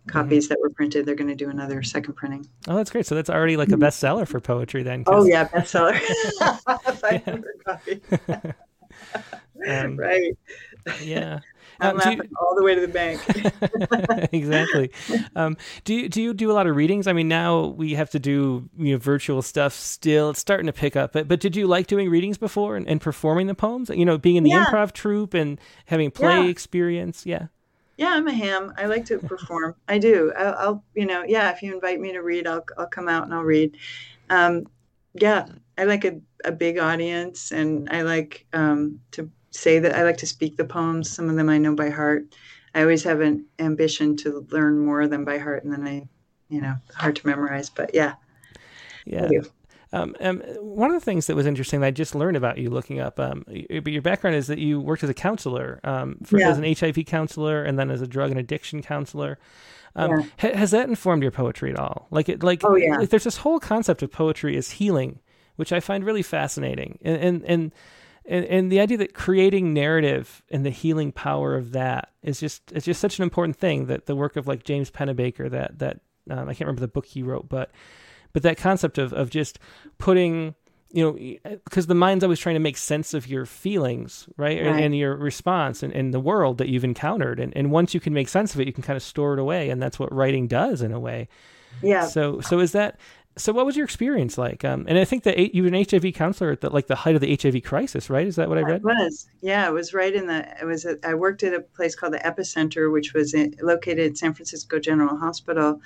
copies 0.09 0.49
that 0.49 0.59
were 0.61 0.71
printed. 0.71 1.07
They're 1.07 1.15
going 1.15 1.29
to 1.31 1.35
do 1.37 1.49
another 1.51 1.83
second 1.83 2.15
printing. 2.15 2.47
Oh, 2.69 2.77
that's 2.77 2.91
great. 2.91 3.07
So 3.07 3.15
that's 3.15 3.31
already 3.31 3.57
like 3.57 3.69
a 3.71 3.77
bestseller 3.77 4.27
for 4.27 4.41
poetry 4.41 4.83
then. 4.83 5.05
'cause- 5.05 5.15
Oh 5.17 5.25
yeah, 5.27 5.47
bestseller. 5.49 5.99
500 7.01 7.45
copies. 7.65 8.01
Um, 9.69 9.97
right. 9.97 10.33
yeah. 11.03 11.41
I'm 11.83 12.01
Um, 12.01 12.03
do 12.03 12.11
you- 12.17 12.31
all 12.41 12.55
the 12.57 12.63
way 12.63 12.75
to 12.75 12.81
the 12.81 12.89
bank. 12.89 13.21
exactly. 14.33 14.91
Um, 15.37 15.57
do 15.85 15.95
you 15.95 16.09
do 16.09 16.23
you 16.23 16.35
do 16.35 16.51
a 16.51 16.55
lot 16.55 16.67
of 16.67 16.77
readings? 16.77 17.07
I 17.07 17.13
mean, 17.13 17.29
now 17.29 17.67
we 17.67 17.95
have 17.95 18.11
to 18.11 18.19
do 18.19 18.69
you 18.79 18.93
know 18.93 18.99
virtual 18.99 19.43
stuff. 19.43 19.73
Still, 19.73 20.31
it's 20.31 20.41
starting 20.41 20.67
to 20.67 20.73
pick 20.73 20.97
up. 20.97 21.13
But 21.13 21.29
but 21.29 21.41
did 21.41 21.57
you 21.57 21.67
like 21.67 21.87
doing 21.87 22.09
readings 22.09 22.39
before 22.39 22.77
and, 22.77 22.87
and 22.89 23.01
performing 23.01 23.47
the 23.47 23.55
poems? 23.55 23.91
You 23.91 24.05
know, 24.05 24.19
being 24.19 24.37
in 24.37 24.45
the 24.45 24.51
Yeah. 24.51 24.67
improv 24.67 24.93
troupe 24.93 25.35
and 25.35 25.61
having 25.87 26.11
play 26.11 26.43
Yeah. 26.45 26.49
experience. 26.51 27.27
Yeah. 27.27 27.47
Yeah, 27.99 28.09
I'm 28.15 28.27
a 28.27 28.33
ham. 28.33 28.73
I 28.79 28.87
like 28.87 29.05
to 29.07 29.19
perform. 29.19 29.75
I 29.87 29.99
do. 29.99 30.33
I'll, 30.37 30.55
I'll, 30.55 30.85
you 30.95 31.07
know, 31.07 31.25
yeah. 31.27 31.51
If 31.53 31.63
you 31.63 31.75
invite 31.75 32.01
me 32.01 32.13
to 32.13 32.21
read, 32.21 32.47
I'll, 32.47 32.65
I'll 32.79 32.87
come 32.87 33.07
out 33.09 33.25
and 33.25 33.35
I'll 33.35 33.43
read. 33.43 33.77
Um, 34.31 34.67
yeah, 35.15 35.47
I 35.77 35.85
like 35.85 36.05
a, 36.07 36.19
a 36.45 36.53
big 36.53 36.79
audience, 36.79 37.53
and 37.53 37.89
I 37.91 38.01
like 38.03 38.47
um, 38.55 39.01
to 39.13 39.29
say 39.53 39.79
that 39.79 39.95
I 39.95 40.03
like 40.03 40.17
to 40.19 40.27
speak 40.27 40.57
the 40.57 40.65
poems. 40.65 41.11
Some 41.11 41.29
of 41.31 41.37
them 41.37 41.49
I 41.49 41.59
know 41.59 41.75
by 41.75 41.91
heart. 41.91 42.25
I 42.75 42.81
always 42.83 43.05
have 43.05 43.21
an 43.21 43.45
ambition 43.59 44.17
to 44.19 44.47
learn 44.51 44.79
more 44.85 45.03
of 45.03 45.11
them 45.11 45.25
by 45.25 45.39
heart, 45.39 45.63
and 45.65 45.73
then 45.73 45.87
I, 45.87 46.09
you 46.49 46.61
know, 46.61 46.75
hard 46.95 47.17
to 47.17 47.27
memorize. 47.27 47.71
But 47.71 47.95
yeah, 47.95 48.15
Yeah. 49.05 49.29
Um, 49.95 50.17
um, 50.21 50.39
one 50.61 50.91
of 50.91 50.99
the 50.99 51.05
things 51.05 51.27
that 51.27 51.37
was 51.37 51.45
interesting 51.45 51.81
that 51.81 51.87
I 51.89 51.91
just 51.91 52.15
learned 52.15 52.39
about 52.39 52.57
you 52.57 52.71
looking 52.71 52.99
up, 52.99 53.21
um, 53.21 53.45
but 53.47 53.93
your 53.93 54.01
background 54.01 54.37
is 54.37 54.47
that 54.47 54.59
you 54.59 54.81
worked 54.81 55.05
as 55.05 55.11
a 55.11 55.15
counselor, 55.15 55.81
um, 55.85 56.17
for, 56.25 56.39
Yeah. 56.39 56.49
as 56.49 56.57
an 56.57 56.65
HIV 56.65 57.05
counselor, 57.05 57.63
and 57.63 57.79
then 57.79 57.91
as 57.91 58.01
a 58.01 58.07
drug 58.07 58.31
and 58.31 58.41
addiction 58.41 58.81
counselor. 58.81 59.39
Um, 59.95 60.11
Yeah. 60.11 60.23
ha- 60.39 60.57
has 60.57 60.71
that 60.71 60.89
informed 60.89 61.23
your 61.23 61.31
poetry 61.31 61.71
at 61.71 61.79
all? 61.79 62.07
Like, 62.11 62.31
it, 62.31 62.43
like, 62.43 62.63
Oh, 62.65 62.75
yeah. 62.75 62.97
like, 62.97 63.11
there's 63.11 63.25
this 63.25 63.37
whole 63.37 63.61
concept 63.61 64.03
of 64.03 64.11
poetry 64.11 64.57
as 64.57 64.71
healing, 64.71 65.19
which 65.57 65.75
I 65.75 65.81
find 65.81 66.07
really 66.07 66.23
fascinating, 66.23 66.99
and 67.03 67.17
and 67.19 67.45
and. 67.45 67.73
And, 68.25 68.45
and 68.45 68.73
the 68.73 68.81
idea 68.81 68.99
that 68.99 69.15
creating 69.15 69.75
narrative 69.75 70.43
and 70.51 70.65
the 70.65 70.71
healing 70.71 71.13
power 71.13 71.57
of 71.57 71.73
that 71.73 72.11
is 72.23 72.39
just 72.39 72.71
it's 72.73 72.87
just 72.87 73.01
such 73.01 73.19
an 73.19 73.25
important 73.25 73.57
thing 73.57 73.87
that 73.87 74.07
the 74.07 74.15
work 74.15 74.37
of 74.37 74.47
like 74.47 74.65
James 74.65 74.91
Pennebaker 74.91 75.51
that 75.51 75.79
that 75.81 76.01
um, 76.31 76.49
I 76.49 76.55
can't 76.55 76.61
remember 76.61 76.81
the 76.81 76.89
book 76.89 77.07
he 77.07 77.23
wrote 77.23 77.49
but 77.49 77.71
but 78.33 78.43
that 78.45 78.57
concept 78.57 78.99
of 78.99 79.13
of 79.13 79.31
just 79.31 79.59
putting 79.99 80.55
you 80.93 81.05
know 81.05 81.59
because 81.65 81.89
the 81.89 81.97
mind's 81.97 82.23
always 82.23 82.39
trying 82.39 82.55
to 82.55 82.61
make 82.61 82.77
sense 82.77 83.13
of 83.13 83.27
your 83.27 83.45
feelings 83.45 84.29
right, 84.37 84.59
And, 84.59 84.81
and 84.81 84.97
your 84.97 85.17
response 85.17 85.83
and, 85.83 85.93
and 85.93 86.15
the 86.15 86.21
world 86.21 86.59
that 86.59 86.69
you've 86.69 86.85
encountered. 86.85 87.41
And, 87.41 87.57
and 87.57 87.73
once 87.73 87.93
you 87.93 87.99
can 87.99 88.15
make 88.15 88.29
sense 88.29 88.55
of 88.55 88.61
it 88.61 88.69
you 88.69 88.73
can 88.73 88.85
kind 88.85 88.97
of 88.97 89.03
store 89.03 89.33
it 89.35 89.41
away. 89.41 89.69
And 89.71 89.83
that's 89.83 89.99
what 89.99 90.13
writing 90.13 90.47
does 90.47 90.81
in 90.81 90.93
a 90.93 91.01
way. 91.01 91.29
Yeah. 91.83 92.07
so 92.07 92.41
so 92.41 92.61
is 92.61 92.73
that 92.73 93.01
so 93.37 93.53
what 93.53 93.65
was 93.65 93.77
your 93.77 93.85
experience 93.85 94.37
like? 94.37 94.65
Um, 94.65 94.85
and 94.89 94.99
I 94.99 95.05
think 95.05 95.23
that 95.25 95.55
you 95.55 95.63
were 95.63 95.69
an 95.69 95.87
HIV 95.89 96.13
counselor 96.15 96.53
at 96.53 96.61
the, 96.61 96.71
like 96.71 96.87
the 96.87 96.95
height 96.95 97.15
of 97.15 97.21
the 97.21 97.39
HIV 97.41 97.63
crisis, 97.63 98.11
right? 98.11 98.27
Is 98.27 98.37
that 98.37 98.49
what 98.49 98.59
I 98.59 98.63
read? 98.63 98.77
It 98.77 98.85
was. 98.85 99.27
Yeah, 99.41 99.67
it 99.69 99.73
was 99.73 99.95
right 99.95 100.15
in 100.15 100.27
the. 100.27 100.47
It 100.61 100.67
was. 100.67 100.85
A, 100.85 100.99
I 101.03 101.15
worked 101.15 101.43
at 101.43 101.55
a 101.55 101.61
place 101.61 101.95
called 101.95 102.13
the 102.13 102.19
Epicenter, 102.19 102.93
which 102.93 103.15
was 103.15 103.33
in, 103.33 103.55
located 103.63 104.11
at 104.11 104.19
San 104.19 104.35
Francisco 104.35 104.79
General 104.79 105.17
Hospital 105.17 105.81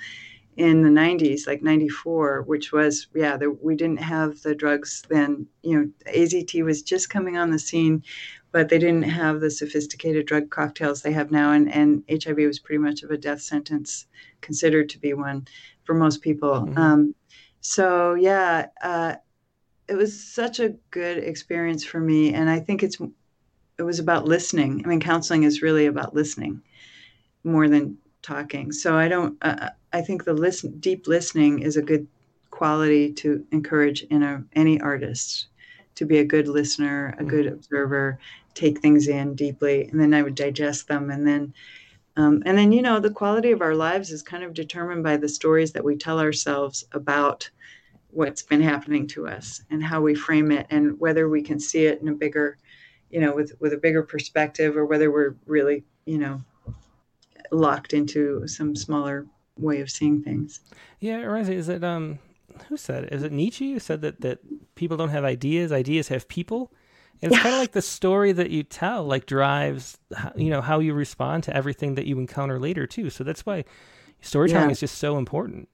in 0.57 0.81
the 0.81 0.89
90s, 0.89 1.45
like 1.45 1.61
94, 1.61 2.41
which 2.43 2.73
was 2.73 3.07
yeah. 3.15 3.37
The, 3.37 3.51
we 3.51 3.75
didn't 3.75 4.01
have 4.01 4.41
the 4.41 4.55
drugs 4.55 5.03
then. 5.09 5.47
You 5.63 5.79
know, 5.79 6.11
AZT 6.13 6.63
was 6.65 6.81
just 6.81 7.09
coming 7.09 7.37
on 7.37 7.51
the 7.51 7.59
scene, 7.59 8.03
but 8.51 8.67
they 8.67 8.79
didn't 8.79 9.03
have 9.03 9.39
the 9.39 9.51
sophisticated 9.51 10.25
drug 10.25 10.49
cocktails 10.49 11.01
they 11.01 11.13
have 11.13 11.31
now, 11.31 11.53
and 11.53 11.71
and 11.73 12.03
HIV 12.09 12.37
was 12.39 12.59
pretty 12.59 12.79
much 12.79 13.03
of 13.03 13.11
a 13.11 13.17
death 13.17 13.41
sentence, 13.41 14.05
considered 14.41 14.89
to 14.89 14.99
be 14.99 15.13
one 15.13 15.47
for 15.85 15.93
most 15.93 16.21
people. 16.21 16.49
Mm-hmm. 16.49 16.77
Um, 16.77 17.15
so 17.67 18.13
yeah, 18.13 18.67
uh, 18.81 19.15
it 19.89 19.95
was 19.95 20.23
such 20.23 20.61
a 20.61 20.75
good 20.89 21.17
experience 21.17 21.83
for 21.83 21.99
me, 21.99 22.33
and 22.33 22.49
I 22.49 22.61
think 22.61 22.81
it's 22.81 22.97
it 23.77 23.83
was 23.83 23.99
about 23.99 24.23
listening. 24.23 24.81
I 24.85 24.87
mean, 24.87 25.01
counseling 25.01 25.43
is 25.43 25.61
really 25.61 25.85
about 25.85 26.15
listening 26.15 26.61
more 27.43 27.67
than 27.67 27.97
talking. 28.21 28.71
So 28.71 28.97
I 28.97 29.09
don't. 29.09 29.37
Uh, 29.41 29.57
uh, 29.63 29.69
I 29.91 29.99
think 30.01 30.23
the 30.23 30.33
listen, 30.33 30.79
deep 30.79 31.07
listening 31.07 31.59
is 31.59 31.75
a 31.75 31.81
good 31.81 32.07
quality 32.49 33.11
to 33.15 33.45
encourage 33.51 34.03
in 34.03 34.23
a, 34.23 34.45
any 34.53 34.79
artist 34.79 35.47
to 35.95 36.05
be 36.05 36.19
a 36.19 36.25
good 36.25 36.47
listener, 36.47 37.15
a 37.19 37.25
good 37.25 37.47
mm-hmm. 37.47 37.55
observer, 37.55 38.17
take 38.53 38.79
things 38.79 39.09
in 39.09 39.35
deeply, 39.35 39.89
and 39.89 39.99
then 39.99 40.13
I 40.13 40.23
would 40.23 40.35
digest 40.35 40.87
them, 40.87 41.09
and 41.09 41.27
then. 41.27 41.53
Um, 42.15 42.41
and 42.47 42.57
then, 42.57 42.71
you 42.71 42.81
know, 42.81 42.99
the 42.99 43.11
quality 43.11 43.51
of 43.51 43.61
our 43.61 43.75
lives 43.75 44.09
is 44.09 44.23
kind 44.23 44.43
of 44.43 44.55
determined 44.55 45.03
by 45.03 45.17
the 45.17 45.29
stories 45.29 45.71
that 45.73 45.83
we 45.83 45.95
tell 45.95 46.19
ourselves 46.19 46.83
about 46.93 47.47
what's 48.09 48.41
been 48.41 48.61
happening 48.61 49.07
to 49.07 49.27
us 49.27 49.61
and 49.69 49.83
how 49.83 50.01
we 50.01 50.15
frame 50.15 50.51
it 50.51 50.65
and 50.69 50.99
whether 50.99 51.29
we 51.29 51.41
can 51.41 51.59
see 51.59 51.85
it 51.85 52.01
in 52.01 52.07
a 52.07 52.13
bigger 52.13 52.57
you 53.09 53.19
know 53.19 53.33
with 53.33 53.53
with 53.59 53.73
a 53.73 53.77
bigger 53.77 54.03
perspective 54.03 54.75
or 54.75 54.85
whether 54.85 55.11
we're 55.11 55.35
really 55.45 55.83
you 56.05 56.17
know 56.17 56.41
locked 57.51 57.93
into 57.93 58.47
some 58.47 58.75
smaller 58.75 59.25
way 59.57 59.81
of 59.81 59.89
seeing 59.89 60.21
things. 60.21 60.59
Yeah 60.99 61.21
Rosie, 61.23 61.55
is 61.55 61.69
it 61.69 61.83
um 61.83 62.19
who 62.69 62.77
said 62.77 63.05
it? 63.05 63.13
is 63.13 63.23
it 63.23 63.31
nietzsche 63.31 63.73
who 63.73 63.79
said 63.79 64.01
that 64.01 64.21
that 64.21 64.39
people 64.75 64.97
don't 64.97 65.09
have 65.09 65.23
ideas 65.23 65.71
ideas 65.71 66.07
have 66.07 66.27
people? 66.27 66.71
And 67.21 67.31
it's 67.31 67.41
kind 67.41 67.55
of 67.55 67.59
like 67.59 67.71
the 67.71 67.81
story 67.81 68.31
that 68.33 68.51
you 68.51 68.61
tell 68.61 69.03
like 69.03 69.25
drives 69.25 69.97
you 70.35 70.49
know 70.49 70.61
how 70.61 70.79
you 70.79 70.93
respond 70.93 71.43
to 71.45 71.55
everything 71.55 71.95
that 71.95 72.05
you 72.05 72.19
encounter 72.19 72.59
later 72.59 72.87
too. 72.87 73.09
So 73.09 73.23
that's 73.23 73.45
why 73.45 73.65
storytelling 74.21 74.69
yeah. 74.69 74.73
is 74.73 74.79
just 74.79 74.97
so 74.97 75.17
important 75.17 75.69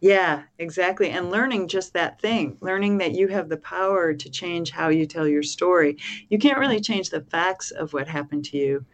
yeah, 0.00 0.44
exactly. 0.58 1.10
And 1.10 1.30
learning 1.30 1.68
just 1.68 1.92
that 1.94 2.20
thing, 2.20 2.56
learning 2.60 2.98
that 2.98 3.12
you 3.12 3.28
have 3.28 3.48
the 3.48 3.56
power 3.56 4.14
to 4.14 4.30
change 4.30 4.70
how 4.70 4.88
you 4.88 5.06
tell 5.06 5.26
your 5.26 5.42
story. 5.42 5.96
You 6.28 6.38
can't 6.38 6.58
really 6.58 6.80
change 6.80 7.10
the 7.10 7.22
facts 7.22 7.70
of 7.72 7.92
what 7.92 8.06
happened 8.06 8.44
to 8.46 8.56
you, 8.56 8.84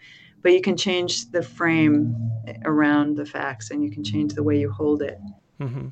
but 0.42 0.52
you 0.52 0.62
can 0.62 0.76
change 0.76 1.30
the 1.30 1.42
frame 1.42 2.16
around 2.64 3.16
the 3.16 3.26
facts 3.26 3.70
and 3.70 3.84
you 3.84 3.90
can 3.90 4.02
change 4.02 4.32
the 4.32 4.42
way 4.42 4.58
you 4.58 4.70
hold 4.70 5.02
it. 5.02 5.18
Mm-hmm. 5.60 5.88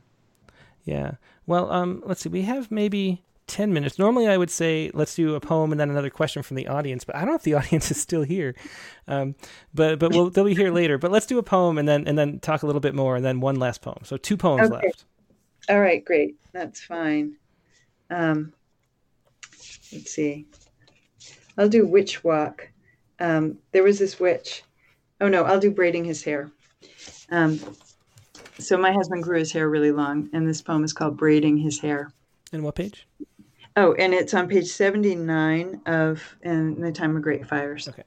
Yeah. 0.84 1.12
Well, 1.46 1.70
um, 1.70 2.02
let's 2.06 2.22
see. 2.22 2.28
We 2.28 2.42
have 2.42 2.70
maybe 2.70 3.22
10 3.46 3.72
minutes. 3.72 3.98
Normally, 3.98 4.28
I 4.28 4.36
would 4.36 4.50
say 4.50 4.90
let's 4.94 5.14
do 5.14 5.34
a 5.34 5.40
poem 5.40 5.72
and 5.72 5.80
then 5.80 5.90
another 5.90 6.10
question 6.10 6.42
from 6.42 6.56
the 6.56 6.68
audience, 6.68 7.04
but 7.04 7.16
I 7.16 7.20
don't 7.20 7.30
know 7.30 7.34
if 7.34 7.42
the 7.42 7.54
audience 7.54 7.90
is 7.90 8.00
still 8.00 8.22
here. 8.22 8.54
Um, 9.08 9.34
but 9.74 9.98
but 9.98 10.12
we'll, 10.12 10.30
they'll 10.30 10.44
be 10.44 10.54
here 10.54 10.72
later. 10.72 10.98
But 10.98 11.10
let's 11.10 11.26
do 11.26 11.38
a 11.38 11.42
poem 11.42 11.78
and 11.78 11.88
then 11.88 12.06
and 12.06 12.16
then 12.16 12.40
talk 12.40 12.62
a 12.62 12.66
little 12.66 12.80
bit 12.80 12.94
more 12.94 13.16
and 13.16 13.24
then 13.24 13.40
one 13.40 13.56
last 13.56 13.82
poem. 13.82 14.00
So 14.04 14.16
two 14.16 14.36
poems 14.36 14.70
okay. 14.70 14.86
left. 14.86 15.04
All 15.68 15.80
right, 15.80 16.04
great. 16.04 16.36
That's 16.52 16.80
fine. 16.80 17.36
Um, 18.10 18.52
let's 19.92 20.12
see. 20.12 20.46
I'll 21.56 21.68
do 21.68 21.86
witch 21.86 22.24
walk. 22.24 22.68
Um, 23.20 23.58
there 23.72 23.82
was 23.82 23.98
this 23.98 24.18
witch. 24.18 24.64
Oh 25.20 25.28
no, 25.28 25.44
I'll 25.44 25.60
do 25.60 25.70
braiding 25.70 26.04
his 26.04 26.22
hair. 26.24 26.50
Um, 27.30 27.60
so 28.58 28.76
my 28.76 28.92
husband 28.92 29.22
grew 29.22 29.38
his 29.38 29.52
hair 29.52 29.68
really 29.68 29.92
long, 29.92 30.28
and 30.32 30.48
this 30.48 30.62
poem 30.62 30.84
is 30.84 30.92
called 30.92 31.16
braiding 31.16 31.56
his 31.56 31.78
hair. 31.78 32.12
And 32.52 32.62
what 32.62 32.74
page? 32.74 33.06
Oh, 33.74 33.94
and 33.94 34.12
it's 34.12 34.34
on 34.34 34.48
page 34.48 34.66
79 34.66 35.80
of 35.86 36.36
In 36.42 36.78
the 36.78 36.92
Time 36.92 37.16
of 37.16 37.22
Great 37.22 37.46
Fires. 37.46 37.88
Okay. 37.88 38.02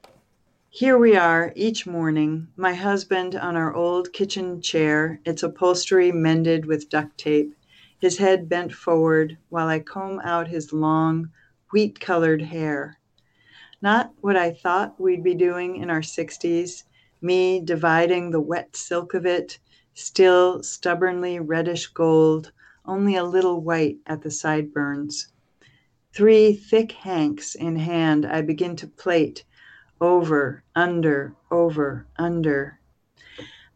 Here 0.70 0.96
we 0.96 1.16
are 1.16 1.54
each 1.56 1.88
morning, 1.88 2.50
my 2.56 2.76
husband 2.76 3.34
on 3.34 3.56
our 3.56 3.74
old 3.74 4.14
kitchen 4.14 4.62
chair, 4.62 5.20
its 5.26 5.42
upholstery 5.42 6.12
mended 6.12 6.68
with 6.68 6.90
duct 6.90 7.18
tape, 7.18 7.56
his 7.98 8.20
head 8.20 8.48
bent 8.48 8.74
forward 8.74 9.40
while 9.50 9.68
I 9.68 9.80
comb 9.80 10.20
out 10.20 10.48
his 10.48 10.72
long, 10.72 11.32
wheat 11.72 12.00
colored 12.00 12.44
hair. 12.44 13.00
Not 13.82 14.14
what 14.22 14.38
I 14.38 14.52
thought 14.52 15.00
we'd 15.00 15.24
be 15.24 15.34
doing 15.34 15.78
in 15.78 15.90
our 15.90 16.02
60s, 16.02 16.84
me 17.22 17.60
dividing 17.60 18.30
the 18.30 18.40
wet 18.40 18.76
silk 18.76 19.16
of 19.16 19.26
it, 19.26 19.58
still 19.96 20.62
stubbornly 20.62 21.40
reddish 21.40 21.88
gold, 21.88 22.52
only 22.86 23.16
a 23.16 23.24
little 23.24 23.62
white 23.62 23.98
at 24.06 24.22
the 24.22 24.30
sideburns. 24.30 25.30
Three 26.16 26.54
thick 26.54 26.94
hanks 26.94 27.56
in 27.56 27.76
hand, 27.76 28.26
I 28.26 28.42
begin 28.42 28.78
to 28.78 28.88
plait 28.88 29.44
over, 30.00 30.64
under, 30.74 31.36
over, 31.52 32.08
under. 32.16 32.80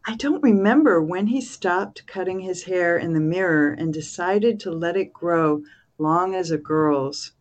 I 0.06 0.16
don't 0.16 0.42
remember 0.42 1.02
when 1.02 1.26
he 1.26 1.42
stopped 1.42 2.06
cutting 2.06 2.40
his 2.40 2.62
hair 2.64 2.96
in 2.96 3.12
the 3.12 3.20
mirror 3.20 3.72
and 3.72 3.92
decided 3.92 4.58
to 4.60 4.70
let 4.70 4.96
it 4.96 5.12
grow 5.12 5.64
long 5.98 6.34
as 6.34 6.50
a 6.50 6.56
girl's. 6.56 7.32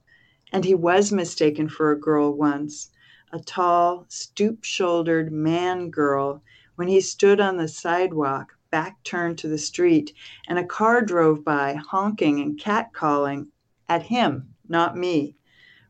And 0.52 0.66
he 0.66 0.76
was 0.76 1.14
mistaken 1.14 1.70
for 1.70 1.94
a 1.94 1.98
girl 1.98 2.34
once, 2.34 2.92
a 3.32 3.40
tall, 3.40 4.06
stoop 4.10 4.66
shouldered 4.66 5.32
man 5.32 5.92
girl, 5.92 6.44
when 6.76 6.90
he 6.90 7.00
stood 7.00 7.40
on 7.40 7.56
the 7.56 7.70
sidewalk, 7.70 8.58
back 8.70 9.02
turned 9.06 9.38
to 9.38 9.48
the 9.48 9.58
street, 9.58 10.12
and 10.46 10.60
a 10.60 10.66
car 10.66 11.02
drove 11.02 11.46
by, 11.46 11.76
honking 11.76 12.42
and 12.42 12.60
catcalling 12.60 13.48
at 13.88 14.04
him 14.04 14.56
not 14.72 14.96
me. 14.96 15.36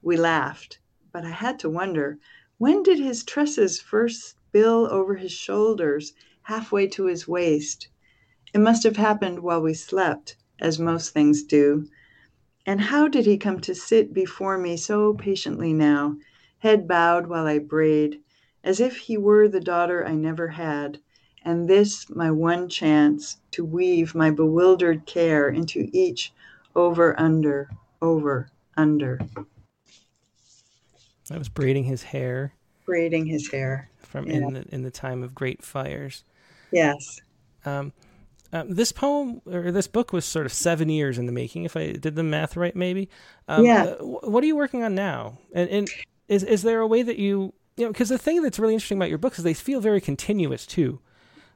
We 0.01 0.15
laughed, 0.15 0.79
but 1.11 1.25
I 1.25 1.31
had 1.31 1.59
to 1.59 1.69
wonder 1.69 2.17
when 2.57 2.81
did 2.81 2.97
his 2.97 3.25
tresses 3.25 3.81
first 3.81 4.29
spill 4.29 4.87
over 4.89 5.15
his 5.15 5.33
shoulders, 5.33 6.13
halfway 6.43 6.87
to 6.87 7.07
his 7.07 7.27
waist? 7.27 7.89
It 8.53 8.59
must 8.59 8.83
have 8.83 8.95
happened 8.95 9.39
while 9.39 9.61
we 9.61 9.73
slept, 9.73 10.37
as 10.61 10.79
most 10.79 11.09
things 11.13 11.43
do. 11.43 11.89
And 12.65 12.79
how 12.79 13.09
did 13.09 13.25
he 13.25 13.37
come 13.37 13.59
to 13.61 13.75
sit 13.75 14.13
before 14.13 14.57
me 14.57 14.77
so 14.77 15.13
patiently 15.13 15.73
now, 15.73 16.15
head 16.59 16.87
bowed 16.87 17.27
while 17.27 17.47
I 17.47 17.59
braid, 17.59 18.21
as 18.63 18.79
if 18.79 18.95
he 18.95 19.17
were 19.17 19.49
the 19.49 19.59
daughter 19.59 20.05
I 20.05 20.15
never 20.15 20.47
had, 20.47 20.99
and 21.43 21.67
this 21.69 22.09
my 22.09 22.31
one 22.31 22.69
chance 22.69 23.41
to 23.51 23.65
weave 23.65 24.15
my 24.15 24.31
bewildered 24.31 25.05
care 25.05 25.49
into 25.49 25.89
each 25.91 26.33
over 26.73 27.19
under, 27.19 27.69
over 28.01 28.49
under. 28.79 29.19
I 31.31 31.37
was 31.37 31.49
braiding 31.49 31.83
his 31.83 32.01
hair. 32.01 32.53
Braiding 32.85 33.25
his 33.25 33.51
hair 33.51 33.89
from 33.99 34.27
yeah. 34.27 34.37
in 34.37 34.53
the 34.53 34.65
in 34.71 34.83
the 34.83 34.91
time 34.91 35.21
of 35.21 35.35
great 35.35 35.61
fires. 35.61 36.23
Yes. 36.71 37.19
Um, 37.65 37.93
um, 38.51 38.73
this 38.73 38.91
poem 38.91 39.41
or 39.45 39.71
this 39.71 39.87
book 39.87 40.11
was 40.11 40.25
sort 40.25 40.45
of 40.47 40.53
seven 40.53 40.89
years 40.89 41.19
in 41.19 41.27
the 41.27 41.31
making, 41.31 41.65
if 41.65 41.77
I 41.77 41.91
did 41.91 42.15
the 42.15 42.23
math 42.23 42.57
right, 42.57 42.75
maybe. 42.75 43.09
Um, 43.47 43.65
yeah. 43.65 43.83
Uh, 43.83 44.05
what 44.05 44.43
are 44.43 44.47
you 44.47 44.55
working 44.55 44.81
on 44.81 44.95
now? 44.95 45.37
And, 45.53 45.69
and 45.69 45.89
is 46.27 46.43
is 46.43 46.63
there 46.63 46.79
a 46.79 46.87
way 46.87 47.03
that 47.03 47.17
you 47.17 47.53
you 47.77 47.85
know 47.85 47.91
because 47.91 48.09
the 48.09 48.17
thing 48.17 48.41
that's 48.41 48.57
really 48.57 48.73
interesting 48.73 48.97
about 48.97 49.09
your 49.09 49.19
books 49.19 49.37
is 49.37 49.43
they 49.43 49.53
feel 49.53 49.81
very 49.81 50.01
continuous 50.01 50.65
too, 50.65 50.99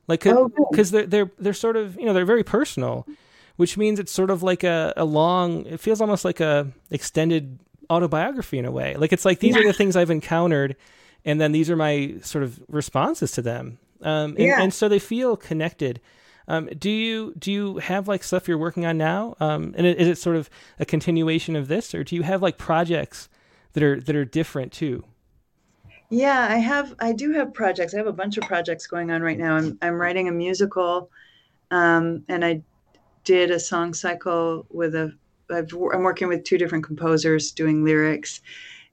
like 0.07 0.21
because 0.21 0.93
oh, 0.93 0.97
they're 0.97 1.07
they're 1.07 1.31
they're 1.39 1.53
sort 1.53 1.77
of 1.77 1.95
you 1.97 2.05
know 2.05 2.13
they're 2.13 2.25
very 2.25 2.43
personal 2.43 3.07
which 3.55 3.77
means 3.77 3.99
it's 3.99 4.11
sort 4.11 4.29
of 4.29 4.43
like 4.43 4.63
a, 4.63 4.93
a 4.97 5.05
long 5.05 5.65
it 5.65 5.79
feels 5.79 6.01
almost 6.01 6.25
like 6.25 6.39
a 6.39 6.67
extended 6.89 7.59
autobiography 7.89 8.57
in 8.57 8.65
a 8.65 8.71
way. 8.71 8.95
Like 8.95 9.13
it's 9.13 9.25
like 9.25 9.39
these 9.39 9.55
yeah. 9.55 9.61
are 9.61 9.67
the 9.67 9.73
things 9.73 9.95
i've 9.95 10.09
encountered 10.09 10.75
and 11.25 11.39
then 11.39 11.51
these 11.51 11.69
are 11.69 11.75
my 11.75 12.15
sort 12.21 12.43
of 12.43 12.61
responses 12.67 13.31
to 13.33 13.41
them. 13.41 13.77
Um, 14.01 14.31
and, 14.31 14.39
yeah. 14.39 14.61
and 14.61 14.73
so 14.73 14.89
they 14.89 14.99
feel 14.99 15.37
connected. 15.37 16.01
Um, 16.47 16.67
do 16.77 16.89
you 16.89 17.33
do 17.37 17.51
you 17.51 17.77
have 17.77 18.07
like 18.07 18.23
stuff 18.23 18.47
you're 18.47 18.57
working 18.57 18.85
on 18.85 18.97
now? 18.97 19.35
Um, 19.39 19.73
and 19.77 19.87
is 19.87 20.07
it 20.07 20.17
sort 20.17 20.35
of 20.35 20.49
a 20.79 20.85
continuation 20.85 21.55
of 21.55 21.67
this 21.67 21.95
or 21.95 22.03
do 22.03 22.15
you 22.15 22.23
have 22.23 22.41
like 22.41 22.57
projects 22.57 23.29
that 23.73 23.83
are 23.83 23.99
that 24.01 24.15
are 24.15 24.25
different 24.25 24.71
too? 24.71 25.05
Yeah 26.09 26.47
i 26.49 26.57
have 26.57 26.93
i 26.99 27.13
do 27.13 27.31
have 27.33 27.53
projects. 27.53 27.93
I 27.93 27.97
have 27.97 28.07
a 28.07 28.13
bunch 28.13 28.37
of 28.37 28.43
projects 28.43 28.87
going 28.87 29.11
on 29.11 29.21
right 29.21 29.37
now. 29.37 29.55
I'm, 29.55 29.77
I'm 29.81 29.95
writing 29.95 30.27
a 30.27 30.31
musical 30.31 31.09
um, 31.71 32.23
and 32.27 32.43
i 32.43 32.61
did 33.23 33.51
a 33.51 33.59
song 33.59 33.93
cycle 33.93 34.65
with 34.69 34.95
a. 34.95 35.15
I've, 35.49 35.71
I'm 35.93 36.03
working 36.03 36.29
with 36.29 36.45
two 36.45 36.57
different 36.57 36.85
composers 36.85 37.51
doing 37.51 37.83
lyrics. 37.83 38.41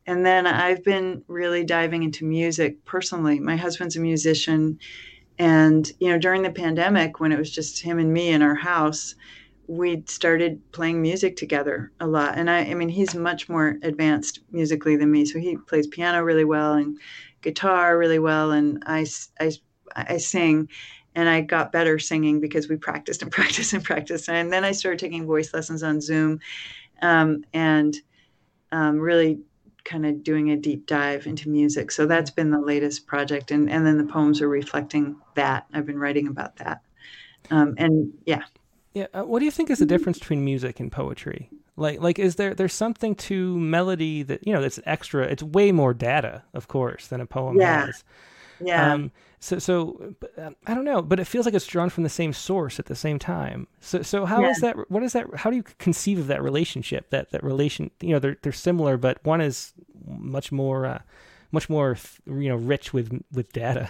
And 0.06 0.26
then 0.26 0.46
I've 0.46 0.82
been 0.84 1.22
really 1.28 1.64
diving 1.64 2.02
into 2.02 2.24
music 2.24 2.84
personally. 2.84 3.38
My 3.38 3.56
husband's 3.56 3.96
a 3.96 4.00
musician. 4.00 4.78
And, 5.38 5.90
you 6.00 6.08
know, 6.10 6.18
during 6.18 6.42
the 6.42 6.50
pandemic, 6.50 7.20
when 7.20 7.32
it 7.32 7.38
was 7.38 7.50
just 7.50 7.80
him 7.80 7.98
and 7.98 8.12
me 8.12 8.28
in 8.28 8.42
our 8.42 8.56
house, 8.56 9.14
we 9.68 10.02
started 10.06 10.60
playing 10.72 11.00
music 11.00 11.36
together 11.36 11.92
a 12.00 12.06
lot. 12.06 12.36
And 12.36 12.50
I, 12.50 12.62
I 12.62 12.74
mean, 12.74 12.88
he's 12.88 13.14
much 13.14 13.48
more 13.48 13.78
advanced 13.82 14.40
musically 14.50 14.96
than 14.96 15.12
me. 15.12 15.24
So 15.24 15.38
he 15.38 15.56
plays 15.56 15.86
piano 15.86 16.22
really 16.22 16.44
well 16.44 16.74
and 16.74 16.98
guitar 17.40 17.96
really 17.96 18.18
well. 18.18 18.50
And 18.50 18.82
I, 18.86 19.06
I, 19.38 19.52
I 19.94 20.16
sing 20.16 20.68
and 21.14 21.28
I 21.28 21.40
got 21.40 21.72
better 21.72 21.98
singing 21.98 22.40
because 22.40 22.68
we 22.68 22.76
practiced 22.76 23.22
and 23.22 23.32
practiced 23.32 23.72
and 23.72 23.84
practiced. 23.84 24.28
And 24.28 24.52
then 24.52 24.64
I 24.64 24.72
started 24.72 24.98
taking 24.98 25.26
voice 25.26 25.52
lessons 25.52 25.82
on 25.82 26.00
Zoom 26.00 26.40
um, 27.02 27.44
and 27.52 27.96
um, 28.72 28.98
really 28.98 29.40
kind 29.84 30.06
of 30.06 30.22
doing 30.22 30.50
a 30.50 30.56
deep 30.56 30.86
dive 30.86 31.26
into 31.26 31.48
music. 31.48 31.90
So 31.90 32.06
that's 32.06 32.30
been 32.30 32.50
the 32.50 32.60
latest 32.60 33.06
project. 33.06 33.50
And, 33.50 33.70
and 33.70 33.86
then 33.86 33.98
the 33.98 34.04
poems 34.04 34.40
are 34.40 34.48
reflecting 34.48 35.16
that. 35.34 35.66
I've 35.72 35.86
been 35.86 35.98
writing 35.98 36.28
about 36.28 36.56
that. 36.56 36.82
Um, 37.50 37.74
and 37.78 38.12
yeah. 38.26 38.42
Yeah. 38.92 39.06
Uh, 39.14 39.22
what 39.22 39.38
do 39.38 39.44
you 39.44 39.50
think 39.50 39.70
is 39.70 39.78
the 39.78 39.86
difference 39.86 40.18
between 40.18 40.44
music 40.44 40.80
and 40.80 40.92
poetry? 40.92 41.50
Like, 41.76 42.00
like, 42.00 42.18
is 42.18 42.36
there 42.36 42.54
there's 42.54 42.74
something 42.74 43.14
to 43.14 43.58
melody 43.58 44.22
that 44.24 44.46
you 44.46 44.52
know 44.52 44.60
that's 44.60 44.80
extra? 44.84 45.24
It's 45.24 45.42
way 45.42 45.72
more 45.72 45.94
data, 45.94 46.42
of 46.52 46.68
course, 46.68 47.06
than 47.06 47.22
a 47.22 47.26
poem 47.26 47.58
yeah. 47.58 47.86
has. 47.86 48.04
Yeah. 48.60 48.92
Um, 48.92 49.12
so, 49.40 49.58
so 49.58 50.14
uh, 50.38 50.50
I 50.66 50.74
don't 50.74 50.84
know, 50.84 51.02
but 51.02 51.18
it 51.18 51.26
feels 51.26 51.46
like 51.46 51.54
it's 51.54 51.66
drawn 51.66 51.90
from 51.90 52.04
the 52.04 52.10
same 52.10 52.32
source 52.32 52.78
at 52.78 52.86
the 52.86 52.94
same 52.94 53.18
time. 53.18 53.66
So, 53.80 54.02
so 54.02 54.26
how 54.26 54.42
Yeah. 54.42 54.50
is 54.50 54.60
that? 54.60 54.90
What 54.90 55.02
is 55.02 55.14
that? 55.14 55.34
How 55.36 55.50
do 55.50 55.56
you 55.56 55.64
conceive 55.78 56.18
of 56.18 56.26
that 56.28 56.42
relationship? 56.42 57.10
That 57.10 57.30
that 57.30 57.42
relation? 57.42 57.90
You 58.00 58.10
know, 58.10 58.18
they're 58.18 58.36
they're 58.42 58.52
similar, 58.52 58.96
but 58.98 59.24
one 59.24 59.40
is 59.40 59.72
much 60.06 60.52
more, 60.52 60.86
uh, 60.86 61.00
much 61.52 61.70
more, 61.70 61.96
you 62.26 62.48
know, 62.50 62.56
rich 62.56 62.92
with 62.92 63.22
with 63.32 63.52
data. 63.52 63.88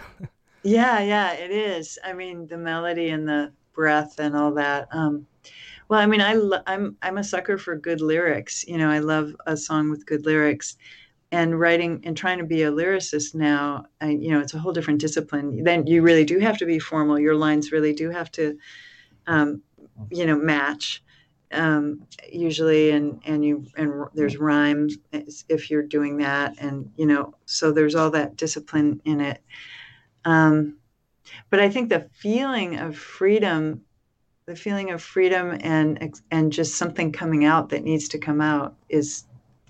Yeah, 0.62 1.01
yeah, 1.01 1.32
it 1.32 1.51
is. 1.51 1.98
I 2.05 2.12
mean, 2.12 2.47
the 2.47 2.59
melody 2.59 3.09
and 3.10 3.27
the 3.28 3.52
breath 3.72 4.18
and 4.18 4.36
all 4.36 4.52
that. 4.55 4.89
Um, 4.93 5.27
well, 5.89 6.01
I 6.01 6.06
mean, 6.06 6.20
I 6.20 6.35
lo- 6.35 6.62
I'm 6.66 6.97
I'm 7.02 7.18
a 7.18 7.24
sucker 7.24 7.59
for 7.59 7.77
good 7.77 8.01
lyrics. 8.01 8.66
You 8.66 8.78
know, 8.78 8.90
I 8.90 9.01
love 9.01 9.35
a 9.47 9.56
song 9.56 9.90
with 9.90 10.06
good 10.06 10.27
lyrics. 10.27 10.77
And 11.32 11.61
writing 11.61 12.01
and 12.05 12.16
trying 12.16 12.39
to 12.39 12.44
be 12.44 12.65
a 12.65 12.73
lyricist 12.73 13.36
now, 13.36 13.86
I, 14.01 14.09
you 14.09 14.31
know, 14.31 14.40
it's 14.40 14.55
a 14.55 14.59
whole 14.59 14.73
different 14.73 15.01
discipline. 15.01 15.62
Then 15.62 15.86
you 15.86 16.02
really 16.02 16.24
do 16.24 16.40
have 16.40 16.59
to 16.59 16.66
be 16.66 16.81
formal. 16.81 17.20
Your 17.20 17.36
lines 17.36 17.70
really 17.70 17.93
do 17.93 18.11
have 18.11 18.32
to, 18.32 18.59
um, 19.28 19.62
you 20.11 20.27
know, 20.27 20.36
match 20.36 21.05
um, 21.52 22.07
usually, 22.31 22.90
and 22.90 23.20
and 23.24 23.44
you 23.44 23.66
and 23.77 24.07
there's 24.15 24.36
rhymes 24.36 24.97
if 25.48 25.70
you're 25.70 25.82
doing 25.82 26.19
that, 26.19 26.55
and 26.59 26.90
you 26.97 27.07
know, 27.07 27.35
so 27.44 27.73
there's 27.73 27.94
all 27.94 28.11
that 28.11 28.36
discipline 28.36 29.01
in 29.05 29.20
it. 29.20 29.43
Um, 30.24 30.77
but 31.51 31.61
I 31.61 31.69
think 31.69 31.89
the 31.89 32.09
feeling 32.12 32.77
of 32.77 32.97
freedom, 32.97 33.82
the 34.47 34.55
feeling 34.55 34.90
of 34.90 35.02
freedom 35.02 35.59
and 35.61 36.15
and 36.31 36.52
just 36.52 36.77
something 36.77 37.11
coming 37.11 37.44
out 37.44 37.70
that 37.70 37.82
needs 37.82 38.09
to 38.11 38.19
come 38.19 38.40
out 38.40 38.77
is 38.89 39.24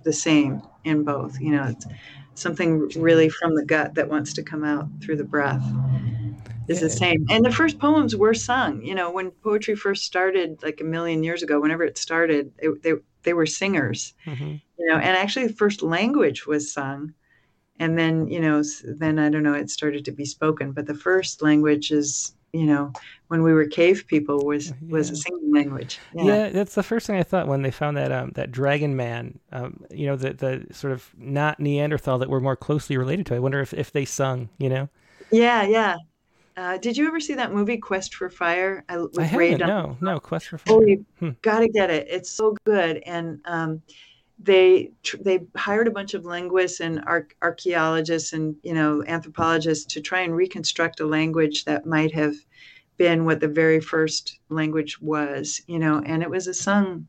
the 0.05 0.13
same 0.13 0.63
in 0.85 1.05
both. 1.05 1.39
You 1.41 1.53
know, 1.53 1.65
it's 1.65 1.87
something 2.35 2.89
really 2.97 3.29
from 3.29 3.55
the 3.55 3.65
gut 3.65 3.95
that 3.95 4.09
wants 4.09 4.33
to 4.35 4.43
come 4.43 4.65
out 4.65 4.89
through 5.03 5.17
the 5.17 5.25
breath 5.25 5.63
is 6.69 6.81
the 6.81 6.91
same. 6.91 7.27
And 7.31 7.45
the 7.45 7.51
first 7.53 7.79
poems 7.79 8.15
were 8.17 8.35
sung. 8.35 8.83
You 8.83 8.95
know, 8.95 9.11
when 9.11 9.31
poetry 9.31 9.75
first 9.75 10.05
started, 10.05 10.63
like 10.63 10.81
a 10.81 10.85
million 10.85 11.25
years 11.25 11.43
ago, 11.43 11.61
whenever 11.61 11.85
it 11.85 11.99
started, 11.99 12.53
it, 12.59 12.83
they 12.83 12.93
they 13.23 13.35
were 13.35 13.47
singers 13.47 14.15
hmm 14.25 14.55
you 14.79 14.87
know 14.87 14.97
and 14.97 15.17
actually 15.17 15.47
the 15.47 15.53
first 15.53 15.83
language 15.83 16.47
was 16.47 16.73
sung 16.73 17.13
and 17.79 17.99
then 17.99 18.27
you 18.29 18.41
know 18.41 18.63
then 18.85 19.19
i 19.19 19.29
don't 19.29 19.43
know 19.43 19.55
it 19.55 19.71
started 19.71 20.05
to 20.05 20.13
be 20.13 20.25
spoken 20.25 20.73
but 20.73 20.87
the 20.87 20.95
first 20.95 21.43
language 21.43 21.91
is 21.91 22.35
you 22.53 22.65
know 22.67 22.93
when 23.29 23.43
we 23.43 23.53
were 23.53 23.67
cave 23.67 24.05
people 24.07 24.45
was 24.45 24.73
was 24.91 25.11
a 25.11 25.15
Yeah. 25.15 25.21
singing 25.23 25.53
language 25.53 25.99
Yeah. 26.13 26.49
that's 26.51 26.75
the 26.75 26.83
first 26.83 27.07
thing 27.07 27.17
I 27.17 27.23
thought 27.23 27.47
when 27.47 27.63
they 27.63 27.71
found 27.71 27.97
that 27.97 28.13
um, 28.13 28.33
that 28.35 28.51
dragon 28.53 28.97
man. 28.97 29.39
Um, 29.53 29.85
you 29.91 30.07
know, 30.07 30.17
the 30.17 30.33
the 30.33 30.75
sort 30.75 30.93
of 30.93 31.09
not 31.17 31.61
Neanderthal 31.61 32.19
that 32.19 32.29
we're 32.31 32.41
more 32.41 32.57
closely 32.57 32.97
related 32.97 33.27
to. 33.27 33.37
I 33.37 33.39
wonder 33.39 33.61
if 33.61 33.73
if 33.73 33.93
they 33.93 34.05
sung. 34.05 34.49
You 34.59 34.69
know, 34.69 34.89
yeah 35.31 35.63
yeah 35.63 35.97
uh, 36.57 36.79
did 36.79 36.97
you 36.97 37.07
ever 37.07 37.21
see 37.21 37.35
that 37.35 37.53
movie 37.53 37.79
quest 37.79 38.15
for 38.15 38.31
fire 38.31 38.85
I, 38.89 38.97
I 39.19 39.25
Ray 39.35 39.51
haven't. 39.51 39.59
Donovan? 39.59 39.97
No, 40.01 40.13
no. 40.13 40.21
Quest 40.21 40.49
for 40.49 40.59
Fire. 40.59 40.75
Oh, 40.77 40.83
you 40.83 41.07
Hmm. 41.19 41.31
got 41.43 41.61
to 41.61 41.69
get 41.69 41.91
it. 41.91 42.09
It's 42.11 42.31
so 42.37 42.57
good. 42.65 43.03
And 43.07 43.41
um, 43.47 43.83
they 44.43 44.91
tr- 45.03 45.19
they 45.23 45.41
hired 45.57 45.87
a 45.87 45.91
bunch 45.91 46.15
of 46.15 46.25
linguists 46.25 46.81
and 46.81 47.03
arch- 47.07 47.37
archaeologists 47.43 48.33
and 48.33 48.57
you 48.62 48.73
know 48.75 49.05
anthropologists 49.07 49.85
to 49.95 50.01
try 50.01 50.21
and 50.21 50.35
reconstruct 50.35 51.01
a 51.01 51.07
language 51.07 51.65
that 51.65 51.87
might 51.87 52.12
have 52.15 52.35
been 52.97 53.25
what 53.25 53.41
the 53.41 53.49
very 53.49 53.81
first 53.81 54.39
language 54.49 55.01
was. 55.01 55.61
You 55.67 55.79
know, 55.79 56.03
and 56.07 56.23
it 56.23 56.31
was 56.31 56.47
a 56.47 56.55
sung 56.55 57.07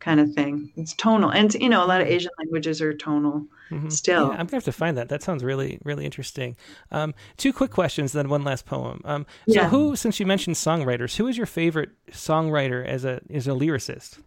kind 0.00 0.20
of 0.20 0.32
thing. 0.34 0.70
It's 0.76 0.94
tonal, 0.94 1.30
and 1.30 1.54
you 1.54 1.68
know 1.68 1.84
a 1.84 1.86
lot 1.86 2.00
of 2.00 2.08
Asian 2.08 2.30
languages 2.38 2.82
are 2.82 2.92
tonal 2.92 3.46
Mhm. 3.70 3.90
still. 3.90 4.24
Yeah, 4.28 4.30
I'm 4.32 4.46
gonna 4.46 4.56
have 4.56 4.64
to 4.64 4.72
find 4.72 4.96
that. 4.98 5.08
That 5.08 5.22
sounds 5.22 5.42
really, 5.42 5.78
really 5.84 6.04
interesting. 6.04 6.56
Um, 6.90 7.14
two 7.38 7.52
quick 7.52 7.70
questions, 7.70 8.12
then 8.12 8.28
one 8.28 8.44
last 8.44 8.66
poem. 8.66 9.00
Um, 9.04 9.24
so, 9.48 9.54
Yeah. 9.54 9.68
who, 9.70 9.96
since 9.96 10.20
you 10.20 10.26
mentioned 10.26 10.56
songwriters, 10.56 11.16
who 11.16 11.26
is 11.28 11.36
your 11.38 11.46
favorite 11.46 11.90
songwriter 12.10 12.84
as 12.86 13.04
a 13.04 13.20
as 13.32 13.46
a 13.48 13.52
lyricist? 13.52 14.18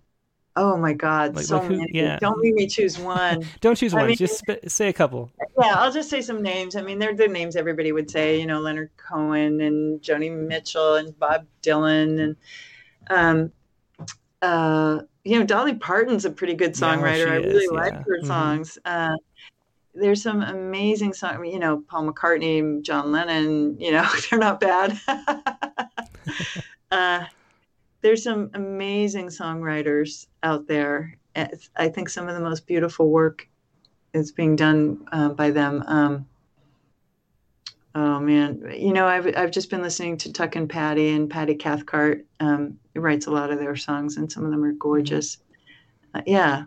Oh 0.59 0.75
my 0.75 0.91
God, 0.93 1.35
Like- 1.35 1.45
so 1.45 1.57
like 1.59 1.67
who- 1.67 1.77
many. 1.77 1.91
yeah. 1.93 2.17
Don't 2.19 2.39
make 2.41 2.55
me 2.55 2.65
choose 2.67 2.97
one. 2.97 3.45
Don't 3.61 3.75
choose 3.75 3.93
I 3.93 3.97
one. 3.97 4.07
mean- 4.07 4.15
just 4.17 4.39
sp- 4.41 4.65
say 4.67 4.89
a 4.89 4.93
couple. 4.93 5.29
yeah, 5.61 5.75
I'll 5.75 5.91
just 5.91 6.09
say 6.09 6.19
some 6.21 6.41
names. 6.41 6.75
I 6.75 6.81
mean, 6.81 6.97
they're 6.97 7.13
the 7.15 7.27
names 7.27 7.55
everybody 7.55 7.91
would 7.91 8.09
say, 8.09 8.39
you 8.39 8.45
know, 8.47 8.59
Leonard 8.59 8.89
Cohen 8.97 9.61
and 9.61 10.01
Joni 10.01 10.35
Mitchell 10.35 10.95
and 10.95 11.17
Bob 11.19 11.45
Dylan 11.61 12.19
and, 12.23 12.35
um, 13.09 13.51
uh, 14.41 15.01
you 15.23 15.37
know, 15.39 15.45
Dolly 15.45 15.75
Parton's 15.75 16.25
a 16.25 16.31
pretty 16.31 16.55
good 16.55 16.73
songwriter. 16.73 17.25
she 17.25 17.31
I 17.31 17.35
really 17.35 17.65
is, 17.65 17.71
like 17.71 17.93
yeah. 17.93 18.03
her 18.07 18.19
Mhm. 18.23 18.27
songs. 18.27 18.79
Uh, 18.83 19.15
there's 19.93 20.21
some 20.23 20.41
amazing 20.41 21.13
songs, 21.13 21.39
you 21.51 21.59
know, 21.59 21.83
Paul 21.89 22.11
McCartney, 22.11 22.81
John 22.81 23.11
Lennon, 23.11 23.79
you 23.79 23.91
know, 23.91 24.07
they're 24.29 24.39
not 24.39 24.59
bad. 24.59 24.97
uh, 26.91 27.25
there's 28.07 28.23
some 28.23 28.49
amazing 28.53 29.27
songwriters 29.27 30.27
out 30.41 30.65
there. 30.65 31.17
I 31.75 31.89
think 31.89 32.07
some 32.07 32.29
of 32.29 32.35
the 32.35 32.39
most 32.39 32.65
beautiful 32.65 33.09
work 33.09 33.49
is 34.13 34.31
being 34.31 34.55
done 34.55 35.05
uh, 35.11 35.27
by 35.27 35.51
them. 35.51 35.83
Um, 35.85 36.25
oh 37.95 38.21
man, 38.21 38.71
you 38.73 38.93
know, 38.93 39.05
I've 39.05 39.35
I've 39.35 39.51
just 39.51 39.69
been 39.69 39.81
listening 39.81 40.15
to 40.19 40.31
Tuck 40.31 40.55
and 40.55 40.69
Patti 40.69 41.09
and 41.09 41.29
Patti 41.29 41.55
Cathcart. 41.55 42.25
Um, 42.39 42.79
writes 42.95 43.27
a 43.27 43.31
lot 43.31 43.51
of 43.51 43.59
their 43.59 43.75
songs, 43.75 44.15
and 44.15 44.31
some 44.31 44.45
of 44.45 44.51
them 44.51 44.63
are 44.63 44.71
gorgeous. 44.71 45.39
Uh, 46.13 46.21
yeah, 46.25 46.63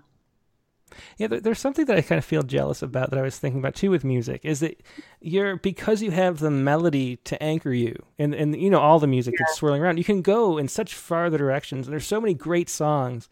Yeah, 1.18 1.26
there, 1.28 1.40
there's 1.40 1.58
something 1.58 1.84
that 1.86 1.96
I 1.96 2.02
kind 2.02 2.18
of 2.18 2.24
feel 2.24 2.42
jealous 2.42 2.82
about 2.82 3.10
that 3.10 3.18
I 3.18 3.22
was 3.22 3.38
thinking 3.38 3.60
about 3.60 3.74
too 3.74 3.90
with 3.90 4.04
music 4.04 4.40
is 4.44 4.60
that 4.60 4.80
you're 5.20 5.56
because 5.56 6.02
you 6.02 6.10
have 6.10 6.38
the 6.38 6.50
melody 6.50 7.16
to 7.24 7.42
anchor 7.42 7.72
you 7.72 7.94
and 8.18 8.34
and 8.34 8.54
you 8.60 8.70
know 8.70 8.80
all 8.80 8.98
the 8.98 9.06
music 9.06 9.34
that's 9.38 9.56
swirling 9.56 9.82
around. 9.82 9.98
You 9.98 10.04
can 10.04 10.22
go 10.22 10.58
in 10.58 10.68
such 10.68 10.94
farther 10.94 11.38
directions, 11.38 11.86
and 11.86 11.92
there's 11.92 12.06
so 12.06 12.20
many 12.20 12.34
great 12.34 12.68
songs 12.68 13.28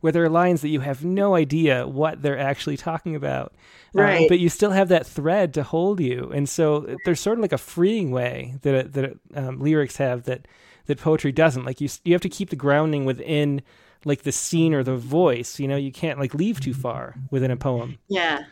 where 0.00 0.12
there 0.12 0.24
are 0.24 0.28
lines 0.28 0.62
that 0.62 0.68
you 0.68 0.80
have 0.80 1.04
no 1.04 1.36
idea 1.36 1.86
what 1.86 2.22
they're 2.22 2.36
actually 2.38 2.76
talking 2.76 3.14
about, 3.14 3.52
Uh, 3.96 4.00
Right. 4.00 4.28
but 4.28 4.40
you 4.40 4.48
still 4.48 4.72
have 4.72 4.88
that 4.88 5.06
thread 5.06 5.54
to 5.54 5.62
hold 5.62 6.00
you, 6.00 6.28
and 6.34 6.48
so 6.48 6.96
there's 7.04 7.20
sort 7.20 7.38
of 7.38 7.42
like 7.42 7.52
a 7.52 7.58
freeing 7.58 8.10
way 8.10 8.54
that 8.62 8.92
that 8.94 9.16
um, 9.34 9.60
lyrics 9.60 9.98
have 9.98 10.24
that 10.24 10.48
that 10.86 10.98
poetry 10.98 11.30
doesn't. 11.30 11.64
Like 11.64 11.80
you 11.80 11.88
you 12.04 12.12
have 12.14 12.22
to 12.22 12.28
keep 12.28 12.50
the 12.50 12.56
grounding 12.56 13.04
within 13.04 13.62
like 14.04 14.22
the 14.22 14.32
scene 14.32 14.74
or 14.74 14.82
the 14.82 14.96
voice. 14.96 15.58
You 15.58 15.68
know, 15.68 15.76
you 15.76 15.92
can't 15.92 16.18
like 16.18 16.34
leave 16.34 16.60
too 16.60 16.74
far 16.74 17.14
within 17.30 17.50
a 17.50 17.56
poem. 17.56 17.98
yeah, 18.08 18.44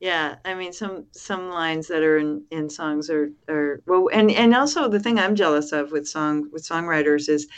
yeah. 0.00 0.36
I 0.44 0.54
mean, 0.54 0.72
some 0.72 1.06
some 1.12 1.50
lines 1.50 1.88
that 1.88 2.02
are 2.02 2.18
in, 2.18 2.44
in 2.50 2.70
songs 2.70 3.10
are 3.10 3.30
are 3.48 3.82
well, 3.86 4.08
and 4.12 4.30
and 4.30 4.54
also 4.54 4.88
the 4.88 5.00
thing 5.00 5.18
I'm 5.18 5.34
jealous 5.34 5.72
of 5.72 5.92
with 5.92 6.08
song 6.08 6.48
with 6.52 6.66
songwriters 6.66 7.28
is 7.28 7.48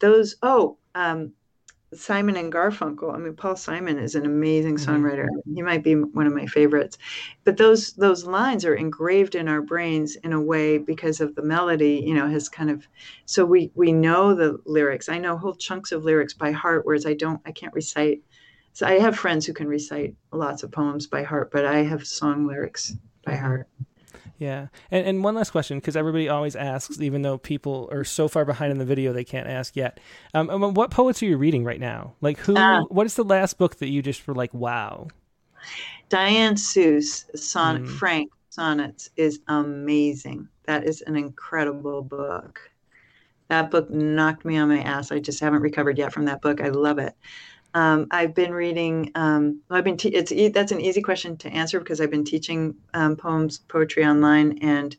those. 0.00 0.36
Oh, 0.42 0.78
um, 0.94 1.32
Simon 1.96 2.36
and 2.36 2.52
Garfunkel. 2.52 3.14
I 3.14 3.18
mean, 3.18 3.34
Paul 3.34 3.56
Simon 3.56 3.98
is 3.98 4.14
an 4.14 4.26
amazing 4.26 4.76
Mhm. 4.76 4.86
songwriter. 4.86 5.28
He 5.54 5.62
might 5.62 5.82
be 5.84 5.94
one 5.94 6.26
of 6.26 6.32
my 6.34 6.46
favorites. 6.46 6.98
But 7.44 7.56
those 7.56 7.92
those 7.94 8.24
lines 8.24 8.64
are 8.64 8.74
engraved 8.74 9.34
in 9.34 9.48
our 9.48 9.62
brains 9.62 10.16
in 10.16 10.32
a 10.32 10.40
way 10.40 10.78
because 10.78 11.20
of 11.20 11.34
the 11.34 11.42
melody. 11.42 12.02
You 12.06 12.14
know, 12.14 12.28
has 12.28 12.48
kind 12.48 12.70
of 12.70 12.86
so 13.26 13.44
we 13.44 13.70
we 13.74 13.92
know 13.92 14.34
the 14.34 14.58
lyrics. 14.66 15.08
I 15.08 15.18
know 15.18 15.36
whole 15.36 15.54
chunks 15.54 15.92
of 15.92 16.04
lyrics 16.04 16.34
by 16.34 16.52
heart, 16.52 16.84
whereas 16.84 17.06
I 17.06 17.14
don't. 17.14 17.40
I 17.46 17.52
can't 17.52 17.74
recite. 17.74 18.22
So 18.72 18.86
I 18.86 18.98
have 18.98 19.16
friends 19.16 19.46
who 19.46 19.52
can 19.52 19.68
recite 19.68 20.16
lots 20.32 20.62
of 20.64 20.72
poems 20.72 21.06
by 21.06 21.22
heart, 21.22 21.50
but 21.52 21.64
I 21.64 21.78
have 21.84 22.06
song 22.06 22.46
lyrics 22.46 22.96
by 23.24 23.36
heart. 23.36 23.68
Yeah. 24.44 24.66
And 24.90 25.06
and 25.06 25.24
one 25.24 25.34
last 25.34 25.52
question, 25.52 25.78
because 25.78 25.96
everybody 25.96 26.28
always 26.28 26.54
asks, 26.54 27.00
even 27.00 27.22
though 27.22 27.38
people 27.38 27.88
are 27.90 28.04
so 28.04 28.28
far 28.28 28.44
behind 28.44 28.72
in 28.72 28.78
the 28.78 28.84
video 28.84 29.10
they 29.14 29.24
can't 29.24 29.48
ask 29.48 29.74
yet. 29.74 30.00
Um, 30.34 30.50
um, 30.50 30.74
what 30.74 30.90
poets 30.90 31.22
are 31.22 31.26
you 31.26 31.38
reading 31.38 31.64
right 31.64 31.80
now? 31.80 32.12
Like 32.20 32.38
who? 32.40 32.54
Ah. 32.54 32.82
what 32.90 33.06
is 33.06 33.14
the 33.14 33.24
last 33.24 33.56
book 33.56 33.76
that 33.76 33.88
you 33.88 34.02
just 34.02 34.26
were 34.28 34.34
like, 34.34 34.52
wow? 34.52 35.08
Diane 36.10 36.56
Seuss 36.56 37.24
sonnet 37.38 37.84
Mm. 37.84 37.96
Frank 37.96 38.32
sonnets 38.50 39.08
is 39.16 39.40
amazing. 39.48 40.46
That 40.64 40.84
is 40.84 41.00
an 41.06 41.16
incredible 41.16 42.02
book. 42.02 42.60
That 43.48 43.70
book 43.70 43.88
knocked 43.88 44.44
me 44.44 44.58
on 44.58 44.68
my 44.68 44.82
ass. 44.82 45.10
I 45.10 45.20
just 45.20 45.40
haven't 45.40 45.62
recovered 45.62 45.96
yet 45.96 46.12
from 46.12 46.26
that 46.26 46.42
book. 46.42 46.60
I 46.60 46.68
love 46.68 46.98
it. 46.98 47.14
Um, 47.74 48.06
I've 48.12 48.34
been 48.34 48.54
reading. 48.54 49.10
Um, 49.16 49.60
I've 49.68 49.84
been. 49.84 49.96
Te- 49.96 50.14
it's 50.14 50.32
that's 50.54 50.70
an 50.72 50.80
easy 50.80 51.02
question 51.02 51.36
to 51.38 51.48
answer 51.50 51.80
because 51.80 52.00
I've 52.00 52.10
been 52.10 52.24
teaching 52.24 52.76
um, 52.94 53.16
poems, 53.16 53.58
poetry 53.58 54.04
online, 54.04 54.58
and 54.58 54.96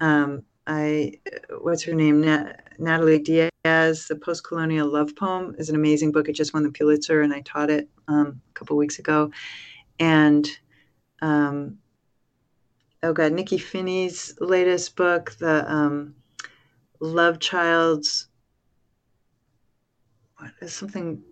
um, 0.00 0.42
I. 0.66 1.12
What's 1.60 1.82
her 1.84 1.94
name? 1.94 2.22
Nat- 2.22 2.62
Natalie 2.78 3.18
Diaz. 3.18 4.08
The 4.08 4.16
Post-Colonial 4.16 4.88
Love 4.88 5.14
Poem 5.14 5.54
is 5.58 5.68
an 5.68 5.76
amazing 5.76 6.10
book. 6.12 6.28
It 6.28 6.32
just 6.32 6.54
won 6.54 6.62
the 6.62 6.70
Pulitzer, 6.70 7.20
and 7.20 7.34
I 7.34 7.42
taught 7.42 7.68
it 7.68 7.88
um, 8.08 8.40
a 8.50 8.54
couple 8.54 8.78
weeks 8.78 8.98
ago. 8.98 9.30
And 9.98 10.48
um, 11.20 11.78
oh 13.02 13.12
god, 13.12 13.32
Nikky 13.32 13.60
Finney's 13.60 14.34
latest 14.40 14.96
book, 14.96 15.32
the 15.32 16.12
Love 16.98 17.38
Child's. 17.40 18.28
What 20.38 20.52
is 20.62 20.72
something 20.72 21.22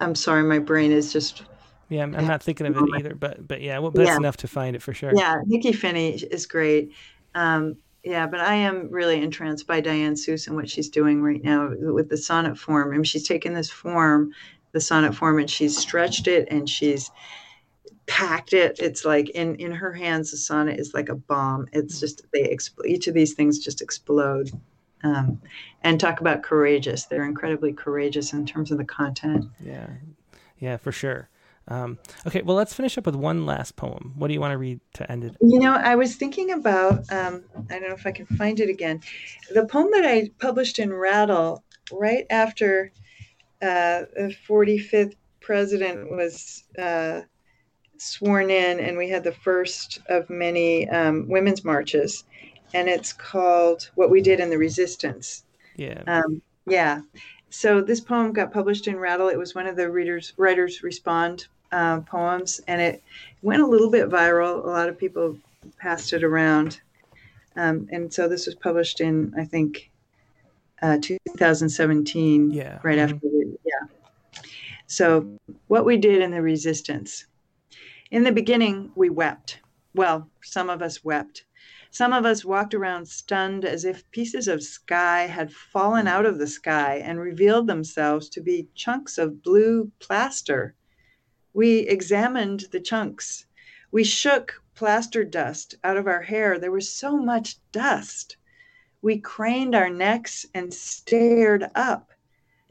I'm 0.00 0.14
sorry, 0.14 0.42
my 0.42 0.58
brain 0.58 0.92
is 0.92 1.12
just. 1.12 1.42
Yeah, 1.88 2.04
I'm, 2.04 2.14
I'm 2.14 2.26
not 2.26 2.42
thinking 2.42 2.66
of 2.66 2.76
it 2.76 2.84
either, 2.98 3.14
but 3.14 3.46
but 3.46 3.60
yeah, 3.60 3.78
well, 3.78 3.90
that's 3.90 4.08
yeah. 4.08 4.16
enough 4.16 4.36
to 4.38 4.48
find 4.48 4.76
it 4.76 4.82
for 4.82 4.94
sure. 4.94 5.12
Yeah, 5.14 5.40
Nikky 5.48 5.74
Finney 5.74 6.14
is 6.14 6.46
great. 6.46 6.92
Um, 7.34 7.76
yeah, 8.04 8.26
but 8.26 8.40
I 8.40 8.54
am 8.54 8.88
really 8.90 9.20
entranced 9.22 9.66
by 9.66 9.80
Diane 9.80 10.14
Seuss 10.14 10.46
and 10.46 10.56
what 10.56 10.70
she's 10.70 10.88
doing 10.88 11.20
right 11.22 11.42
now 11.42 11.70
with 11.78 12.08
the 12.08 12.16
sonnet 12.16 12.56
form. 12.56 12.88
I 12.88 12.92
mean, 12.92 13.04
she's 13.04 13.26
taken 13.26 13.54
this 13.54 13.70
form, 13.70 14.32
the 14.72 14.80
sonnet 14.80 15.14
form, 15.14 15.38
and 15.38 15.50
she's 15.50 15.76
stretched 15.76 16.26
it 16.26 16.48
and 16.50 16.68
she's 16.68 17.10
packed 18.06 18.52
it. 18.52 18.78
It's 18.78 19.04
like 19.04 19.28
in 19.30 19.56
in 19.56 19.72
her 19.72 19.92
hands, 19.92 20.30
the 20.30 20.36
sonnet 20.36 20.80
is 20.80 20.94
like 20.94 21.08
a 21.08 21.14
bomb. 21.14 21.66
It's 21.72 22.00
just 22.00 22.22
they 22.32 22.44
exp- 22.44 22.86
each 22.86 23.06
of 23.06 23.14
these 23.14 23.34
things 23.34 23.58
just 23.58 23.82
explode. 23.82 24.50
Um, 25.02 25.40
and 25.82 25.98
talk 25.98 26.20
about 26.20 26.42
courageous. 26.42 27.04
They're 27.04 27.24
incredibly 27.24 27.72
courageous 27.72 28.34
in 28.34 28.44
terms 28.44 28.70
of 28.70 28.76
the 28.76 28.84
content. 28.84 29.46
Yeah, 29.64 29.86
yeah, 30.58 30.76
for 30.76 30.92
sure. 30.92 31.30
Um, 31.68 31.98
okay, 32.26 32.42
well, 32.42 32.56
let's 32.56 32.74
finish 32.74 32.98
up 32.98 33.06
with 33.06 33.14
one 33.14 33.46
last 33.46 33.76
poem. 33.76 34.12
What 34.16 34.28
do 34.28 34.34
you 34.34 34.40
want 34.40 34.52
to 34.52 34.58
read 34.58 34.80
to 34.94 35.10
end 35.10 35.24
it? 35.24 35.36
You 35.40 35.60
know, 35.60 35.74
I 35.74 35.94
was 35.94 36.16
thinking 36.16 36.52
about, 36.52 37.10
um, 37.12 37.44
I 37.70 37.78
don't 37.78 37.88
know 37.88 37.94
if 37.94 38.06
I 38.06 38.10
can 38.12 38.26
find 38.26 38.58
it 38.58 38.68
again, 38.68 39.00
the 39.54 39.64
poem 39.66 39.88
that 39.92 40.04
I 40.04 40.30
published 40.40 40.80
in 40.80 40.92
Rattle 40.92 41.62
right 41.92 42.26
after 42.28 42.92
uh, 43.62 44.04
the 44.16 44.34
45th 44.48 45.14
president 45.40 46.10
was 46.10 46.64
uh, 46.78 47.22
sworn 47.98 48.50
in, 48.50 48.80
and 48.80 48.96
we 48.96 49.08
had 49.08 49.22
the 49.22 49.32
first 49.32 50.00
of 50.08 50.28
many 50.28 50.88
um, 50.88 51.28
women's 51.28 51.64
marches 51.64 52.24
and 52.74 52.88
it's 52.88 53.12
called 53.12 53.90
What 53.94 54.10
We 54.10 54.20
Did 54.20 54.40
in 54.40 54.50
the 54.50 54.58
Resistance. 54.58 55.44
Yeah. 55.76 56.02
Um, 56.06 56.42
yeah. 56.66 57.00
So 57.50 57.80
this 57.80 58.00
poem 58.00 58.32
got 58.32 58.52
published 58.52 58.86
in 58.86 58.98
Rattle. 58.98 59.28
It 59.28 59.38
was 59.38 59.54
one 59.54 59.66
of 59.66 59.76
the 59.76 59.90
readers 59.90 60.32
writers 60.36 60.82
respond 60.82 61.46
uh, 61.72 62.00
poems, 62.00 62.60
and 62.68 62.80
it 62.80 63.02
went 63.42 63.62
a 63.62 63.66
little 63.66 63.90
bit 63.90 64.08
viral. 64.08 64.64
A 64.64 64.68
lot 64.68 64.88
of 64.88 64.98
people 64.98 65.36
passed 65.78 66.12
it 66.12 66.22
around, 66.22 66.80
um, 67.56 67.88
and 67.90 68.12
so 68.12 68.28
this 68.28 68.46
was 68.46 68.54
published 68.54 69.00
in 69.00 69.34
I 69.36 69.44
think 69.44 69.90
uh, 70.82 70.98
2017. 70.98 72.50
Yeah. 72.50 72.78
Right 72.82 72.98
mm-hmm. 72.98 73.14
after. 73.14 73.18
The, 73.18 73.58
yeah. 73.64 74.42
So 74.86 75.38
what 75.68 75.84
we 75.84 75.96
did 75.96 76.22
in 76.22 76.30
the 76.30 76.42
resistance. 76.42 77.26
In 78.10 78.24
the 78.24 78.32
beginning, 78.32 78.90
we 78.96 79.08
wept. 79.08 79.60
Well, 79.94 80.28
some 80.42 80.68
of 80.68 80.82
us 80.82 81.04
wept. 81.04 81.44
Some 81.92 82.12
of 82.12 82.24
us 82.24 82.44
walked 82.44 82.72
around 82.72 83.08
stunned 83.08 83.64
as 83.64 83.84
if 83.84 84.08
pieces 84.12 84.46
of 84.46 84.62
sky 84.62 85.22
had 85.26 85.52
fallen 85.52 86.06
out 86.06 86.24
of 86.24 86.38
the 86.38 86.46
sky 86.46 87.02
and 87.04 87.18
revealed 87.18 87.66
themselves 87.66 88.28
to 88.28 88.40
be 88.40 88.68
chunks 88.74 89.18
of 89.18 89.42
blue 89.42 89.90
plaster. 89.98 90.76
We 91.52 91.80
examined 91.80 92.66
the 92.70 92.80
chunks. 92.80 93.46
We 93.90 94.04
shook 94.04 94.62
plaster 94.76 95.24
dust 95.24 95.74
out 95.82 95.96
of 95.96 96.06
our 96.06 96.22
hair. 96.22 96.60
There 96.60 96.70
was 96.70 96.94
so 96.94 97.16
much 97.16 97.56
dust. 97.72 98.36
We 99.02 99.18
craned 99.18 99.74
our 99.74 99.90
necks 99.90 100.46
and 100.54 100.72
stared 100.72 101.70
up. 101.74 102.12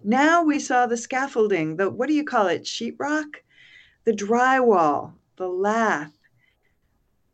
Now 0.01 0.43
we 0.43 0.59
saw 0.59 0.85
the 0.85 0.95
scaffolding, 0.95 1.75
the 1.75 1.89
what 1.89 2.07
do 2.07 2.13
you 2.13 2.23
call 2.23 2.47
it, 2.47 2.63
sheetrock? 2.63 3.43
The 4.05 4.13
drywall, 4.13 5.15
the 5.35 5.49
lath, 5.49 6.17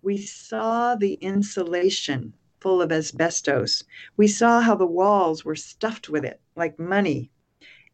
we 0.06 0.18
saw 0.18 0.94
the 0.94 1.16
insulation 1.16 2.32
full 2.60 2.80
of 2.80 2.92
asbestos. 2.92 3.84
We 4.16 4.28
saw 4.28 4.62
how 4.62 4.76
the 4.76 4.86
walls 4.86 5.44
were 5.44 5.56
stuffed 5.56 6.10
with 6.10 6.24
it, 6.24 6.40
like 6.56 6.78
money. 6.78 7.32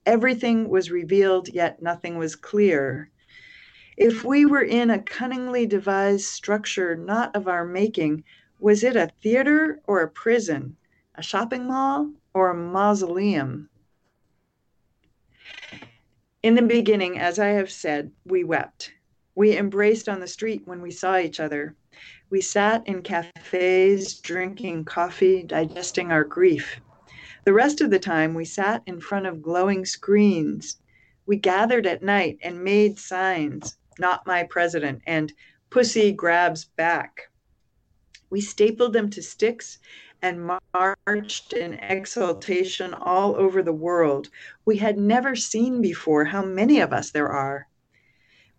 Everything 0.05 0.67
was 0.67 0.91
revealed, 0.91 1.47
yet 1.47 1.81
nothing 1.81 2.17
was 2.17 2.35
clear. 2.35 3.09
If 3.95 4.25
we 4.25 4.45
were 4.45 4.61
in 4.61 4.89
a 4.89 5.01
cunningly 5.01 5.65
devised 5.65 6.25
structure 6.25 6.97
not 6.97 7.33
of 7.33 7.47
our 7.47 7.63
making, 7.63 8.25
was 8.59 8.83
it 8.83 8.97
a 8.97 9.13
theater 9.23 9.79
or 9.85 10.01
a 10.01 10.09
prison, 10.09 10.75
a 11.15 11.23
shopping 11.23 11.65
mall 11.65 12.11
or 12.33 12.49
a 12.49 12.55
mausoleum? 12.55 13.69
In 16.43 16.55
the 16.55 16.61
beginning, 16.61 17.17
as 17.17 17.39
I 17.39 17.47
have 17.49 17.71
said, 17.71 18.11
we 18.25 18.43
wept. 18.43 18.91
We 19.33 19.57
embraced 19.57 20.09
on 20.09 20.19
the 20.19 20.27
street 20.27 20.63
when 20.65 20.81
we 20.81 20.91
saw 20.91 21.17
each 21.17 21.39
other. 21.39 21.77
We 22.30 22.39
sat 22.39 22.88
in 22.88 23.01
cafes, 23.01 24.19
drinking 24.19 24.85
coffee, 24.85 25.43
digesting 25.43 26.11
our 26.11 26.23
grief. 26.23 26.80
The 27.43 27.53
rest 27.53 27.81
of 27.81 27.89
the 27.89 27.99
time, 27.99 28.34
we 28.34 28.45
sat 28.45 28.84
in 28.85 29.01
front 29.01 29.26
of 29.26 29.41
glowing 29.41 29.85
screens. 29.85 30.80
We 31.26 31.35
gathered 31.35 31.85
at 31.85 32.03
night 32.03 32.38
and 32.41 32.63
made 32.63 32.99
signs, 32.99 33.77
not 33.99 34.26
my 34.26 34.43
president, 34.43 35.01
and 35.05 35.34
pussy 35.69 36.11
grabs 36.11 36.65
back. 36.65 37.30
We 38.30 38.39
stapled 38.41 38.93
them 38.93 39.09
to 39.09 39.22
sticks 39.22 39.80
and 40.22 40.49
marched 40.73 41.53
in 41.53 41.73
exultation 41.73 42.93
all 42.93 43.35
over 43.35 43.61
the 43.61 43.73
world. 43.73 44.30
We 44.63 44.77
had 44.77 44.97
never 44.97 45.35
seen 45.35 45.81
before 45.81 46.26
how 46.26 46.45
many 46.45 46.80
of 46.80 46.93
us 46.93 47.11
there 47.11 47.30
are. 47.30 47.68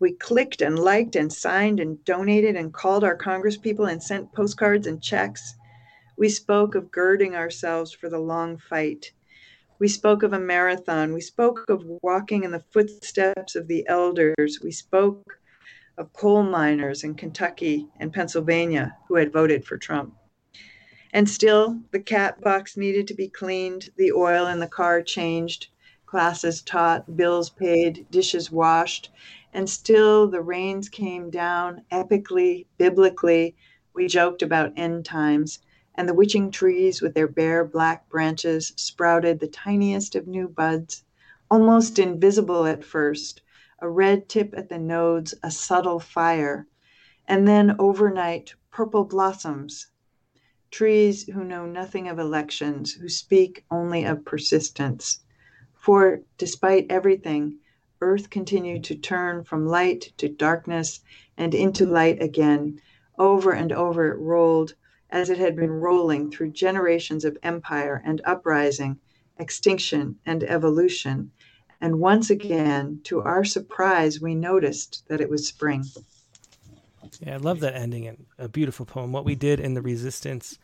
We 0.02 0.14
clicked 0.14 0.62
and 0.62 0.76
liked 0.76 1.14
and 1.14 1.32
signed 1.32 1.78
and 1.78 2.04
donated 2.04 2.56
and 2.56 2.74
called 2.74 3.04
our 3.04 3.16
congresspeople 3.16 3.88
and 3.88 4.02
sent 4.02 4.32
postcards 4.32 4.88
and 4.88 5.00
checks. 5.00 5.54
We 6.16 6.28
spoke 6.28 6.74
of 6.74 6.90
girding 6.90 7.36
ourselves 7.36 7.92
for 7.92 8.08
the 8.08 8.18
long 8.18 8.58
fight. 8.58 9.12
We 9.78 9.86
spoke 9.86 10.24
of 10.24 10.32
a 10.32 10.40
marathon. 10.40 11.12
We 11.12 11.20
spoke 11.20 11.66
of 11.68 11.84
walking 12.02 12.42
in 12.42 12.50
the 12.50 12.64
footsteps 12.72 13.54
of 13.54 13.68
the 13.68 13.86
elders. 13.86 14.58
We 14.60 14.72
spoke 14.72 15.38
of 15.96 16.12
coal 16.12 16.42
miners 16.42 17.04
in 17.04 17.14
Kentucky 17.14 17.86
and 18.00 18.12
Pennsylvania 18.12 18.96
who 19.06 19.14
had 19.14 19.32
voted 19.32 19.64
for 19.64 19.78
Trump. 19.78 20.16
And 21.12 21.30
still, 21.30 21.78
the 21.92 22.00
cat 22.00 22.40
box 22.40 22.76
needed 22.76 23.06
to 23.06 23.14
be 23.14 23.28
cleaned, 23.28 23.90
the 23.96 24.10
oil 24.10 24.48
in 24.48 24.58
the 24.58 24.66
car 24.66 25.00
changed, 25.00 25.68
classes 26.06 26.60
taught, 26.60 27.16
bills 27.16 27.50
paid, 27.50 28.04
dishes 28.10 28.50
washed, 28.50 29.08
and 29.52 29.68
still 29.68 30.26
the 30.28 30.40
rains 30.40 30.88
came 30.88 31.28
down 31.28 31.84
epically, 31.92 32.66
biblically. 32.78 33.54
We 33.94 34.06
joked 34.06 34.42
about 34.42 34.72
end 34.76 35.04
times, 35.04 35.58
and 35.94 36.08
the 36.08 36.14
witching 36.14 36.50
trees 36.50 37.02
with 37.02 37.14
their 37.14 37.28
bare 37.28 37.64
black 37.64 38.08
branches 38.08 38.72
sprouted 38.76 39.40
the 39.40 39.48
tiniest 39.48 40.14
of 40.14 40.26
new 40.26 40.48
buds, 40.48 41.04
almost 41.50 41.98
invisible 41.98 42.64
at 42.66 42.82
first, 42.82 43.42
a 43.80 43.88
red 43.88 44.28
tip 44.28 44.54
at 44.56 44.68
the 44.70 44.78
nodes, 44.78 45.34
a 45.42 45.50
subtle 45.50 46.00
fire, 46.00 46.66
and 47.28 47.46
then 47.46 47.76
overnight 47.78 48.54
purple 48.70 49.04
blossoms. 49.04 49.88
Trees 50.70 51.24
who 51.24 51.44
know 51.44 51.66
nothing 51.66 52.08
of 52.08 52.18
elections, 52.18 52.94
who 52.94 53.08
speak 53.10 53.66
only 53.70 54.04
of 54.04 54.24
persistence. 54.24 55.20
For 55.74 56.22
despite 56.38 56.86
everything, 56.88 57.58
earth 58.02 58.28
continued 58.28 58.84
to 58.84 58.96
turn 58.96 59.44
from 59.44 59.66
light 59.66 60.12
to 60.18 60.28
darkness 60.28 61.00
and 61.38 61.54
into 61.54 61.86
light 61.86 62.20
again. 62.20 62.80
Over 63.18 63.52
and 63.52 63.72
over 63.72 64.12
it 64.12 64.18
rolled 64.18 64.74
as 65.08 65.30
it 65.30 65.38
had 65.38 65.54
been 65.54 65.70
rolling 65.70 66.30
through 66.30 66.50
generations 66.50 67.24
of 67.24 67.38
empire 67.42 68.02
and 68.04 68.20
uprising, 68.24 68.98
extinction 69.38 70.18
and 70.26 70.42
evolution. 70.42 71.30
And 71.80 72.00
once 72.00 72.28
again, 72.28 73.00
to 73.04 73.22
our 73.22 73.44
surprise, 73.44 74.20
we 74.20 74.34
noticed 74.34 75.04
that 75.08 75.20
it 75.20 75.30
was 75.30 75.46
spring. 75.46 75.84
Yeah, 77.20 77.34
I 77.34 77.36
love 77.36 77.60
that 77.60 77.74
ending 77.74 78.08
and 78.08 78.26
a 78.38 78.48
beautiful 78.48 78.84
poem. 78.84 79.12
What 79.12 79.24
we 79.24 79.34
did 79.34 79.60
in 79.60 79.74
the 79.74 79.82
resistance. 79.82 80.58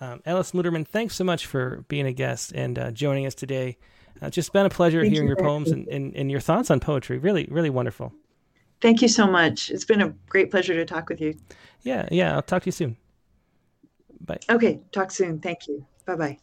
Um, 0.00 0.20
Alice 0.26 0.52
Luterman, 0.52 0.86
thanks 0.86 1.14
so 1.14 1.22
much 1.22 1.46
for 1.46 1.84
being 1.88 2.06
a 2.06 2.12
guest 2.12 2.52
and 2.52 2.78
uh, 2.78 2.90
joining 2.90 3.26
us 3.26 3.34
today. 3.34 3.76
Uh, 4.20 4.30
just 4.30 4.52
been 4.52 4.66
a 4.66 4.70
pleasure 4.70 5.00
Thank 5.00 5.12
hearing 5.12 5.28
you. 5.28 5.34
your 5.34 5.44
poems 5.44 5.70
and, 5.70 5.88
and, 5.88 6.14
and 6.14 6.30
your 6.30 6.40
thoughts 6.40 6.70
on 6.70 6.80
poetry. 6.80 7.18
Really, 7.18 7.48
really 7.50 7.70
wonderful. 7.70 8.12
Thank 8.80 9.00
you 9.00 9.08
so 9.08 9.26
much. 9.26 9.70
It's 9.70 9.84
been 9.84 10.02
a 10.02 10.08
great 10.28 10.50
pleasure 10.50 10.74
to 10.74 10.84
talk 10.84 11.08
with 11.08 11.20
you. 11.20 11.34
Yeah, 11.82 12.08
yeah. 12.10 12.34
I'll 12.34 12.42
talk 12.42 12.62
to 12.62 12.66
you 12.66 12.72
soon. 12.72 12.96
Bye. 14.20 14.38
Okay, 14.50 14.80
talk 14.92 15.10
soon. 15.10 15.40
Thank 15.40 15.68
you. 15.68 15.86
Bye 16.06 16.16
bye. 16.16 16.38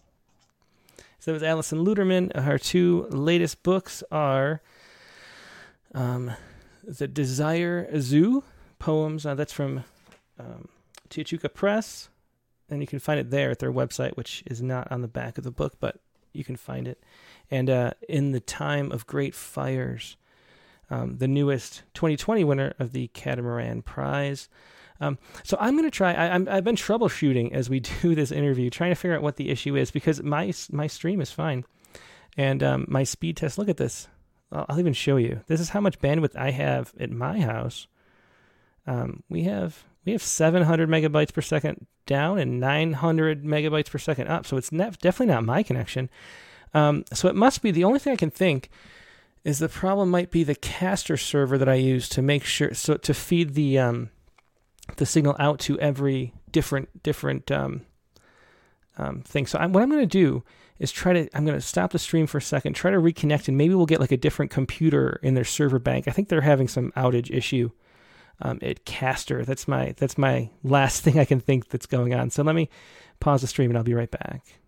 So 1.19 1.31
it 1.31 1.33
was 1.33 1.43
Alison 1.43 1.85
Luterman. 1.85 2.35
Her 2.35 2.57
two 2.57 3.07
latest 3.09 3.61
books 3.61 4.03
are 4.09 4.61
um, 5.93 6.31
The 6.83 7.07
Desire 7.07 7.89
Zoo 7.99 8.43
poems. 8.79 9.25
Uh, 9.25 9.35
that's 9.35 9.53
from 9.53 9.83
um, 10.39 10.69
Press. 11.53 12.09
And 12.69 12.81
you 12.81 12.87
can 12.87 12.99
find 12.99 13.19
it 13.19 13.31
there 13.31 13.51
at 13.51 13.59
their 13.59 13.71
website, 13.71 14.15
which 14.15 14.43
is 14.45 14.61
not 14.61 14.89
on 14.91 15.01
the 15.01 15.07
back 15.07 15.37
of 15.37 15.43
the 15.43 15.51
book, 15.51 15.77
but 15.79 15.97
you 16.31 16.43
can 16.43 16.55
find 16.55 16.87
it. 16.87 17.03
And 17.51 17.69
uh, 17.69 17.91
In 18.07 18.31
the 18.31 18.39
Time 18.39 18.91
of 18.91 19.07
Great 19.07 19.33
Fires, 19.33 20.17
um, 20.89 21.17
the 21.17 21.27
newest 21.27 21.83
2020 21.93 22.43
winner 22.43 22.73
of 22.79 22.91
the 22.91 23.07
Catamaran 23.09 23.81
Prize. 23.81 24.49
Um, 25.01 25.17
so 25.43 25.57
I'm 25.59 25.73
going 25.73 25.89
to 25.89 25.91
try. 25.91 26.13
I, 26.13 26.35
I've 26.35 26.63
been 26.63 26.75
troubleshooting 26.75 27.53
as 27.53 27.69
we 27.69 27.79
do 28.01 28.15
this 28.15 28.31
interview, 28.31 28.69
trying 28.69 28.91
to 28.91 28.95
figure 28.95 29.15
out 29.15 29.23
what 29.23 29.37
the 29.37 29.49
issue 29.49 29.75
is 29.75 29.91
because 29.91 30.21
my 30.21 30.53
my 30.71 30.87
stream 30.87 31.21
is 31.21 31.31
fine, 31.31 31.63
and 32.37 32.61
um, 32.61 32.85
my 32.87 33.03
speed 33.03 33.37
test. 33.37 33.57
Look 33.57 33.69
at 33.69 33.77
this. 33.77 34.07
I'll, 34.51 34.65
I'll, 34.67 34.79
even 34.79 34.93
show 34.93 35.17
you. 35.17 35.41
This 35.47 35.61
is 35.61 35.69
how 35.69 35.79
much 35.79 35.99
bandwidth 35.99 36.35
I 36.35 36.51
have 36.51 36.93
at 36.99 37.11
my 37.11 37.39
house. 37.39 37.87
Um, 38.87 39.23
we 39.29 39.43
have 39.43 39.85
we 40.05 40.11
have 40.11 40.23
700 40.23 40.89
megabytes 40.89 41.33
per 41.33 41.41
second 41.41 41.85
down 42.05 42.39
and 42.39 42.59
900 42.59 43.43
megabytes 43.43 43.89
per 43.89 43.99
second 43.99 44.27
up. 44.27 44.45
So 44.45 44.57
it's 44.57 44.69
definitely 44.69 45.27
not 45.27 45.45
my 45.45 45.63
connection. 45.63 46.09
Um, 46.73 47.05
so 47.13 47.27
it 47.27 47.35
must 47.35 47.61
be 47.61 47.71
the 47.71 47.83
only 47.83 47.99
thing 47.99 48.13
I 48.13 48.17
can 48.17 48.31
think 48.31 48.69
is 49.43 49.59
the 49.59 49.69
problem 49.69 50.09
might 50.09 50.31
be 50.31 50.43
the 50.43 50.55
caster 50.55 51.17
server 51.17 51.57
that 51.57 51.69
I 51.69 51.75
use 51.75 52.09
to 52.09 52.21
make 52.21 52.43
sure 52.43 52.73
so 52.73 52.97
to 52.97 53.13
feed 53.13 53.55
the 53.55 53.79
um, 53.79 54.09
the 54.97 55.05
signal 55.05 55.35
out 55.39 55.59
to 55.61 55.79
every 55.79 56.33
different 56.51 57.03
different 57.03 57.49
um, 57.51 57.81
um, 58.97 59.21
thing. 59.21 59.45
So 59.45 59.57
I'm, 59.57 59.73
what 59.73 59.81
I'm 59.81 59.89
going 59.89 60.01
to 60.01 60.05
do 60.05 60.43
is 60.77 60.91
try 60.91 61.13
to 61.13 61.29
I'm 61.35 61.45
going 61.45 61.57
to 61.57 61.65
stop 61.65 61.91
the 61.91 61.99
stream 61.99 62.27
for 62.27 62.37
a 62.37 62.41
second, 62.41 62.73
try 62.73 62.91
to 62.91 62.97
reconnect, 62.97 63.47
and 63.47 63.57
maybe 63.57 63.73
we'll 63.73 63.85
get 63.85 63.99
like 63.99 64.11
a 64.11 64.17
different 64.17 64.51
computer 64.51 65.19
in 65.23 65.33
their 65.33 65.45
server 65.45 65.79
bank. 65.79 66.07
I 66.07 66.11
think 66.11 66.29
they're 66.29 66.41
having 66.41 66.67
some 66.67 66.91
outage 66.91 67.35
issue 67.35 67.71
um, 68.41 68.59
at 68.61 68.85
Castr. 68.85 69.45
That's 69.45 69.67
my 69.67 69.93
that's 69.97 70.17
my 70.17 70.49
last 70.63 71.01
thing 71.03 71.19
I 71.19 71.25
can 71.25 71.39
think 71.39 71.69
that's 71.69 71.85
going 71.85 72.13
on. 72.13 72.29
So 72.29 72.43
let 72.43 72.55
me 72.55 72.69
pause 73.19 73.41
the 73.41 73.47
stream 73.47 73.71
and 73.71 73.77
I'll 73.77 73.83
be 73.83 73.93
right 73.93 74.11
back. 74.11 74.59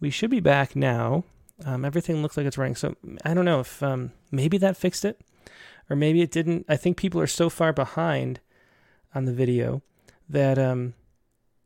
We 0.00 0.10
should 0.10 0.30
be 0.30 0.40
back 0.40 0.76
now. 0.76 1.24
Um, 1.64 1.84
everything 1.84 2.22
looks 2.22 2.36
like 2.36 2.46
it's 2.46 2.58
running. 2.58 2.76
So 2.76 2.94
I 3.24 3.34
don't 3.34 3.44
know 3.44 3.60
if 3.60 3.82
um, 3.82 4.12
maybe 4.30 4.58
that 4.58 4.76
fixed 4.76 5.04
it, 5.04 5.20
or 5.90 5.96
maybe 5.96 6.22
it 6.22 6.30
didn't. 6.30 6.66
I 6.68 6.76
think 6.76 6.96
people 6.96 7.20
are 7.20 7.26
so 7.26 7.50
far 7.50 7.72
behind 7.72 8.40
on 9.14 9.24
the 9.24 9.32
video 9.32 9.82
that 10.28 10.58
um, 10.58 10.94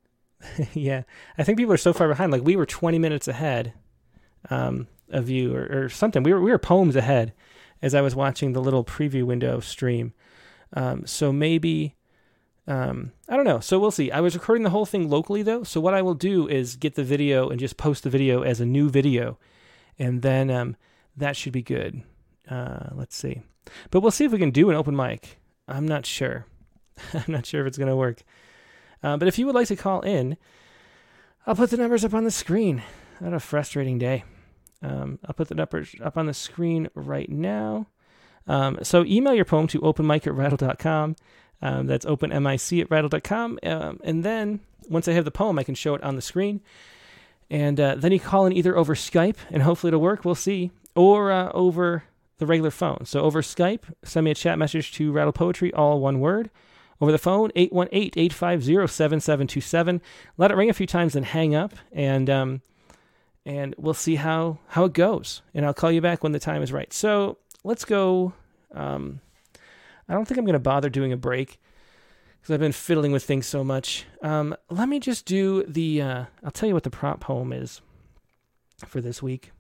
yeah, 0.73 1.03
I 1.37 1.45
think 1.45 1.59
people 1.59 1.75
are 1.75 1.79
so 1.79 1.93
far 1.93 2.09
behind. 2.09 2.33
Like 2.33 2.43
we 2.43 2.57
were 2.57 2.67
20 2.67 2.99
minutes 2.99 3.29
ahead 3.29 3.75
um, 4.51 4.89
of 5.11 5.29
you, 5.29 5.55
or, 5.55 5.85
or 5.85 5.89
something. 5.89 6.23
We 6.23 6.33
were 6.33 6.41
we 6.41 6.51
were 6.51 6.59
poems 6.59 6.97
ahead 6.97 7.33
as 7.81 7.95
I 7.95 8.01
was 8.01 8.15
watching 8.15 8.53
the 8.53 8.63
little 8.63 8.85
preview 8.85 9.25
window 9.25 9.61
stream. 9.61 10.15
Um, 10.75 11.07
so 11.07 11.33
maybe 11.33 11.97
um, 12.67 13.13
I 13.29 13.37
don't 13.37 13.45
know. 13.45 13.61
So 13.61 13.79
we'll 13.79 13.91
see. 13.91 14.11
I 14.11 14.21
was 14.21 14.35
recording 14.35 14.63
the 14.63 14.71
whole 14.71 14.87
thing 14.87 15.09
locally 15.11 15.43
though. 15.43 15.63
So 15.65 15.81
what 15.81 15.95
I 15.95 16.03
will 16.03 16.15
do 16.15 16.49
is 16.49 16.77
get 16.77 16.95
the 16.95 17.05
video 17.05 17.49
and 17.49 17.59
just 17.59 17.77
post 17.77 18.05
the 18.05 18.11
video 18.11 18.43
as 18.43 18.61
a 18.61 18.67
new 18.67 18.89
video 18.89 19.39
and 19.99 20.23
then 20.23 20.51
um, 20.51 20.77
that 21.17 21.37
should 21.37 21.53
be 21.53 21.63
good. 21.63 22.03
Uh, 22.49 22.91
let's 22.95 23.17
see, 23.17 23.43
but 23.91 24.01
we'll 24.01 24.11
see 24.11 24.25
if 24.25 24.33
we 24.33 24.39
can 24.39 24.51
do 24.51 24.71
an 24.71 24.77
open 24.77 24.97
mic. 24.97 25.39
I'm 25.69 25.87
not 25.87 26.05
sure. 26.07 26.47
I'm 27.15 27.25
not 27.33 27.47
sure 27.47 27.61
if 27.61 27.67
it's 27.69 27.79
going 27.79 27.89
to 27.89 27.97
work. 27.97 28.23
Uh, 29.03 29.17
but 29.17 29.29
if 29.29 29.39
you 29.39 29.47
would 29.47 29.55
like 29.55 29.69
to 29.69 29.77
call 29.77 30.01
in, 30.01 30.37
I'll 31.47 31.55
put 31.55 31.71
the 31.71 31.77
numbers 31.77 32.05
up 32.05 32.15
on 32.15 32.25
the 32.25 32.31
screen. 32.31 32.83
What 33.21 33.33
a 33.33 33.41
frustrating 33.41 33.99
day. 33.99 34.25
Um, 34.83 35.19
I'll 35.25 35.35
put 35.35 35.49
the 35.49 35.55
numbers 35.55 35.95
up 36.03 36.17
on 36.17 36.27
the 36.27 36.35
screen 36.35 36.89
right 36.95 37.29
now. 37.29 37.87
Um, 38.49 38.79
so 38.83 39.05
email 39.05 39.35
your 39.35 39.45
poem 39.45 39.69
to 39.69 39.81
openmic 39.81 40.27
at 40.27 40.35
rattle.com. 40.35 41.15
Um, 41.63 41.87
that's 41.87 42.05
openmic 42.05 42.81
at 42.83 42.91
rattle.com. 42.91 43.59
Um, 43.63 44.01
and 44.03 44.25
then 44.25 44.61
once 44.89 45.09
I 45.09 45.13
have 45.13 45.25
the 45.25 45.31
poem, 45.31 45.59
I 45.59 45.63
can 45.63 45.75
show 45.75 45.95
it 45.95 46.03
on 46.03 46.17
the 46.17 46.23
screen. 46.23 46.61
And 47.51 47.79
uh, 47.79 47.95
then 47.97 48.13
you 48.13 48.21
call 48.21 48.47
in 48.47 48.53
either 48.53 48.77
over 48.77 48.95
Skype, 48.95 49.37
and 49.51 49.63
hopefully 49.63 49.89
it'll 49.89 50.01
work. 50.01 50.25
We'll 50.25 50.35
see. 50.35 50.71
Or 50.97 51.31
uh, 51.31 51.51
over 51.53 52.05
the 52.39 52.47
regular 52.47 52.71
phone. 52.71 53.05
So 53.05 53.21
over 53.21 53.43
Skype, 53.43 53.83
send 54.03 54.25
me 54.25 54.31
a 54.31 54.35
chat 54.35 54.59
message 54.59 54.93
to 54.95 55.13
Rattle 55.13 55.33
Poetry, 55.33 55.73
all 55.73 56.01
one 56.01 56.21
word. 56.21 56.51
Over 57.01 57.13
the 57.13 57.19
phone, 57.19 57.51
818 57.57 58.13
850 58.17 58.87
7727. 58.93 60.01
Let 60.37 60.51
it 60.51 60.57
ring 60.57 60.71
a 60.71 60.75
few 60.75 60.87
times, 60.87 61.15
then 61.15 61.25
hang 61.25 61.55
up, 61.55 61.75
and 61.93 62.31
um, 62.31 62.63
and 63.45 63.75
we'll 63.77 63.95
see 63.95 64.15
how, 64.15 64.59
how 64.69 64.85
it 64.85 64.93
goes. 64.93 65.43
And 65.53 65.67
I'll 65.67 65.75
call 65.75 65.91
you 65.91 66.01
back 66.01 66.23
when 66.23 66.33
the 66.33 66.39
time 66.39 66.63
is 66.63 66.73
right. 66.73 66.93
So 66.93 67.39
let's 67.65 67.85
go. 67.85 68.35
Um, 68.73 69.21
I 70.09 70.15
don't 70.15 70.27
think 70.27 70.39
I'm 70.39 70.45
going 70.45 70.55
to 70.55 70.59
bother 70.59 70.91
doing 70.91 71.13
a 71.13 71.17
break 71.17 71.61
because 72.41 72.53
I've 72.53 72.61
been 72.61 72.73
fiddling 72.73 73.13
with 73.13 73.25
things 73.25 73.47
so 73.47 73.63
much. 73.63 74.05
Um, 74.23 74.57
let 74.69 74.89
me 74.89 74.99
just 74.99 75.27
do 75.27 75.63
the. 75.65 76.03
Uh, 76.03 76.25
I'll 76.45 76.51
tell 76.51 76.69
you 76.69 76.75
what 76.75 76.83
the 76.83 76.91
prompt 76.91 77.21
poem 77.21 77.53
is 77.53 77.81
for 78.87 79.01
this 79.01 79.23
week. 79.23 79.53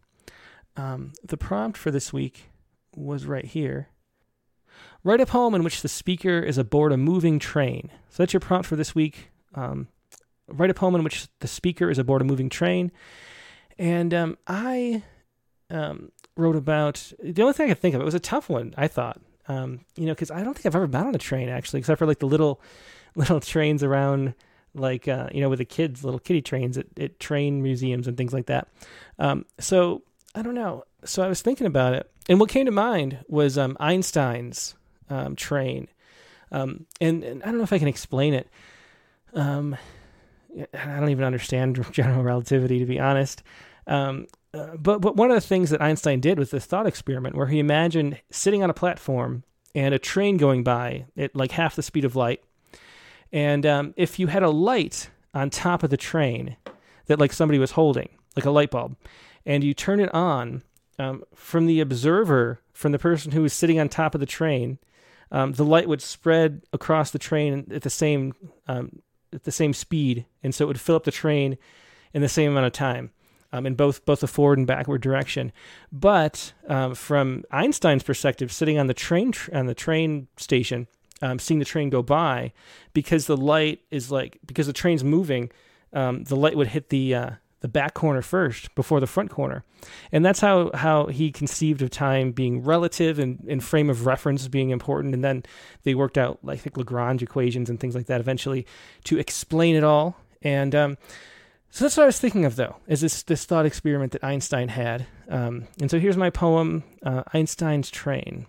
Um, 0.76 1.12
the 1.22 1.36
prompt 1.36 1.78
for 1.78 1.90
this 1.90 2.12
week 2.12 2.50
was 2.96 3.26
right 3.26 3.44
here. 3.44 3.88
Write 5.04 5.20
a 5.20 5.26
poem 5.26 5.54
in 5.54 5.64
which 5.64 5.82
the 5.82 5.88
speaker 5.88 6.40
is 6.40 6.58
aboard 6.58 6.92
a 6.92 6.96
moving 6.96 7.38
train. 7.38 7.90
So 8.08 8.22
that's 8.22 8.32
your 8.32 8.40
prompt 8.40 8.66
for 8.66 8.76
this 8.76 8.94
week. 8.94 9.30
Um, 9.54 9.88
write 10.48 10.70
a 10.70 10.74
poem 10.74 10.94
in 10.94 11.04
which 11.04 11.28
the 11.40 11.48
speaker 11.48 11.90
is 11.90 11.98
aboard 11.98 12.22
a 12.22 12.24
moving 12.24 12.48
train. 12.48 12.92
And 13.78 14.14
um, 14.14 14.38
I 14.46 15.02
um, 15.70 16.12
wrote 16.36 16.56
about 16.56 17.12
the 17.22 17.42
only 17.42 17.54
thing 17.54 17.66
I 17.66 17.70
could 17.70 17.80
think 17.80 17.94
of. 17.94 18.00
It 18.00 18.04
was 18.04 18.14
a 18.14 18.20
tough 18.20 18.48
one, 18.48 18.74
I 18.76 18.88
thought. 18.88 19.20
Um, 19.48 19.80
you 19.96 20.06
know, 20.06 20.12
because 20.12 20.30
I 20.30 20.42
don't 20.42 20.54
think 20.54 20.66
I've 20.66 20.76
ever 20.76 20.86
been 20.86 21.06
on 21.06 21.14
a 21.14 21.18
train 21.18 21.48
actually, 21.48 21.80
except 21.80 21.98
for 21.98 22.06
like 22.06 22.20
the 22.20 22.26
little 22.26 22.60
little 23.16 23.40
trains 23.40 23.82
around, 23.82 24.34
like 24.74 25.08
uh, 25.08 25.28
you 25.32 25.40
know, 25.40 25.48
with 25.48 25.58
the 25.58 25.64
kids, 25.64 26.04
little 26.04 26.20
kiddie 26.20 26.42
trains 26.42 26.78
at, 26.78 26.86
at 26.98 27.18
train 27.20 27.62
museums 27.62 28.06
and 28.06 28.16
things 28.16 28.32
like 28.32 28.46
that. 28.46 28.68
Um, 29.18 29.44
so 29.58 30.02
I 30.34 30.42
don't 30.42 30.54
know. 30.54 30.84
So 31.04 31.22
I 31.22 31.28
was 31.28 31.42
thinking 31.42 31.66
about 31.66 31.94
it, 31.94 32.10
and 32.28 32.38
what 32.38 32.48
came 32.48 32.66
to 32.66 32.72
mind 32.72 33.18
was 33.28 33.58
um, 33.58 33.76
Einstein's 33.80 34.76
um, 35.10 35.34
train, 35.34 35.88
um, 36.52 36.86
and, 37.00 37.24
and, 37.24 37.42
I 37.42 37.46
don't 37.46 37.58
know 37.58 37.64
if 37.64 37.72
I 37.72 37.78
can 37.78 37.88
explain 37.88 38.34
it. 38.34 38.48
Um, 39.34 39.76
I 40.74 41.00
don't 41.00 41.08
even 41.08 41.24
understand 41.24 41.84
general 41.92 42.22
relativity, 42.22 42.78
to 42.78 42.86
be 42.86 43.00
honest. 43.00 43.42
Um, 43.86 44.26
but 44.52 45.00
but 45.00 45.16
one 45.16 45.30
of 45.30 45.34
the 45.34 45.46
things 45.46 45.70
that 45.70 45.80
Einstein 45.80 46.20
did 46.20 46.38
was 46.38 46.50
this 46.50 46.66
thought 46.66 46.86
experiment 46.86 47.34
where 47.34 47.46
he 47.46 47.58
imagined 47.58 48.20
sitting 48.30 48.62
on 48.62 48.70
a 48.70 48.74
platform 48.74 49.44
and 49.74 49.94
a 49.94 49.98
train 49.98 50.36
going 50.36 50.62
by 50.62 51.06
at 51.16 51.34
like 51.34 51.52
half 51.52 51.74
the 51.74 51.82
speed 51.82 52.04
of 52.04 52.16
light, 52.16 52.42
and 53.32 53.64
um, 53.64 53.94
if 53.96 54.18
you 54.18 54.26
had 54.26 54.42
a 54.42 54.50
light 54.50 55.10
on 55.32 55.48
top 55.48 55.82
of 55.82 55.90
the 55.90 55.96
train 55.96 56.56
that 57.06 57.18
like 57.18 57.32
somebody 57.32 57.58
was 57.58 57.72
holding, 57.72 58.10
like 58.36 58.44
a 58.44 58.50
light 58.50 58.70
bulb, 58.70 58.96
and 59.46 59.64
you 59.64 59.72
turn 59.72 60.00
it 60.00 60.12
on 60.14 60.62
um, 60.98 61.24
from 61.34 61.64
the 61.66 61.80
observer, 61.80 62.60
from 62.74 62.92
the 62.92 62.98
person 62.98 63.32
who 63.32 63.42
was 63.42 63.54
sitting 63.54 63.80
on 63.80 63.88
top 63.88 64.14
of 64.14 64.20
the 64.20 64.26
train, 64.26 64.78
um, 65.30 65.52
the 65.52 65.64
light 65.64 65.88
would 65.88 66.02
spread 66.02 66.62
across 66.74 67.10
the 67.10 67.18
train 67.18 67.66
at 67.72 67.82
the 67.82 67.90
same 67.90 68.34
um, 68.68 69.00
at 69.32 69.44
the 69.44 69.52
same 69.52 69.72
speed, 69.72 70.26
and 70.42 70.54
so 70.54 70.66
it 70.66 70.68
would 70.68 70.80
fill 70.80 70.96
up 70.96 71.04
the 71.04 71.10
train 71.10 71.56
in 72.12 72.20
the 72.20 72.28
same 72.28 72.50
amount 72.50 72.66
of 72.66 72.72
time 72.72 73.10
um, 73.52 73.66
in 73.66 73.74
both 73.74 74.04
both 74.04 74.20
the 74.20 74.26
forward 74.26 74.58
and 74.58 74.66
backward 74.66 75.02
direction. 75.02 75.52
But 75.90 76.52
um, 76.68 76.94
from 76.94 77.44
Einstein's 77.50 78.02
perspective, 78.02 78.50
sitting 78.50 78.78
on 78.78 78.86
the 78.86 78.94
train 78.94 79.32
tr- 79.32 79.54
on 79.54 79.66
the 79.66 79.74
train 79.74 80.28
station, 80.36 80.86
um, 81.20 81.38
seeing 81.38 81.58
the 81.58 81.64
train 81.64 81.90
go 81.90 82.02
by, 82.02 82.52
because 82.92 83.26
the 83.26 83.36
light 83.36 83.80
is 83.90 84.10
like 84.10 84.38
because 84.46 84.66
the 84.66 84.72
train's 84.72 85.04
moving, 85.04 85.50
um, 85.92 86.24
the 86.24 86.36
light 86.36 86.56
would 86.56 86.68
hit 86.68 86.88
the 86.88 87.14
uh, 87.14 87.30
the 87.60 87.68
back 87.68 87.94
corner 87.94 88.22
first 88.22 88.74
before 88.74 89.00
the 89.00 89.06
front 89.06 89.30
corner, 89.30 89.64
and 90.10 90.24
that's 90.24 90.40
how 90.40 90.70
how 90.74 91.06
he 91.06 91.30
conceived 91.30 91.82
of 91.82 91.90
time 91.90 92.32
being 92.32 92.64
relative 92.64 93.18
and, 93.18 93.44
and 93.48 93.62
frame 93.62 93.90
of 93.90 94.06
reference 94.06 94.48
being 94.48 94.70
important. 94.70 95.14
And 95.14 95.22
then 95.22 95.44
they 95.84 95.94
worked 95.94 96.18
out 96.18 96.38
I 96.46 96.56
think 96.56 96.76
Lagrange 96.76 97.22
equations 97.22 97.70
and 97.70 97.78
things 97.78 97.94
like 97.94 98.06
that 98.06 98.20
eventually 98.20 98.66
to 99.04 99.18
explain 99.18 99.76
it 99.76 99.84
all. 99.84 100.16
And 100.44 100.74
um, 100.74 100.98
so 101.72 101.84
that's 101.84 101.96
what 101.96 102.02
I 102.02 102.06
was 102.06 102.20
thinking 102.20 102.44
of, 102.44 102.56
though, 102.56 102.76
is 102.86 103.00
this 103.00 103.22
this 103.22 103.46
thought 103.46 103.64
experiment 103.64 104.12
that 104.12 104.22
Einstein 104.22 104.68
had. 104.68 105.06
Um, 105.28 105.68
and 105.80 105.90
so 105.90 105.98
here's 105.98 106.18
my 106.18 106.28
poem, 106.28 106.84
uh, 107.02 107.22
Einstein's 107.32 107.90
Train. 107.90 108.44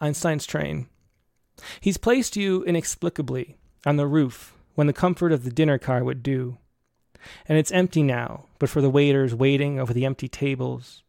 Einstein's 0.00 0.44
Train. 0.44 0.88
He's 1.80 1.98
placed 1.98 2.36
you 2.36 2.64
inexplicably 2.64 3.56
on 3.86 3.96
the 3.96 4.08
roof 4.08 4.56
when 4.74 4.88
the 4.88 4.92
comfort 4.92 5.30
of 5.30 5.44
the 5.44 5.52
dinner 5.52 5.78
car 5.78 6.02
would 6.02 6.24
do. 6.24 6.58
And 7.48 7.56
it's 7.56 7.70
empty 7.70 8.02
now, 8.02 8.46
but 8.58 8.68
for 8.68 8.80
the 8.80 8.90
waiters 8.90 9.32
waiting 9.32 9.78
over 9.78 9.92
the 9.92 10.04
empty 10.04 10.26
tables. 10.26 11.04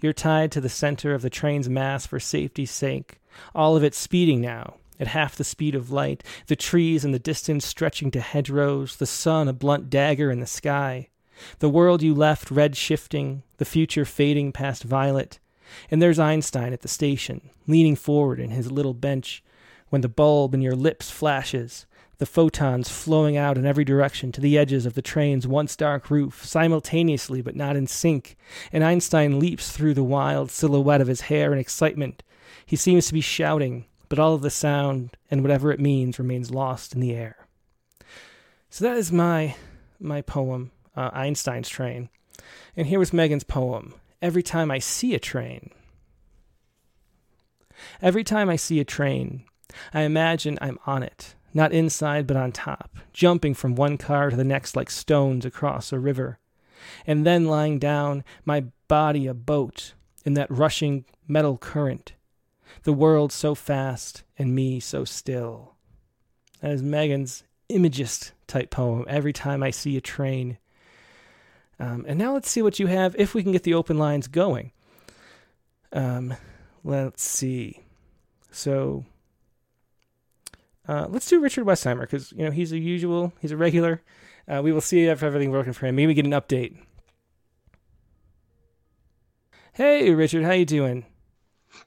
You're 0.00 0.12
tied 0.12 0.50
to 0.52 0.60
the 0.60 0.68
center 0.68 1.14
of 1.14 1.22
the 1.22 1.30
train's 1.30 1.68
mass 1.68 2.06
for 2.06 2.18
safety's 2.18 2.72
sake, 2.72 3.20
all 3.54 3.76
of 3.76 3.84
it 3.84 3.94
speeding 3.94 4.40
now, 4.40 4.74
at 5.02 5.08
half 5.08 5.36
the 5.36 5.44
speed 5.44 5.74
of 5.74 5.90
light, 5.90 6.22
the 6.46 6.56
trees 6.56 7.04
in 7.04 7.10
the 7.10 7.18
distance 7.18 7.66
stretching 7.66 8.10
to 8.12 8.20
hedgerows, 8.20 8.96
the 8.96 9.06
sun 9.06 9.48
a 9.48 9.52
blunt 9.52 9.90
dagger 9.90 10.30
in 10.30 10.40
the 10.40 10.46
sky. 10.46 11.08
The 11.58 11.68
world 11.68 12.02
you 12.02 12.14
left 12.14 12.52
red 12.52 12.76
shifting, 12.76 13.42
the 13.58 13.64
future 13.64 14.04
fading 14.04 14.52
past 14.52 14.84
violet. 14.84 15.40
And 15.90 16.00
there's 16.00 16.20
Einstein 16.20 16.72
at 16.72 16.82
the 16.82 16.88
station, 16.88 17.50
leaning 17.66 17.96
forward 17.96 18.38
in 18.38 18.50
his 18.50 18.70
little 18.70 18.94
bench, 18.94 19.42
when 19.88 20.02
the 20.02 20.08
bulb 20.08 20.54
in 20.54 20.62
your 20.62 20.76
lips 20.76 21.10
flashes, 21.10 21.86
the 22.18 22.26
photons 22.26 22.88
flowing 22.88 23.36
out 23.36 23.58
in 23.58 23.66
every 23.66 23.84
direction 23.84 24.30
to 24.30 24.40
the 24.40 24.56
edges 24.56 24.86
of 24.86 24.94
the 24.94 25.02
train's 25.02 25.48
once 25.48 25.74
dark 25.74 26.08
roof, 26.10 26.44
simultaneously 26.44 27.42
but 27.42 27.56
not 27.56 27.74
in 27.74 27.88
sync, 27.88 28.36
and 28.72 28.84
Einstein 28.84 29.40
leaps 29.40 29.72
through 29.72 29.94
the 29.94 30.04
wild 30.04 30.48
silhouette 30.48 31.00
of 31.00 31.08
his 31.08 31.22
hair 31.22 31.52
in 31.52 31.58
excitement. 31.58 32.22
He 32.64 32.76
seems 32.76 33.08
to 33.08 33.12
be 33.12 33.20
shouting, 33.20 33.86
but 34.12 34.18
all 34.18 34.34
of 34.34 34.42
the 34.42 34.50
sound 34.50 35.16
and 35.30 35.40
whatever 35.40 35.72
it 35.72 35.80
means 35.80 36.18
remains 36.18 36.50
lost 36.50 36.94
in 36.94 37.00
the 37.00 37.14
air. 37.14 37.46
So 38.68 38.84
that 38.84 38.98
is 38.98 39.10
my 39.10 39.56
my 39.98 40.20
poem, 40.20 40.70
uh, 40.94 41.08
Einstein's 41.14 41.70
Train. 41.70 42.10
And 42.76 42.86
here 42.86 42.98
was 42.98 43.14
Megan's 43.14 43.42
poem, 43.42 43.94
Every 44.20 44.42
Time 44.42 44.70
I 44.70 44.80
See 44.80 45.14
a 45.14 45.18
Train. 45.18 45.70
Every 48.02 48.22
time 48.22 48.50
I 48.50 48.56
see 48.56 48.80
a 48.80 48.84
train, 48.84 49.44
I 49.94 50.02
imagine 50.02 50.58
I'm 50.60 50.78
on 50.84 51.02
it, 51.02 51.34
not 51.54 51.72
inside 51.72 52.26
but 52.26 52.36
on 52.36 52.52
top, 52.52 52.98
jumping 53.14 53.54
from 53.54 53.76
one 53.76 53.96
car 53.96 54.28
to 54.28 54.36
the 54.36 54.44
next 54.44 54.76
like 54.76 54.90
stones 54.90 55.46
across 55.46 55.90
a 55.90 55.98
river, 55.98 56.38
and 57.06 57.24
then 57.24 57.46
lying 57.46 57.78
down, 57.78 58.24
my 58.44 58.66
body 58.88 59.26
a 59.26 59.32
boat 59.32 59.94
in 60.22 60.34
that 60.34 60.50
rushing 60.50 61.06
metal 61.26 61.56
current, 61.56 62.12
the 62.84 62.92
world 62.92 63.32
so 63.32 63.54
fast 63.54 64.24
and 64.38 64.54
me 64.54 64.80
so 64.80 65.04
still. 65.04 65.74
That 66.60 66.72
is 66.72 66.82
Megan's 66.82 67.44
imagist 67.68 68.32
type 68.46 68.70
poem, 68.70 69.04
Every 69.08 69.32
Time 69.32 69.62
I 69.62 69.70
See 69.70 69.96
a 69.96 70.00
Train. 70.00 70.58
Um, 71.78 72.04
and 72.06 72.18
now 72.18 72.34
let's 72.34 72.50
see 72.50 72.62
what 72.62 72.78
you 72.78 72.86
have 72.86 73.16
if 73.18 73.34
we 73.34 73.42
can 73.42 73.52
get 73.52 73.62
the 73.64 73.74
open 73.74 73.98
lines 73.98 74.28
going. 74.28 74.72
Um, 75.92 76.34
let's 76.84 77.22
see. 77.22 77.80
So 78.50 79.04
uh, 80.86 81.06
let's 81.08 81.28
do 81.28 81.40
Richard 81.40 81.64
Westheimer 81.64 82.02
because 82.02 82.32
you 82.32 82.44
know 82.44 82.50
he's 82.50 82.72
a 82.72 82.78
usual, 82.78 83.32
he's 83.40 83.52
a 83.52 83.56
regular. 83.56 84.02
Uh, 84.48 84.60
we 84.62 84.72
will 84.72 84.80
see 84.80 85.04
if 85.04 85.22
everything 85.22 85.50
working 85.50 85.72
for 85.72 85.86
him. 85.86 85.96
Maybe 85.96 86.14
get 86.14 86.24
an 86.24 86.32
update. 86.32 86.76
Hey, 89.74 90.10
Richard, 90.12 90.44
how 90.44 90.52
you 90.52 90.66
doing? 90.66 91.06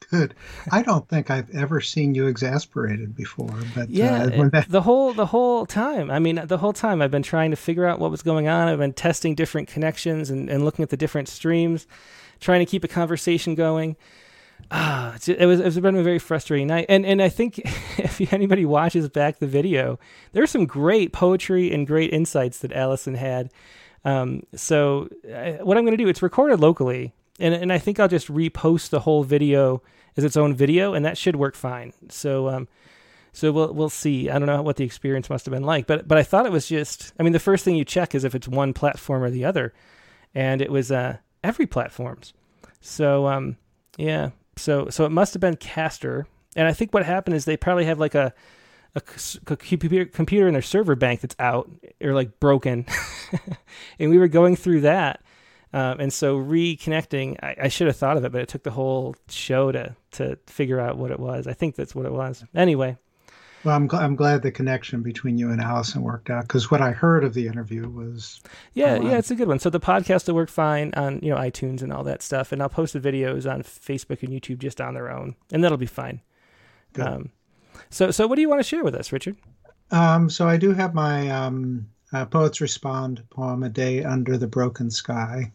Good. 0.09 0.35
I 0.71 0.81
don't 0.81 1.07
think 1.07 1.29
I've 1.29 1.49
ever 1.51 1.81
seen 1.81 2.15
you 2.15 2.27
exasperated 2.27 3.15
before, 3.15 3.55
but 3.73 3.89
yeah, 3.89 4.23
uh, 4.23 4.49
that... 4.49 4.65
the 4.69 4.81
whole 4.81 5.13
the 5.13 5.27
whole 5.27 5.65
time. 5.65 6.11
I 6.11 6.19
mean, 6.19 6.41
the 6.45 6.57
whole 6.57 6.73
time 6.73 7.01
I've 7.01 7.11
been 7.11 7.23
trying 7.23 7.51
to 7.51 7.57
figure 7.57 7.85
out 7.85 7.99
what 7.99 8.11
was 8.11 8.21
going 8.21 8.47
on. 8.47 8.67
I've 8.67 8.79
been 8.79 8.93
testing 8.93 9.35
different 9.35 9.67
connections 9.67 10.29
and, 10.29 10.49
and 10.49 10.63
looking 10.63 10.83
at 10.83 10.89
the 10.89 10.97
different 10.97 11.27
streams, 11.27 11.87
trying 12.39 12.59
to 12.59 12.65
keep 12.65 12.83
a 12.83 12.87
conversation 12.87 13.55
going. 13.55 13.95
Ah, 14.71 15.15
it 15.27 15.45
was 15.45 15.59
it 15.59 15.65
was 15.65 15.79
been 15.79 15.95
a 15.95 16.03
very 16.03 16.19
frustrating 16.19 16.67
night, 16.67 16.85
and 16.89 17.05
and 17.05 17.21
I 17.21 17.29
think 17.29 17.59
if 17.97 18.33
anybody 18.33 18.65
watches 18.65 19.09
back 19.09 19.39
the 19.39 19.47
video, 19.47 19.99
there's 20.33 20.51
some 20.51 20.65
great 20.65 21.13
poetry 21.13 21.71
and 21.71 21.85
great 21.85 22.11
insights 22.11 22.59
that 22.59 22.73
Alison 22.73 23.15
had. 23.15 23.51
Um, 24.03 24.43
so 24.55 25.09
I, 25.33 25.59
what 25.61 25.77
I'm 25.77 25.83
going 25.83 25.97
to 25.97 26.03
do, 26.03 26.09
it's 26.09 26.21
recorded 26.21 26.59
locally 26.59 27.13
and 27.39 27.53
and 27.53 27.71
I 27.71 27.77
think 27.77 27.99
I'll 27.99 28.07
just 28.07 28.27
repost 28.27 28.89
the 28.89 29.01
whole 29.01 29.23
video 29.23 29.81
as 30.17 30.23
its 30.23 30.37
own 30.37 30.53
video, 30.53 30.93
and 30.93 31.05
that 31.05 31.17
should 31.17 31.35
work 31.35 31.55
fine. 31.55 31.93
So 32.09 32.49
um, 32.49 32.67
so 33.33 33.51
we'll 33.51 33.73
we'll 33.73 33.89
see. 33.89 34.29
I 34.29 34.39
don't 34.39 34.47
know 34.47 34.61
what 34.61 34.77
the 34.77 34.85
experience 34.85 35.29
must 35.29 35.45
have 35.45 35.53
been 35.53 35.63
like, 35.63 35.87
but 35.87 36.07
but 36.07 36.17
I 36.17 36.23
thought 36.23 36.45
it 36.45 36.51
was 36.51 36.67
just. 36.67 37.13
I 37.19 37.23
mean, 37.23 37.33
the 37.33 37.39
first 37.39 37.65
thing 37.65 37.75
you 37.75 37.85
check 37.85 38.15
is 38.15 38.23
if 38.23 38.33
it's 38.33 38.47
one 38.47 38.73
platform 38.73 39.23
or 39.23 39.29
the 39.29 39.45
other, 39.45 39.73
and 40.33 40.61
it 40.61 40.71
was 40.71 40.91
uh, 40.91 41.17
every 41.43 41.67
platforms. 41.67 42.33
So 42.79 43.27
um, 43.27 43.57
yeah, 43.97 44.29
so 44.55 44.89
so 44.89 45.05
it 45.05 45.11
must 45.11 45.33
have 45.33 45.41
been 45.41 45.57
Castr, 45.57 46.25
and 46.55 46.67
I 46.67 46.73
think 46.73 46.93
what 46.93 47.05
happened 47.05 47.35
is 47.35 47.43
they 47.43 47.57
probably 47.57 47.85
have 47.85 47.99
like 47.99 48.15
a 48.15 48.33
a, 48.95 49.01
computer 49.01 50.47
in 50.47 50.53
their 50.53 50.61
server 50.61 50.95
bank 50.95 51.19
that's 51.19 51.35
out 51.37 51.69
or 52.01 52.13
like 52.13 52.39
broken, 52.39 52.85
and 53.99 54.09
we 54.09 54.17
were 54.17 54.29
going 54.29 54.55
through 54.55 54.81
that 54.81 55.21
um, 55.75 55.99
and 55.99 56.13
so 56.13 56.37
reconnecting, 56.37 57.37
I, 57.43 57.55
I, 57.63 57.67
should 57.67 57.87
have 57.87 57.97
thought 57.97 58.15
of 58.15 58.23
it, 58.23 58.31
but 58.31 58.39
it 58.39 58.47
took 58.47 58.63
the 58.63 58.71
whole 58.71 59.13
show 59.27 59.73
to 59.73 59.93
to 60.11 60.37
figure 60.47 60.79
out 60.79 60.97
what 60.97 61.11
it 61.11 61.19
was. 61.19 61.47
I 61.47 61.53
think 61.53 61.75
that's 61.75 61.93
what 61.93 62.05
it 62.05 62.13
was. 62.13 62.45
Anyway. 62.55 62.95
Well, 63.65 63.75
I'm, 63.75 63.89
gl- 63.89 63.99
I'm 63.99 64.15
glad 64.15 64.41
the 64.41 64.53
connection 64.53 65.01
between 65.01 65.37
you 65.37 65.49
and 65.49 65.59
Alison 65.59 66.01
worked 66.01 66.29
out 66.29 66.43
because 66.43 66.71
what 66.71 66.81
I 66.81 66.91
heard 66.91 67.25
of 67.25 67.33
the 67.33 67.47
interview 67.47 67.89
was 67.89 68.39
yeah 68.73 68.95
yeah 68.95 69.17
it's 69.17 69.31
a 69.31 69.35
good 69.35 69.49
one. 69.49 69.59
So 69.59 69.69
the 69.69 69.81
podcast 69.81 70.27
will 70.27 70.35
work 70.35 70.49
fine 70.49 70.93
on 70.95 71.19
you 71.21 71.31
know 71.31 71.35
iTunes 71.35 71.81
and 71.81 71.91
all 71.91 72.05
that 72.05 72.21
stuff, 72.21 72.53
and 72.53 72.61
I'll 72.61 72.69
post 72.69 72.93
the 72.93 73.01
videos 73.01 73.51
on 73.51 73.61
Facebook 73.61 74.23
and 74.23 74.31
YouTube 74.31 74.59
just 74.59 74.79
on 74.79 74.93
their 74.93 75.11
own, 75.11 75.35
and 75.51 75.61
that'll 75.61 75.77
be 75.77 75.85
fine. 75.87 76.21
Good. 76.93 77.05
Um, 77.05 77.31
so 77.89 78.11
so 78.11 78.27
what 78.27 78.35
do 78.35 78.41
you 78.41 78.49
want 78.49 78.59
to 78.59 78.67
share 78.67 78.85
with 78.85 78.95
us, 78.95 79.11
Richard? 79.11 79.35
Um, 79.91 80.29
so 80.29 80.47
I 80.47 80.55
do 80.55 80.71
have 80.71 80.93
my 80.93 81.29
um, 81.31 81.87
uh, 82.13 82.23
Poets 82.23 82.61
Respond 82.61 83.23
poem, 83.29 83.61
"A 83.63 83.69
Day 83.69 84.05
Under 84.05 84.37
the 84.37 84.47
Broken 84.47 84.89
Sky." 84.89 85.51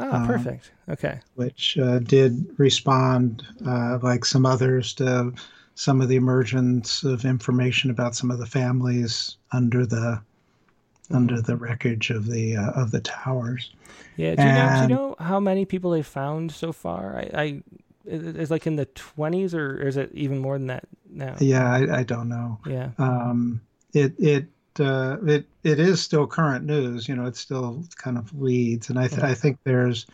Oh, 0.00 0.24
perfect. 0.26 0.70
Um, 0.88 0.92
okay. 0.94 1.20
Which 1.34 1.78
uh, 1.78 1.98
did 1.98 2.46
respond, 2.58 3.44
uh, 3.66 3.98
like 4.02 4.24
some 4.24 4.46
others, 4.46 4.94
to 4.94 5.32
some 5.74 6.00
of 6.00 6.08
the 6.08 6.16
emergence 6.16 7.04
of 7.04 7.24
information 7.24 7.90
about 7.90 8.14
some 8.14 8.30
of 8.30 8.38
the 8.38 8.46
families 8.46 9.36
under 9.52 9.86
the 9.86 9.96
mm-hmm. 9.96 11.16
under 11.16 11.40
the 11.40 11.56
wreckage 11.56 12.10
of 12.10 12.26
the 12.26 12.56
uh, 12.56 12.70
of 12.70 12.90
the 12.90 13.00
towers. 13.00 13.70
Yeah. 14.16 14.34
Do 14.34 14.42
you, 14.42 14.48
know, 14.48 14.74
do 14.76 14.82
you, 14.82 14.88
know, 14.88 15.16
how 15.18 15.40
many 15.40 15.64
people 15.64 15.90
they 15.90 16.02
found 16.02 16.52
so 16.52 16.72
far? 16.72 17.16
I, 17.16 17.30
I 17.34 17.62
is 18.06 18.50
like 18.50 18.66
in 18.66 18.76
the 18.76 18.86
twenties, 18.86 19.54
or 19.54 19.76
is 19.76 19.96
it 19.96 20.10
even 20.14 20.38
more 20.38 20.58
than 20.58 20.68
that 20.68 20.84
now? 21.08 21.36
Yeah, 21.38 21.70
I, 21.70 22.00
I 22.00 22.02
don't 22.02 22.28
know. 22.28 22.58
Yeah. 22.66 22.90
Um, 22.98 23.60
it 23.92 24.14
it 24.18 24.46
uh, 24.80 25.18
it 25.26 25.46
it 25.62 25.78
is 25.78 26.00
still 26.00 26.26
current 26.26 26.64
news. 26.64 27.08
You 27.08 27.16
know, 27.16 27.26
it 27.26 27.36
still 27.36 27.84
kind 27.96 28.18
of 28.18 28.32
leads, 28.40 28.90
and 28.90 28.98
I 28.98 29.08
th- 29.08 29.22
I 29.22 29.34
think 29.34 29.58
there's, 29.64 30.06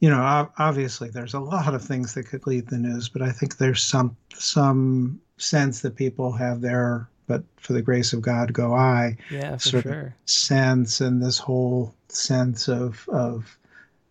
you 0.00 0.10
know, 0.10 0.48
obviously 0.58 1.08
there's 1.10 1.34
a 1.34 1.40
lot 1.40 1.74
of 1.74 1.82
things 1.82 2.14
that 2.14 2.24
could 2.24 2.46
lead 2.46 2.68
the 2.68 2.78
news, 2.78 3.08
but 3.08 3.22
I 3.22 3.32
think 3.32 3.56
there's 3.56 3.82
some 3.82 4.16
some 4.34 5.20
sense 5.38 5.80
that 5.80 5.96
people 5.96 6.32
have 6.32 6.60
their 6.60 7.08
but 7.26 7.44
for 7.56 7.72
the 7.72 7.82
grace 7.82 8.12
of 8.12 8.20
God 8.20 8.52
go 8.52 8.74
I 8.74 9.16
yeah 9.30 9.56
sort 9.56 9.84
sure. 9.84 10.00
of 10.00 10.30
sense 10.30 11.00
and 11.00 11.22
this 11.22 11.38
whole 11.38 11.94
sense 12.08 12.68
of 12.68 13.08
of 13.08 13.56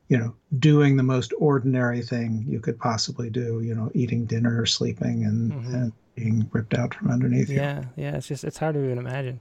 you 0.08 0.18
know 0.18 0.34
doing 0.60 0.98
the 0.98 1.04
most 1.04 1.34
ordinary 1.38 2.02
thing 2.02 2.46
you 2.48 2.60
could 2.60 2.78
possibly 2.80 3.30
do 3.30 3.62
you 3.62 3.76
know 3.76 3.92
eating 3.94 4.26
dinner 4.26 4.62
or 4.62 4.66
sleeping 4.66 5.24
and, 5.24 5.52
mm-hmm. 5.52 5.76
and 5.76 5.94
being 6.16 6.50
ripped 6.52 6.74
out 6.74 6.94
from 6.94 7.10
underneath 7.10 7.50
yeah, 7.50 7.80
you. 7.80 8.04
Yeah, 8.04 8.18
it's 8.18 8.28
just 8.28 8.44
it's 8.44 8.58
hard 8.58 8.76
to 8.76 8.84
even 8.84 8.98
imagine. 8.98 9.40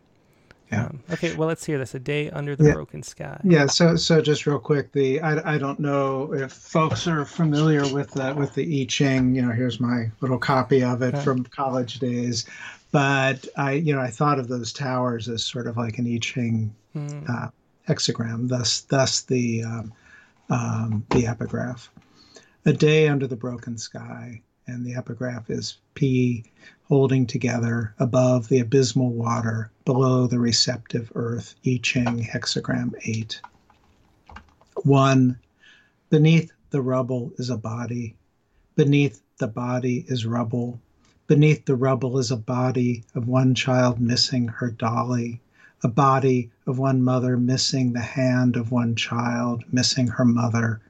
Yeah. 0.71 0.87
Um, 0.87 1.01
okay, 1.13 1.35
well 1.35 1.49
let's 1.49 1.65
hear 1.65 1.79
this. 1.79 1.95
A 1.95 1.99
day 1.99 2.31
under 2.31 2.55
the 2.55 2.65
yeah. 2.65 2.73
broken 2.73 3.03
sky. 3.03 3.41
Yeah. 3.45 3.67
So 3.67 3.97
so 3.97 4.21
just 4.21 4.47
real 4.47 4.59
quick, 4.59 4.93
the 4.93 5.21
I, 5.21 5.55
I 5.55 5.59
don't 5.59 5.81
know 5.81 6.33
if 6.33 6.53
folks 6.53 7.07
are 7.07 7.25
familiar 7.25 7.83
with 7.93 8.13
the 8.13 8.35
with 8.35 8.55
the 8.55 8.83
I 8.83 8.85
Ching. 8.87 9.35
You 9.35 9.43
know, 9.43 9.53
here's 9.53 9.81
my 9.81 10.11
little 10.21 10.39
copy 10.39 10.83
of 10.83 11.03
it 11.03 11.15
okay. 11.15 11.25
from 11.25 11.45
college 11.45 11.99
days. 11.99 12.47
But 12.93 13.47
I 13.57 13.73
you 13.73 13.95
know 13.95 14.01
I 14.01 14.11
thought 14.11 14.39
of 14.39 14.49
those 14.49 14.73
towers 14.73 15.29
as 15.29 15.45
sort 15.45 15.67
of 15.67 15.77
like 15.77 15.99
an 15.99 16.07
I 16.13 16.19
Ching 16.19 16.75
hmm. 16.93 17.25
uh, 17.29 17.49
hexagram. 17.89 18.49
Thus 18.49 18.83
thus 18.83 19.23
the 19.23 19.65
um, 19.65 19.93
um, 20.51 21.07
the 21.11 21.27
epigraph. 21.27 21.91
A 22.67 22.73
day 22.73 23.09
under 23.09 23.27
the 23.27 23.37
broken 23.37 23.79
sky 23.79 24.43
and 24.67 24.85
the 24.85 24.95
epigraph 24.95 25.51
is 25.51 25.79
P 25.95 26.45
holding 26.91 27.25
together 27.25 27.95
above 28.01 28.49
the 28.49 28.59
abysmal 28.59 29.11
water, 29.11 29.71
below 29.85 30.27
the 30.27 30.41
receptive 30.41 31.13
earth, 31.15 31.55
I 31.65 31.79
Ching 31.81 32.19
hexagram 32.19 32.95
8. 33.05 33.41
1. 34.83 35.39
Beneath 36.11 36.51
the 36.71 36.83
rubble 36.83 37.31
is 37.39 37.49
a 37.49 37.57
body. 37.57 38.17
Beneath 38.75 39.23
the 39.39 39.47
body 39.47 40.05
is 40.09 40.27
rubble. 40.27 40.81
Beneath 41.29 41.65
the 41.65 41.77
rubble 41.77 42.19
is 42.19 42.33
a 42.33 42.37
body 42.37 43.05
of 43.15 43.29
one 43.29 43.55
child 43.55 44.01
missing 44.01 44.49
her 44.49 44.73
dolly, 44.73 45.41
a 45.85 45.89
body 45.89 46.51
of 46.67 46.81
one 46.81 47.05
mother 47.05 47.37
missing 47.37 47.93
the 47.93 48.01
hand 48.01 48.57
of 48.57 48.73
one 48.73 48.97
child, 48.97 49.63
missing 49.71 50.09
her 50.09 50.25
mother, 50.25 50.81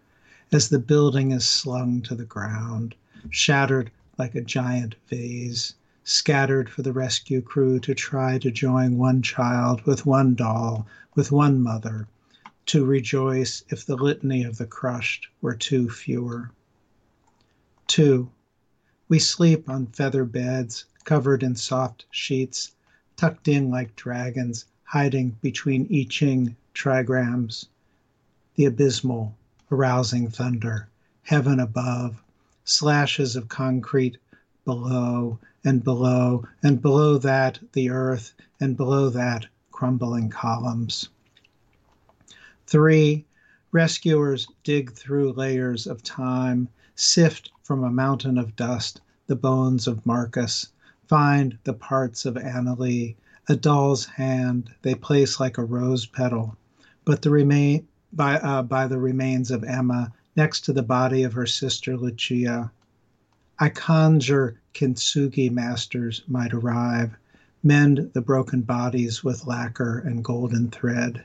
as 0.50 0.70
the 0.70 0.78
building 0.78 1.30
is 1.30 1.46
slung 1.46 2.00
to 2.00 2.14
the 2.14 2.24
ground 2.24 2.94
shattered 3.28 3.90
like 4.16 4.34
a 4.34 4.40
giant 4.40 4.94
vase, 5.10 5.74
scattered 6.04 6.70
for 6.70 6.82
the 6.82 6.92
rescue 6.92 7.42
crew 7.42 7.78
to 7.78 7.94
try 7.94 8.38
to 8.38 8.50
join 8.50 8.96
one 8.96 9.20
child 9.20 9.82
with 9.82 10.06
one 10.06 10.34
doll, 10.34 10.86
with 11.14 11.30
one 11.30 11.60
mother, 11.60 12.08
to 12.64 12.84
rejoice 12.84 13.62
if 13.68 13.84
the 13.84 13.96
litany 13.96 14.42
of 14.42 14.56
the 14.56 14.66
crushed 14.66 15.28
were 15.42 15.54
two 15.54 15.90
fewer. 15.90 16.50
Two, 17.86 18.30
we 19.08 19.18
sleep 19.18 19.68
on 19.68 19.86
feather 19.88 20.24
beds 20.24 20.86
covered 21.04 21.42
in 21.42 21.56
soft 21.56 22.06
sheets, 22.10 22.72
tucked 23.16 23.48
in 23.48 23.70
like 23.70 23.96
dragons, 23.96 24.64
hiding 24.84 25.36
between 25.42 25.86
I 25.92 26.06
Ching 26.08 26.56
trigrams. 26.74 27.66
the 28.54 28.64
abysmal, 28.64 29.36
arousing 29.70 30.30
thunder, 30.30 30.88
heaven 31.24 31.60
above, 31.60 32.22
slashes 32.64 33.36
of 33.36 33.48
concrete 33.48 34.16
below 34.64 35.38
and 35.64 35.84
below, 35.84 36.44
and 36.62 36.80
below 36.80 37.18
that 37.18 37.58
the 37.72 37.90
earth, 37.90 38.34
and 38.60 38.76
below 38.76 39.08
that 39.10 39.46
crumbling 39.70 40.28
columns. 40.28 41.08
Three, 42.66 43.24
rescuers 43.72 44.46
dig 44.64 44.92
through 44.92 45.32
layers 45.32 45.86
of 45.86 46.02
time, 46.02 46.68
sift 46.94 47.50
from 47.62 47.84
a 47.84 47.90
mountain 47.90 48.38
of 48.38 48.56
dust 48.56 49.00
the 49.26 49.36
bones 49.36 49.86
of 49.86 50.04
Marcus, 50.04 50.72
find 51.06 51.56
the 51.62 51.72
parts 51.72 52.26
of 52.26 52.34
Annalee, 52.34 53.14
a 53.48 53.54
doll's 53.54 54.04
hand 54.04 54.70
they 54.82 54.94
place 54.94 55.38
like 55.38 55.56
a 55.56 55.64
rose 55.64 56.04
petal, 56.04 56.56
but 57.04 57.22
the 57.22 57.30
remain 57.30 57.86
by 58.12 58.40
uh, 58.40 58.62
by 58.62 58.88
the 58.88 58.98
remains 58.98 59.52
of 59.52 59.62
Emma 59.62 60.12
next 60.34 60.62
to 60.62 60.72
the 60.72 60.82
body 60.82 61.22
of 61.22 61.32
her 61.32 61.46
sister 61.46 61.96
Lucia. 61.96 62.72
I 63.62 63.68
conjure 63.68 64.58
kintsugi 64.72 65.50
masters 65.50 66.22
might 66.26 66.54
arrive, 66.54 67.10
mend 67.62 68.12
the 68.14 68.22
broken 68.22 68.62
bodies 68.62 69.22
with 69.22 69.46
lacquer 69.46 69.98
and 69.98 70.24
golden 70.24 70.70
thread. 70.70 71.24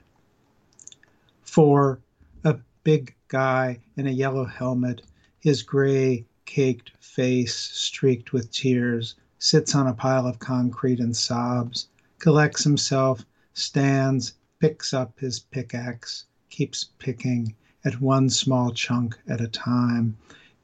Four, 1.44 2.00
a 2.44 2.58
big 2.84 3.16
guy 3.30 3.80
in 3.96 4.06
a 4.06 4.12
yellow 4.12 4.44
helmet, 4.44 5.02
his 5.40 5.64
gray 5.64 6.26
caked 6.46 6.92
face 7.00 7.56
streaked 7.56 8.34
with 8.34 8.52
tears, 8.52 9.16
sits 9.40 9.74
on 9.74 9.88
a 9.88 9.94
pile 9.94 10.28
of 10.28 10.38
concrete 10.40 11.00
and 11.00 11.16
sobs, 11.16 11.88
collects 12.20 12.66
himself, 12.66 13.26
stands, 13.54 14.34
picks 14.60 14.94
up 14.94 15.18
his 15.22 15.40
pickaxe, 15.40 16.26
keeps 16.50 16.90
picking 17.00 17.56
at 17.86 18.02
one 18.02 18.30
small 18.30 18.74
chunk 18.74 19.18
at 19.26 19.40
a 19.40 19.48
time, 19.48 20.18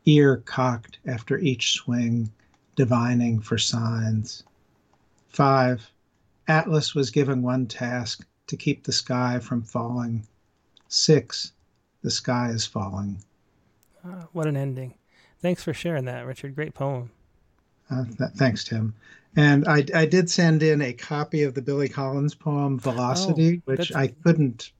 ear 0.05 0.37
cocked 0.37 0.99
after 1.05 1.37
each 1.37 1.73
swing, 1.73 2.31
divining 2.75 3.39
for 3.39 3.57
signs. 3.57 4.43
Five, 5.29 5.91
Atlas 6.47 6.95
was 6.95 7.11
given 7.11 7.41
one 7.41 7.67
task 7.67 8.25
to 8.47 8.57
keep 8.57 8.83
the 8.83 8.91
sky 8.91 9.39
from 9.39 9.61
falling. 9.61 10.27
Six, 10.87 11.53
the 12.01 12.11
sky 12.11 12.49
is 12.49 12.65
falling. 12.65 13.23
Uh, 14.03 14.25
what 14.33 14.47
an 14.47 14.57
ending. 14.57 14.95
Thanks 15.41 15.63
for 15.63 15.73
sharing 15.73 16.05
that, 16.05 16.25
Richard. 16.25 16.55
Great 16.55 16.73
poem. 16.73 17.11
Uh, 17.89 18.05
th- 18.05 18.31
thanks, 18.35 18.63
Tim. 18.63 18.93
And 19.35 19.67
I, 19.67 19.85
I 19.95 20.05
did 20.05 20.29
send 20.29 20.61
in 20.63 20.81
a 20.81 20.93
copy 20.93 21.43
of 21.43 21.53
the 21.53 21.61
Billy 21.61 21.87
Collins 21.87 22.35
poem 22.35 22.79
Velocity, 22.79 23.59
oh, 23.59 23.71
which 23.71 23.93
I 23.95 24.07
couldn't. 24.07 24.71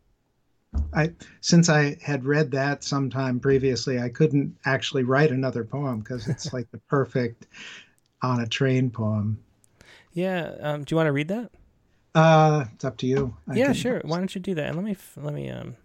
I 0.93 1.11
since 1.41 1.69
I 1.69 1.97
had 2.01 2.25
read 2.25 2.51
that 2.51 2.83
sometime 2.83 3.39
previously, 3.39 3.99
I 3.99 4.09
couldn't 4.09 4.55
actually 4.65 5.03
write 5.03 5.31
another 5.31 5.63
poem 5.63 5.99
because 5.99 6.27
it's 6.27 6.53
like 6.53 6.69
the 6.71 6.79
perfect 6.79 7.47
on 8.21 8.41
a 8.41 8.47
train 8.47 8.89
poem. 8.89 9.43
Yeah. 10.13 10.55
Um, 10.59 10.83
do 10.83 10.93
you 10.93 10.97
want 10.97 11.07
to 11.07 11.13
read 11.13 11.29
that? 11.29 11.51
Uh, 12.13 12.65
it's 12.73 12.83
up 12.83 12.97
to 12.97 13.07
you. 13.07 13.35
I 13.47 13.55
yeah, 13.55 13.73
sure. 13.73 14.01
Why 14.03 14.17
don't 14.17 14.33
you 14.35 14.41
do 14.41 14.55
that? 14.55 14.67
And 14.67 14.75
let 14.75 14.85
me 14.85 14.97
let 15.17 15.33
me 15.33 15.49
um 15.49 15.75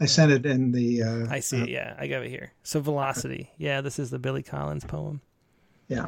I 0.00 0.06
sent 0.06 0.30
it 0.30 0.44
in 0.44 0.72
the. 0.72 1.02
Uh, 1.02 1.26
I 1.30 1.40
see 1.40 1.60
uh, 1.60 1.64
it. 1.64 1.70
Yeah, 1.70 1.94
I 1.98 2.06
got 2.06 2.22
it 2.22 2.28
here. 2.28 2.52
So 2.62 2.80
velocity. 2.80 3.50
Yeah, 3.56 3.80
this 3.80 3.98
is 3.98 4.10
the 4.10 4.18
Billy 4.18 4.42
Collins 4.42 4.84
poem. 4.84 5.20
Yeah. 5.88 6.06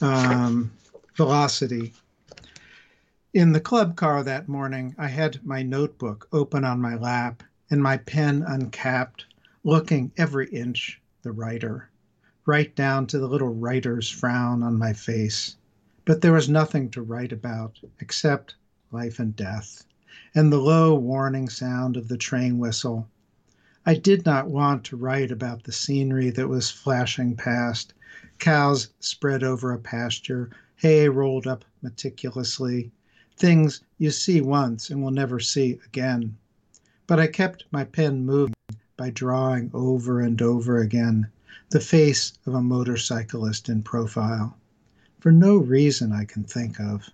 Um, 0.00 0.72
velocity. 1.16 1.94
In 3.36 3.50
the 3.50 3.58
club 3.58 3.96
car 3.96 4.22
that 4.22 4.46
morning, 4.46 4.94
I 4.96 5.08
had 5.08 5.44
my 5.44 5.64
notebook 5.64 6.28
open 6.30 6.64
on 6.64 6.80
my 6.80 6.94
lap 6.94 7.42
and 7.68 7.82
my 7.82 7.96
pen 7.96 8.44
uncapped, 8.46 9.26
looking 9.64 10.12
every 10.16 10.48
inch 10.50 11.00
the 11.22 11.32
writer, 11.32 11.88
right 12.46 12.72
down 12.76 13.08
to 13.08 13.18
the 13.18 13.26
little 13.26 13.52
writer's 13.52 14.08
frown 14.08 14.62
on 14.62 14.78
my 14.78 14.92
face. 14.92 15.56
But 16.04 16.20
there 16.20 16.32
was 16.32 16.48
nothing 16.48 16.90
to 16.90 17.02
write 17.02 17.32
about 17.32 17.80
except 17.98 18.54
life 18.92 19.18
and 19.18 19.34
death 19.34 19.84
and 20.32 20.52
the 20.52 20.60
low 20.60 20.94
warning 20.94 21.48
sound 21.48 21.96
of 21.96 22.06
the 22.06 22.16
train 22.16 22.58
whistle. 22.58 23.08
I 23.84 23.96
did 23.96 24.24
not 24.24 24.46
want 24.46 24.84
to 24.84 24.96
write 24.96 25.32
about 25.32 25.64
the 25.64 25.72
scenery 25.72 26.30
that 26.30 26.46
was 26.46 26.70
flashing 26.70 27.34
past 27.34 27.94
cows 28.38 28.90
spread 29.00 29.42
over 29.42 29.72
a 29.72 29.78
pasture, 29.80 30.50
hay 30.76 31.08
rolled 31.08 31.48
up 31.48 31.64
meticulously, 31.82 32.92
things 33.36 33.80
you 33.98 34.10
see 34.10 34.40
once 34.40 34.90
and 34.90 35.02
will 35.02 35.10
never 35.10 35.40
see 35.40 35.78
again. 35.86 36.36
But 37.06 37.20
I 37.20 37.26
kept 37.26 37.64
my 37.70 37.84
pen 37.84 38.24
moving 38.24 38.54
by 38.96 39.10
drawing 39.10 39.70
over 39.74 40.20
and 40.20 40.40
over 40.40 40.78
again 40.78 41.28
the 41.70 41.80
face 41.80 42.32
of 42.46 42.54
a 42.54 42.62
motorcyclist 42.62 43.68
in 43.68 43.82
profile, 43.82 44.56
for 45.18 45.32
no 45.32 45.56
reason 45.56 46.12
I 46.12 46.24
can 46.24 46.44
think 46.44 46.78
of. 46.78 47.10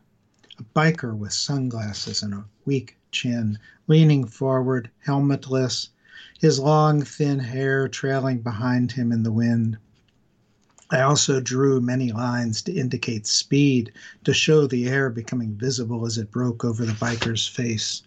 A 0.58 0.64
biker 0.76 1.16
with 1.16 1.32
sunglasses 1.32 2.22
and 2.22 2.34
a 2.34 2.44
weak 2.66 2.98
chin, 3.10 3.58
leaning 3.86 4.26
forward, 4.26 4.90
helmetless, 5.06 5.88
his 6.38 6.58
long, 6.58 7.02
thin 7.02 7.38
hair 7.38 7.88
trailing 7.88 8.40
behind 8.40 8.92
him 8.92 9.10
in 9.10 9.22
the 9.22 9.32
wind. 9.32 9.78
I 10.92 11.02
also 11.02 11.40
drew 11.40 11.80
many 11.80 12.10
lines 12.10 12.62
to 12.62 12.72
indicate 12.72 13.26
speed, 13.26 13.92
to 14.24 14.34
show 14.34 14.66
the 14.66 14.88
air 14.88 15.08
becoming 15.08 15.54
visible 15.54 16.04
as 16.04 16.18
it 16.18 16.32
broke 16.32 16.64
over 16.64 16.84
the 16.84 16.94
biker's 16.94 17.46
face. 17.46 18.02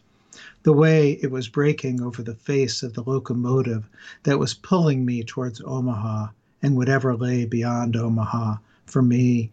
The 0.64 0.74
way 0.74 1.14
it 1.22 1.32
was 1.32 1.48
breaking 1.48 2.02
over 2.02 2.22
the 2.22 2.36
face 2.36 2.84
of 2.84 2.94
the 2.94 3.04
locomotive 3.04 3.90
that 4.24 4.38
was 4.40 4.54
pulling 4.54 5.06
me 5.06 5.24
towards 5.24 5.62
Omaha 5.62 6.28
and 6.62 6.76
whatever 6.76 7.16
lay 7.16 7.46
beyond 7.46 7.96
Omaha 7.96 8.58
for 8.86 9.02
me 9.02 9.52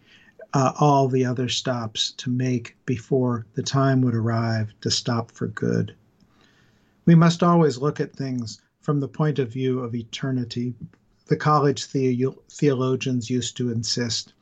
uh, 0.53 0.73
all 0.81 1.07
the 1.07 1.25
other 1.25 1.49
stops 1.49 2.11
to 2.13 2.31
make 2.31 2.77
before 2.85 3.47
the 3.55 3.63
time 3.63 4.03
would 4.03 4.15
arrive 4.15 4.73
to 4.81 4.91
stop 4.91 5.31
for 5.31 5.47
good. 5.47 5.95
We 7.07 7.15
must 7.15 7.43
always 7.43 7.79
look 7.79 8.01
at 8.01 8.17
things 8.17 8.61
from 8.81 8.99
the 8.99 9.09
point 9.09 9.39
of 9.39 9.53
view 9.53 9.81
of 9.81 9.95
eternity, 9.95 10.75
the 11.31 11.37
college 11.37 11.93
the- 11.93 12.35
theologians 12.51 13.31
used 13.31 13.57
to 13.57 13.71
insist, 13.71 14.33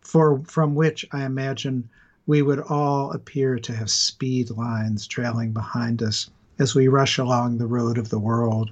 for 0.00 0.38
from 0.44 0.76
which 0.76 1.04
I 1.10 1.24
imagine 1.24 1.88
we 2.24 2.40
would 2.40 2.60
all 2.60 3.10
appear 3.10 3.58
to 3.58 3.74
have 3.74 3.90
speed 3.90 4.50
lines 4.50 5.08
trailing 5.08 5.52
behind 5.52 6.04
us 6.04 6.30
as 6.56 6.72
we 6.72 6.86
rush 6.86 7.18
along 7.18 7.58
the 7.58 7.66
road 7.66 7.98
of 7.98 8.10
the 8.10 8.20
world, 8.20 8.70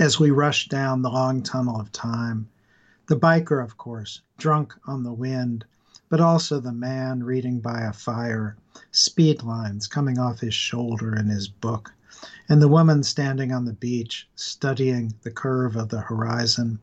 as 0.00 0.18
we 0.18 0.30
rush 0.30 0.68
down 0.68 1.02
the 1.02 1.08
long 1.08 1.40
tunnel 1.40 1.80
of 1.80 1.92
time. 1.92 2.48
The 3.06 3.16
biker, 3.16 3.62
of 3.62 3.78
course, 3.78 4.20
drunk 4.36 4.74
on 4.88 5.04
the 5.04 5.12
wind, 5.12 5.64
but 6.08 6.20
also 6.20 6.58
the 6.58 6.72
man 6.72 7.22
reading 7.22 7.60
by 7.60 7.82
a 7.82 7.92
fire, 7.92 8.56
speed 8.90 9.44
lines 9.44 9.86
coming 9.86 10.18
off 10.18 10.40
his 10.40 10.54
shoulder 10.54 11.14
in 11.14 11.28
his 11.28 11.46
book, 11.46 11.92
and 12.48 12.62
the 12.62 12.68
woman 12.68 13.02
standing 13.02 13.52
on 13.52 13.64
the 13.64 13.72
beach 13.72 14.28
studying 14.36 15.14
the 15.22 15.30
curve 15.30 15.76
of 15.76 15.88
the 15.88 16.00
horizon, 16.00 16.78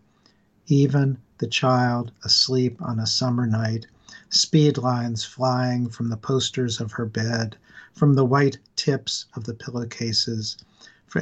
even 0.68 1.18
the 1.38 1.48
child 1.48 2.12
asleep 2.24 2.82
on 2.82 3.00
a 3.00 3.08
summer 3.08 3.46
night, 3.46 3.86
speed 4.30 4.78
lines 4.78 5.24
flying 5.24 5.90
from 5.90 6.10
the 6.10 6.18
posters 6.18 6.80
of 6.80 6.92
her 6.92 7.06
bed, 7.06 7.56
from 7.94 8.14
the 8.14 8.26
white 8.26 8.58
tips 8.76 9.26
of 9.36 9.44
the 9.44 9.54
pillowcases, 9.54 10.58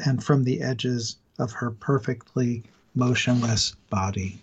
and 0.06 0.24
from 0.24 0.44
the 0.44 0.62
edges 0.62 1.18
of 1.40 1.52
her 1.52 1.72
perfectly 1.72 2.64
motionless 2.96 3.76
body. 3.90 4.42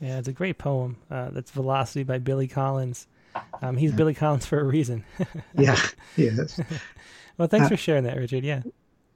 Yeah, 0.00 0.18
it's 0.18 0.28
a 0.28 0.32
great 0.32 0.58
poem. 0.58 0.96
Uh, 1.10 1.30
that's 1.30 1.50
Velocity 1.50 2.04
by 2.04 2.18
Billy 2.18 2.48
Collins. 2.48 3.06
Um, 3.62 3.76
he's 3.76 3.90
yeah. 3.90 3.96
Billy 3.96 4.14
Collins 4.14 4.46
for 4.46 4.58
a 4.60 4.64
reason. 4.64 5.04
yeah, 5.58 5.78
he 6.16 6.24
is. 6.24 6.58
well, 7.38 7.48
thanks 7.48 7.66
uh, 7.66 7.70
for 7.70 7.76
sharing 7.76 8.04
that, 8.04 8.16
Richard. 8.16 8.44
Yeah. 8.44 8.62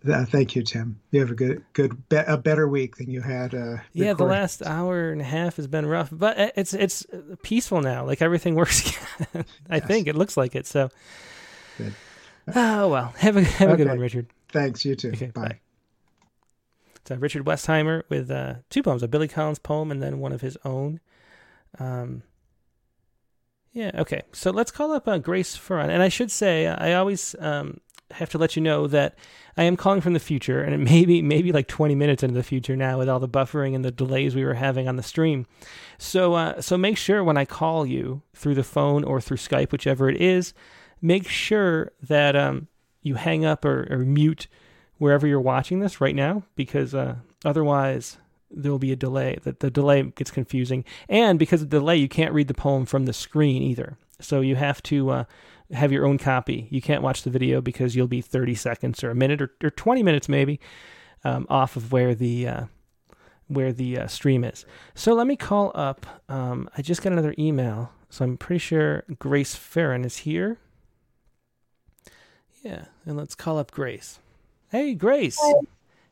Uh, 0.09 0.25
thank 0.27 0.55
you, 0.55 0.63
Tim. 0.63 1.01
You 1.11 1.21
have 1.21 1.31
a 1.31 1.35
good, 1.35 1.65
good, 1.73 2.09
be- 2.09 2.17
a 2.17 2.37
better 2.37 2.69
week 2.69 2.97
than 2.97 3.11
you 3.11 3.23
had. 3.23 3.55
Uh, 3.55 3.77
yeah, 3.93 4.13
the 4.13 4.25
last 4.25 4.63
hour 4.63 5.11
and 5.11 5.21
a 5.21 5.25
half 5.25 5.57
has 5.57 5.67
been 5.67 5.87
rough, 5.87 6.11
but 6.13 6.39
uh, 6.39 6.51
it's 6.57 6.75
it's 6.75 7.07
peaceful 7.43 7.81
now. 7.81 8.05
Like 8.05 8.21
everything 8.21 8.55
works. 8.57 8.93
I 9.71 9.77
yes. 9.77 9.87
think 9.87 10.07
it 10.07 10.17
looks 10.17 10.37
like 10.37 10.55
it. 10.55 10.67
So. 10.67 10.91
Good. 11.79 11.95
Oh 12.55 12.89
well, 12.89 13.15
have 13.17 13.37
a 13.37 13.43
have 13.43 13.71
okay. 13.71 13.83
a 13.83 13.85
good 13.85 13.89
one, 13.89 13.99
Richard. 13.99 14.27
Thanks. 14.51 14.85
You 14.85 14.95
too. 14.95 15.09
Okay, 15.09 15.27
bye. 15.27 15.49
bye. 15.49 15.61
So 17.07 17.17
Richard 17.17 17.45
Westheimer 17.45 18.03
with 18.09 18.31
uh, 18.31 18.55
two 18.71 18.83
poems, 18.83 19.03
a 19.03 19.09
Billy 19.09 19.29
Collins 19.29 19.59
poem 19.59 19.91
and 19.91 20.03
then 20.03 20.21
one 20.21 20.33
of 20.33 20.41
his 20.41 20.57
own. 20.65 21.01
Um, 21.79 22.23
yeah, 23.73 23.91
okay. 23.95 24.23
So 24.33 24.51
let's 24.51 24.71
call 24.71 24.93
up 24.93 25.07
uh, 25.07 25.19
Grace 25.19 25.57
Ferron. 25.57 25.91
And 25.91 26.03
I 26.03 26.09
should 26.09 26.31
say, 26.31 26.67
I 26.67 26.95
always 26.95 27.35
um, 27.41 27.81
have 28.15 28.31
to 28.31 28.39
let 28.39 28.57
you 28.57 28.63
know 28.63 28.87
that 28.87 29.17
I 29.57 29.65
am 29.65 29.77
calling 29.77 30.01
from 30.01 30.15
the 30.15 30.21
future, 30.21 30.63
and 30.63 30.75
it 30.75 30.79
may 30.79 31.05
be 31.05 31.23
maybe 31.23 31.53
like 31.53 31.69
20 31.69 31.95
minutes 31.95 32.23
into 32.23 32.35
the 32.35 32.43
future 32.43 32.77
now 32.77 32.99
with 32.99 33.09
all 33.09 33.21
the 33.21 33.29
buffering 33.29 33.75
and 33.75 33.85
the 33.85 33.91
delays 33.91 34.35
we 34.35 34.45
were 34.45 34.55
having 34.55 34.89
on 34.89 34.97
the 34.97 35.03
stream. 35.03 35.47
So, 35.99 36.35
uh, 36.35 36.61
so 36.61 36.77
make 36.77 36.97
sure 36.97 37.23
when 37.23 37.37
I 37.37 37.45
call 37.45 37.87
you 37.87 38.23
through 38.35 38.55
the 38.55 38.65
phone 38.65 39.05
or 39.05 39.21
through 39.21 39.37
Skype, 39.37 39.73
whichever 39.73 40.09
it 40.09 40.21
is, 40.21 40.55
make 41.01 41.29
sure 41.29 41.93
that 42.03 42.35
um, 42.35 42.69
you 43.03 43.15
hang 43.15 43.45
up 43.45 43.65
or, 43.65 43.87
or 43.91 43.99
mute 43.99 44.49
wherever 44.99 45.27
you're 45.27 45.41
watching 45.41 45.81
this 45.81 46.01
right 46.01 46.15
now, 46.15 46.43
because 46.57 46.95
uh, 46.95 47.17
otherwise 47.45 48.19
there 48.51 48.73
will 48.73 48.79
be 48.79 48.93
a 48.93 48.97
delay. 48.97 49.39
That 49.45 49.61
the 49.61 49.71
delay 49.71 50.03
gets 50.03 50.31
confusing, 50.31 50.85
and 51.09 51.39
because 51.39 51.63
of 51.63 51.71
the 51.71 51.79
delay, 51.79 51.97
you 51.97 52.09
can't 52.09 52.35
read 52.35 52.49
the 52.49 52.55
poem 52.55 52.87
from 52.87 53.07
the 53.07 53.13
screen 53.13 53.63
either. 53.63 53.99
So 54.21 54.41
you 54.41 54.57
have 54.57 54.83
to 54.85 55.11
uh, 55.11 55.25
have 55.73 55.93
your 55.93 56.07
own 56.07 56.19
copy. 56.19 56.69
You 56.71 56.83
can't 56.83 57.03
watch 57.03 57.23
the 57.23 57.31
video 57.31 57.61
because 57.61 57.97
you'll 57.97 58.07
be 58.07 58.21
30 58.21 58.55
seconds 58.55 59.03
or 59.03 59.11
a 59.11 59.15
minute 59.15 59.41
or, 59.41 59.51
or 59.63 59.71
20 59.71 60.03
minutes 60.03 60.29
maybe 60.29 60.61
um, 61.25 61.47
off 61.49 61.77
of 61.77 61.93
where 61.93 62.15
the 62.15 62.49
uh, 62.49 62.65
where 63.49 63.73
the 63.73 63.99
uh, 63.99 64.07
stream 64.07 64.45
is. 64.45 64.65
So 64.95 65.15
let 65.15 65.27
me 65.27 65.37
call 65.37 65.73
up. 65.75 66.07
Um, 66.29 66.69
I 66.77 66.83
just 66.83 67.03
got 67.03 67.13
another 67.13 67.35
email, 67.39 67.93
so 68.11 68.25
I'm 68.25 68.37
pretty 68.37 68.59
sure 68.59 69.05
Grace 69.19 69.55
Farron 69.55 70.05
is 70.05 70.19
here. 70.19 70.59
Yeah, 72.63 72.87
and 73.05 73.17
let's 73.17 73.35
call 73.35 73.59
up 73.59 73.71
Grace. 73.71 74.19
Hey, 74.71 74.95
Grace. 74.95 75.39
Hi. 75.41 75.53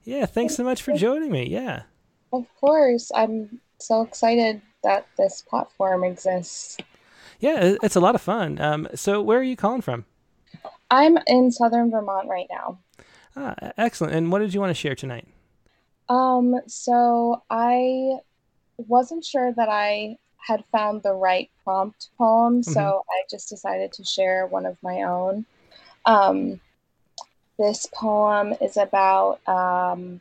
Yeah, 0.04 0.26
thanks 0.26 0.54
so 0.54 0.64
much 0.64 0.82
for 0.82 0.92
joining 0.92 1.30
me. 1.30 1.48
Yeah. 1.48 1.82
Of 2.32 2.46
course. 2.60 3.10
I'm 3.14 3.60
so 3.78 4.02
excited 4.02 4.60
that 4.82 5.06
this 5.16 5.42
platform 5.42 6.04
exists. 6.04 6.76
Yeah, 7.42 7.74
it's 7.82 7.96
a 7.96 8.00
lot 8.00 8.14
of 8.14 8.20
fun. 8.20 8.60
Um, 8.60 8.86
so, 8.94 9.20
where 9.20 9.40
are 9.40 9.42
you 9.42 9.56
calling 9.56 9.80
from? 9.82 10.04
I'm 10.92 11.18
in 11.26 11.50
southern 11.50 11.90
Vermont 11.90 12.28
right 12.28 12.46
now. 12.48 12.78
Ah, 13.36 13.56
excellent. 13.76 14.14
And 14.14 14.30
what 14.30 14.38
did 14.38 14.54
you 14.54 14.60
want 14.60 14.70
to 14.70 14.80
share 14.80 14.94
tonight? 14.94 15.26
Um, 16.08 16.60
so 16.68 17.42
I 17.50 18.18
wasn't 18.76 19.24
sure 19.24 19.52
that 19.54 19.68
I 19.68 20.18
had 20.36 20.62
found 20.70 21.02
the 21.02 21.14
right 21.14 21.50
prompt 21.64 22.10
poem, 22.16 22.60
mm-hmm. 22.60 22.70
so 22.70 23.02
I 23.10 23.22
just 23.28 23.48
decided 23.48 23.92
to 23.94 24.04
share 24.04 24.46
one 24.46 24.64
of 24.64 24.76
my 24.80 25.02
own. 25.02 25.44
Um, 26.06 26.60
this 27.58 27.86
poem 27.92 28.54
is 28.60 28.76
about 28.76 29.40
um, 29.48 30.20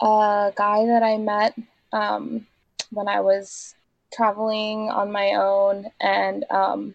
a 0.00 0.52
guy 0.56 0.86
that 0.86 1.04
I 1.04 1.18
met 1.18 1.54
um, 1.92 2.48
when 2.90 3.06
I 3.06 3.20
was 3.20 3.76
traveling 4.16 4.88
on 4.90 5.12
my 5.12 5.34
own, 5.34 5.90
and 6.00 6.44
um, 6.50 6.94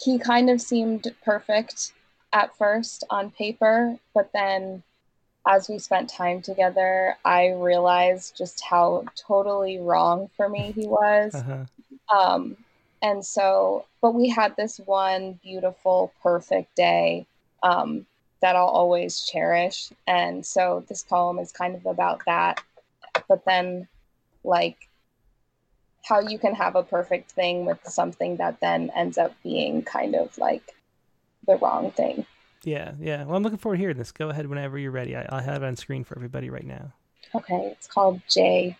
he 0.00 0.18
kind 0.18 0.50
of 0.50 0.60
seemed 0.60 1.12
perfect 1.24 1.92
at 2.32 2.56
first 2.56 3.04
on 3.10 3.30
paper, 3.30 3.98
but 4.14 4.30
then 4.32 4.82
as 5.46 5.68
we 5.68 5.78
spent 5.78 6.08
time 6.08 6.40
together, 6.40 7.16
I 7.24 7.50
realized 7.50 8.36
just 8.36 8.60
how 8.60 9.04
totally 9.16 9.78
wrong 9.78 10.30
for 10.36 10.48
me 10.48 10.72
he 10.72 10.86
was. 10.86 11.34
Uh-huh. 11.34 11.64
Um, 12.16 12.56
and 13.02 13.24
so, 13.24 13.84
but 14.00 14.14
we 14.14 14.28
had 14.28 14.56
this 14.56 14.78
one 14.78 15.40
beautiful, 15.42 16.12
perfect 16.22 16.76
day 16.76 17.26
um, 17.62 18.06
that 18.40 18.54
I'll 18.54 18.66
always 18.66 19.22
cherish. 19.22 19.90
And 20.06 20.46
so, 20.46 20.84
this 20.88 21.02
poem 21.02 21.38
is 21.40 21.50
kind 21.50 21.74
of 21.74 21.86
about 21.86 22.22
that. 22.26 22.62
But 23.28 23.44
then, 23.44 23.88
like, 24.44 24.88
how 26.04 26.20
you 26.20 26.38
can 26.38 26.54
have 26.54 26.76
a 26.76 26.82
perfect 26.82 27.32
thing 27.32 27.64
with 27.64 27.78
something 27.84 28.36
that 28.36 28.60
then 28.60 28.90
ends 28.94 29.18
up 29.18 29.34
being 29.42 29.82
kind 29.82 30.14
of 30.14 30.36
like 30.38 30.74
the 31.46 31.56
wrong 31.56 31.90
thing. 31.92 32.26
Yeah, 32.64 32.92
yeah. 33.00 33.24
Well, 33.24 33.36
I'm 33.36 33.42
looking 33.42 33.58
forward 33.58 33.76
to 33.76 33.80
hearing 33.80 33.96
this. 33.96 34.12
Go 34.12 34.28
ahead 34.28 34.46
whenever 34.46 34.78
you're 34.78 34.90
ready. 34.90 35.16
I, 35.16 35.26
will 35.30 35.42
have 35.42 35.62
it 35.62 35.66
on 35.66 35.76
screen 35.76 36.04
for 36.04 36.16
everybody 36.16 36.50
right 36.50 36.66
now. 36.66 36.92
Okay, 37.34 37.72
it's 37.72 37.86
called 37.86 38.20
Jay. 38.28 38.76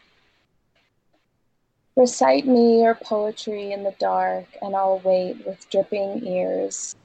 Recite 1.97 2.47
me 2.47 2.83
your 2.83 2.95
poetry 2.95 3.73
in 3.73 3.83
the 3.83 3.95
dark, 3.99 4.47
and 4.63 4.75
I'll 4.75 5.01
wait 5.05 5.47
with 5.47 5.69
dripping 5.69 6.27
ears. 6.27 6.97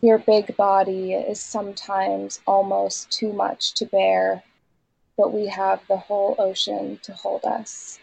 Your 0.00 0.18
big 0.18 0.56
body 0.56 1.12
is 1.12 1.40
sometimes 1.40 2.40
almost 2.44 3.10
too 3.12 3.32
much 3.32 3.74
to 3.74 3.86
bear, 3.86 4.42
but 5.16 5.32
we 5.32 5.46
have 5.46 5.80
the 5.86 5.96
whole 5.96 6.34
ocean 6.38 6.98
to 7.02 7.12
hold 7.12 7.44
us. 7.44 7.99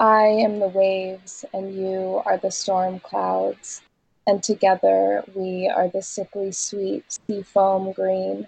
I 0.00 0.26
am 0.26 0.60
the 0.60 0.68
waves, 0.68 1.44
and 1.52 1.74
you 1.74 2.22
are 2.24 2.38
the 2.38 2.52
storm 2.52 3.00
clouds, 3.00 3.82
and 4.28 4.40
together 4.40 5.24
we 5.34 5.68
are 5.68 5.88
the 5.88 6.02
sickly 6.02 6.52
sweet 6.52 7.04
sea 7.10 7.42
foam 7.42 7.90
green, 7.90 8.46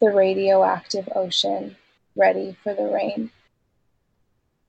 the 0.00 0.10
radioactive 0.10 1.06
ocean, 1.14 1.76
ready 2.16 2.56
for 2.62 2.72
the 2.72 2.86
rain. 2.86 3.30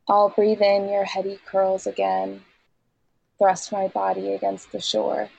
I'll 0.10 0.28
breathe 0.28 0.62
in 0.62 0.90
your 0.90 1.06
heady 1.06 1.40
curls 1.46 1.88
again, 1.88 2.44
thrust 3.38 3.72
my 3.72 3.88
body 3.88 4.34
against 4.34 4.74
the 4.74 4.82
shore, 4.82 5.30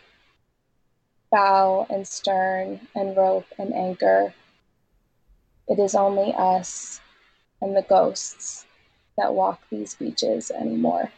bow 1.30 1.86
and 1.90 2.08
stern 2.08 2.88
and 2.94 3.14
rope 3.14 3.52
and 3.58 3.74
anchor. 3.74 4.32
It 5.68 5.78
is 5.78 5.94
only 5.94 6.32
us 6.32 7.02
and 7.60 7.76
the 7.76 7.82
ghosts 7.82 8.64
that 9.20 9.34
walk 9.34 9.60
these 9.70 9.94
beaches 9.94 10.50
anymore. 10.50 11.10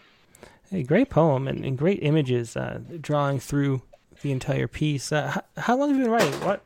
A 0.72 0.82
great 0.82 1.10
poem 1.10 1.46
and, 1.46 1.64
and 1.64 1.76
great 1.78 2.02
images 2.02 2.56
uh, 2.56 2.80
drawing 3.00 3.38
through 3.38 3.82
the 4.22 4.32
entire 4.32 4.66
piece. 4.66 5.12
Uh, 5.12 5.28
how, 5.28 5.42
how, 5.56 5.76
long 5.76 5.90
have 5.90 5.98
you 5.98 6.04
been 6.04 6.12
writing? 6.12 6.32
What? 6.40 6.62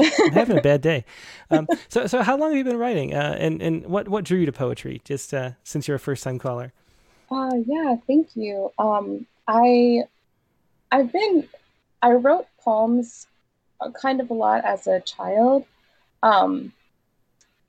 I'm 0.00 0.32
having 0.32 0.58
a 0.58 0.62
bad 0.62 0.80
day. 0.80 1.04
Um, 1.50 1.68
so, 1.88 2.06
so 2.06 2.22
how 2.22 2.36
long 2.36 2.50
have 2.50 2.58
you 2.58 2.64
been 2.64 2.78
writing? 2.78 3.14
Uh, 3.14 3.36
and 3.38 3.62
and 3.62 3.86
what 3.86 4.08
what 4.08 4.24
drew 4.24 4.38
you 4.38 4.46
to 4.46 4.52
poetry? 4.52 5.00
Just 5.04 5.32
uh, 5.32 5.52
since 5.62 5.86
you're 5.86 5.96
a 5.96 6.00
first 6.00 6.24
time 6.24 6.38
caller. 6.38 6.72
Uh, 7.30 7.52
yeah, 7.66 7.96
thank 8.06 8.34
you. 8.34 8.72
Um, 8.78 9.26
I 9.46 10.02
I've 10.90 11.12
been 11.12 11.48
I 12.02 12.12
wrote 12.12 12.46
poems 12.60 13.26
uh, 13.80 13.90
kind 13.90 14.20
of 14.20 14.30
a 14.30 14.34
lot 14.34 14.64
as 14.64 14.86
a 14.86 15.00
child, 15.00 15.64
um, 16.22 16.72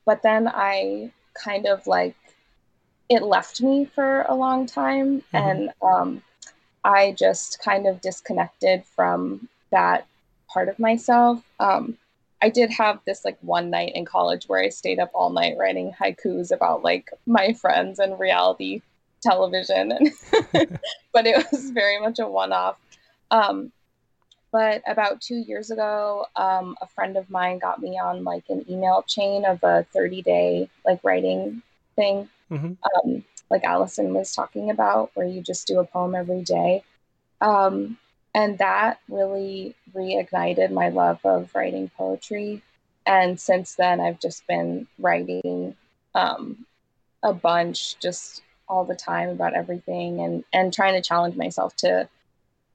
but 0.05 0.23
then 0.23 0.47
I 0.47 1.11
kind 1.35 1.67
of 1.67 1.85
like 1.85 2.15
it 3.09 3.23
left 3.23 3.61
me 3.61 3.85
for 3.85 4.23
a 4.23 4.35
long 4.35 4.65
time. 4.65 5.21
Mm-hmm. 5.33 5.37
and 5.37 5.69
um, 5.81 6.21
i 6.83 7.11
just 7.17 7.59
kind 7.59 7.87
of 7.87 8.01
disconnected 8.01 8.83
from 8.85 9.47
that 9.71 10.05
part 10.47 10.69
of 10.69 10.79
myself. 10.79 11.41
Um, 11.59 11.97
i 12.41 12.49
did 12.49 12.69
have 12.71 12.99
this 13.05 13.25
like 13.25 13.37
one 13.41 13.69
night 13.69 13.93
in 13.95 14.05
college 14.05 14.45
where 14.45 14.61
i 14.61 14.69
stayed 14.69 14.99
up 14.99 15.11
all 15.13 15.29
night 15.29 15.55
writing 15.57 15.91
haikus 15.99 16.51
about 16.51 16.83
like 16.83 17.09
my 17.25 17.53
friends 17.53 17.99
and 17.99 18.19
reality 18.19 18.81
television. 19.25 19.91
And 19.91 20.11
but 21.13 21.27
it 21.27 21.45
was 21.51 21.71
very 21.71 21.99
much 21.99 22.19
a 22.19 22.27
one-off. 22.27 22.77
Um, 23.31 23.71
but 24.51 24.81
about 24.87 25.19
two 25.19 25.35
years 25.35 25.71
ago 25.71 26.27
um, 26.35 26.77
a 26.81 26.87
friend 26.87 27.17
of 27.17 27.29
mine 27.29 27.59
got 27.59 27.81
me 27.81 27.99
on 27.99 28.23
like 28.23 28.45
an 28.49 28.63
email 28.69 29.03
chain 29.05 29.43
of 29.43 29.61
a 29.63 29.85
30 29.91 30.21
day 30.21 30.69
like 30.85 30.99
writing 31.03 31.61
thing, 31.95 32.29
mm-hmm. 32.51 32.73
um, 33.09 33.23
like 33.49 33.63
Alison 33.63 34.13
was 34.13 34.33
talking 34.33 34.69
about, 34.69 35.11
where 35.13 35.27
you 35.27 35.41
just 35.41 35.67
do 35.67 35.79
a 35.79 35.85
poem 35.85 36.15
every 36.15 36.41
day. 36.41 36.83
Um, 37.41 37.97
and 38.33 38.57
that 38.57 38.99
really 39.09 39.75
reignited 39.93 40.71
my 40.71 40.89
love 40.89 41.19
of 41.23 41.53
writing 41.55 41.89
poetry. 41.95 42.61
And 43.05 43.39
since 43.39 43.75
then, 43.75 44.01
I've 44.01 44.19
just 44.19 44.45
been 44.47 44.87
writing 44.99 45.75
um, 46.15 46.65
a 47.23 47.33
bunch, 47.33 47.97
just 47.99 48.41
all 48.67 48.83
the 48.83 48.95
time 48.95 49.29
about 49.29 49.53
everything, 49.53 50.21
and 50.21 50.43
and 50.51 50.73
trying 50.73 50.95
to 50.95 51.07
challenge 51.07 51.35
myself 51.35 51.75
to 51.77 52.09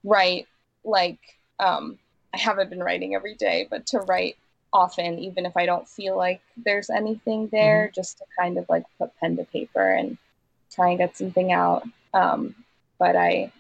write 0.05 0.47
like 0.85 1.19
um, 1.59 1.99
I 2.33 2.39
haven't 2.39 2.71
been 2.71 2.83
writing 2.83 3.15
every 3.15 3.35
day, 3.35 3.67
but 3.69 3.87
to 3.89 3.99
write 4.01 4.37
often, 4.73 5.19
even 5.19 5.47
if 5.47 5.57
I 5.57 5.67
don't 5.67 5.89
feel 5.89 6.17
like 6.17 6.41
there's 6.57 6.91
anything 6.91 7.49
there, 7.49 7.87
mm-hmm. 7.87 7.95
just 7.95 8.19
to 8.19 8.25
kind 8.39 8.59
of 8.59 8.67
like 8.69 8.85
put 8.99 9.17
pen 9.17 9.37
to 9.37 9.45
paper 9.45 9.89
and 9.91 10.17
try 10.73 10.91
and 10.91 10.99
get 10.99 11.17
something 11.17 11.53
out. 11.53 11.85
Um, 12.15 12.55
but 12.99 13.17
I, 13.17 13.53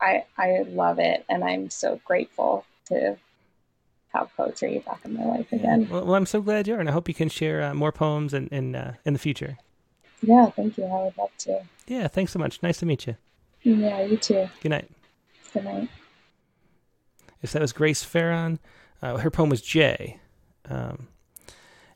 I, 0.00 0.24
I 0.36 0.62
love 0.68 0.98
it, 0.98 1.24
and 1.28 1.44
I'm 1.44 1.70
so 1.70 2.00
grateful 2.04 2.64
to 2.86 3.16
have 4.12 4.34
poetry 4.36 4.82
back 4.84 5.00
in 5.04 5.14
my 5.14 5.24
life 5.24 5.52
again. 5.52 5.88
Well, 5.88 6.04
well, 6.04 6.14
I'm 6.14 6.26
so 6.26 6.40
glad 6.40 6.66
you 6.66 6.74
are, 6.74 6.80
and 6.80 6.88
I 6.88 6.92
hope 6.92 7.08
you 7.08 7.14
can 7.14 7.28
share 7.28 7.62
uh, 7.62 7.74
more 7.74 7.92
poems 7.92 8.34
in 8.34 8.48
in, 8.48 8.74
uh, 8.74 8.94
in 9.04 9.12
the 9.12 9.18
future. 9.18 9.58
Yeah, 10.22 10.50
thank 10.50 10.76
you. 10.76 10.84
I 10.84 11.04
would 11.04 11.16
love 11.16 11.30
to. 11.38 11.62
Yeah, 11.86 12.08
thanks 12.08 12.32
so 12.32 12.38
much. 12.38 12.62
Nice 12.62 12.78
to 12.78 12.86
meet 12.86 13.06
you. 13.06 13.16
Yeah, 13.62 14.02
you 14.02 14.16
too. 14.16 14.48
Good 14.62 14.70
night. 14.70 14.90
Good 15.52 15.64
night. 15.64 15.88
Yes, 17.42 17.52
that 17.52 17.62
was 17.62 17.72
Grace 17.72 18.04
Farron. 18.04 18.58
Uh, 19.02 19.16
her 19.18 19.30
poem 19.30 19.48
was 19.48 19.62
Jay. 19.62 20.20
Um, 20.70 21.08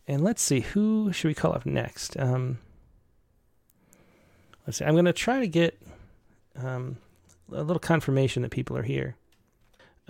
and 0.06 0.22
let's 0.22 0.42
see, 0.42 0.60
who 0.60 1.12
should 1.12 1.28
we 1.28 1.34
call 1.34 1.54
up 1.54 1.64
next? 1.64 2.18
Um, 2.18 2.58
let's 4.66 4.78
see. 4.78 4.84
I'm 4.84 4.94
going 4.94 5.06
to 5.06 5.12
try 5.12 5.40
to 5.40 5.48
get 5.48 5.80
um, 6.56 6.98
a 7.50 7.62
little 7.62 7.80
confirmation 7.80 8.42
that 8.42 8.50
people 8.50 8.76
are 8.76 8.82
here. 8.82 9.16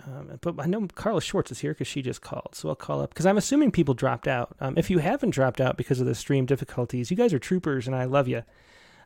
Um, 0.05 0.37
but 0.41 0.55
I 0.59 0.65
know 0.65 0.87
Carla 0.93 1.21
Schwartz 1.21 1.51
is 1.51 1.59
here 1.59 1.71
because 1.71 1.87
she 1.87 2.01
just 2.01 2.21
called, 2.21 2.49
so 2.53 2.67
I'll 2.67 2.75
call 2.75 3.01
up 3.01 3.11
because 3.11 3.25
I'm 3.25 3.37
assuming 3.37 3.71
people 3.71 3.93
dropped 3.93 4.27
out. 4.27 4.53
Um, 4.59 4.77
if 4.77 4.89
you 4.89 4.97
haven't 4.97 5.29
dropped 5.29 5.61
out 5.61 5.77
because 5.77 6.01
of 6.01 6.05
the 6.05 6.13
stream 6.13 6.45
difficulties, 6.45 7.09
you 7.09 7.15
guys 7.15 7.33
are 7.33 7.39
troopers, 7.39 7.87
and 7.87 7.95
I 7.95 8.03
love 8.03 8.27
you. 8.27 8.43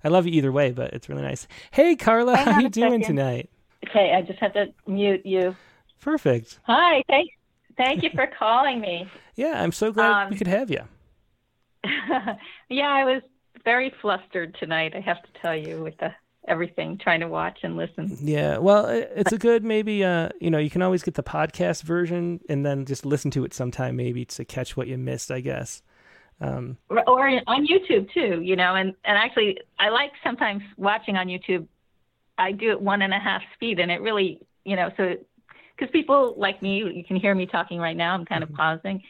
I 0.04 0.08
love 0.08 0.26
you 0.26 0.34
either 0.34 0.52
way, 0.52 0.72
but 0.72 0.94
it's 0.94 1.08
really 1.08 1.22
nice. 1.22 1.48
Hey, 1.72 1.96
Carla, 1.96 2.36
how 2.38 2.60
you 2.60 2.70
doing 2.70 3.04
second. 3.04 3.18
tonight? 3.18 3.50
Okay, 3.88 4.14
I 4.14 4.24
just 4.24 4.40
have 4.40 4.54
to 4.54 4.74
mute 4.88 5.26
you. 5.26 5.56
Perfect. 6.02 6.60
Hi, 6.64 7.04
thanks 7.08 7.34
Thank 7.80 8.04
you 8.04 8.10
for 8.14 8.28
calling 8.28 8.82
me. 8.82 9.10
Yeah, 9.38 9.64
I'm 9.64 9.72
so 9.72 9.94
glad 9.94 10.26
um, 10.26 10.30
we 10.32 10.36
could 10.36 10.48
have 10.48 10.70
you. 10.70 10.82
yeah, 12.70 12.90
I 12.90 13.06
was 13.06 13.22
very 13.64 13.94
flustered 14.02 14.58
tonight. 14.60 14.94
I 14.94 15.00
have 15.00 15.24
to 15.24 15.30
tell 15.42 15.56
you 15.56 15.82
with 15.82 15.98
the 15.98 16.10
everything, 16.46 16.98
trying 16.98 17.22
to 17.22 17.30
watch 17.30 17.60
and 17.64 17.78
listen. 17.78 18.18
Yeah, 18.20 18.58
well, 18.58 18.88
it's 18.88 19.32
a 19.32 19.38
good 19.38 19.64
maybe. 19.64 20.04
Uh, 20.04 20.28
you 20.42 20.52
know, 20.52 20.58
you 20.58 20.70
can 20.70 20.82
always 20.82 21.04
get 21.04 21.14
the 21.14 21.24
podcast 21.24 21.84
version 21.84 22.42
and 22.50 22.66
then 22.66 22.86
just 22.86 23.06
listen 23.06 23.32
to 23.32 23.46
it 23.46 23.54
sometime, 23.54 23.96
maybe 23.96 24.26
to 24.26 24.44
catch 24.44 24.76
what 24.76 24.88
you 24.88 24.98
missed. 24.98 25.32
I 25.32 25.40
guess. 25.40 25.82
Um, 26.42 26.78
or 26.90 27.28
on 27.48 27.66
YouTube 27.66 28.14
too, 28.14 28.42
you 28.42 28.58
know, 28.58 28.76
and 28.76 28.94
and 29.06 29.18
actually, 29.18 29.58
I 29.80 29.88
like 29.88 30.12
sometimes 30.22 30.64
watching 30.76 31.16
on 31.16 31.28
YouTube. 31.28 31.66
I 32.38 32.52
do 32.52 32.72
it 32.72 32.82
one 32.82 33.02
and 33.02 33.14
a 33.14 33.20
half 33.20 33.42
speed, 33.54 33.80
and 33.80 33.90
it 33.90 34.02
really, 34.02 34.42
you 34.66 34.76
know, 34.76 34.92
so 34.98 35.16
because 35.80 35.92
people 35.92 36.36
like 36.38 36.62
me, 36.62 36.84
you 36.94 37.04
can 37.04 37.16
hear 37.16 37.34
me 37.34 37.46
talking 37.46 37.80
right 37.80 37.96
now. 37.96 38.14
I'm 38.14 38.26
kind 38.26 38.44
of 38.44 38.50
mm-hmm. 38.50 38.58
pausing 38.58 39.04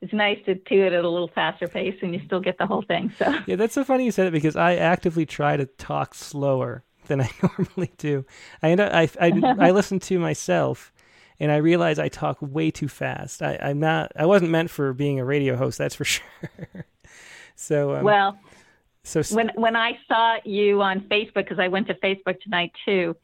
it's 0.00 0.12
nice 0.12 0.38
to 0.46 0.54
do 0.54 0.84
it 0.84 0.92
at 0.92 1.04
a 1.04 1.08
little 1.08 1.30
faster 1.34 1.66
pace 1.66 1.96
and 2.02 2.14
you 2.14 2.20
still 2.24 2.40
get 2.40 2.58
the 2.58 2.66
whole 2.66 2.82
thing. 2.82 3.12
So 3.18 3.36
yeah, 3.46 3.56
that's 3.56 3.74
so 3.74 3.84
funny 3.84 4.04
you 4.04 4.12
said 4.12 4.28
it 4.28 4.32
because 4.32 4.56
I 4.56 4.76
actively 4.76 5.26
try 5.26 5.56
to 5.56 5.66
talk 5.66 6.14
slower 6.14 6.84
than 7.06 7.20
I 7.20 7.30
normally 7.42 7.92
do. 7.98 8.24
I 8.62 8.70
end 8.70 8.80
up 8.80 8.92
I 8.92 9.08
I, 9.20 9.56
I 9.68 9.70
listen 9.70 9.98
to 10.00 10.18
myself 10.18 10.92
and 11.40 11.50
I 11.50 11.56
realize 11.56 11.98
I 11.98 12.08
talk 12.08 12.38
way 12.40 12.70
too 12.70 12.88
fast. 12.88 13.42
I, 13.42 13.58
I'm 13.60 13.78
not. 13.78 14.10
I 14.16 14.26
wasn't 14.26 14.50
meant 14.50 14.70
for 14.70 14.92
being 14.92 15.20
a 15.20 15.24
radio 15.24 15.56
host. 15.56 15.78
That's 15.78 15.94
for 15.94 16.04
sure. 16.04 16.24
so 17.54 17.96
um, 17.96 18.04
well. 18.04 18.38
So 19.04 19.22
when 19.34 19.50
when 19.54 19.74
I 19.74 19.98
saw 20.06 20.36
you 20.44 20.82
on 20.82 21.00
Facebook, 21.02 21.34
because 21.34 21.58
I 21.58 21.68
went 21.68 21.86
to 21.86 21.94
Facebook 21.94 22.40
tonight 22.42 22.72
too, 22.84 23.16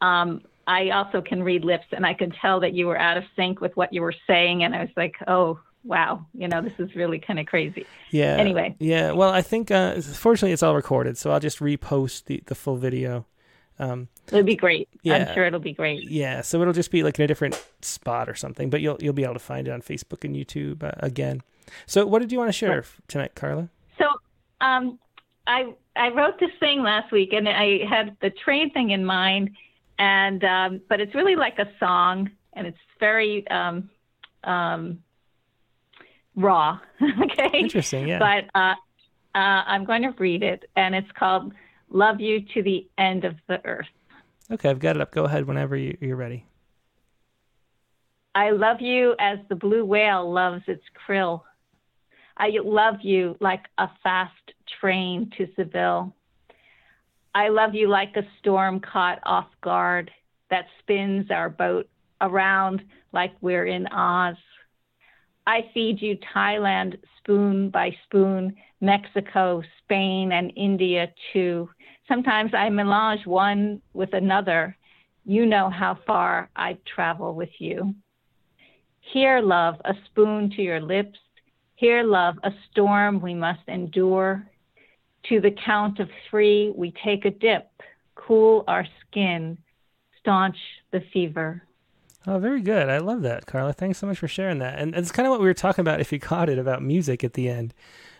um, 0.00 0.42
I 0.70 0.90
also 0.90 1.20
can 1.20 1.42
read 1.42 1.64
lips, 1.64 1.86
and 1.90 2.06
I 2.06 2.14
could 2.14 2.32
tell 2.40 2.60
that 2.60 2.74
you 2.74 2.86
were 2.86 2.96
out 2.96 3.16
of 3.16 3.24
sync 3.34 3.60
with 3.60 3.76
what 3.76 3.92
you 3.92 4.02
were 4.02 4.14
saying, 4.28 4.62
and 4.62 4.72
I 4.72 4.82
was 4.82 4.90
like, 4.96 5.16
oh, 5.26 5.58
wow, 5.82 6.24
you 6.32 6.46
know, 6.46 6.62
this 6.62 6.74
is 6.78 6.94
really 6.94 7.18
kind 7.18 7.40
of 7.40 7.46
crazy. 7.46 7.86
Yeah. 8.10 8.36
Anyway. 8.36 8.76
Yeah. 8.78 9.10
Well, 9.10 9.30
I 9.30 9.42
think, 9.42 9.72
uh, 9.72 10.00
fortunately, 10.00 10.52
it's 10.52 10.62
all 10.62 10.76
recorded, 10.76 11.18
so 11.18 11.32
I'll 11.32 11.40
just 11.40 11.58
repost 11.58 12.26
the, 12.26 12.40
the 12.46 12.54
full 12.54 12.76
video. 12.76 13.26
Um, 13.80 14.06
it'll 14.28 14.44
be 14.44 14.54
great. 14.54 14.88
Yeah, 15.02 15.26
I'm 15.28 15.34
sure 15.34 15.44
it'll 15.44 15.58
be 15.58 15.72
great. 15.72 16.08
Yeah. 16.08 16.42
So 16.42 16.60
it'll 16.60 16.72
just 16.72 16.92
be 16.92 17.02
like 17.02 17.18
in 17.18 17.24
a 17.24 17.26
different 17.26 17.60
spot 17.82 18.28
or 18.28 18.36
something, 18.36 18.68
but 18.68 18.80
you'll 18.82 18.98
you'll 19.00 19.14
be 19.14 19.24
able 19.24 19.34
to 19.34 19.40
find 19.40 19.66
it 19.66 19.70
on 19.70 19.80
Facebook 19.80 20.22
and 20.22 20.36
YouTube 20.36 20.84
uh, 20.84 20.92
again. 20.98 21.40
So, 21.86 22.06
what 22.06 22.18
did 22.18 22.30
you 22.30 22.38
want 22.38 22.50
to 22.50 22.52
share 22.52 22.84
tonight, 23.08 23.34
Carla? 23.34 23.70
So, 23.96 24.04
um, 24.60 24.98
I 25.46 25.72
I 25.96 26.10
wrote 26.10 26.38
this 26.38 26.50
thing 26.60 26.82
last 26.82 27.10
week, 27.10 27.32
and 27.32 27.48
I 27.48 27.86
had 27.88 28.18
the 28.20 28.28
train 28.28 28.70
thing 28.70 28.90
in 28.90 29.02
mind, 29.02 29.56
and 30.00 30.42
um, 30.44 30.80
but 30.88 30.98
it's 30.98 31.14
really 31.14 31.36
like 31.36 31.58
a 31.58 31.66
song, 31.78 32.30
and 32.54 32.66
it's 32.66 32.78
very 32.98 33.46
um, 33.48 33.90
um, 34.42 34.98
raw. 36.34 36.80
okay. 37.22 37.58
Interesting. 37.58 38.08
Yeah. 38.08 38.18
But 38.18 38.58
uh, 38.58 38.74
uh, 39.34 39.62
I'm 39.66 39.84
going 39.84 40.02
to 40.02 40.14
read 40.18 40.42
it, 40.42 40.64
and 40.74 40.94
it's 40.94 41.10
called 41.16 41.52
"Love 41.90 42.18
You 42.18 42.40
to 42.54 42.62
the 42.62 42.88
End 42.96 43.24
of 43.24 43.36
the 43.46 43.64
Earth." 43.64 43.86
Okay, 44.50 44.70
I've 44.70 44.80
got 44.80 44.96
it 44.96 45.02
up. 45.02 45.12
Go 45.12 45.24
ahead 45.24 45.46
whenever 45.46 45.76
you, 45.76 45.96
you're 46.00 46.16
ready. 46.16 46.46
I 48.34 48.50
love 48.50 48.80
you 48.80 49.14
as 49.20 49.38
the 49.48 49.54
blue 49.54 49.84
whale 49.84 50.32
loves 50.32 50.62
its 50.66 50.82
krill. 51.06 51.42
I 52.38 52.48
love 52.64 52.96
you 53.02 53.36
like 53.40 53.66
a 53.76 53.88
fast 54.02 54.32
train 54.80 55.30
to 55.36 55.46
Seville. 55.56 56.14
I 57.34 57.48
love 57.48 57.74
you 57.74 57.88
like 57.88 58.16
a 58.16 58.26
storm 58.38 58.80
caught 58.80 59.20
off 59.24 59.48
guard 59.62 60.10
that 60.50 60.66
spins 60.80 61.30
our 61.30 61.48
boat 61.48 61.88
around 62.20 62.82
like 63.12 63.32
we're 63.40 63.66
in 63.66 63.86
Oz. 63.86 64.36
I 65.46 65.70
feed 65.72 66.02
you 66.02 66.18
Thailand 66.34 66.98
spoon 67.18 67.70
by 67.70 67.96
spoon, 68.04 68.56
Mexico, 68.80 69.62
Spain, 69.82 70.32
and 70.32 70.52
India 70.56 71.12
too. 71.32 71.70
Sometimes 72.08 72.52
I 72.54 72.68
melange 72.68 73.26
one 73.26 73.80
with 73.92 74.12
another. 74.12 74.76
You 75.24 75.46
know 75.46 75.70
how 75.70 75.98
far 76.06 76.50
I'd 76.56 76.84
travel 76.84 77.34
with 77.34 77.50
you. 77.58 77.94
Here, 79.12 79.40
love, 79.40 79.76
a 79.84 79.94
spoon 80.06 80.50
to 80.56 80.62
your 80.62 80.80
lips. 80.80 81.18
Here, 81.76 82.02
love, 82.02 82.36
a 82.42 82.50
storm 82.70 83.20
we 83.20 83.34
must 83.34 83.66
endure. 83.68 84.46
To 85.24 85.40
the 85.40 85.50
count 85.50 86.00
of 86.00 86.08
three, 86.28 86.72
we 86.74 86.94
take 87.04 87.24
a 87.24 87.30
dip, 87.30 87.70
cool 88.14 88.64
our 88.66 88.86
skin, 89.06 89.58
staunch 90.18 90.56
the 90.92 91.02
fever. 91.12 91.62
Oh, 92.26 92.38
very 92.38 92.60
good. 92.60 92.88
I 92.88 92.98
love 92.98 93.22
that, 93.22 93.46
Carla. 93.46 93.72
Thanks 93.72 93.98
so 93.98 94.06
much 94.06 94.18
for 94.18 94.28
sharing 94.28 94.58
that. 94.58 94.78
And 94.78 94.94
it's 94.94 95.12
kind 95.12 95.26
of 95.26 95.30
what 95.30 95.40
we 95.40 95.46
were 95.46 95.54
talking 95.54 95.82
about, 95.82 96.00
if 96.00 96.12
you 96.12 96.18
caught 96.18 96.48
it, 96.48 96.58
about 96.58 96.82
music 96.82 97.24
at 97.24 97.34
the 97.34 97.48
end, 97.48 97.72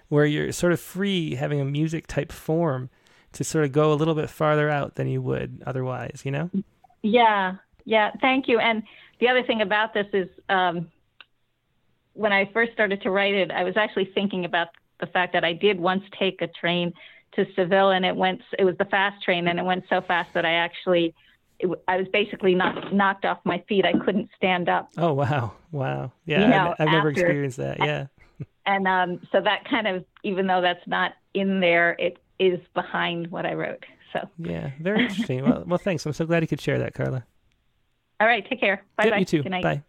where 0.09 0.25
you're 0.25 0.53
sort 0.53 0.73
of 0.73 0.81
free 0.81 1.35
having 1.35 1.61
a 1.61 1.65
music 1.65 2.07
type 2.07 2.33
form 2.33 2.91
to 3.33 3.45
sort 3.45 3.65
of 3.65 3.73
go 3.73 3.93
a 3.93 3.95
little 3.95 4.15
bit 4.15 4.31
farther 4.31 4.71
out 4.71 4.95
than 4.95 5.07
you 5.07 5.23
would 5.23 5.63
otherwise, 5.67 6.23
you 6.25 6.31
know? 6.31 6.51
Yeah, 7.03 7.57
yeah. 7.85 8.11
Thank 8.21 8.49
you. 8.49 8.59
And 8.59 8.83
the 9.21 9.29
other 9.29 9.43
thing 9.43 9.63
about 9.63 9.95
this 9.95 10.07
is 10.13 10.29
um, 10.49 10.91
when 12.15 12.33
I 12.33 12.51
first 12.53 12.73
started 12.73 13.03
to 13.03 13.11
write 13.11 13.35
it, 13.35 13.51
I 13.51 13.65
was 13.65 13.77
actually 13.77 14.11
thinking 14.15 14.45
about 14.45 14.69
the 15.01 15.07
fact 15.07 15.33
that 15.33 15.45
I 15.45 15.53
did 15.53 15.81
once 15.81 16.05
take 16.19 16.41
a 16.43 16.47
train 16.47 16.93
to 17.33 17.47
Seville 17.55 17.91
and 17.91 18.05
it 18.05 18.17
went, 18.17 18.43
it 18.59 18.65
was 18.65 18.77
the 18.79 18.85
fast 18.85 19.23
train 19.23 19.49
and 19.49 19.59
it 19.59 19.65
went 19.65 19.85
so 19.89 20.01
fast 20.01 20.31
that 20.35 20.45
I 20.45 20.53
actually 20.53 21.15
it, 21.61 21.71
I 21.87 21.97
was 21.99 22.09
basically 22.13 22.55
knocked 22.55 22.93
knocked 22.93 23.25
off 23.25 23.39
my 23.45 23.63
feet. 23.69 23.85
I 23.85 23.93
couldn't 23.93 24.31
stand 24.37 24.69
up. 24.69 24.91
Oh 24.97 25.13
wow, 25.13 25.53
wow, 25.73 26.13
yeah, 26.25 26.43
you 26.43 26.49
know, 26.49 26.75
I've, 26.79 26.89
I've 26.89 26.93
never 26.93 27.11
experienced 27.11 27.59
that. 27.59 27.79
Yeah, 27.79 28.07
and 28.67 28.89
um, 28.89 29.21
so 29.31 29.41
that 29.41 29.69
kind 29.69 29.87
of, 29.87 30.05
even 30.23 30.47
though 30.47 30.61
that's 30.61 30.87
not 30.87 31.13
in 31.35 31.61
there, 31.61 31.97
it 31.99 32.19
is 32.39 32.59
behind 32.75 33.31
what 33.31 33.47
I 33.47 33.55
wrote. 33.55 33.85
So 34.13 34.29
yeah, 34.39 34.71
very 34.81 35.03
interesting. 35.03 35.45
well, 35.45 35.65
well, 35.67 35.79
thanks. 35.79 36.05
I'm 36.07 36.13
so 36.13 36.27
glad 36.27 36.43
you 36.43 36.49
could 36.49 36.61
share 36.61 36.79
that, 36.79 36.95
Carla. 36.95 37.25
All 38.19 38.27
right, 38.27 38.47
take 38.49 38.61
care. 38.61 38.85
Bye 38.97 39.05
yep, 39.05 39.13
bye. 39.13 39.19
You 39.19 39.25
too. 39.25 39.43
Good 39.43 39.51
night. 39.51 39.63
Bye. 39.63 39.83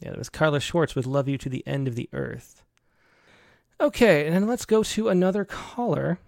Yeah, 0.00 0.10
that 0.10 0.18
was 0.18 0.28
Carla 0.28 0.60
Schwartz 0.60 0.94
with 0.94 1.06
"Love 1.06 1.28
You 1.28 1.38
to 1.38 1.48
the 1.48 1.66
End 1.66 1.88
of 1.88 1.94
the 1.94 2.08
Earth." 2.12 2.62
Okay, 3.80 4.26
and 4.26 4.34
then 4.34 4.46
let's 4.48 4.64
go 4.64 4.82
to 4.82 5.08
another 5.08 5.44
caller. 5.44 6.18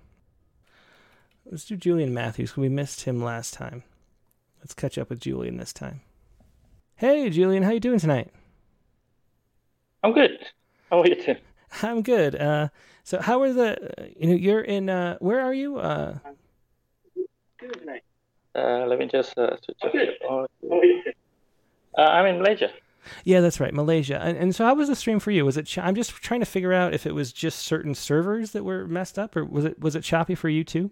Let's 1.51 1.65
do 1.65 1.77
Julian 1.77 2.15
Matthews. 2.15 2.57
We 2.57 2.69
missed 2.69 3.03
him 3.03 3.23
last 3.23 3.55
time. 3.55 3.83
Let's 4.61 4.75
catch 4.75 4.97
up 4.99 5.11
with 5.11 5.21
Julian 5.21 5.57
this 5.57 5.73
time. 5.73 6.03
Hey, 6.95 7.29
Julian, 7.31 7.65
how 7.65 7.71
you 7.73 7.81
doing 7.81 7.99
tonight? 7.99 8.31
I'm 10.05 10.13
good. 10.13 10.39
How 10.91 11.01
are 11.01 11.09
you, 11.09 11.17
Tim? 11.17 11.39
I'm 11.83 12.03
good. 12.03 12.37
Uh, 12.37 12.69
so, 13.03 13.21
how 13.21 13.43
are 13.43 13.53
the? 13.53 14.13
You 14.17 14.29
know, 14.29 14.35
you're 14.35 14.61
in. 14.61 14.89
Uh, 14.89 15.17
where 15.19 15.41
are 15.41 15.55
you? 15.55 15.79
Uh, 15.79 16.19
good 17.59 17.75
tonight. 17.79 18.03
Uh, 18.55 18.87
let 18.87 18.99
me 18.99 19.07
just 19.07 19.37
uh, 19.39 19.57
switch 19.81 20.09
off. 20.29 20.49
Uh, 20.63 22.01
I'm 22.01 22.27
in 22.27 22.39
Malaysia. 22.39 22.71
Yeah, 23.25 23.41
that's 23.41 23.61
right, 23.61 23.73
Malaysia. 23.73 24.21
And, 24.21 24.37
and 24.37 24.55
so, 24.55 24.65
how 24.65 24.75
was 24.75 24.89
the 24.89 24.97
stream 24.97 25.21
for 25.21 25.31
you? 25.31 25.45
Was 25.45 25.57
it? 25.57 25.67
Ch- 25.67 25.79
I'm 25.79 25.95
just 25.95 26.11
trying 26.11 26.41
to 26.41 26.47
figure 26.47 26.73
out 26.73 26.95
if 26.95 27.07
it 27.07 27.15
was 27.15 27.33
just 27.33 27.61
certain 27.61 27.95
servers 27.95 28.53
that 28.53 28.65
were 28.65 28.87
messed 28.87 29.19
up, 29.19 29.37
or 29.37 29.45
was 29.45 29.65
it 29.65 29.81
was 29.81 29.97
it 29.97 30.03
choppy 30.03 30.35
for 30.35 30.49
you 30.49 30.65
too? 30.65 30.91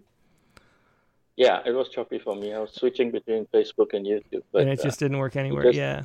Yeah, 1.35 1.61
it 1.65 1.71
was 1.71 1.87
choppy 1.89 2.19
for 2.19 2.35
me. 2.35 2.53
I 2.53 2.59
was 2.59 2.73
switching 2.73 3.11
between 3.11 3.45
Facebook 3.53 3.93
and 3.93 4.05
YouTube, 4.05 4.43
but 4.51 4.61
and 4.61 4.69
it 4.69 4.81
just 4.81 5.01
uh, 5.01 5.05
didn't 5.05 5.19
work 5.19 5.35
anywhere. 5.35 5.63
Just... 5.63 5.77
Yeah. 5.77 6.03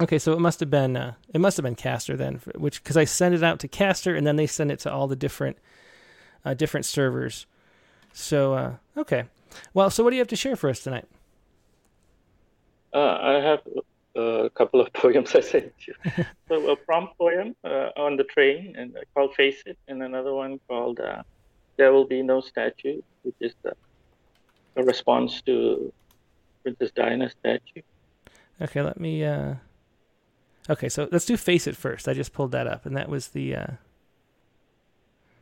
Okay, 0.00 0.18
so 0.18 0.32
it 0.32 0.40
must 0.40 0.60
have 0.60 0.70
been 0.70 0.96
uh, 0.96 1.14
it 1.32 1.40
must 1.40 1.56
have 1.56 1.64
been 1.64 1.76
Castr 1.76 2.16
then, 2.16 2.40
which 2.56 2.82
because 2.82 2.96
I 2.96 3.04
sent 3.04 3.34
it 3.34 3.42
out 3.42 3.58
to 3.60 3.68
Castr 3.68 4.16
and 4.16 4.26
then 4.26 4.36
they 4.36 4.46
send 4.46 4.70
it 4.70 4.80
to 4.80 4.92
all 4.92 5.08
the 5.08 5.16
different 5.16 5.56
uh, 6.44 6.54
different 6.54 6.86
servers. 6.86 7.46
So 8.12 8.54
uh, 8.54 8.72
okay, 8.96 9.24
well, 9.74 9.90
so 9.90 10.04
what 10.04 10.10
do 10.10 10.16
you 10.16 10.20
have 10.20 10.28
to 10.28 10.36
share 10.36 10.56
for 10.56 10.70
us 10.70 10.80
tonight? 10.80 11.06
Uh, 12.92 13.18
I 13.20 13.32
have 13.40 13.60
a 14.16 14.50
couple 14.54 14.80
of 14.80 14.92
poems 14.94 15.34
I 15.34 15.40
sent 15.40 15.72
you. 15.86 15.94
so 16.48 16.70
a 16.70 16.76
prompt 16.76 17.16
poem 17.18 17.54
uh, 17.64 17.90
on 17.96 18.16
the 18.16 18.24
train 18.24 18.74
and 18.76 18.96
called 19.14 19.34
"Face 19.34 19.62
It," 19.66 19.78
and 19.88 20.02
another 20.02 20.34
one 20.34 20.60
called 20.68 21.00
uh, 21.00 21.22
"There 21.76 21.92
Will 21.92 22.06
Be 22.06 22.22
No 22.22 22.40
Statue." 22.40 23.00
which 23.22 23.34
is 23.40 23.52
the, 23.62 23.74
a 24.76 24.82
response 24.82 25.42
to 25.42 25.92
Princess 26.62 26.90
Diana's 26.92 27.32
statue. 27.32 27.82
Okay, 28.60 28.82
let 28.82 29.00
me. 29.00 29.24
Uh... 29.24 29.54
Okay, 30.68 30.88
so 30.88 31.08
let's 31.10 31.26
do 31.26 31.36
Face 31.36 31.66
It 31.66 31.76
first. 31.76 32.08
I 32.08 32.14
just 32.14 32.32
pulled 32.32 32.52
that 32.52 32.66
up, 32.66 32.86
and 32.86 32.96
that 32.96 33.08
was 33.08 33.28
the. 33.28 33.56
Uh... 33.56 33.66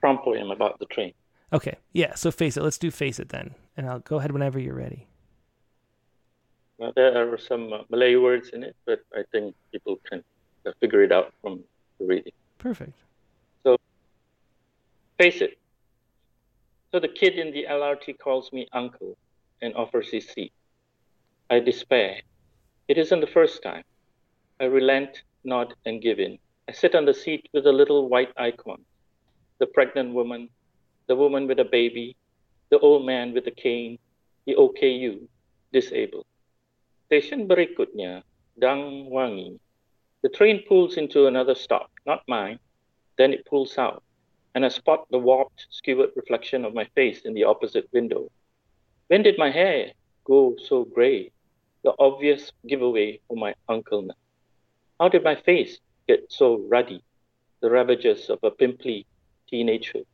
Prompt 0.01 0.25
poem 0.25 0.51
about 0.51 0.79
the 0.79 0.87
train. 0.87 1.13
Okay, 1.53 1.77
yeah, 1.93 2.15
so 2.15 2.31
Face 2.31 2.57
It. 2.57 2.63
Let's 2.63 2.79
do 2.79 2.91
Face 2.91 3.19
It 3.19 3.31
then, 3.31 3.55
and 3.77 3.89
I'll 3.89 4.01
go 4.01 4.19
ahead 4.19 4.33
whenever 4.33 4.59
you're 4.59 4.75
ready. 4.75 5.08
Well, 6.79 6.93
there 6.95 7.33
are 7.33 7.39
some 7.39 7.73
uh, 7.73 7.79
Malay 7.91 8.17
words 8.17 8.51
in 8.51 8.63
it, 8.63 8.77
but 8.87 9.01
I 9.13 9.23
think 9.33 9.55
people 9.73 9.99
can 10.09 10.23
uh, 10.65 10.73
figure 10.81 11.03
it 11.03 11.13
out 11.13 11.35
from 11.43 11.65
the 11.99 12.07
reading. 12.07 12.33
Perfect. 12.59 12.97
So, 13.65 13.77
face 15.19 15.41
it. 15.41 15.59
So 16.93 17.01
the 17.01 17.09
kid 17.09 17.39
in 17.39 17.53
the 17.53 17.67
LRT 17.69 18.19
calls 18.19 18.53
me 18.53 18.69
uncle 18.73 19.17
and 19.61 19.75
offers 19.75 20.09
his 20.09 20.27
seat. 20.29 20.53
I 21.51 21.61
despair. 21.61 22.23
It 22.87 22.97
isn't 22.97 23.21
the 23.21 23.27
first 23.27 23.63
time. 23.63 23.85
I 24.61 24.65
relent, 24.65 25.23
nod, 25.45 25.75
and 25.85 26.01
give 26.01 26.19
in. 26.19 26.39
I 26.69 26.73
sit 26.73 26.95
on 26.95 27.05
the 27.05 27.15
seat 27.15 27.49
with 27.53 27.65
the 27.65 27.73
little 27.73 28.09
white 28.09 28.33
icon 28.37 28.85
the 29.59 29.67
pregnant 29.67 30.15
woman, 30.15 30.49
the 31.09 31.17
woman 31.17 31.47
with 31.47 31.59
a 31.59 31.65
baby, 31.65 32.17
the 32.71 32.79
old 32.79 33.05
man 33.05 33.33
with 33.33 33.47
a 33.47 33.51
cane, 33.51 33.99
the 34.47 34.55
OKU, 34.55 35.27
disabled. 35.73 36.27
Station 37.09 37.49
berikutnya, 37.49 38.21
Dang 38.61 39.09
Wangi. 39.09 39.57
The 40.21 40.29
train 40.29 40.61
pulls 40.69 41.01
into 41.01 41.25
another 41.25 41.57
stop, 41.57 41.89
not 42.05 42.21
mine. 42.29 42.61
Then 43.17 43.33
it 43.33 43.49
pulls 43.49 43.81
out, 43.81 44.05
and 44.53 44.61
I 44.61 44.69
spot 44.69 45.09
the 45.09 45.17
warped, 45.17 45.73
skewered 45.73 46.13
reflection 46.21 46.69
of 46.69 46.77
my 46.77 46.85
face 46.93 47.25
in 47.25 47.33
the 47.33 47.49
opposite 47.49 47.89
window. 47.97 48.29
When 49.09 49.25
did 49.25 49.41
my 49.41 49.49
hair 49.49 49.97
go 50.29 50.53
so 50.61 50.85
gray? 50.85 51.33
The 51.81 51.97
obvious 51.99 52.53
giveaway 52.69 53.25
for 53.25 53.41
my 53.41 53.55
uncleness. 53.73 54.21
How 55.01 55.09
did 55.09 55.25
my 55.25 55.35
face 55.35 55.81
get 56.07 56.29
so 56.29 56.61
ruddy? 56.69 57.01
The 57.65 57.71
ravages 57.71 58.29
of 58.29 58.39
a 58.45 58.51
pimply 58.53 59.07
teenagehood. 59.51 60.05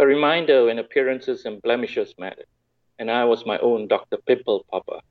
A 0.00 0.06
reminder 0.06 0.72
when 0.72 0.78
appearances 0.80 1.44
and 1.44 1.60
blemishes 1.60 2.14
mattered, 2.16 2.48
and 2.98 3.10
I 3.10 3.28
was 3.28 3.44
my 3.44 3.58
own 3.58 3.88
Dr. 3.88 4.16
Pimple 4.24 4.64
Popper. 4.72 5.04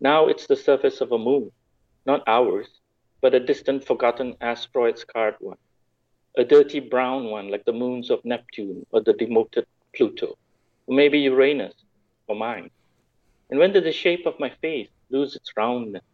Now 0.00 0.28
it's 0.28 0.46
the 0.46 0.54
surface 0.54 1.00
of 1.00 1.10
a 1.10 1.18
moon, 1.18 1.50
not 2.06 2.22
ours, 2.28 2.68
but 3.20 3.34
a 3.34 3.40
distant 3.40 3.84
forgotten 3.84 4.36
asteroid 4.40 4.96
scarred 4.96 5.34
one, 5.40 5.58
a 6.36 6.44
dirty 6.44 6.78
brown 6.78 7.30
one 7.30 7.48
like 7.50 7.64
the 7.64 7.72
moons 7.72 8.08
of 8.08 8.24
Neptune 8.24 8.86
or 8.92 9.00
the 9.00 9.12
demoted 9.12 9.66
Pluto, 9.96 10.38
or 10.86 10.94
maybe 10.94 11.18
Uranus 11.18 11.74
or 12.28 12.36
mine. 12.36 12.70
And 13.50 13.58
when 13.58 13.72
did 13.72 13.82
the 13.82 13.92
shape 13.92 14.24
of 14.24 14.38
my 14.38 14.50
face 14.50 14.88
lose 15.10 15.34
its 15.34 15.56
roundness, 15.56 16.04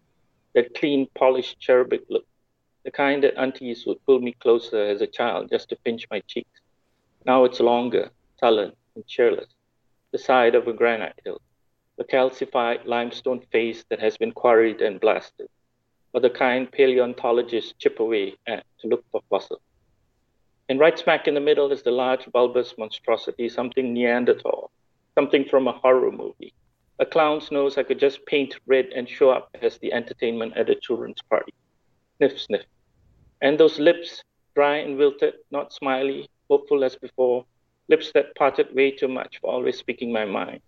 that 0.54 0.74
clean, 0.74 1.06
polished 1.14 1.60
cherubic 1.60 2.04
look, 2.08 2.26
the 2.84 2.90
kind 2.90 3.22
that 3.22 3.36
aunties 3.36 3.84
would 3.86 4.02
pull 4.06 4.20
me 4.20 4.32
closer 4.32 4.82
as 4.82 5.02
a 5.02 5.06
child 5.06 5.50
just 5.50 5.68
to 5.68 5.76
pinch 5.84 6.06
my 6.10 6.20
cheeks? 6.20 6.60
Now 7.26 7.44
it's 7.44 7.60
longer, 7.60 8.12
sullen, 8.40 8.72
and 8.94 9.06
cheerless, 9.06 9.52
the 10.10 10.18
side 10.18 10.54
of 10.54 10.68
a 10.68 10.72
granite 10.72 11.20
hill, 11.22 11.42
a 11.98 12.04
calcified 12.04 12.84
limestone 12.86 13.40
face 13.52 13.84
that 13.88 14.00
has 14.00 14.16
been 14.16 14.32
quarried 14.32 14.80
and 14.80 15.00
blasted, 15.00 15.48
or 16.12 16.20
the 16.20 16.30
kind 16.30 16.70
paleontologists 16.70 17.74
chip 17.78 18.00
away 18.00 18.34
at 18.46 18.64
to 18.80 18.88
look 18.88 19.04
for 19.12 19.20
fossils. 19.30 19.60
And 20.68 20.80
right 20.80 20.98
smack 20.98 21.28
in 21.28 21.34
the 21.34 21.40
middle 21.40 21.70
is 21.72 21.82
the 21.82 21.90
large 21.90 22.30
bulbous 22.32 22.74
monstrosity, 22.78 23.48
something 23.48 23.92
Neanderthal, 23.92 24.70
something 25.14 25.44
from 25.44 25.68
a 25.68 25.72
horror 25.72 26.10
movie. 26.10 26.52
A 26.98 27.06
clown's 27.06 27.50
nose 27.50 27.76
I 27.76 27.82
could 27.82 27.98
just 27.98 28.24
paint 28.26 28.56
red 28.66 28.86
and 28.94 29.08
show 29.08 29.30
up 29.30 29.50
as 29.60 29.78
the 29.78 29.92
entertainment 29.92 30.56
at 30.56 30.70
a 30.70 30.74
children's 30.74 31.20
party. 31.28 31.52
Sniff, 32.16 32.40
sniff. 32.40 32.64
And 33.42 33.58
those 33.58 33.78
lips, 33.78 34.22
dry 34.54 34.76
and 34.76 34.96
wilted, 34.96 35.34
not 35.50 35.72
smiley, 35.72 36.28
hopeful 36.48 36.82
as 36.82 36.96
before, 36.96 37.44
lips 37.88 38.12
that 38.12 38.34
parted 38.36 38.74
way 38.74 38.90
too 38.90 39.08
much 39.08 39.38
for 39.40 39.52
always 39.52 39.76
speaking 39.76 40.12
my 40.12 40.24
mind. 40.24 40.60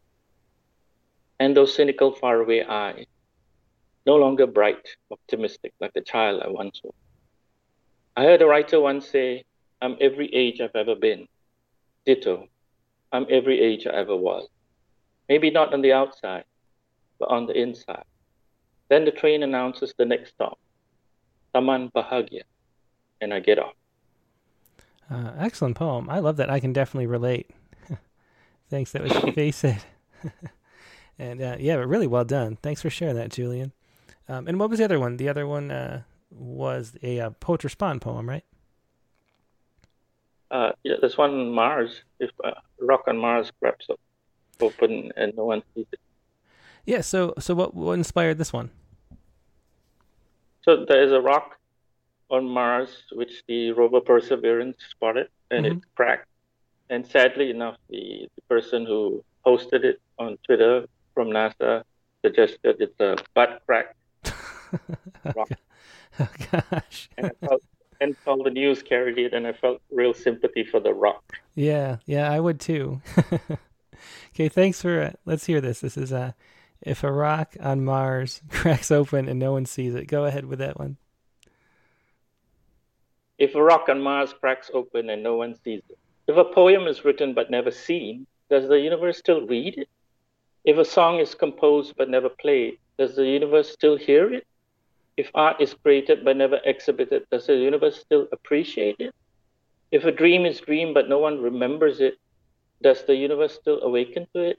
And 1.39 1.57
those 1.57 1.75
cynical, 1.75 2.13
faraway 2.13 2.65
eyes, 2.65 3.07
no 4.07 4.17
longer 4.17 4.47
bright, 4.47 4.89
optimistic 5.11 5.75
like 5.81 5.93
the 5.93 6.01
child 6.01 6.43
I 6.43 6.49
once 6.49 6.81
was. 6.83 6.95
I 8.17 8.25
heard 8.25 8.41
a 8.41 8.47
writer 8.47 8.81
once 8.81 9.09
say, 9.09 9.45
I'm 9.83 9.97
every 10.01 10.33
age 10.35 10.61
I've 10.61 10.75
ever 10.75 10.95
been. 10.95 11.29
Ditto, 12.07 12.49
I'm 13.13 13.27
every 13.29 13.61
age 13.61 13.87
I 13.87 13.91
ever 13.91 14.17
was. 14.17 14.49
Maybe 15.29 15.51
not 15.51 15.75
on 15.75 15.83
the 15.83 15.93
outside, 15.93 16.45
but 17.19 17.29
on 17.29 17.47
the 17.47 17.61
inside. 17.61 18.05
Then 18.89 19.05
the 19.05 19.11
train 19.11 19.43
announces 19.43 19.93
the 19.99 20.05
next 20.05 20.31
stop, 20.31 20.59
Taman 21.53 21.91
Bahagia, 21.95 22.43
and 23.21 23.35
I 23.35 23.41
get 23.41 23.59
off. 23.59 23.75
Uh, 25.11 25.33
excellent 25.39 25.77
poem. 25.77 26.09
I 26.09 26.21
love 26.21 26.37
that. 26.37 26.51
I 26.51 26.61
can 26.61 26.73
definitely 26.73 27.07
relate. 27.07 27.51
Thanks. 28.71 28.93
That 28.93 29.03
was 29.03 29.13
Face 29.35 29.65
It. 29.65 29.85
and 31.19 31.41
uh, 31.43 31.57
yeah, 31.59 31.77
but 31.77 31.87
really 31.87 32.07
well 32.07 32.25
done. 32.25 32.57
Thanks 32.63 32.83
for 32.83 32.91
sharing 32.91 33.17
that, 33.17 33.31
Julian. 33.31 33.73
Um, 34.29 34.49
and 34.49 34.59
what 34.59 34.71
was 34.71 34.79
the 34.79 34.85
other 34.85 34.99
one? 35.01 35.17
The 35.17 35.29
other 35.29 35.47
one 35.47 35.71
uh, 35.71 36.03
was 36.31 36.97
a 37.03 37.21
uh, 37.21 37.31
Poet 37.31 37.65
Respond 37.65 38.03
poem, 38.03 38.29
right? 38.29 38.45
Uh, 40.51 40.73
yeah, 40.85 40.95
there's 41.01 41.17
one 41.19 41.31
on 41.31 41.51
Mars. 41.51 42.03
If 42.21 42.31
uh, 42.45 42.53
rock 42.81 43.05
on 43.09 43.19
Mars 43.19 43.51
cracks 43.61 43.87
up 43.91 43.99
open 44.61 45.13
and 45.17 45.33
no 45.37 45.45
one 45.45 45.63
sees 45.75 45.87
it. 45.93 46.01
Yeah. 46.85 47.01
So, 47.01 47.35
so 47.39 47.55
what, 47.55 47.75
what 47.75 47.93
inspired 47.95 48.39
this 48.39 48.53
one? 48.53 48.71
So 50.63 50.85
there 50.89 51.03
is 51.03 51.13
a 51.13 51.21
rock 51.21 51.59
on 52.31 52.49
Mars 52.49 53.05
which 53.13 53.43
the 53.47 53.73
rover 53.73 54.01
Perseverance 54.01 54.77
spotted, 54.91 55.29
and 55.51 55.67
Mhm. 55.67 55.77
it 55.77 55.83
cracked. 55.95 56.29
And 56.91 57.07
sadly 57.07 57.51
enough, 57.51 57.77
the, 57.89 58.29
the 58.35 58.43
person 58.49 58.87
who 58.87 59.25
posted 59.45 59.85
it 59.85 60.01
on 60.19 60.37
Twitter 60.45 60.87
from 61.17 61.31
NASA 61.31 61.83
suggested 62.23 62.77
it's 62.79 63.01
a 63.01 63.17
butt 63.35 63.63
crack 63.67 63.97
rock. 65.35 65.49
Oh 66.21 66.29
gosh. 66.51 67.09
and 67.17 67.27
I 67.27 67.47
felt, 67.47 67.63
and 68.01 68.15
all 68.27 68.43
the 68.43 68.51
news 68.51 68.83
carried 68.83 69.19
it, 69.19 69.33
and 69.33 69.47
I 69.47 69.53
felt 69.53 69.81
real 69.91 70.13
sympathy 70.15 70.63
for 70.63 70.79
the 70.79 70.93
rock. 70.93 71.25
Yeah, 71.55 71.97
yeah, 72.05 72.31
I 72.31 72.39
would 72.39 72.61
too. 72.61 73.01
okay, 74.35 74.49
thanks 74.49 74.83
for. 74.83 75.03
Uh, 75.03 75.13
let's 75.25 75.47
hear 75.47 75.61
this. 75.61 75.81
This 75.81 75.97
is 75.97 76.13
uh, 76.13 76.33
if 76.83 77.03
a 77.03 77.11
rock 77.11 77.57
on 77.61 77.85
Mars 77.85 78.43
cracks 78.51 78.91
open 78.91 79.29
and 79.29 79.39
no 79.39 79.53
one 79.53 79.67
sees 79.67 79.95
it. 79.95 80.07
Go 80.07 80.27
ahead 80.27 80.45
with 80.45 80.59
that 80.59 80.79
one. 80.79 80.99
If 83.39 83.55
a 83.55 83.63
rock 83.63 83.89
on 83.89 84.01
Mars 84.01 84.35
cracks 84.39 84.71
open 84.73 85.11
and 85.11 85.23
no 85.23 85.37
one 85.37 85.55
sees 85.55 85.83
it, 85.89 85.99
if 86.27 86.37
a 86.37 86.45
poem 86.45 86.87
is 86.87 87.05
written 87.05 87.35
but 87.35 87.51
never 87.51 87.71
seen, 87.71 88.27
does 88.51 88.69
the 88.69 88.81
universe 88.81 89.19
still 89.19 89.47
read 89.47 89.79
it? 89.79 89.89
If 90.67 90.79
a 90.79 90.85
song 90.85 91.21
is 91.21 91.35
composed 91.35 91.95
but 91.97 92.11
never 92.11 92.29
played, 92.29 92.79
does 92.99 93.17
the 93.17 93.27
universe 93.27 93.71
still 93.71 93.97
hear 93.97 94.35
it? 94.35 94.47
If 95.17 95.31
art 95.35 95.61
is 95.61 95.75
created 95.75 96.25
but 96.25 96.37
never 96.37 96.61
exhibited, 96.65 97.25
does 97.31 97.47
the 97.47 97.57
universe 97.57 98.01
still 98.01 98.29
appreciate 98.33 98.97
it? 98.99 99.15
If 99.93 100.05
a 100.05 100.13
dream 100.13 100.45
is 100.45 100.61
dreamed 100.61 100.95
but 100.95 101.09
no 101.09 101.19
one 101.19 101.41
remembers 101.41 102.01
it, 102.01 102.19
does 102.83 103.05
the 103.05 103.15
universe 103.15 103.55
still 103.55 103.81
awaken 103.83 104.27
to 104.35 104.43
it? 104.43 104.59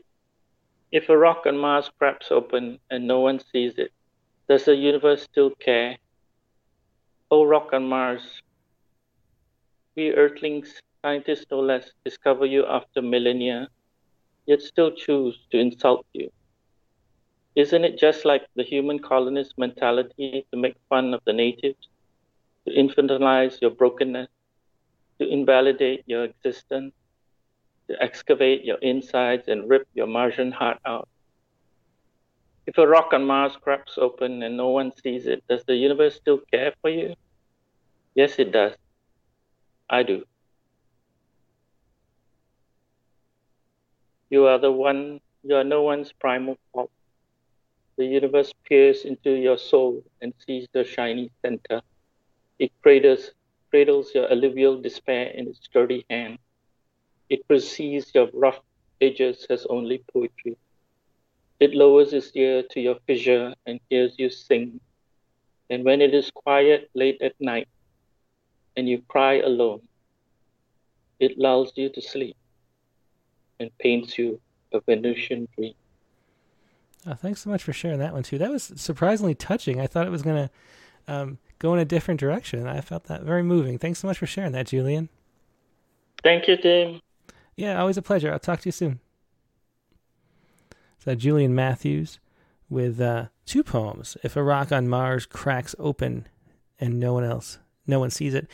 If 0.92 1.10
a 1.10 1.18
rock 1.18 1.46
on 1.46 1.58
Mars 1.58 1.92
cracks 2.00 2.32
open 2.32 2.80
and 2.90 3.06
no 3.06 3.20
one 3.20 3.40
sees 3.52 3.78
it, 3.78 3.92
does 4.48 4.66
the 4.66 4.76
universe 4.76 5.24
still 5.24 5.52
care? 5.60 5.98
Oh, 7.30 7.44
rock 7.44 7.74
on 7.74 7.88
Mars, 7.88 8.42
we 9.98 10.14
Earthlings, 10.14 10.80
scientists 11.04 11.48
no 11.52 11.60
less, 11.60 11.92
discover 12.06 12.46
you 12.46 12.66
after 12.66 13.02
millennia, 13.02 13.68
yet 14.48 14.62
still 14.64 14.92
choose 14.92 15.38
to 15.52 15.60
insult 15.60 16.06
you. 16.14 16.32
Isn't 17.56 17.84
it 17.86 18.00
just 18.00 18.26
like 18.26 18.48
the 18.56 18.64
human 18.64 19.00
colonist 19.00 19.58
mentality 19.58 20.46
to 20.52 20.58
make 20.58 20.76
fun 20.90 21.14
of 21.14 21.22
the 21.26 21.34
natives, 21.34 21.90
to 22.68 22.74
infantilize 22.74 23.60
your 23.62 23.72
brokenness, 23.72 24.30
to 25.20 25.28
invalidate 25.28 26.04
your 26.08 26.24
existence, 26.26 26.94
to 27.90 28.02
excavate 28.02 28.64
your 28.66 28.78
insides 28.82 29.48
and 29.48 29.70
rip 29.70 29.88
your 29.94 30.08
Martian 30.08 30.52
heart 30.52 30.80
out? 30.86 31.08
If 32.68 32.78
a 32.78 32.88
rock 32.88 33.14
on 33.14 33.26
Mars 33.26 33.56
cracks 33.58 33.98
open 33.98 34.44
and 34.44 34.58
no 34.58 34.70
one 34.70 34.92
sees 34.96 35.28
it, 35.28 35.44
does 35.50 35.64
the 35.66 35.76
universe 35.76 36.16
still 36.16 36.42
care 36.52 36.74
for 36.82 36.90
you? 36.90 37.16
Yes, 38.16 38.40
it 38.40 38.52
does. 38.52 38.74
I 39.90 40.04
do. 40.04 40.24
You 44.30 44.46
are 44.48 44.58
the 44.58 44.72
one, 44.72 45.22
you 45.44 45.56
are 45.56 45.64
no 45.64 45.84
one's 45.84 46.12
primal 46.14 46.58
fault. 46.72 46.92
The 47.98 48.06
universe 48.06 48.54
peers 48.68 49.06
into 49.06 49.32
your 49.32 49.58
soul 49.58 50.04
and 50.22 50.34
sees 50.46 50.68
the 50.74 50.84
shiny 50.84 51.32
center. 51.42 51.82
It 52.60 52.72
cradles, 52.82 53.32
cradles 53.70 54.14
your 54.14 54.32
alluvial 54.32 54.82
despair 54.82 55.28
in 55.28 55.48
its 55.48 55.64
sturdy 55.66 56.06
hand. 56.10 56.40
It 57.30 57.48
perceives 57.48 58.14
your 58.14 58.30
rough 58.34 58.62
edges 59.02 59.46
as 59.50 59.66
only 59.68 60.04
poetry. 60.14 60.58
It 61.60 61.74
lowers 61.76 62.14
its 62.14 62.32
ear 62.36 62.64
to 62.72 62.80
your 62.82 62.96
fissure 63.08 63.54
and 63.66 63.80
hears 63.90 64.16
you 64.18 64.30
sing. 64.30 64.80
And 65.70 65.84
when 65.86 66.02
it 66.02 66.14
is 66.14 66.32
quiet 66.32 66.90
late 66.94 67.22
at 67.22 67.36
night 67.40 67.68
and 68.78 68.88
you 68.88 69.02
cry 69.08 69.36
alone, 69.40 69.82
it 71.20 71.38
lulls 71.38 71.72
you 71.76 71.90
to 71.90 72.02
sleep 72.02 72.36
and 73.60 73.72
paints 73.80 74.18
you 74.18 74.40
a 74.72 74.80
Venusian 74.82 75.48
dream. 75.56 75.74
Oh, 77.06 77.14
thanks 77.14 77.42
so 77.42 77.50
much 77.50 77.64
for 77.64 77.74
sharing 77.74 78.00
that 78.00 78.14
one 78.14 78.24
too. 78.24 78.38
That 78.38 78.52
was 78.52 78.72
surprisingly 78.76 79.36
touching. 79.36 79.80
I 79.80 79.88
thought 79.88 80.08
it 80.08 80.12
was 80.12 80.22
gonna 80.24 80.50
um, 81.08 81.38
go 81.60 81.74
in 81.74 81.80
a 81.80 81.86
different 81.86 82.20
direction. 82.20 82.68
I 82.68 82.82
felt 82.82 83.06
that 83.06 83.24
very 83.24 83.44
moving. 83.44 83.78
Thanks 83.78 84.00
so 84.00 84.08
much 84.08 84.18
for 84.18 84.28
sharing 84.28 84.52
that, 84.52 84.68
Julian. 84.68 85.10
Thank 86.24 86.48
you, 86.48 86.58
Tim. 86.58 87.00
Yeah, 87.56 87.80
always 87.80 87.98
a 87.98 88.02
pleasure. 88.02 88.32
I'll 88.32 88.40
talk 88.40 88.62
to 88.62 88.68
you 88.68 88.72
soon. 88.72 89.00
So 91.00 91.16
Julian 91.16 91.56
Matthews 91.56 92.20
with 92.70 93.00
uh, 93.00 93.28
two 93.46 93.64
poems. 93.64 94.18
If 94.24 94.36
a 94.36 94.44
rock 94.44 94.72
on 94.72 94.90
Mars 94.90 95.26
cracks 95.26 95.74
open 95.80 96.28
and 96.80 97.00
no 97.00 97.14
one 97.14 97.24
else, 97.24 97.60
no 97.86 98.00
one 98.00 98.10
sees 98.10 98.34
it. 98.34 98.48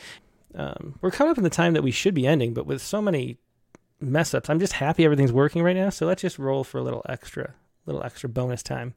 Um, 0.54 0.98
we're 1.00 1.10
coming 1.10 1.32
up 1.32 1.38
in 1.38 1.44
the 1.44 1.50
time 1.50 1.72
that 1.72 1.82
we 1.82 1.90
should 1.90 2.14
be 2.14 2.26
ending, 2.26 2.54
but 2.54 2.66
with 2.66 2.80
so 2.80 3.02
many 3.02 3.38
mess 4.04 4.34
ups, 4.34 4.50
I'm 4.50 4.60
just 4.60 4.74
happy 4.74 5.04
everything's 5.04 5.32
working 5.32 5.62
right 5.62 5.76
now. 5.76 5.90
So 5.90 6.06
let's 6.06 6.22
just 6.22 6.38
roll 6.38 6.64
for 6.64 6.78
a 6.78 6.82
little 6.82 7.02
extra, 7.08 7.54
little 7.86 8.02
extra 8.02 8.28
bonus 8.28 8.62
time. 8.62 8.94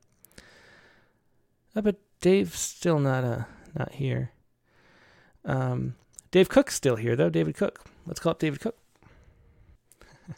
Oh, 1.75 1.81
but 1.81 1.97
Dave's 2.21 2.59
still 2.59 2.99
not 2.99 3.23
uh, 3.23 3.43
not 3.77 3.93
here. 3.93 4.31
Um, 5.45 5.95
Dave 6.31 6.49
Cook's 6.49 6.75
still 6.75 6.95
here 6.95 7.15
though. 7.15 7.29
David 7.29 7.55
Cook. 7.55 7.85
Let's 8.05 8.19
call 8.19 8.31
up 8.31 8.39
David 8.39 8.59
Cook. 8.59 8.77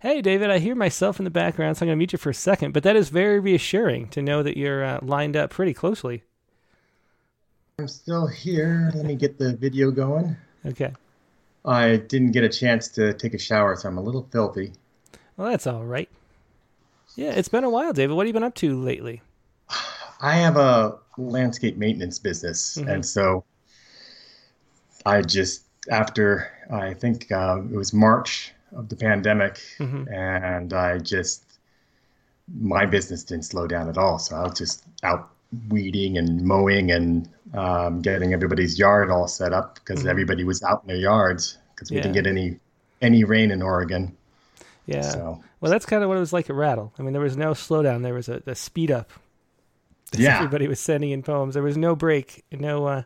hey, 0.00 0.20
David, 0.20 0.50
I 0.50 0.58
hear 0.58 0.74
myself 0.74 1.18
in 1.18 1.24
the 1.24 1.30
background, 1.30 1.76
so 1.76 1.82
I'm 1.82 1.88
going 1.88 1.96
to 1.96 1.98
mute 1.98 2.12
you 2.12 2.18
for 2.18 2.30
a 2.30 2.34
second. 2.34 2.72
But 2.72 2.82
that 2.82 2.96
is 2.96 3.08
very 3.08 3.40
reassuring 3.40 4.08
to 4.08 4.22
know 4.22 4.42
that 4.42 4.56
you're 4.56 4.84
uh, 4.84 4.98
lined 5.02 5.36
up 5.36 5.50
pretty 5.50 5.74
closely. 5.74 6.24
I'm 7.78 7.88
still 7.88 8.26
here. 8.26 8.90
Let 8.94 9.06
me 9.06 9.14
get 9.14 9.38
the 9.38 9.56
video 9.56 9.90
going. 9.90 10.36
Okay. 10.66 10.92
I 11.64 11.96
didn't 11.96 12.32
get 12.32 12.44
a 12.44 12.48
chance 12.48 12.88
to 12.88 13.12
take 13.12 13.34
a 13.34 13.38
shower, 13.38 13.76
so 13.76 13.88
I'm 13.88 13.98
a 13.98 14.02
little 14.02 14.26
filthy. 14.30 14.72
Well, 15.36 15.50
that's 15.50 15.66
all 15.66 15.84
right. 15.84 16.08
Yeah, 17.16 17.32
it's 17.32 17.48
been 17.48 17.64
a 17.64 17.70
while, 17.70 17.92
David. 17.92 18.14
What 18.14 18.26
have 18.26 18.28
you 18.28 18.32
been 18.32 18.44
up 18.44 18.54
to 18.56 18.80
lately? 18.80 19.20
I 20.20 20.34
have 20.34 20.56
a 20.56 20.98
landscape 21.16 21.76
maintenance 21.76 22.18
business, 22.18 22.76
mm-hmm. 22.76 22.88
and 22.88 23.06
so 23.06 23.44
I 25.06 25.22
just 25.22 25.64
after 25.90 26.50
I 26.70 26.94
think 26.94 27.32
uh, 27.32 27.60
it 27.72 27.76
was 27.76 27.92
March 27.92 28.52
of 28.76 28.88
the 28.88 28.96
pandemic, 28.96 29.60
mm-hmm. 29.78 30.12
and 30.12 30.72
I 30.72 30.98
just 30.98 31.44
my 32.58 32.84
business 32.84 33.24
didn't 33.24 33.44
slow 33.44 33.66
down 33.66 33.88
at 33.88 33.98
all. 33.98 34.18
So 34.18 34.36
I 34.36 34.42
was 34.42 34.58
just 34.58 34.84
out 35.02 35.30
weeding 35.68 36.16
and 36.18 36.42
mowing 36.42 36.90
and 36.90 37.28
um, 37.54 38.00
getting 38.00 38.32
everybody's 38.32 38.78
yard 38.78 39.10
all 39.10 39.28
set 39.28 39.52
up 39.52 39.76
because 39.76 40.00
mm-hmm. 40.00 40.08
everybody 40.08 40.44
was 40.44 40.62
out 40.62 40.82
in 40.82 40.88
their 40.88 40.96
yards 40.96 41.58
because 41.74 41.90
we 41.90 41.96
yeah. 41.96 42.02
didn't 42.02 42.14
get 42.14 42.26
any 42.26 42.58
any 43.02 43.24
rain 43.24 43.50
in 43.50 43.62
Oregon. 43.62 44.16
Yeah. 44.86 45.02
So. 45.02 45.42
Well, 45.60 45.70
that's 45.70 45.86
kind 45.86 46.02
of 46.02 46.08
what 46.08 46.16
it 46.16 46.20
was 46.20 46.32
like 46.32 46.50
at 46.50 46.56
Rattle. 46.56 46.92
I 46.98 47.02
mean, 47.02 47.12
there 47.12 47.22
was 47.22 47.36
no 47.36 47.52
slowdown. 47.52 48.02
There 48.02 48.14
was 48.14 48.28
a, 48.28 48.42
a 48.46 48.54
speed 48.54 48.90
up. 48.90 49.10
Yeah. 50.12 50.38
Everybody 50.38 50.66
was 50.66 50.80
sending 50.80 51.12
in 51.12 51.22
poems. 51.22 51.54
There 51.54 51.62
was 51.62 51.76
no 51.76 51.94
break. 51.94 52.44
No. 52.50 52.84
Uh, 52.84 53.02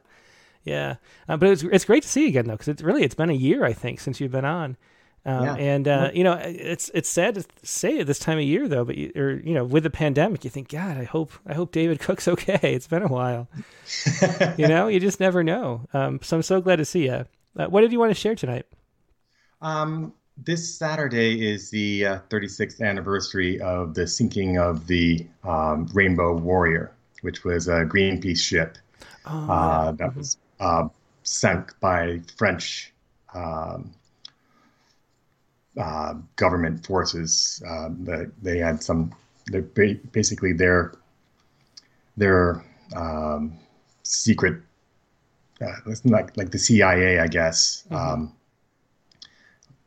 yeah. 0.65 0.95
Uh, 1.29 1.37
but 1.37 1.51
it's 1.51 1.63
it's 1.63 1.85
great 1.85 2.03
to 2.03 2.09
see 2.09 2.23
you 2.23 2.29
again 2.29 2.47
though, 2.47 2.55
because 2.55 2.69
it's 2.69 2.81
really 2.81 3.03
it's 3.03 3.15
been 3.15 3.29
a 3.29 3.35
year 3.35 3.63
I 3.63 3.75
think 3.75 4.01
since 4.01 4.21
you've 4.21 4.33
been 4.33 4.47
on. 4.47 4.79
Um, 5.27 5.45
yeah. 5.45 5.55
And 5.55 5.89
uh, 5.89 6.11
you 6.13 6.23
know, 6.23 6.35
it's 6.35 6.91
it's 6.93 7.09
sad 7.09 7.35
to 7.37 7.45
say 7.63 7.99
it 7.99 8.07
this 8.07 8.19
time 8.19 8.39
of 8.39 8.45
year 8.45 8.69
though, 8.69 8.85
but 8.85 8.97
you, 8.97 9.11
or 9.17 9.33
you 9.33 9.55
know, 9.55 9.65
with 9.65 9.85
the 9.85 9.91
pandemic, 9.91 10.45
you 10.45 10.51
think, 10.51 10.69
God, 10.69 10.99
I 10.99 11.05
hope 11.05 11.33
I 11.47 11.55
hope 11.55 11.73
David 11.73 11.99
Cook's 12.01 12.29
okay. 12.29 12.75
It's 12.75 12.87
been 12.87 13.03
a 13.03 13.09
while. 13.09 13.49
you 14.59 14.69
know, 14.69 14.89
you 14.89 15.01
just 15.01 15.21
never 15.21 15.43
know. 15.43 15.87
Um, 15.95 16.21
so 16.23 16.37
I'm 16.37 16.43
so 16.43 16.61
glad 16.61 16.77
to 16.77 16.85
see 16.85 17.07
you. 17.07 17.27
Uh, 17.57 17.67
what 17.67 17.81
did 17.81 17.93
you 17.93 17.99
want 17.99 18.11
to 18.11 18.21
share 18.21 18.35
tonight? 18.35 18.67
Um, 19.63 20.13
this 20.37 20.75
Saturday 20.77 21.49
is 21.49 21.71
the 21.71 22.07
uh, 22.07 22.19
36th 22.29 22.83
anniversary 22.83 23.61
of 23.61 23.95
the 23.95 24.07
sinking 24.07 24.59
of 24.59 24.89
the 24.89 25.27
um, 25.45 25.89
Rainbow 25.95 26.37
Warrior, 26.37 26.93
which 27.23 27.45
was 27.45 27.69
a 27.69 27.85
Greenpeace 27.85 28.41
ship 28.41 28.77
oh, 29.27 29.51
uh, 29.51 29.93
that 29.93 30.09
mm-hmm. 30.09 30.19
was 30.19 30.37
uh, 30.61 30.89
sunk 31.23 31.73
by 31.81 32.21
French. 32.37 32.93
Uh, 35.77 36.15
government 36.37 36.87
forces. 36.87 37.61
Uh, 37.67 37.89
that 38.05 38.31
they 38.41 38.59
had 38.59 38.81
some, 38.81 39.13
they 39.51 39.61
basically 40.13 40.53
their 40.53 40.93
their 42.17 42.65
um, 42.95 43.59
secret, 44.05 44.63
uh, 45.61 45.73
like 46.05 46.37
like 46.37 46.53
the 46.53 46.61
CIA, 46.61 47.19
I 47.19 47.27
guess, 47.27 47.83
mm-hmm. 47.91 47.97
um, 47.97 48.33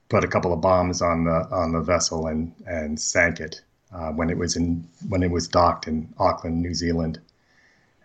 put 0.10 0.26
a 0.26 0.28
couple 0.28 0.52
of 0.52 0.60
bombs 0.60 1.02
on 1.02 1.24
the 1.24 1.48
on 1.52 1.72
the 1.72 1.80
vessel 1.80 2.28
and 2.28 2.54
and 2.66 3.00
sank 3.00 3.40
it 3.40 3.62
uh, 3.94 4.12
when 4.12 4.30
it 4.30 4.38
was 4.38 4.58
in 4.58 4.86
when 5.08 5.24
it 5.24 5.32
was 5.32 5.48
docked 5.48 5.88
in 5.88 6.14
Auckland, 6.18 6.62
New 6.62 6.74
Zealand, 6.74 7.22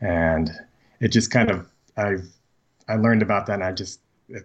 and 0.01 0.53
it 1.01 1.09
just 1.09 1.33
kind 1.33 1.51
of 1.51 1.67
I 1.97 2.19
I 2.87 2.95
learned 2.95 3.23
about 3.23 3.47
that 3.47 3.55
and 3.55 3.65
I 3.65 3.73
just 3.73 3.99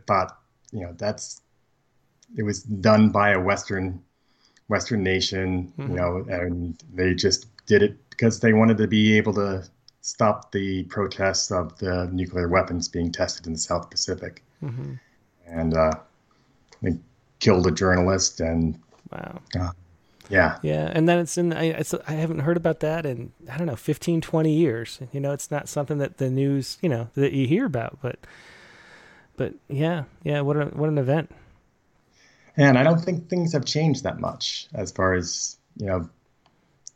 thought 0.07 0.39
you 0.71 0.81
know 0.81 0.93
that's 0.97 1.41
it 2.35 2.43
was 2.43 2.63
done 2.63 3.09
by 3.09 3.31
a 3.31 3.39
Western 3.39 4.01
Western 4.67 5.03
nation, 5.03 5.71
mm-hmm. 5.77 5.91
you 5.91 5.97
know, 5.97 6.25
and 6.29 6.83
they 6.93 7.13
just 7.13 7.47
did 7.65 7.81
it 7.83 7.97
because 8.09 8.39
they 8.39 8.53
wanted 8.53 8.77
to 8.77 8.87
be 8.87 9.15
able 9.17 9.33
to 9.33 9.63
stop 10.01 10.51
the 10.51 10.83
protests 10.83 11.51
of 11.51 11.77
the 11.79 12.09
nuclear 12.11 12.47
weapons 12.47 12.87
being 12.87 13.11
tested 13.11 13.45
in 13.45 13.53
the 13.53 13.59
South 13.59 13.89
Pacific. 13.89 14.43
Mm-hmm. 14.63 14.93
And 15.45 15.73
uh, 15.73 15.91
they 16.81 16.97
killed 17.39 17.67
a 17.67 17.71
journalist 17.71 18.39
and 18.39 18.79
wow. 19.11 19.39
Uh, 19.57 19.71
yeah. 20.29 20.57
Yeah. 20.61 20.91
And 20.93 21.07
then 21.07 21.19
it's 21.19 21.37
in, 21.37 21.53
I, 21.53 21.65
it's, 21.65 21.93
I 21.93 22.13
haven't 22.13 22.39
heard 22.39 22.57
about 22.57 22.81
that 22.81 23.05
in, 23.05 23.31
I 23.49 23.57
don't 23.57 23.67
know, 23.67 23.75
15, 23.75 24.21
20 24.21 24.51
years. 24.51 24.99
You 25.13 25.19
know, 25.19 25.31
it's 25.31 25.49
not 25.49 25.69
something 25.69 25.99
that 25.99 26.17
the 26.17 26.29
news, 26.29 26.77
you 26.81 26.89
know, 26.89 27.09
that 27.15 27.31
you 27.31 27.47
hear 27.47 27.65
about, 27.65 27.99
but, 28.01 28.19
but 29.37 29.53
yeah, 29.69 30.03
yeah. 30.23 30.41
What 30.41 30.57
a, 30.57 30.65
what 30.65 30.89
an 30.89 30.97
event. 30.97 31.31
And 32.57 32.77
I 32.77 32.83
don't 32.83 32.99
think 32.99 33.29
things 33.29 33.53
have 33.53 33.65
changed 33.65 34.03
that 34.03 34.19
much 34.19 34.67
as 34.73 34.91
far 34.91 35.13
as 35.13 35.57
you 35.77 35.85
know 35.85 36.09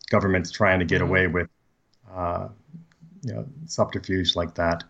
governments 0.10 0.52
trying 0.52 0.80
to 0.80 0.86
get 0.86 1.02
mm-hmm. 1.02 1.10
away 1.10 1.28
with 1.28 1.50
uh, 2.14 2.48
you 3.22 3.34
know 3.34 3.46
subterfuge 3.68 4.36
like 4.36 4.56
that. 4.56 4.84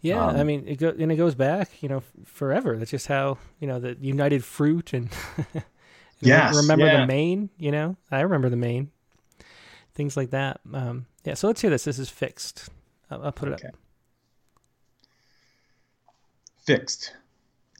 Yeah, 0.00 0.26
um, 0.26 0.36
I 0.36 0.44
mean, 0.44 0.66
it 0.66 0.76
go, 0.76 0.88
and 0.98 1.12
it 1.12 1.16
goes 1.16 1.34
back, 1.34 1.82
you 1.82 1.88
know, 1.88 2.02
forever. 2.24 2.78
That's 2.78 2.90
just 2.90 3.06
how 3.06 3.36
you 3.60 3.68
know 3.68 3.78
the 3.78 3.96
United 4.00 4.42
Fruit 4.42 4.94
and 4.94 5.10
yes, 6.20 6.56
remember 6.56 6.86
yeah. 6.86 7.02
the 7.02 7.06
Maine. 7.06 7.50
You 7.58 7.70
know, 7.70 7.96
I 8.10 8.20
remember 8.20 8.48
the 8.48 8.56
Maine. 8.56 8.90
Things 9.94 10.16
like 10.16 10.30
that. 10.30 10.60
Um, 10.72 11.06
yeah, 11.24 11.34
so 11.34 11.46
let's 11.46 11.60
hear 11.60 11.68
this. 11.68 11.84
This 11.84 11.98
is 11.98 12.08
fixed. 12.08 12.70
I'll, 13.10 13.24
I'll 13.24 13.32
put 13.32 13.50
it 13.50 13.54
okay. 13.54 13.68
up. 13.68 13.74
Fixed 16.64 17.12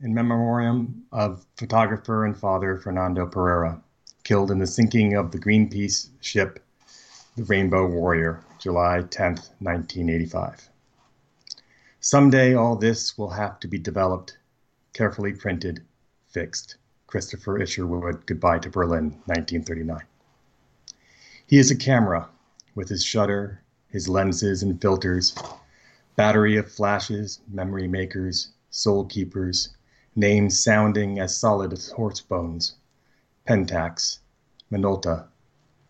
in 0.03 0.15
memoriam 0.15 1.05
of 1.13 1.45
photographer 1.57 2.25
and 2.25 2.37
father 2.37 2.79
Fernando 2.79 3.27
Pereira, 3.27 3.83
killed 4.25 4.51
in 4.51 4.59
the 4.59 4.67
sinking 4.67 5.15
of 5.15 5.31
the 5.31 5.39
Greenpeace 5.39 6.09
ship 6.21 6.65
the 7.37 7.45
Rainbow 7.45 7.87
Warrior, 7.87 8.43
July 8.59 9.03
10, 9.03 9.33
1985. 9.61 10.71
Someday 12.01 12.55
all 12.55 12.77
this 12.77 13.19
will 13.19 13.31
have 13.31 13.61
to 13.61 13.69
be 13.69 13.79
developed, 13.79 14.39
carefully 14.95 15.33
printed, 15.33 15.83
fixed. 16.29 16.77
Christopher 17.07 17.59
Isherwood, 17.59 18.25
Goodbye 18.25 18.61
to 18.61 18.71
Berlin, 18.71 19.11
1939. 19.27 20.03
He 21.47 21.59
is 21.59 21.71
a 21.71 21.77
camera 21.77 22.29
with 22.75 22.89
his 22.89 23.05
shutter, 23.05 23.61
his 23.89 24.09
lenses 24.09 24.63
and 24.63 24.81
filters, 24.81 25.35
battery 26.17 26.57
of 26.57 26.71
flashes, 26.71 27.41
memory 27.53 27.89
makers, 27.89 28.53
soul 28.71 29.05
keepers, 29.05 29.71
names 30.17 30.59
sounding 30.59 31.21
as 31.21 31.39
solid 31.39 31.73
as 31.73 31.91
horse 31.91 32.21
bones 32.21 32.75
Pentax, 33.47 34.19
Minolta, 34.69 35.29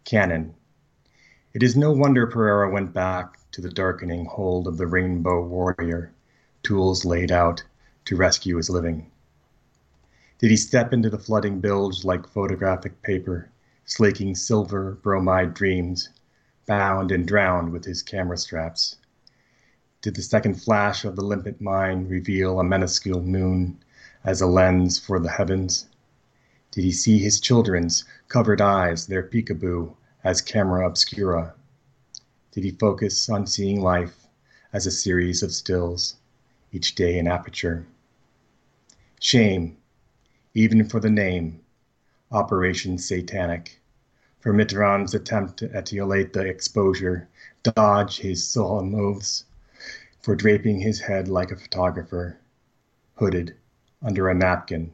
Canon. 0.05 0.55
It 1.55 1.63
is 1.63 1.75
no 1.75 1.91
wonder 1.91 2.27
Pereira 2.27 2.71
went 2.71 2.93
back 2.93 3.39
to 3.53 3.63
the 3.63 3.71
darkening 3.71 4.27
hold 4.27 4.67
of 4.67 4.77
the 4.77 4.87
rainbow 4.87 5.43
warrior, 5.43 6.13
tools 6.63 7.07
laid 7.07 7.33
out 7.33 7.65
to 8.05 8.15
rescue 8.15 8.59
his 8.59 8.69
living. 8.69 9.11
Did 10.39 10.51
he 10.51 10.57
step 10.57 10.93
into 10.93 11.09
the 11.09 11.19
flooding 11.19 11.61
bilge 11.61 12.05
like 12.05 12.29
photographic 12.29 13.01
paper, 13.01 13.51
slaking 13.87 14.35
silver 14.35 14.99
bromide 15.03 15.55
dreams, 15.55 16.11
bound 16.67 17.11
and 17.11 17.27
drowned 17.27 17.73
with 17.73 17.87
his 17.87 18.03
camera 18.03 18.37
straps? 18.37 18.97
Did 20.03 20.15
the 20.15 20.23
second 20.23 20.63
flash 20.63 21.07
of 21.07 21.17
the 21.17 21.25
limpet 21.25 21.61
mine 21.61 22.07
reveal 22.07 22.61
a 22.61 22.65
minuscule 22.65 23.23
moon 23.23 23.83
as 24.25 24.41
a 24.41 24.47
lens 24.47 24.99
for 24.99 25.19
the 25.19 25.31
heavens? 25.31 25.87
Did 26.71 26.85
he 26.85 26.93
see 26.93 27.19
his 27.19 27.41
children's 27.41 28.05
covered 28.29 28.61
eyes, 28.61 29.07
their 29.07 29.23
peekaboo, 29.23 29.97
as 30.23 30.41
camera 30.41 30.87
obscura? 30.87 31.55
Did 32.53 32.65
he 32.65 32.71
focus 32.73 33.29
on 33.29 33.47
seeing 33.47 33.81
life 33.81 34.27
as 34.73 34.87
a 34.87 34.91
series 34.91 35.43
of 35.43 35.53
stills, 35.53 36.17
each 36.73 36.95
day 36.95 37.19
an 37.19 37.27
aperture? 37.27 37.87
Shame, 39.19 39.77
even 40.55 40.89
for 40.89 41.01
the 41.01 41.11
name, 41.11 41.61
Operation 42.31 42.99
Satanic, 42.99 43.81
for 44.39 44.53
Mitterrand's 44.53 45.15
attempt 45.15 45.59
to 45.59 45.75
etiolate 45.75 46.33
the 46.33 46.47
exposure, 46.47 47.29
dodge 47.63 48.19
his 48.19 48.47
solemn 48.47 48.95
oaths, 48.95 49.45
for 50.23 50.35
draping 50.35 50.81
his 50.81 51.01
head 51.01 51.29
like 51.29 51.51
a 51.51 51.57
photographer, 51.57 52.39
hooded, 53.15 53.55
under 54.03 54.29
a 54.29 54.35
napkin, 54.35 54.93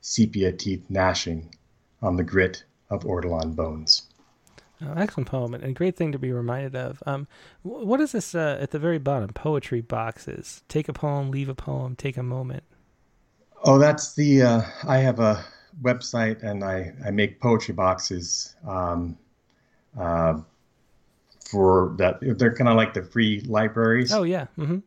sepia 0.00 0.52
teeth 0.52 0.84
gnashing 0.88 1.54
on 2.02 2.16
the 2.16 2.24
grit 2.24 2.64
of 2.90 3.04
ortolan 3.04 3.54
bones. 3.54 4.02
Oh, 4.82 4.92
excellent 4.94 5.28
poem 5.28 5.54
and 5.54 5.64
a 5.64 5.72
great 5.72 5.96
thing 5.96 6.12
to 6.12 6.18
be 6.18 6.32
reminded 6.32 6.76
of. 6.76 7.02
Um, 7.06 7.26
what 7.62 8.00
is 8.00 8.12
this 8.12 8.34
uh, 8.34 8.58
at 8.60 8.72
the 8.72 8.78
very 8.78 8.98
bottom? 8.98 9.30
Poetry 9.30 9.80
boxes. 9.80 10.62
Take 10.68 10.88
a 10.88 10.92
poem, 10.92 11.30
leave 11.30 11.48
a 11.48 11.54
poem, 11.54 11.96
take 11.96 12.16
a 12.16 12.22
moment. 12.22 12.62
Oh, 13.64 13.78
that's 13.78 14.14
the. 14.14 14.42
Uh, 14.42 14.62
I 14.86 14.98
have 14.98 15.18
a 15.18 15.44
website 15.82 16.42
and 16.42 16.62
I, 16.62 16.92
I 17.04 17.10
make 17.10 17.40
poetry 17.40 17.74
boxes 17.74 18.54
um, 18.66 19.16
uh, 19.98 20.40
for 21.50 21.94
that. 21.96 22.18
They're 22.20 22.54
kind 22.54 22.68
of 22.68 22.76
like 22.76 22.92
the 22.92 23.02
free 23.02 23.40
libraries. 23.46 24.12
Oh 24.12 24.24
yeah. 24.24 24.46
Mm-hmm. 24.58 24.78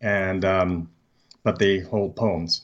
And 0.00 0.44
um, 0.46 0.90
but 1.42 1.58
they 1.58 1.80
hold 1.80 2.16
poems. 2.16 2.62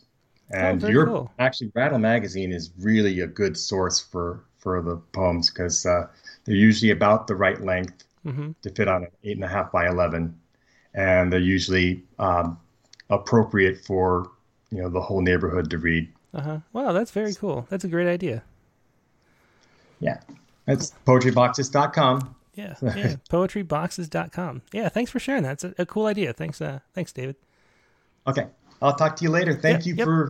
And 0.50 0.84
oh, 0.84 0.88
your 0.88 1.06
cool. 1.06 1.32
actually 1.38 1.72
Rattle 1.74 1.98
Magazine 1.98 2.52
is 2.52 2.70
really 2.78 3.20
a 3.20 3.26
good 3.26 3.56
source 3.56 4.00
for 4.00 4.44
for 4.58 4.80
the 4.82 4.96
poems 5.12 5.50
because 5.50 5.84
uh, 5.86 6.06
they're 6.44 6.54
usually 6.54 6.90
about 6.90 7.26
the 7.26 7.34
right 7.34 7.60
length 7.60 8.04
mm-hmm. 8.24 8.52
to 8.62 8.70
fit 8.70 8.88
on 8.88 9.04
an 9.04 9.10
eight 9.24 9.36
and 9.36 9.44
a 9.44 9.48
half 9.48 9.72
by 9.72 9.88
eleven, 9.88 10.38
and 10.94 11.32
they're 11.32 11.40
usually 11.40 12.02
um, 12.18 12.58
appropriate 13.10 13.84
for 13.84 14.30
you 14.70 14.82
know 14.82 14.88
the 14.88 15.00
whole 15.00 15.20
neighborhood 15.20 15.70
to 15.70 15.78
read. 15.78 16.08
Uh 16.32 16.40
huh. 16.40 16.58
Wow, 16.72 16.92
that's 16.92 17.10
very 17.10 17.34
cool. 17.34 17.66
That's 17.70 17.84
a 17.84 17.88
great 17.88 18.08
idea. 18.08 18.42
Yeah, 20.00 20.20
that's 20.66 20.92
poetryboxes.com. 21.06 22.34
Yeah, 22.54 22.74
yeah, 22.82 23.16
poetryboxes.com. 23.30 24.62
Yeah, 24.72 24.88
thanks 24.88 25.10
for 25.10 25.18
sharing 25.18 25.42
that. 25.42 25.52
It's 25.52 25.64
a, 25.64 25.74
a 25.78 25.86
cool 25.86 26.06
idea. 26.06 26.32
Thanks, 26.32 26.60
uh, 26.60 26.80
thanks, 26.94 27.12
David. 27.12 27.36
Okay, 28.26 28.46
I'll 28.82 28.94
talk 28.94 29.16
to 29.16 29.24
you 29.24 29.30
later. 29.30 29.54
Thank 29.54 29.78
Yep, 29.80 29.86
you 29.86 29.94
yep. 29.94 30.04
for 30.04 30.28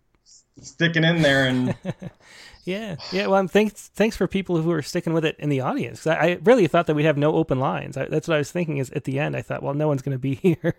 sticking 0.60 1.04
in 1.04 1.22
there 1.22 1.46
and 1.46 1.74
Yeah, 2.64 2.96
yeah. 3.12 3.26
Well, 3.28 3.36
I'm 3.36 3.46
thanks 3.46 3.88
thanks 3.94 4.16
for 4.16 4.26
people 4.26 4.60
who 4.60 4.72
are 4.72 4.82
sticking 4.82 5.12
with 5.12 5.24
it 5.24 5.36
in 5.38 5.50
the 5.50 5.60
audience 5.60 6.04
I, 6.06 6.14
I 6.14 6.38
really 6.42 6.66
thought 6.66 6.86
that 6.88 6.94
we'd 6.94 7.04
have 7.04 7.16
no 7.16 7.34
open 7.36 7.60
lines. 7.60 7.96
I, 7.96 8.06
that's 8.06 8.26
what 8.26 8.34
I 8.34 8.38
was 8.38 8.50
thinking. 8.50 8.78
Is 8.78 8.90
at 8.90 9.04
the 9.04 9.20
end, 9.20 9.36
I 9.36 9.42
thought, 9.42 9.62
well, 9.62 9.74
no 9.74 9.86
one's 9.86 10.02
going 10.02 10.14
to 10.14 10.18
be 10.18 10.34
here. 10.62 10.74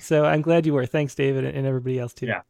so 0.00 0.24
I'm 0.24 0.42
glad 0.42 0.66
you 0.66 0.74
were. 0.74 0.86
Thanks, 0.86 1.14
David, 1.16 1.44
and 1.44 1.66
everybody 1.66 1.98
else 1.98 2.14
too. 2.14 2.26
Yeah. 2.26 2.42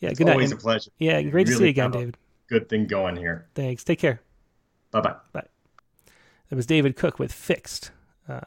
Yeah. 0.00 0.10
It's 0.10 0.18
good 0.18 0.26
night. 0.26 0.32
always 0.34 0.50
and- 0.50 0.60
a 0.60 0.62
pleasure. 0.62 0.90
Yeah, 0.98 1.22
great 1.22 1.46
to 1.46 1.52
see 1.54 1.64
you 1.64 1.70
again, 1.70 1.90
David. 1.92 2.16
good 2.48 2.68
thing 2.68 2.86
going 2.86 3.16
here. 3.16 3.46
Thanks. 3.54 3.84
Take 3.84 4.00
care. 4.00 4.20
Bye 4.90 5.00
bye. 5.02 5.14
Bye. 5.32 5.46
That 6.48 6.56
was 6.56 6.66
David 6.66 6.96
Cook 6.96 7.18
with 7.20 7.32
Fixed 7.32 7.90
uh, 8.28 8.40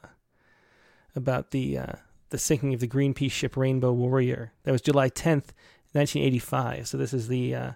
about 1.16 1.52
the 1.52 1.78
uh, 1.78 1.94
the 2.30 2.38
sinking 2.38 2.74
of 2.74 2.80
the 2.80 2.88
Greenpeace 2.88 3.32
ship 3.32 3.58
Rainbow 3.58 3.92
Warrior. 3.92 4.54
That 4.64 4.72
was 4.72 4.82
July 4.82 5.10
10th, 5.10 5.52
1985. 5.94 6.88
So 6.88 6.98
this 6.98 7.14
is 7.14 7.28
the 7.28 7.56
uh, 7.56 7.72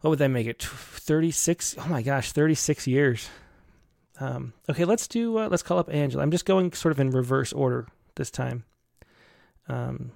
what 0.00 0.10
would 0.10 0.18
that 0.20 0.28
make 0.28 0.46
it? 0.46 0.62
36? 0.62 1.76
Oh 1.78 1.88
my 1.88 2.02
gosh, 2.02 2.32
36 2.32 2.86
years. 2.86 3.28
Um, 4.20 4.52
okay, 4.68 4.84
let's 4.84 5.06
do 5.06 5.38
uh, 5.38 5.48
let's 5.48 5.62
call 5.62 5.78
up 5.78 5.92
Angela. 5.92 6.22
I'm 6.22 6.30
just 6.30 6.44
going 6.44 6.72
sort 6.72 6.92
of 6.92 7.00
in 7.00 7.10
reverse 7.10 7.52
order 7.52 7.86
this 8.16 8.30
time. 8.30 8.64
Um, 9.68 10.12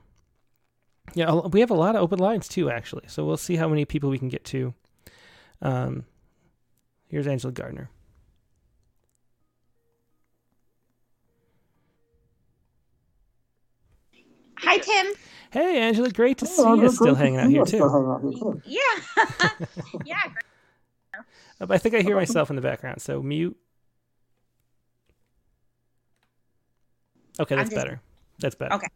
yeah, 1.15 1.33
we 1.33 1.61
have 1.61 1.71
a 1.71 1.75
lot 1.75 1.95
of 1.95 2.03
open 2.03 2.19
lines 2.19 2.49
too, 2.49 2.71
actually. 2.71 3.05
So 3.07 3.25
we'll 3.25 3.37
see 3.37 3.57
how 3.57 3.69
many 3.69 3.85
people 3.85 4.11
we 4.11 4.19
can 4.19 4.29
get 4.29 4.45
to. 4.47 4.75
Um, 5.61 6.05
here's 7.09 7.27
Angela 7.27 7.53
Gardner. 7.53 7.91
Hi, 14.63 14.79
Tim. 14.79 15.07
Hey, 15.51 15.81
Angela, 15.81 16.11
great 16.11 16.39
to 16.39 16.47
see 16.47 16.63
you 16.63 16.89
still 16.91 17.15
hanging 17.15 17.39
out 17.41 17.51
here 17.51 17.65
too. 17.65 18.63
Yeah. 18.65 18.81
yeah. 20.05 20.23
great. 20.25 21.25
Uh, 21.61 21.67
I 21.69 21.79
think 21.79 21.95
I 21.95 22.01
hear 22.01 22.17
myself 22.17 22.49
in 22.51 22.57
the 22.57 22.63
background, 22.63 23.03
so 23.03 23.23
mute. 23.23 23.57
Okay, 27.39 27.55
that's 27.57 27.71
just- 27.71 27.81
better. 27.85 28.01
That's 28.39 28.55
better. 28.55 28.75
Okay. 28.75 28.89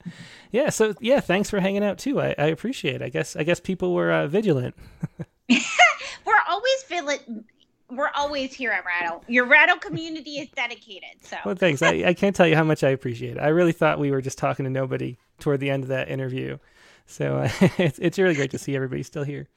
yeah. 0.52 0.68
So 0.70 0.94
yeah, 1.00 1.20
thanks 1.20 1.48
for 1.48 1.58
hanging 1.60 1.82
out 1.84 1.98
too. 1.98 2.20
I, 2.20 2.34
I 2.36 2.46
appreciate. 2.46 2.96
it. 2.96 3.02
I 3.02 3.08
guess 3.08 3.34
I 3.36 3.44
guess 3.44 3.60
people 3.60 3.94
were 3.94 4.12
uh, 4.12 4.26
vigilant. 4.26 4.74
We're 5.48 6.42
always 6.48 6.82
feeling. 6.86 7.44
We're 7.90 8.10
always 8.14 8.52
here 8.52 8.70
at 8.70 8.84
Rattle. 8.84 9.22
Your 9.28 9.44
Rattle 9.44 9.76
community 9.76 10.38
is 10.38 10.48
dedicated. 10.50 11.22
So 11.22 11.36
Well, 11.44 11.54
thanks. 11.54 11.82
I, 11.82 12.04
I 12.06 12.14
can't 12.14 12.34
tell 12.34 12.46
you 12.46 12.56
how 12.56 12.64
much 12.64 12.82
I 12.82 12.88
appreciate 12.90 13.36
it. 13.36 13.40
I 13.40 13.48
really 13.48 13.72
thought 13.72 13.98
we 13.98 14.10
were 14.10 14.22
just 14.22 14.38
talking 14.38 14.64
to 14.64 14.70
nobody 14.70 15.18
toward 15.38 15.60
the 15.60 15.70
end 15.70 15.82
of 15.84 15.88
that 15.90 16.08
interview, 16.08 16.58
so 17.06 17.36
uh, 17.38 17.50
it's 17.78 17.98
it's 17.98 18.18
really 18.18 18.34
great 18.34 18.50
to 18.52 18.58
see 18.58 18.74
everybody 18.74 19.02
still 19.02 19.24
here. 19.24 19.48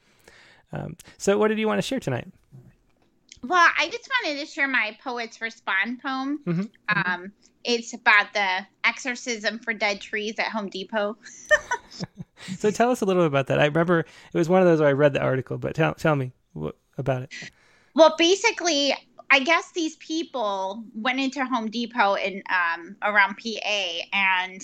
Um, 0.72 0.96
so, 1.16 1.38
what 1.38 1.48
did 1.48 1.58
you 1.58 1.66
want 1.66 1.78
to 1.78 1.82
share 1.82 2.00
tonight? 2.00 2.28
Well, 3.42 3.68
I 3.78 3.88
just 3.88 4.08
wanted 4.24 4.40
to 4.40 4.46
share 4.46 4.68
my 4.68 4.96
Poets 5.02 5.40
Respond 5.40 6.02
poem. 6.02 6.40
Mhm. 6.44 6.70
Um, 6.94 7.32
it's 7.64 7.94
about 7.94 8.32
the 8.34 8.66
exorcism 8.84 9.58
for 9.60 9.72
dead 9.72 10.00
trees 10.00 10.34
at 10.38 10.46
Home 10.48 10.68
Depot. 10.68 11.16
So, 12.58 12.70
tell 12.70 12.90
us 12.92 13.00
a 13.00 13.04
little 13.04 13.22
bit 13.24 13.26
about 13.26 13.48
that. 13.48 13.58
I 13.58 13.64
remember 13.64 14.00
it 14.00 14.06
was 14.38 14.48
one 14.48 14.60
of 14.60 14.66
those 14.68 14.78
where 14.78 14.88
I 14.88 14.92
read 14.92 15.12
the 15.12 15.20
article, 15.20 15.58
but 15.58 15.74
tell 15.74 15.94
tell 15.94 16.14
me 16.14 16.30
what, 16.52 16.76
about 16.96 17.22
it. 17.22 17.32
Well, 17.98 18.14
basically, 18.16 18.94
I 19.28 19.40
guess 19.40 19.72
these 19.72 19.96
people 19.96 20.84
went 20.94 21.18
into 21.18 21.44
Home 21.44 21.68
Depot 21.68 22.14
in 22.14 22.44
um, 22.48 22.94
around 23.02 23.38
PA, 23.38 23.88
and 24.12 24.62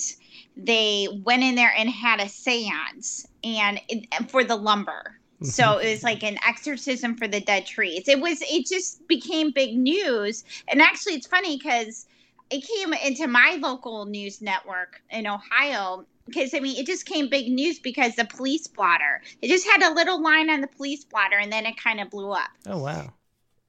they 0.56 1.08
went 1.24 1.42
in 1.42 1.56
there 1.56 1.74
and 1.76 1.90
had 1.90 2.20
a 2.20 2.26
séance, 2.26 3.26
and 3.42 3.80
it, 3.88 4.30
for 4.30 4.44
the 4.44 4.54
lumber. 4.54 5.18
So 5.42 5.78
it 5.78 5.90
was 5.90 6.04
like 6.04 6.22
an 6.22 6.38
exorcism 6.46 7.16
for 7.16 7.26
the 7.26 7.40
dead 7.40 7.66
trees. 7.66 8.06
It 8.06 8.20
was. 8.20 8.40
It 8.42 8.66
just 8.66 9.06
became 9.08 9.50
big 9.50 9.76
news, 9.76 10.44
and 10.68 10.80
actually, 10.80 11.14
it's 11.14 11.26
funny 11.26 11.58
because 11.58 12.06
it 12.50 12.64
came 12.64 12.92
into 12.92 13.26
my 13.26 13.58
local 13.60 14.04
news 14.06 14.40
network 14.40 15.02
in 15.10 15.26
Ohio. 15.26 16.06
Because 16.26 16.54
I 16.54 16.60
mean, 16.60 16.78
it 16.78 16.86
just 16.86 17.04
came 17.04 17.28
big 17.28 17.50
news 17.50 17.80
because 17.80 18.14
the 18.14 18.26
police 18.26 18.68
blotter. 18.68 19.22
It 19.42 19.48
just 19.48 19.66
had 19.66 19.82
a 19.82 19.92
little 19.92 20.22
line 20.22 20.50
on 20.50 20.60
the 20.60 20.68
police 20.68 21.04
blotter, 21.04 21.36
and 21.36 21.52
then 21.52 21.66
it 21.66 21.76
kind 21.76 22.00
of 22.00 22.10
blew 22.10 22.30
up. 22.30 22.50
Oh 22.64 22.78
wow. 22.78 23.12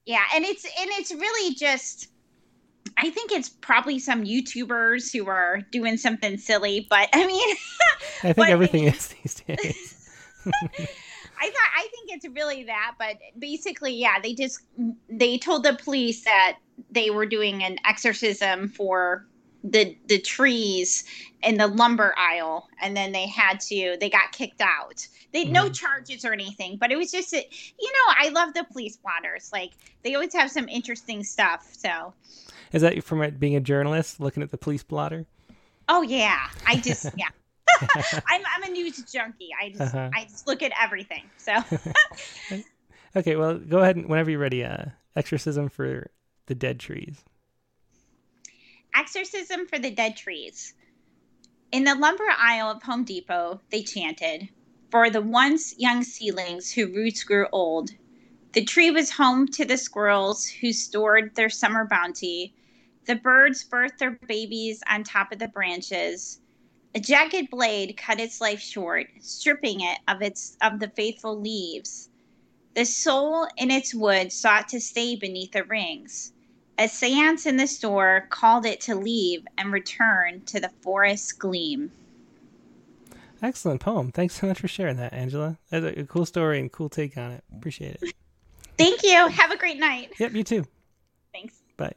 Yeah, 0.05 0.23
and 0.35 0.45
it's 0.45 0.65
and 0.65 0.89
it's 0.93 1.13
really 1.13 1.55
just 1.55 2.09
I 2.97 3.09
think 3.09 3.31
it's 3.31 3.49
probably 3.49 3.99
some 3.99 4.23
YouTubers 4.23 5.11
who 5.11 5.27
are 5.27 5.61
doing 5.71 5.97
something 5.97 6.37
silly, 6.37 6.87
but 6.89 7.09
I 7.13 7.25
mean 7.25 7.55
I 8.23 8.33
think 8.33 8.49
everything 8.49 8.83
is 8.85 9.07
these 9.07 9.35
days. 9.35 10.09
I 11.37 11.49
thought 11.49 11.71
I 11.75 11.87
think 11.91 12.09
it's 12.09 12.27
really 12.29 12.63
that, 12.65 12.93
but 12.97 13.17
basically, 13.37 13.93
yeah, 13.93 14.19
they 14.21 14.33
just 14.33 14.59
they 15.09 15.37
told 15.37 15.63
the 15.63 15.73
police 15.73 16.23
that 16.23 16.57
they 16.91 17.09
were 17.09 17.25
doing 17.25 17.63
an 17.63 17.77
exorcism 17.85 18.69
for 18.69 19.27
the 19.71 19.97
the 20.07 20.19
trees 20.19 21.03
in 21.43 21.57
the 21.57 21.67
lumber 21.67 22.13
aisle, 22.17 22.67
and 22.81 22.95
then 22.95 23.11
they 23.11 23.27
had 23.27 23.59
to 23.61 23.97
they 23.99 24.09
got 24.09 24.31
kicked 24.31 24.61
out. 24.61 25.07
They 25.33 25.45
no 25.45 25.69
charges 25.69 26.23
or 26.23 26.31
anything, 26.31 26.77
but 26.77 26.91
it 26.91 26.97
was 26.97 27.11
just 27.11 27.33
a, 27.33 27.37
you 27.37 27.91
know 27.91 28.13
I 28.17 28.29
love 28.29 28.53
the 28.53 28.63
police 28.71 28.97
blotters. 28.97 29.49
Like 29.51 29.71
they 30.03 30.15
always 30.15 30.33
have 30.33 30.49
some 30.51 30.69
interesting 30.69 31.23
stuff. 31.23 31.67
So 31.71 32.13
Is 32.71 32.81
that 32.81 33.03
from 33.03 33.21
it 33.21 33.39
being 33.39 33.55
a 33.55 33.59
journalist 33.59 34.19
looking 34.19 34.43
at 34.43 34.51
the 34.51 34.57
police 34.57 34.83
blotter? 34.83 35.25
oh 35.89 36.01
yeah, 36.01 36.47
I 36.65 36.77
just 36.77 37.05
yeah. 37.17 37.27
I'm, 38.27 38.41
I'm 38.55 38.63
a 38.63 38.69
news 38.69 39.03
junkie. 39.11 39.49
I 39.61 39.69
just 39.69 39.93
Uh-huh. 39.93 40.09
I 40.13 40.23
just 40.23 40.47
look 40.47 40.63
at 40.63 40.71
everything. 40.81 41.23
So 41.37 41.53
Okay, 43.15 43.35
well, 43.35 43.57
go 43.57 43.79
ahead 43.79 43.95
and 43.95 44.07
whenever 44.09 44.29
you're 44.29 44.39
ready. 44.39 44.63
Uh, 44.63 44.85
exorcism 45.15 45.69
for 45.69 46.11
the 46.47 46.55
dead 46.55 46.79
trees. 46.79 47.23
Exorcism 48.97 49.67
for 49.67 49.77
the 49.77 49.91
Dead 49.91 50.15
Trees. 50.15 50.73
In 51.69 51.83
the 51.83 51.95
lumber 51.95 52.29
aisle 52.37 52.71
of 52.71 52.83
Home 52.83 53.03
Depot, 53.03 53.59
they 53.69 53.83
chanted, 53.83 54.47
For 54.89 55.09
the 55.09 55.21
once 55.21 55.77
young 55.77 56.01
seedlings 56.01 56.71
whose 56.71 56.95
roots 56.95 57.25
grew 57.25 57.47
old. 57.51 57.91
The 58.53 58.63
tree 58.63 58.91
was 58.91 59.11
home 59.11 59.49
to 59.49 59.65
the 59.65 59.77
squirrels 59.77 60.47
who 60.47 60.71
stored 60.71 61.35
their 61.35 61.49
summer 61.49 61.85
bounty. 61.85 62.55
The 63.03 63.17
birds 63.17 63.65
birthed 63.65 63.97
their 63.97 64.11
babies 64.11 64.81
on 64.89 65.03
top 65.03 65.33
of 65.33 65.39
the 65.39 65.49
branches. 65.49 66.39
A 66.95 66.99
jagged 67.01 67.49
blade 67.49 67.97
cut 67.97 68.21
its 68.21 68.39
life 68.39 68.61
short, 68.61 69.07
stripping 69.19 69.81
it 69.81 69.99
of 70.07 70.21
its 70.21 70.55
of 70.61 70.79
the 70.79 70.87
faithful 70.87 71.37
leaves. 71.37 72.09
The 72.75 72.85
soul 72.85 73.49
in 73.57 73.71
its 73.71 73.93
wood 73.93 74.31
sought 74.31 74.69
to 74.69 74.79
stay 74.79 75.17
beneath 75.17 75.51
the 75.51 75.65
rings. 75.65 76.31
A 76.77 76.87
seance 76.87 77.45
in 77.45 77.57
the 77.57 77.67
store 77.67 78.27
called 78.29 78.65
it 78.65 78.81
to 78.81 78.95
leave 78.95 79.47
and 79.57 79.71
return 79.71 80.41
to 80.41 80.59
the 80.59 80.69
forest 80.81 81.39
gleam. 81.39 81.91
Excellent 83.41 83.81
poem. 83.81 84.11
Thanks 84.11 84.35
so 84.39 84.47
much 84.47 84.59
for 84.59 84.67
sharing 84.67 84.97
that, 84.97 85.13
Angela. 85.13 85.57
That's 85.69 85.85
a, 85.85 86.01
a 86.01 86.05
cool 86.05 86.25
story 86.25 86.59
and 86.59 86.71
cool 86.71 86.89
take 86.89 87.17
on 87.17 87.31
it. 87.31 87.43
Appreciate 87.55 87.97
it. 88.01 88.13
Thank 88.77 89.03
you. 89.03 89.27
Have 89.27 89.51
a 89.51 89.57
great 89.57 89.79
night. 89.79 90.11
Yep, 90.19 90.33
you 90.33 90.43
too. 90.43 90.65
Thanks. 91.31 91.61
Bye. 91.77 91.93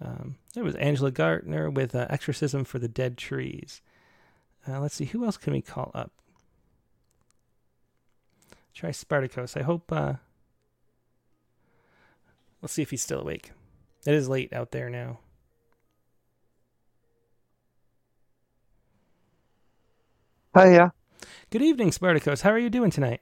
Um, 0.00 0.36
it 0.54 0.62
was 0.62 0.74
Angela 0.76 1.10
Gartner 1.10 1.70
with 1.70 1.94
uh, 1.94 2.06
Exorcism 2.10 2.64
for 2.64 2.78
the 2.78 2.88
Dead 2.88 3.16
Trees. 3.16 3.80
Uh, 4.68 4.80
let's 4.80 4.94
see, 4.94 5.06
who 5.06 5.24
else 5.24 5.36
can 5.36 5.52
we 5.52 5.62
call 5.62 5.90
up? 5.94 6.12
Try 8.74 8.92
Spartacus. 8.92 9.56
I 9.56 9.62
hope. 9.62 9.90
Uh, 9.90 10.14
Let's 12.62 12.72
see 12.74 12.82
if 12.82 12.90
he's 12.90 13.02
still 13.02 13.20
awake. 13.20 13.50
It 14.06 14.14
is 14.14 14.28
late 14.28 14.52
out 14.52 14.70
there 14.70 14.88
now. 14.88 15.18
Hiya. 20.54 20.92
Good 21.50 21.62
evening, 21.62 21.92
Spartacus. 21.92 22.42
How 22.42 22.50
are 22.50 22.58
you 22.58 22.70
doing 22.70 22.90
tonight? 22.90 23.20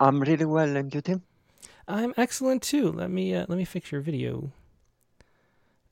I'm 0.00 0.20
really 0.20 0.44
well, 0.44 0.76
and 0.76 0.94
you, 0.94 1.00
Tim? 1.00 1.22
I'm 1.86 2.14
excellent 2.16 2.62
too. 2.62 2.92
Let 2.92 3.10
me 3.10 3.34
uh, 3.34 3.46
let 3.48 3.58
me 3.58 3.64
fix 3.64 3.90
your 3.90 4.00
video. 4.00 4.52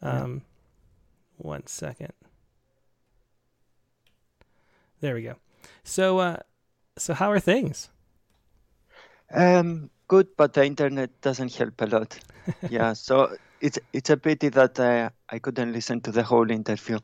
Um, 0.00 0.42
yeah. 1.38 1.46
one 1.48 1.66
second. 1.66 2.12
There 5.00 5.14
we 5.14 5.22
go. 5.22 5.36
So, 5.84 6.18
uh, 6.18 6.36
so 6.96 7.14
how 7.14 7.30
are 7.30 7.40
things? 7.40 7.90
Um, 9.32 9.90
good, 10.08 10.28
but 10.36 10.52
the 10.54 10.64
internet 10.64 11.20
doesn't 11.20 11.54
help 11.54 11.80
a 11.80 11.86
lot. 11.86 12.18
yeah, 12.70 12.92
so 12.92 13.36
it's 13.60 13.78
it's 13.92 14.10
a 14.10 14.16
pity 14.16 14.48
that 14.50 14.78
uh, 14.78 15.10
I 15.28 15.38
couldn't 15.38 15.72
listen 15.72 16.00
to 16.02 16.12
the 16.12 16.22
whole 16.22 16.50
interview. 16.50 16.98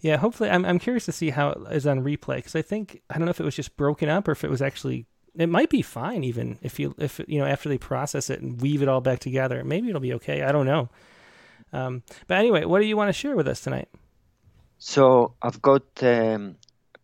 Yeah, 0.00 0.16
hopefully, 0.16 0.50
I'm 0.50 0.64
I'm 0.64 0.78
curious 0.78 1.06
to 1.06 1.12
see 1.12 1.30
how 1.30 1.50
it 1.50 1.58
is 1.72 1.86
on 1.86 2.02
replay 2.04 2.36
because 2.36 2.54
I 2.54 2.62
think 2.62 3.02
I 3.10 3.18
don't 3.18 3.24
know 3.26 3.30
if 3.30 3.40
it 3.40 3.44
was 3.44 3.56
just 3.56 3.76
broken 3.76 4.08
up 4.08 4.28
or 4.28 4.32
if 4.32 4.44
it 4.44 4.50
was 4.50 4.62
actually 4.62 5.06
it 5.38 5.48
might 5.48 5.70
be 5.70 5.82
fine 5.82 6.24
even 6.24 6.58
if 6.62 6.78
you 6.78 6.94
if 6.98 7.20
you 7.26 7.38
know 7.38 7.46
after 7.46 7.68
they 7.68 7.78
process 7.78 8.30
it 8.30 8.40
and 8.40 8.60
weave 8.60 8.82
it 8.82 8.88
all 8.88 9.00
back 9.00 9.18
together 9.18 9.62
maybe 9.64 9.88
it'll 9.88 10.00
be 10.00 10.14
okay 10.14 10.42
i 10.42 10.52
don't 10.52 10.66
know 10.66 10.88
um, 11.72 12.02
but 12.26 12.38
anyway 12.38 12.64
what 12.64 12.80
do 12.80 12.86
you 12.86 12.96
want 12.96 13.08
to 13.08 13.12
share 13.12 13.36
with 13.36 13.46
us 13.48 13.60
tonight 13.60 13.88
so 14.78 15.34
i've 15.42 15.60
got 15.60 15.82
um, 16.02 16.56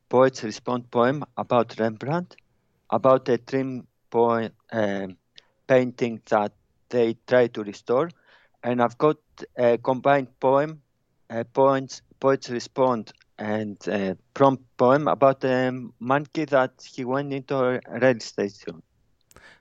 poets 0.09 0.43
respond 0.43 0.91
poem 0.91 1.25
about 1.37 1.79
rembrandt 1.79 2.37
about 2.91 3.29
a 3.29 3.39
dream 3.39 3.87
poem 4.11 4.51
um, 4.73 5.17
painting 5.67 6.21
that 6.29 6.53
they 6.89 7.17
try 7.27 7.47
to 7.47 7.63
restore 7.63 8.11
and 8.63 8.83
i've 8.83 8.99
got 8.99 9.17
a 9.57 9.79
combined 9.79 10.29
poem 10.41 10.81
uh, 11.31 11.45
poets 11.53 12.03
poets 12.21 12.51
respond 12.51 13.13
and 13.43 13.77
a 13.89 14.17
prompt 14.35 14.65
poem 14.77 15.09
about 15.09 15.43
a 15.45 15.73
monkey 15.99 16.45
that 16.45 16.73
he 16.95 17.05
went 17.05 17.33
into 17.33 17.57
a 17.57 17.81
rail 17.89 18.21
station. 18.21 18.83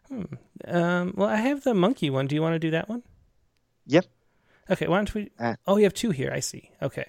Hmm. 0.08 0.24
Um, 0.66 1.14
well, 1.18 1.30
I 1.30 1.38
have 1.38 1.64
the 1.64 1.74
monkey 1.74 2.12
one. 2.12 2.28
Do 2.28 2.36
you 2.36 2.44
want 2.44 2.54
to 2.54 2.60
do 2.60 2.72
that 2.72 2.88
one? 2.88 3.02
Yep. 3.88 4.06
Okay. 4.70 4.88
Why 4.88 4.98
don't 4.98 5.14
we? 5.16 5.32
Uh, 5.40 5.56
oh, 5.66 5.78
you 5.78 5.84
have 5.84 5.96
two 5.96 6.12
here. 6.12 6.32
I 6.32 6.42
see. 6.42 6.70
Okay. 6.82 7.06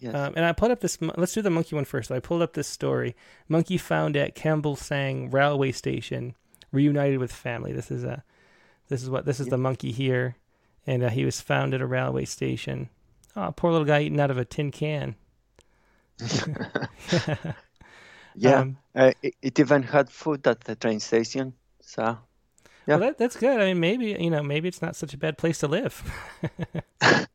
Yes. 0.00 0.14
Um, 0.14 0.34
and 0.36 0.44
I 0.44 0.52
pulled 0.52 0.72
up 0.72 0.80
this. 0.80 0.98
Let's 1.00 1.32
do 1.32 1.40
the 1.40 1.50
monkey 1.50 1.74
one 1.74 1.86
first. 1.86 2.08
So 2.08 2.14
I 2.14 2.20
pulled 2.20 2.42
up 2.42 2.52
this 2.52 2.68
story. 2.68 3.16
Monkey 3.48 3.78
found 3.78 4.16
at 4.16 4.34
Kembsang 4.34 5.32
railway 5.32 5.72
station, 5.72 6.34
reunited 6.70 7.18
with 7.18 7.32
family. 7.32 7.72
This 7.72 7.90
is 7.90 8.04
a. 8.04 8.22
This 8.90 9.02
is 9.04 9.08
what. 9.08 9.24
This 9.24 9.38
is 9.38 9.46
yep. 9.46 9.52
the 9.52 9.58
monkey 9.58 9.92
here, 9.92 10.36
and 10.84 11.04
uh, 11.04 11.08
he 11.10 11.24
was 11.24 11.40
found 11.40 11.72
at 11.74 11.80
a 11.80 11.86
railway 11.86 12.24
station. 12.24 12.90
Oh, 13.36 13.54
poor 13.56 13.70
little 13.70 13.86
guy 13.86 14.02
eating 14.02 14.18
out 14.18 14.32
of 14.32 14.36
a 14.36 14.44
tin 14.44 14.72
can. 14.72 15.14
yeah, 18.34 18.56
um, 18.56 18.76
uh, 18.96 19.12
it, 19.22 19.36
it, 19.40 19.60
even 19.60 19.84
had 19.84 20.10
food 20.10 20.44
at 20.48 20.62
the 20.62 20.74
train 20.74 20.98
station. 20.98 21.54
So, 21.80 22.02
yeah, 22.02 22.18
well, 22.96 22.98
that, 22.98 23.18
that's 23.18 23.36
good. 23.36 23.60
I 23.60 23.66
mean, 23.66 23.78
maybe 23.78 24.06
you 24.18 24.28
know, 24.28 24.42
maybe 24.42 24.66
it's 24.66 24.82
not 24.82 24.96
such 24.96 25.14
a 25.14 25.18
bad 25.18 25.38
place 25.38 25.58
to 25.58 25.68
live. 25.68 26.02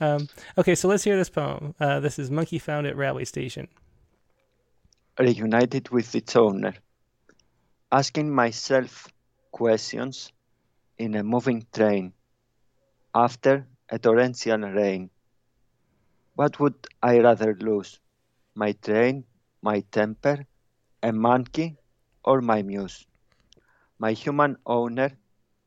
um, 0.00 0.28
okay, 0.56 0.76
so 0.76 0.86
let's 0.86 1.02
hear 1.02 1.16
this 1.16 1.30
poem. 1.30 1.74
Uh, 1.80 1.98
this 1.98 2.16
is 2.16 2.30
Monkey 2.30 2.60
Found 2.60 2.86
at 2.86 2.96
Railway 2.96 3.24
Station. 3.24 3.66
Reunited 5.18 5.88
with 5.88 6.14
its 6.14 6.36
owner, 6.36 6.74
asking 7.90 8.32
myself 8.32 9.08
questions 9.50 10.32
in 10.98 11.14
a 11.14 11.22
moving 11.22 11.66
train 11.72 12.12
after 13.14 13.66
a 13.90 13.98
torrential 13.98 14.58
rain 14.60 15.10
what 16.36 16.58
would 16.58 16.86
I 17.02 17.18
rather 17.20 17.54
lose? 17.54 18.00
My 18.54 18.72
train, 18.72 19.24
my 19.62 19.80
temper, 19.80 20.46
a 21.02 21.12
monkey, 21.12 21.76
or 22.24 22.40
my 22.40 22.62
muse? 22.62 23.06
My 23.98 24.12
human 24.12 24.56
owner 24.66 25.16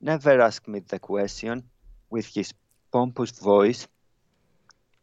never 0.01 0.41
asked 0.41 0.67
me 0.67 0.79
the 0.79 0.99
question 0.99 1.69
with 2.09 2.27
his 2.33 2.53
pompous 2.91 3.31
voice. 3.31 3.87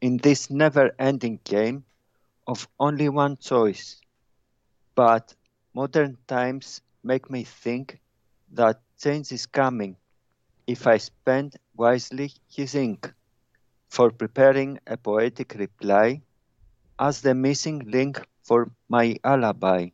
In 0.01 0.17
this 0.17 0.51
never 0.51 0.93
ending 0.99 1.39
game 1.45 1.85
of 2.47 2.69
only 2.79 3.09
one 3.09 3.37
choice. 3.37 4.01
But 4.95 5.35
modern 5.75 6.19
times 6.27 6.83
make 7.03 7.31
me 7.31 7.45
think 7.45 8.01
that 8.53 8.81
change 8.99 9.33
is 9.33 9.47
coming 9.47 9.97
if 10.67 10.87
I 10.87 10.99
spend 10.99 11.57
wisely 11.77 12.33
his 12.49 12.75
ink 12.75 13.13
for 13.89 14.11
preparing 14.11 14.79
a 14.87 14.97
poetic 14.97 15.55
reply 15.55 16.23
as 16.99 17.23
the 17.23 17.35
missing 17.35 17.81
link 17.91 18.21
for 18.43 18.71
my 18.89 19.17
alibi. 19.25 19.89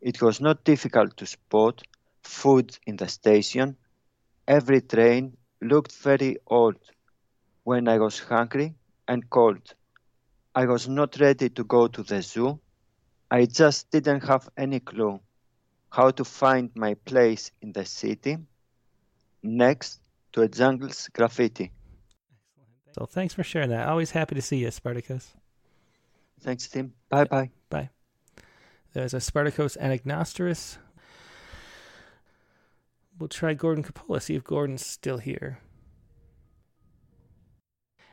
It 0.00 0.20
was 0.22 0.40
not 0.40 0.64
difficult 0.64 1.16
to 1.18 1.26
spot 1.26 1.82
food 2.22 2.78
in 2.86 2.96
the 2.96 3.08
station. 3.08 3.76
Every 4.46 4.80
train 4.80 5.36
looked 5.60 5.92
very 5.92 6.38
old 6.46 6.76
when 7.64 7.88
I 7.88 7.98
was 7.98 8.18
hungry 8.20 8.76
and 9.08 9.28
cold. 9.30 9.74
I 10.54 10.66
was 10.66 10.88
not 10.88 11.18
ready 11.20 11.48
to 11.50 11.64
go 11.64 11.88
to 11.88 12.02
the 12.02 12.22
zoo. 12.22 12.60
I 13.30 13.46
just 13.46 13.90
didn't 13.90 14.24
have 14.24 14.48
any 14.56 14.80
clue 14.80 15.20
how 15.96 16.10
to 16.10 16.24
find 16.24 16.70
my 16.74 16.92
place 16.92 17.50
in 17.62 17.72
the 17.72 17.86
city 17.86 18.36
next 19.42 19.98
to 20.30 20.42
a 20.42 20.48
jungle's 20.48 21.08
graffiti. 21.08 21.72
So 22.92 23.06
thanks 23.06 23.32
for 23.32 23.42
sharing 23.42 23.70
that. 23.70 23.88
Always 23.88 24.10
happy 24.10 24.34
to 24.34 24.42
see 24.42 24.58
you, 24.58 24.70
Spartacus. 24.70 25.32
Thanks, 26.40 26.68
Tim. 26.68 26.92
Bye 27.08 27.24
bye. 27.24 27.50
Bye. 27.70 27.88
There's 28.92 29.14
a 29.14 29.20
Spartacus 29.20 29.78
Anagnosterus. 29.80 30.76
We'll 33.18 33.28
try 33.28 33.54
Gordon 33.54 33.82
Coppola, 33.82 34.20
see 34.20 34.34
if 34.34 34.44
Gordon's 34.44 34.84
still 34.84 35.16
here. 35.16 35.60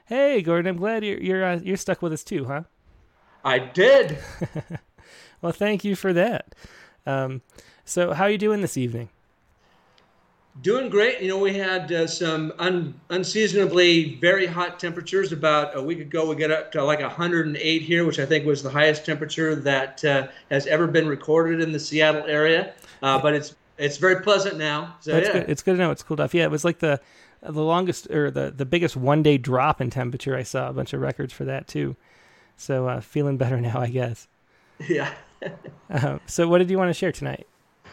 Hey, 0.06 0.42
Gordon, 0.42 0.70
I'm 0.70 0.78
glad 0.78 1.04
you're 1.04 1.20
you're 1.20 1.44
uh, 1.44 1.60
you're 1.62 1.76
stuck 1.76 2.02
with 2.02 2.14
us 2.14 2.24
too, 2.24 2.46
huh? 2.46 2.64
I 3.44 3.60
did. 3.60 4.20
well, 5.42 5.52
thank 5.52 5.84
you 5.84 5.98
for 5.98 6.14
that. 6.14 6.56
Um, 7.06 7.42
so, 7.86 8.14
how 8.14 8.24
are 8.26 8.30
you 8.30 8.38
doing 8.38 8.62
this 8.62 8.78
evening? 8.78 9.10
Doing 10.62 10.90
great. 10.90 11.20
You 11.20 11.30
know, 11.30 11.40
we 11.40 11.54
had 11.58 11.92
uh, 11.92 12.06
some 12.06 12.54
un- 12.60 12.94
unseasonably 13.10 14.16
very 14.22 14.46
hot 14.46 14.80
temperatures. 14.80 15.32
About 15.32 15.76
a 15.76 15.82
week 15.82 16.00
ago, 16.00 16.30
we 16.30 16.36
got 16.36 16.52
up 16.52 16.72
to 16.74 16.84
like 16.84 17.00
108 17.00 17.82
here, 17.82 18.06
which 18.06 18.20
I 18.20 18.26
think 18.26 18.46
was 18.46 18.62
the 18.62 18.70
highest 18.70 19.04
temperature 19.04 19.56
that 19.56 20.06
uh, 20.06 20.28
has 20.52 20.68
ever 20.68 20.86
been 20.86 21.08
recorded 21.08 21.60
in 21.60 21.72
the 21.72 21.80
Seattle 21.80 22.26
area. 22.28 22.74
Uh, 23.02 23.20
but 23.20 23.34
it's 23.34 23.56
it's 23.80 23.98
very 23.98 24.22
pleasant 24.22 24.58
now. 24.58 24.96
So, 25.02 25.12
That's 25.14 25.28
yeah. 25.28 25.34
good. 25.34 25.50
It's 25.50 25.64
good 25.64 25.74
to 25.74 25.78
know 25.80 25.92
it's 25.92 26.04
cooled 26.04 26.22
off. 26.22 26.36
Yeah, 26.36 26.44
it 26.44 26.52
was 26.52 26.64
like 26.64 26.80
the 26.80 27.02
the 27.42 27.64
longest 27.64 28.10
or 28.12 28.30
the 28.30 28.52
the 28.52 28.66
biggest 28.66 28.96
one 28.96 29.24
day 29.24 29.40
drop 29.40 29.82
in 29.82 29.90
temperature. 29.90 30.38
I 30.38 30.44
saw 30.44 30.70
a 30.70 30.74
bunch 30.74 30.94
of 30.94 31.02
records 31.02 31.34
for 31.34 31.46
that 31.46 31.68
too. 31.68 31.96
So 32.58 32.88
uh, 32.88 33.02
feeling 33.02 33.38
better 33.38 33.60
now, 33.62 33.80
I 33.80 33.88
guess. 33.88 34.28
Yeah. 34.88 35.14
Uh, 35.90 36.18
so, 36.26 36.48
what 36.48 36.57
did 36.57 36.72
you 36.72 36.78
want 36.80 36.90
to 36.90 36.94
share 36.94 37.11
tonight? 37.11 37.45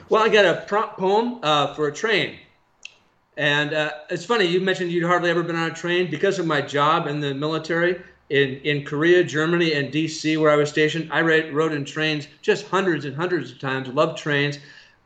Well, 0.09 0.23
I 0.23 0.31
got 0.31 0.47
a 0.47 0.65
prompt 0.67 0.97
poem 0.97 1.39
uh, 1.43 1.75
for 1.75 1.87
a 1.87 1.93
train. 1.93 2.39
And 3.37 3.75
uh, 3.75 3.91
it's 4.09 4.25
funny, 4.25 4.47
you 4.47 4.61
mentioned 4.61 4.91
you'd 4.91 5.07
hardly 5.07 5.29
ever 5.29 5.43
been 5.43 5.57
on 5.57 5.71
a 5.71 5.75
train. 5.75 6.11
Because 6.11 6.39
of 6.39 6.47
my 6.47 6.63
job 6.63 7.07
in 7.07 7.21
the 7.21 7.35
military 7.35 8.01
in, 8.31 8.61
in 8.63 8.85
Korea, 8.85 9.23
Germany, 9.23 9.75
and 9.75 9.93
DC, 9.93 10.41
where 10.41 10.51
I 10.51 10.57
was 10.57 10.71
stationed, 10.71 11.13
I 11.13 11.21
rode 11.21 11.73
in 11.73 11.85
trains 11.85 12.29
just 12.43 12.67
hundreds 12.69 13.05
and 13.05 13.15
hundreds 13.15 13.51
of 13.51 13.59
times, 13.59 13.89
loved 13.89 14.19
trains. 14.19 14.59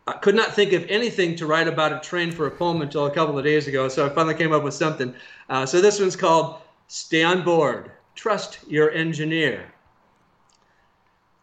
I 0.07 0.13
could 0.13 0.35
not 0.35 0.55
think 0.55 0.73
of 0.73 0.85
anything 0.89 1.35
to 1.37 1.47
write 1.47 1.67
about 1.67 1.93
a 1.93 2.01
train 2.01 2.31
for 2.31 2.47
a 2.47 2.51
poem 2.51 2.83
until 2.83 3.07
a 3.07 3.11
couple 3.11 3.39
of 3.39 3.45
days 3.45 3.67
ago. 3.67 3.89
So 3.89 4.07
I 4.07 4.11
finally 4.11 4.35
came 4.35 4.53
up 4.53 4.63
with 4.63 4.75
something. 4.75 5.15
Uh, 5.49 5.65
so 5.65 5.81
this 5.81 5.99
one's 5.99 6.17
called 6.17 6.61
Stay 6.89 7.23
on 7.23 7.43
Board, 7.43 7.91
Trust 8.15 8.59
Your 8.69 8.91
Engineer. 8.91 9.74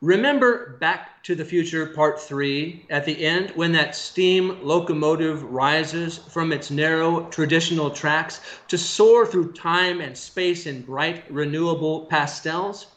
Remember 0.04 0.78
Back 0.80 1.22
to 1.22 1.36
the 1.36 1.46
Future 1.46 1.86
Part 1.86 2.20
3 2.20 2.88
at 2.90 3.06
the 3.06 3.24
end 3.24 3.52
when 3.52 3.72
that 3.74 3.96
steam 3.96 4.58
locomotive 4.64 5.44
rises 5.44 6.18
from 6.18 6.52
its 6.52 6.72
narrow 6.72 7.30
traditional 7.30 7.92
tracks 7.92 8.42
to 8.68 8.80
soar 8.80 9.28
through 9.28 9.54
time 9.54 10.02
and 10.02 10.18
space 10.18 10.66
in 10.66 10.82
bright 10.82 11.32
renewable 11.32 12.08
pastels? 12.08 12.88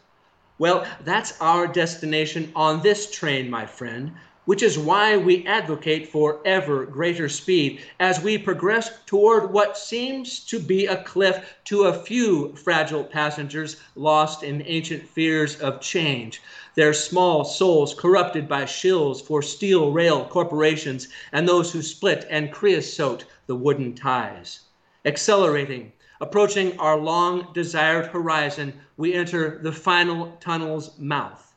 Well, 0.56 0.86
that's 1.04 1.38
our 1.42 1.66
destination 1.66 2.50
on 2.56 2.80
this 2.80 3.10
train, 3.10 3.50
my 3.50 3.66
friend. 3.66 4.12
which 4.44 4.62
is 4.62 4.78
why 4.78 5.16
we 5.16 5.46
advocate 5.46 6.08
for 6.08 6.40
ever 6.44 6.84
greater 6.84 7.28
speed 7.28 7.80
as 7.98 8.20
we 8.20 8.36
progress 8.36 8.90
toward 9.06 9.50
what 9.50 9.76
seems 9.78 10.40
to 10.40 10.58
be 10.58 10.86
a 10.86 11.02
cliff 11.02 11.56
to 11.64 11.84
a 11.84 11.92
few 12.04 12.54
fragile 12.54 13.04
passengers 13.04 13.76
lost 13.94 14.42
in 14.42 14.62
ancient 14.66 15.06
fears 15.08 15.58
of 15.60 15.80
change. 15.80 16.42
Their 16.74 16.92
small 16.92 17.44
souls 17.44 17.94
corrupted 17.94 18.48
by 18.48 18.64
shills 18.64 19.22
for 19.22 19.42
steel 19.42 19.92
rail 19.92 20.24
corporations 20.24 21.08
and 21.32 21.48
those 21.48 21.72
who 21.72 21.82
split 21.82 22.26
and 22.28 22.52
creosote 22.52 23.24
the 23.46 23.54
wooden 23.54 23.94
ties. 23.94 24.60
Accelerating, 25.04 25.92
approaching 26.20 26.78
our 26.78 26.96
long 26.96 27.48
desired 27.52 28.06
horizon, 28.06 28.72
we 28.96 29.14
enter 29.14 29.58
the 29.62 29.72
final 29.72 30.36
tunnel's 30.40 30.98
mouth. 30.98 31.54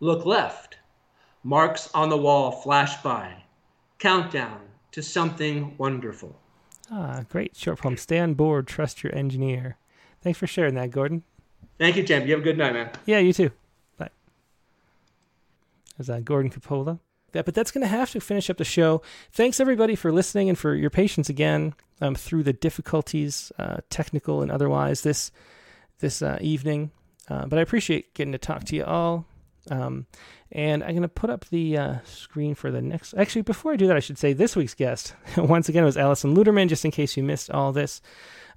Look 0.00 0.24
left 0.24 0.78
Marks 1.46 1.90
on 1.92 2.08
the 2.08 2.16
wall 2.16 2.50
flash 2.50 3.02
by. 3.02 3.44
Countdown 3.98 4.60
to 4.92 5.02
something 5.02 5.74
wonderful. 5.76 6.34
Ah, 6.90 7.24
great 7.28 7.54
short 7.54 7.80
poem. 7.80 7.98
Stay 7.98 8.18
on 8.18 8.32
board, 8.32 8.66
trust 8.66 9.02
your 9.02 9.14
engineer. 9.14 9.76
Thanks 10.22 10.38
for 10.38 10.46
sharing 10.46 10.74
that, 10.76 10.90
Gordon. 10.90 11.22
Thank 11.78 11.96
you, 11.96 12.02
Tim. 12.02 12.26
You 12.26 12.32
have 12.32 12.40
a 12.40 12.44
good 12.44 12.56
night, 12.56 12.72
man. 12.72 12.90
Yeah, 13.04 13.18
you 13.18 13.34
too. 13.34 13.50
There's 15.96 16.10
uh, 16.10 16.20
Gordon 16.20 16.50
Coppola. 16.50 16.98
Yeah, 17.32 17.42
but 17.42 17.54
that's 17.54 17.72
going 17.72 17.82
to 17.82 17.88
have 17.88 18.12
to 18.12 18.20
finish 18.20 18.48
up 18.48 18.58
the 18.58 18.64
show. 18.64 19.02
Thanks 19.32 19.58
everybody 19.58 19.96
for 19.96 20.12
listening 20.12 20.48
and 20.48 20.56
for 20.56 20.74
your 20.74 20.90
patience 20.90 21.28
again 21.28 21.74
um, 22.00 22.14
through 22.14 22.44
the 22.44 22.52
difficulties, 22.52 23.50
uh, 23.58 23.78
technical 23.90 24.40
and 24.40 24.50
otherwise, 24.50 25.02
this 25.02 25.32
this 26.00 26.22
uh, 26.22 26.38
evening. 26.40 26.90
Uh, 27.28 27.46
but 27.46 27.58
I 27.58 27.62
appreciate 27.62 28.14
getting 28.14 28.32
to 28.32 28.38
talk 28.38 28.64
to 28.64 28.76
you 28.76 28.84
all. 28.84 29.26
Um, 29.70 30.06
and 30.52 30.84
I'm 30.84 30.90
going 30.90 31.02
to 31.02 31.08
put 31.08 31.30
up 31.30 31.46
the 31.46 31.78
uh, 31.78 31.96
screen 32.04 32.54
for 32.54 32.70
the 32.70 32.82
next. 32.82 33.14
Actually, 33.14 33.42
before 33.42 33.72
I 33.72 33.76
do 33.76 33.86
that, 33.86 33.96
I 33.96 34.00
should 34.00 34.18
say 34.18 34.32
this 34.32 34.54
week's 34.54 34.74
guest, 34.74 35.14
once 35.36 35.68
again, 35.68 35.82
it 35.82 35.86
was 35.86 35.96
Alison 35.96 36.36
Luterman, 36.36 36.68
just 36.68 36.84
in 36.84 36.90
case 36.90 37.16
you 37.16 37.22
missed 37.22 37.50
all 37.50 37.72
this. 37.72 38.02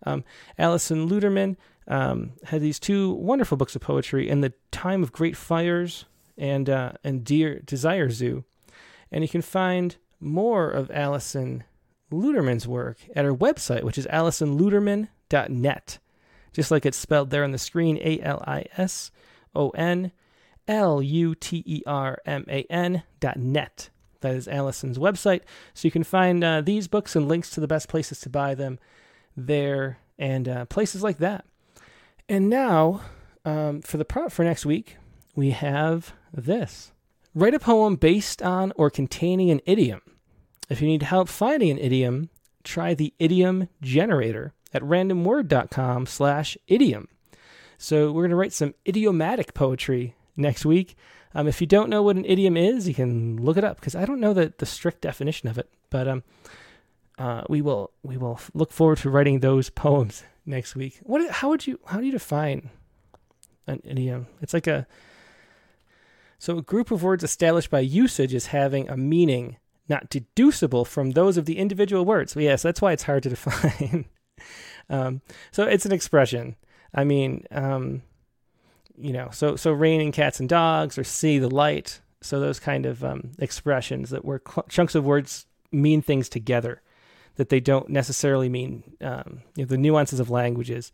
Um, 0.06 0.24
Alison 0.60 1.10
Luterman 1.10 1.56
um, 1.88 2.34
had 2.44 2.62
these 2.62 2.80
two 2.80 3.14
wonderful 3.14 3.58
books 3.58 3.76
of 3.76 3.82
poetry 3.82 4.30
in 4.30 4.42
the 4.42 4.54
time 4.72 5.02
of 5.02 5.12
great 5.12 5.38
fires 5.38 6.06
and, 6.38 6.70
uh, 6.70 6.94
and 7.04 7.24
Dear 7.24 7.60
Desire 7.60 8.10
Zoo. 8.10 8.44
And 9.12 9.24
you 9.24 9.30
can 9.30 9.42
find 9.42 9.96
more 10.20 10.70
of 10.70 10.92
Alison 10.92 11.64
Luterman's 12.12 12.68
work 12.68 12.98
at 13.16 13.26
her 13.26 13.34
website, 13.34 13.84
which 13.84 13.98
is 13.98 14.08
alisonluterman.net. 14.08 16.00
Just 16.54 16.72
like 16.72 16.86
it's 16.86 16.98
spelled 16.98 17.30
there 17.30 17.44
on 17.44 17.52
the 17.52 17.58
screen, 17.58 17.98
A 18.02 18.20
L 18.22 18.44
I 18.48 18.66
S 18.78 19.12
O 19.56 19.70
N 19.72 20.12
L 20.68 21.02
U 21.02 21.36
T 21.36 21.64
E 21.66 21.84
R 21.86 22.20
M 22.26 22.46
A 22.50 22.66
N 22.70 23.04
dot 23.20 23.38
net. 23.38 23.90
That 24.22 24.36
is 24.36 24.48
Alison's 24.48 24.98
website. 24.98 25.42
So 25.74 25.88
you 25.88 25.92
can 25.92 26.04
find 26.04 26.44
uh, 26.44 26.62
these 26.62 26.88
books 26.88 27.16
and 27.16 27.28
links 27.28 27.50
to 27.52 27.60
the 27.60 27.68
best 27.68 27.88
places 27.88 28.20
to 28.22 28.30
buy 28.30 28.56
them 28.56 28.80
there 29.36 30.00
and 30.18 30.50
uh, 30.50 30.66
places 30.66 31.04
like 31.04 31.20
that. 31.20 31.46
And 32.28 32.50
now, 32.50 33.02
um, 33.46 33.82
for 33.82 33.98
the 33.98 34.06
prop 34.06 34.32
for 34.32 34.44
next 34.44 34.66
week, 34.66 34.98
we 35.36 35.52
have 35.52 36.14
this 36.42 36.92
Write 37.38 37.54
a 37.54 37.60
poem 37.60 37.98
based 37.98 38.42
on 38.42 38.74
or 38.76 38.90
containing 38.90 39.52
an 39.52 39.62
idiom. 39.68 40.02
If 40.70 40.82
you 40.82 40.88
need 40.88 41.04
help 41.04 41.30
finding 41.30 41.70
an 41.70 41.78
idiom, 41.78 42.32
try 42.64 42.96
the 42.96 43.14
idiom 43.20 43.70
generator 43.80 44.54
at 44.74 44.82
randomword.com 44.82 46.08
slash 46.08 46.58
idiom. 46.68 47.08
So 47.78 48.12
we're 48.12 48.24
going 48.24 48.32
to 48.32 48.38
write 48.38 48.54
some 48.54 48.74
idiomatic 48.88 49.54
poetry 49.54 50.16
next 50.36 50.66
week. 50.66 50.96
Um, 51.36 51.48
if 51.48 51.62
you 51.62 51.68
don't 51.68 51.92
know 51.92 52.02
what 52.02 52.16
an 52.16 52.26
idiom 52.26 52.58
is, 52.58 52.88
you 52.88 52.96
can 52.96 53.38
look 53.38 53.58
it 53.58 53.64
up 53.64 53.80
because 53.80 53.96
I 53.96 54.06
don't 54.06 54.20
know 54.20 54.34
the, 54.34 54.52
the 54.58 54.66
strict 54.66 55.02
definition 55.02 55.48
of 55.48 55.60
it. 55.60 55.70
But 55.92 56.08
um, 56.08 56.24
uh, 57.20 57.44
we 57.48 57.62
will 57.62 57.92
we 58.02 58.18
will 58.18 58.40
look 58.56 58.72
forward 58.72 58.98
to 59.00 59.12
writing 59.12 59.42
those 59.42 59.70
poems 59.70 60.24
next 60.44 60.76
week. 60.76 61.00
What? 61.04 61.30
How 61.30 61.50
would 61.50 61.68
you 61.68 61.80
how 61.86 62.00
do 62.00 62.06
you 62.08 62.12
define 62.12 62.72
an 63.68 63.84
idiom? 63.86 64.26
It's 64.42 64.56
like 64.56 64.66
a 64.66 64.88
so 66.40 66.58
a 66.58 66.62
group 66.62 66.92
of 66.92 67.04
words 67.04 67.24
established 67.24 67.70
by 67.70 67.80
usage 67.80 68.34
as 68.34 68.48
having 68.48 68.90
a 68.90 68.98
meaning 68.98 69.58
not 69.90 70.10
deducible 70.10 70.86
from 70.86 71.12
those 71.12 71.38
of 71.38 71.46
the 71.46 71.58
individual 71.58 72.06
words. 72.06 72.34
So 72.34 72.40
yes, 72.40 72.62
that's 72.62 72.82
why 72.82 72.92
it's 72.92 73.04
hard 73.04 73.24
to 73.24 73.30
define. 73.38 74.06
um, 74.90 75.22
so 75.52 75.64
it's 75.64 75.86
an 75.86 75.92
expression. 75.92 76.56
I 76.94 77.04
mean, 77.04 77.46
um, 77.52 78.04
you 78.98 79.14
know, 79.14 79.30
so 79.32 79.56
so 79.56 79.72
raining 79.72 80.12
cats 80.12 80.40
and 80.40 80.50
dogs 80.50 80.98
or 80.98 81.04
see 81.04 81.40
the 81.40 81.50
light. 81.50 82.02
So 82.22 82.40
those 82.40 82.60
kind 82.60 82.86
of 82.86 83.04
um, 83.04 83.32
expressions 83.40 84.10
that 84.10 84.26
where 84.26 84.42
cl- 84.46 84.66
chunks 84.70 84.96
of 84.96 85.06
words 85.06 85.46
mean 85.72 86.02
things 86.02 86.30
together, 86.30 86.82
that 87.36 87.50
they 87.50 87.60
don't 87.60 87.90
necessarily 87.90 88.50
mean 88.50 88.84
um, 89.02 89.42
you 89.56 89.64
know, 89.64 89.68
the 89.68 89.78
nuances 89.78 90.20
of 90.20 90.30
languages 90.30 90.92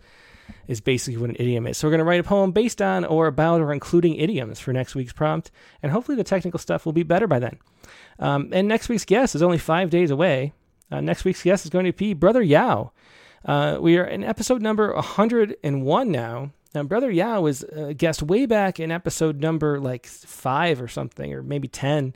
is 0.68 0.82
basically 0.82 1.18
what 1.18 1.30
an 1.30 1.36
idiom 1.40 1.68
is. 1.68 1.78
So 1.78 1.88
we're 1.88 1.92
going 1.92 2.00
to 2.00 2.06
write 2.06 2.20
a 2.20 2.24
poem 2.24 2.52
based 2.52 2.82
on 2.82 3.06
or 3.06 3.28
about 3.28 3.62
or 3.62 3.74
including 3.74 4.16
idioms 4.16 4.60
for 4.60 4.74
next 4.74 4.96
week's 4.96 5.14
prompt, 5.14 5.52
and 5.82 5.92
hopefully 5.92 6.16
the 6.16 6.24
technical 6.24 6.60
stuff 6.60 6.86
will 6.86 6.94
be 6.94 7.04
better 7.04 7.28
by 7.28 7.40
then. 7.40 7.58
Um, 8.20 8.50
and 8.52 8.68
next 8.68 8.90
week's 8.90 9.06
guest 9.06 9.36
is 9.36 9.44
only 9.44 9.58
five 9.58 9.90
days 9.90 10.12
away. 10.12 10.54
Uh, 10.92 11.02
next 11.02 11.26
week's 11.26 11.44
guest 11.44 11.66
is 11.66 11.70
going 11.70 11.86
to 11.86 11.94
be 11.94 12.14
Brother 12.14 12.42
Yao. 12.42 12.92
Uh, 13.46 13.78
we 13.82 13.98
are 13.98 14.06
in 14.06 14.24
episode 14.24 14.62
number 14.62 14.94
101 14.94 16.12
now, 16.12 16.52
now, 16.74 16.84
Brother 16.84 17.12
Yao 17.12 17.42
was 17.42 17.64
a 17.64 17.94
guest 17.94 18.24
way 18.24 18.48
back 18.48 18.80
in 18.80 18.92
episode 18.92 19.40
number 19.40 19.80
like 19.80 20.08
five 20.08 20.82
or 20.82 20.88
something, 20.88 21.32
or 21.32 21.44
maybe 21.44 21.68
10. 21.68 22.16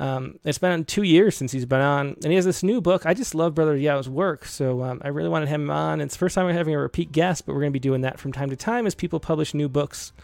Um, 0.00 0.38
it's 0.44 0.56
been 0.56 0.86
two 0.86 1.02
years 1.02 1.36
since 1.36 1.52
he's 1.52 1.66
been 1.66 1.82
on, 1.82 2.16
and 2.22 2.24
he 2.24 2.34
has 2.36 2.46
this 2.46 2.62
new 2.62 2.80
book. 2.80 3.04
I 3.04 3.12
just 3.12 3.34
love 3.34 3.54
Brother 3.54 3.76
Yao's 3.76 4.08
work, 4.08 4.46
so 4.46 4.82
um, 4.82 5.02
I 5.04 5.08
really 5.08 5.28
wanted 5.28 5.50
him 5.50 5.70
on. 5.70 6.00
It's 6.00 6.14
the 6.14 6.18
first 6.18 6.34
time 6.34 6.46
we're 6.46 6.54
having 6.54 6.74
a 6.74 6.78
repeat 6.78 7.12
guest, 7.12 7.44
but 7.44 7.52
we're 7.52 7.60
going 7.60 7.70
to 7.70 7.78
be 7.78 7.80
doing 7.80 8.00
that 8.00 8.18
from 8.18 8.32
time 8.32 8.48
to 8.48 8.56
time 8.56 8.86
as 8.86 8.94
people 8.94 9.20
publish 9.20 9.52
new 9.52 9.68
books. 9.68 10.14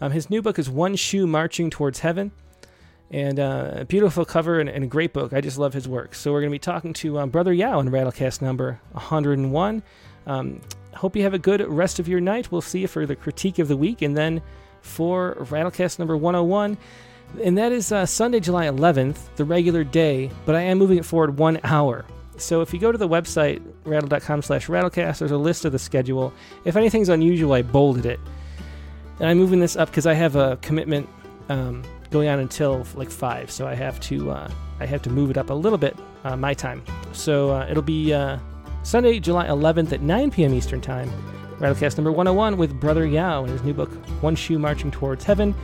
Um, 0.00 0.10
his 0.10 0.28
new 0.28 0.42
book 0.42 0.58
is 0.58 0.68
One 0.68 0.96
Shoe 0.96 1.24
Marching 1.28 1.70
Towards 1.70 2.00
Heaven, 2.00 2.32
and 3.12 3.38
uh, 3.38 3.74
a 3.76 3.84
beautiful 3.84 4.24
cover 4.24 4.58
and, 4.58 4.68
and, 4.68 4.82
a 4.82 4.88
great 4.88 5.12
book. 5.12 5.32
I 5.32 5.40
just 5.40 5.56
love 5.56 5.72
his 5.72 5.86
work. 5.86 6.16
So 6.16 6.32
we're 6.32 6.40
going 6.40 6.50
to 6.50 6.56
be 6.56 6.58
talking 6.58 6.92
to 6.94 7.20
um, 7.20 7.30
Brother 7.30 7.52
Yao 7.52 7.78
in 7.78 7.88
Rattlecast 7.90 8.42
number 8.42 8.80
101. 8.90 9.84
Um, 10.26 10.60
hope 10.94 11.14
you 11.14 11.22
have 11.22 11.32
a 11.32 11.38
good 11.38 11.64
rest 11.68 12.00
of 12.00 12.08
your 12.08 12.20
night. 12.20 12.50
We'll 12.50 12.60
see 12.60 12.80
you 12.80 12.88
for 12.88 13.06
the 13.06 13.14
critique 13.14 13.60
of 13.60 13.68
the 13.68 13.76
week 13.76 14.02
and 14.02 14.16
then 14.16 14.42
for 14.80 15.36
Rattlecast 15.38 16.00
number 16.00 16.16
101. 16.16 16.76
And 17.42 17.58
that 17.58 17.72
is 17.72 17.92
uh, 17.92 18.06
Sunday, 18.06 18.40
July 18.40 18.66
11th, 18.66 19.34
the 19.36 19.44
regular 19.44 19.84
day, 19.84 20.30
but 20.44 20.54
I 20.54 20.62
am 20.62 20.78
moving 20.78 20.98
it 20.98 21.04
forward 21.04 21.38
one 21.38 21.60
hour. 21.64 22.04
So 22.38 22.60
if 22.60 22.72
you 22.72 22.78
go 22.78 22.92
to 22.92 22.98
the 22.98 23.08
website, 23.08 23.62
rattle.com 23.84 24.42
slash 24.42 24.66
rattlecast, 24.66 25.18
there's 25.18 25.30
a 25.30 25.36
list 25.38 25.64
of 25.64 25.72
the 25.72 25.78
schedule. 25.78 26.32
If 26.64 26.76
anything's 26.76 27.08
unusual, 27.08 27.52
I 27.52 27.62
bolded 27.62 28.06
it. 28.06 28.20
And 29.18 29.28
I'm 29.28 29.38
moving 29.38 29.60
this 29.60 29.76
up 29.76 29.88
because 29.88 30.06
I 30.06 30.14
have 30.14 30.36
a 30.36 30.56
commitment 30.58 31.08
um, 31.48 31.82
going 32.10 32.28
on 32.28 32.38
until 32.38 32.86
like 32.94 33.10
5, 33.10 33.50
so 33.50 33.66
I 33.66 33.74
have 33.74 33.98
to 34.00 34.30
uh, 34.30 34.50
I 34.78 34.86
have 34.86 35.02
to 35.02 35.10
move 35.10 35.30
it 35.30 35.38
up 35.38 35.48
a 35.50 35.54
little 35.54 35.78
bit, 35.78 35.96
uh, 36.24 36.36
my 36.36 36.52
time. 36.52 36.82
So 37.12 37.50
uh, 37.50 37.66
it'll 37.70 37.82
be 37.82 38.12
uh, 38.12 38.38
Sunday, 38.82 39.18
July 39.20 39.46
11th 39.46 39.92
at 39.92 40.02
9 40.02 40.30
p.m. 40.30 40.52
Eastern 40.52 40.80
Time. 40.80 41.10
Rattlecast 41.58 41.96
number 41.96 42.12
101 42.12 42.58
with 42.58 42.78
Brother 42.78 43.06
Yao 43.06 43.42
and 43.42 43.50
his 43.50 43.62
new 43.62 43.72
book, 43.72 43.90
One 44.20 44.36
Shoe 44.36 44.58
Marching 44.58 44.90
Towards 44.90 45.24
Heaven, 45.24 45.54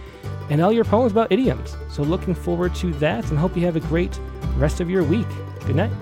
and 0.50 0.60
all 0.60 0.72
your 0.72 0.84
poems 0.84 1.12
about 1.12 1.32
idioms. 1.32 1.76
So 1.88 2.02
looking 2.02 2.34
forward 2.34 2.74
to 2.76 2.92
that 2.94 3.28
and 3.30 3.38
hope 3.38 3.56
you 3.56 3.64
have 3.64 3.76
a 3.76 3.80
great 3.80 4.18
rest 4.56 4.80
of 4.80 4.90
your 4.90 5.04
week. 5.04 5.28
Good 5.66 5.76
night. 5.76 5.92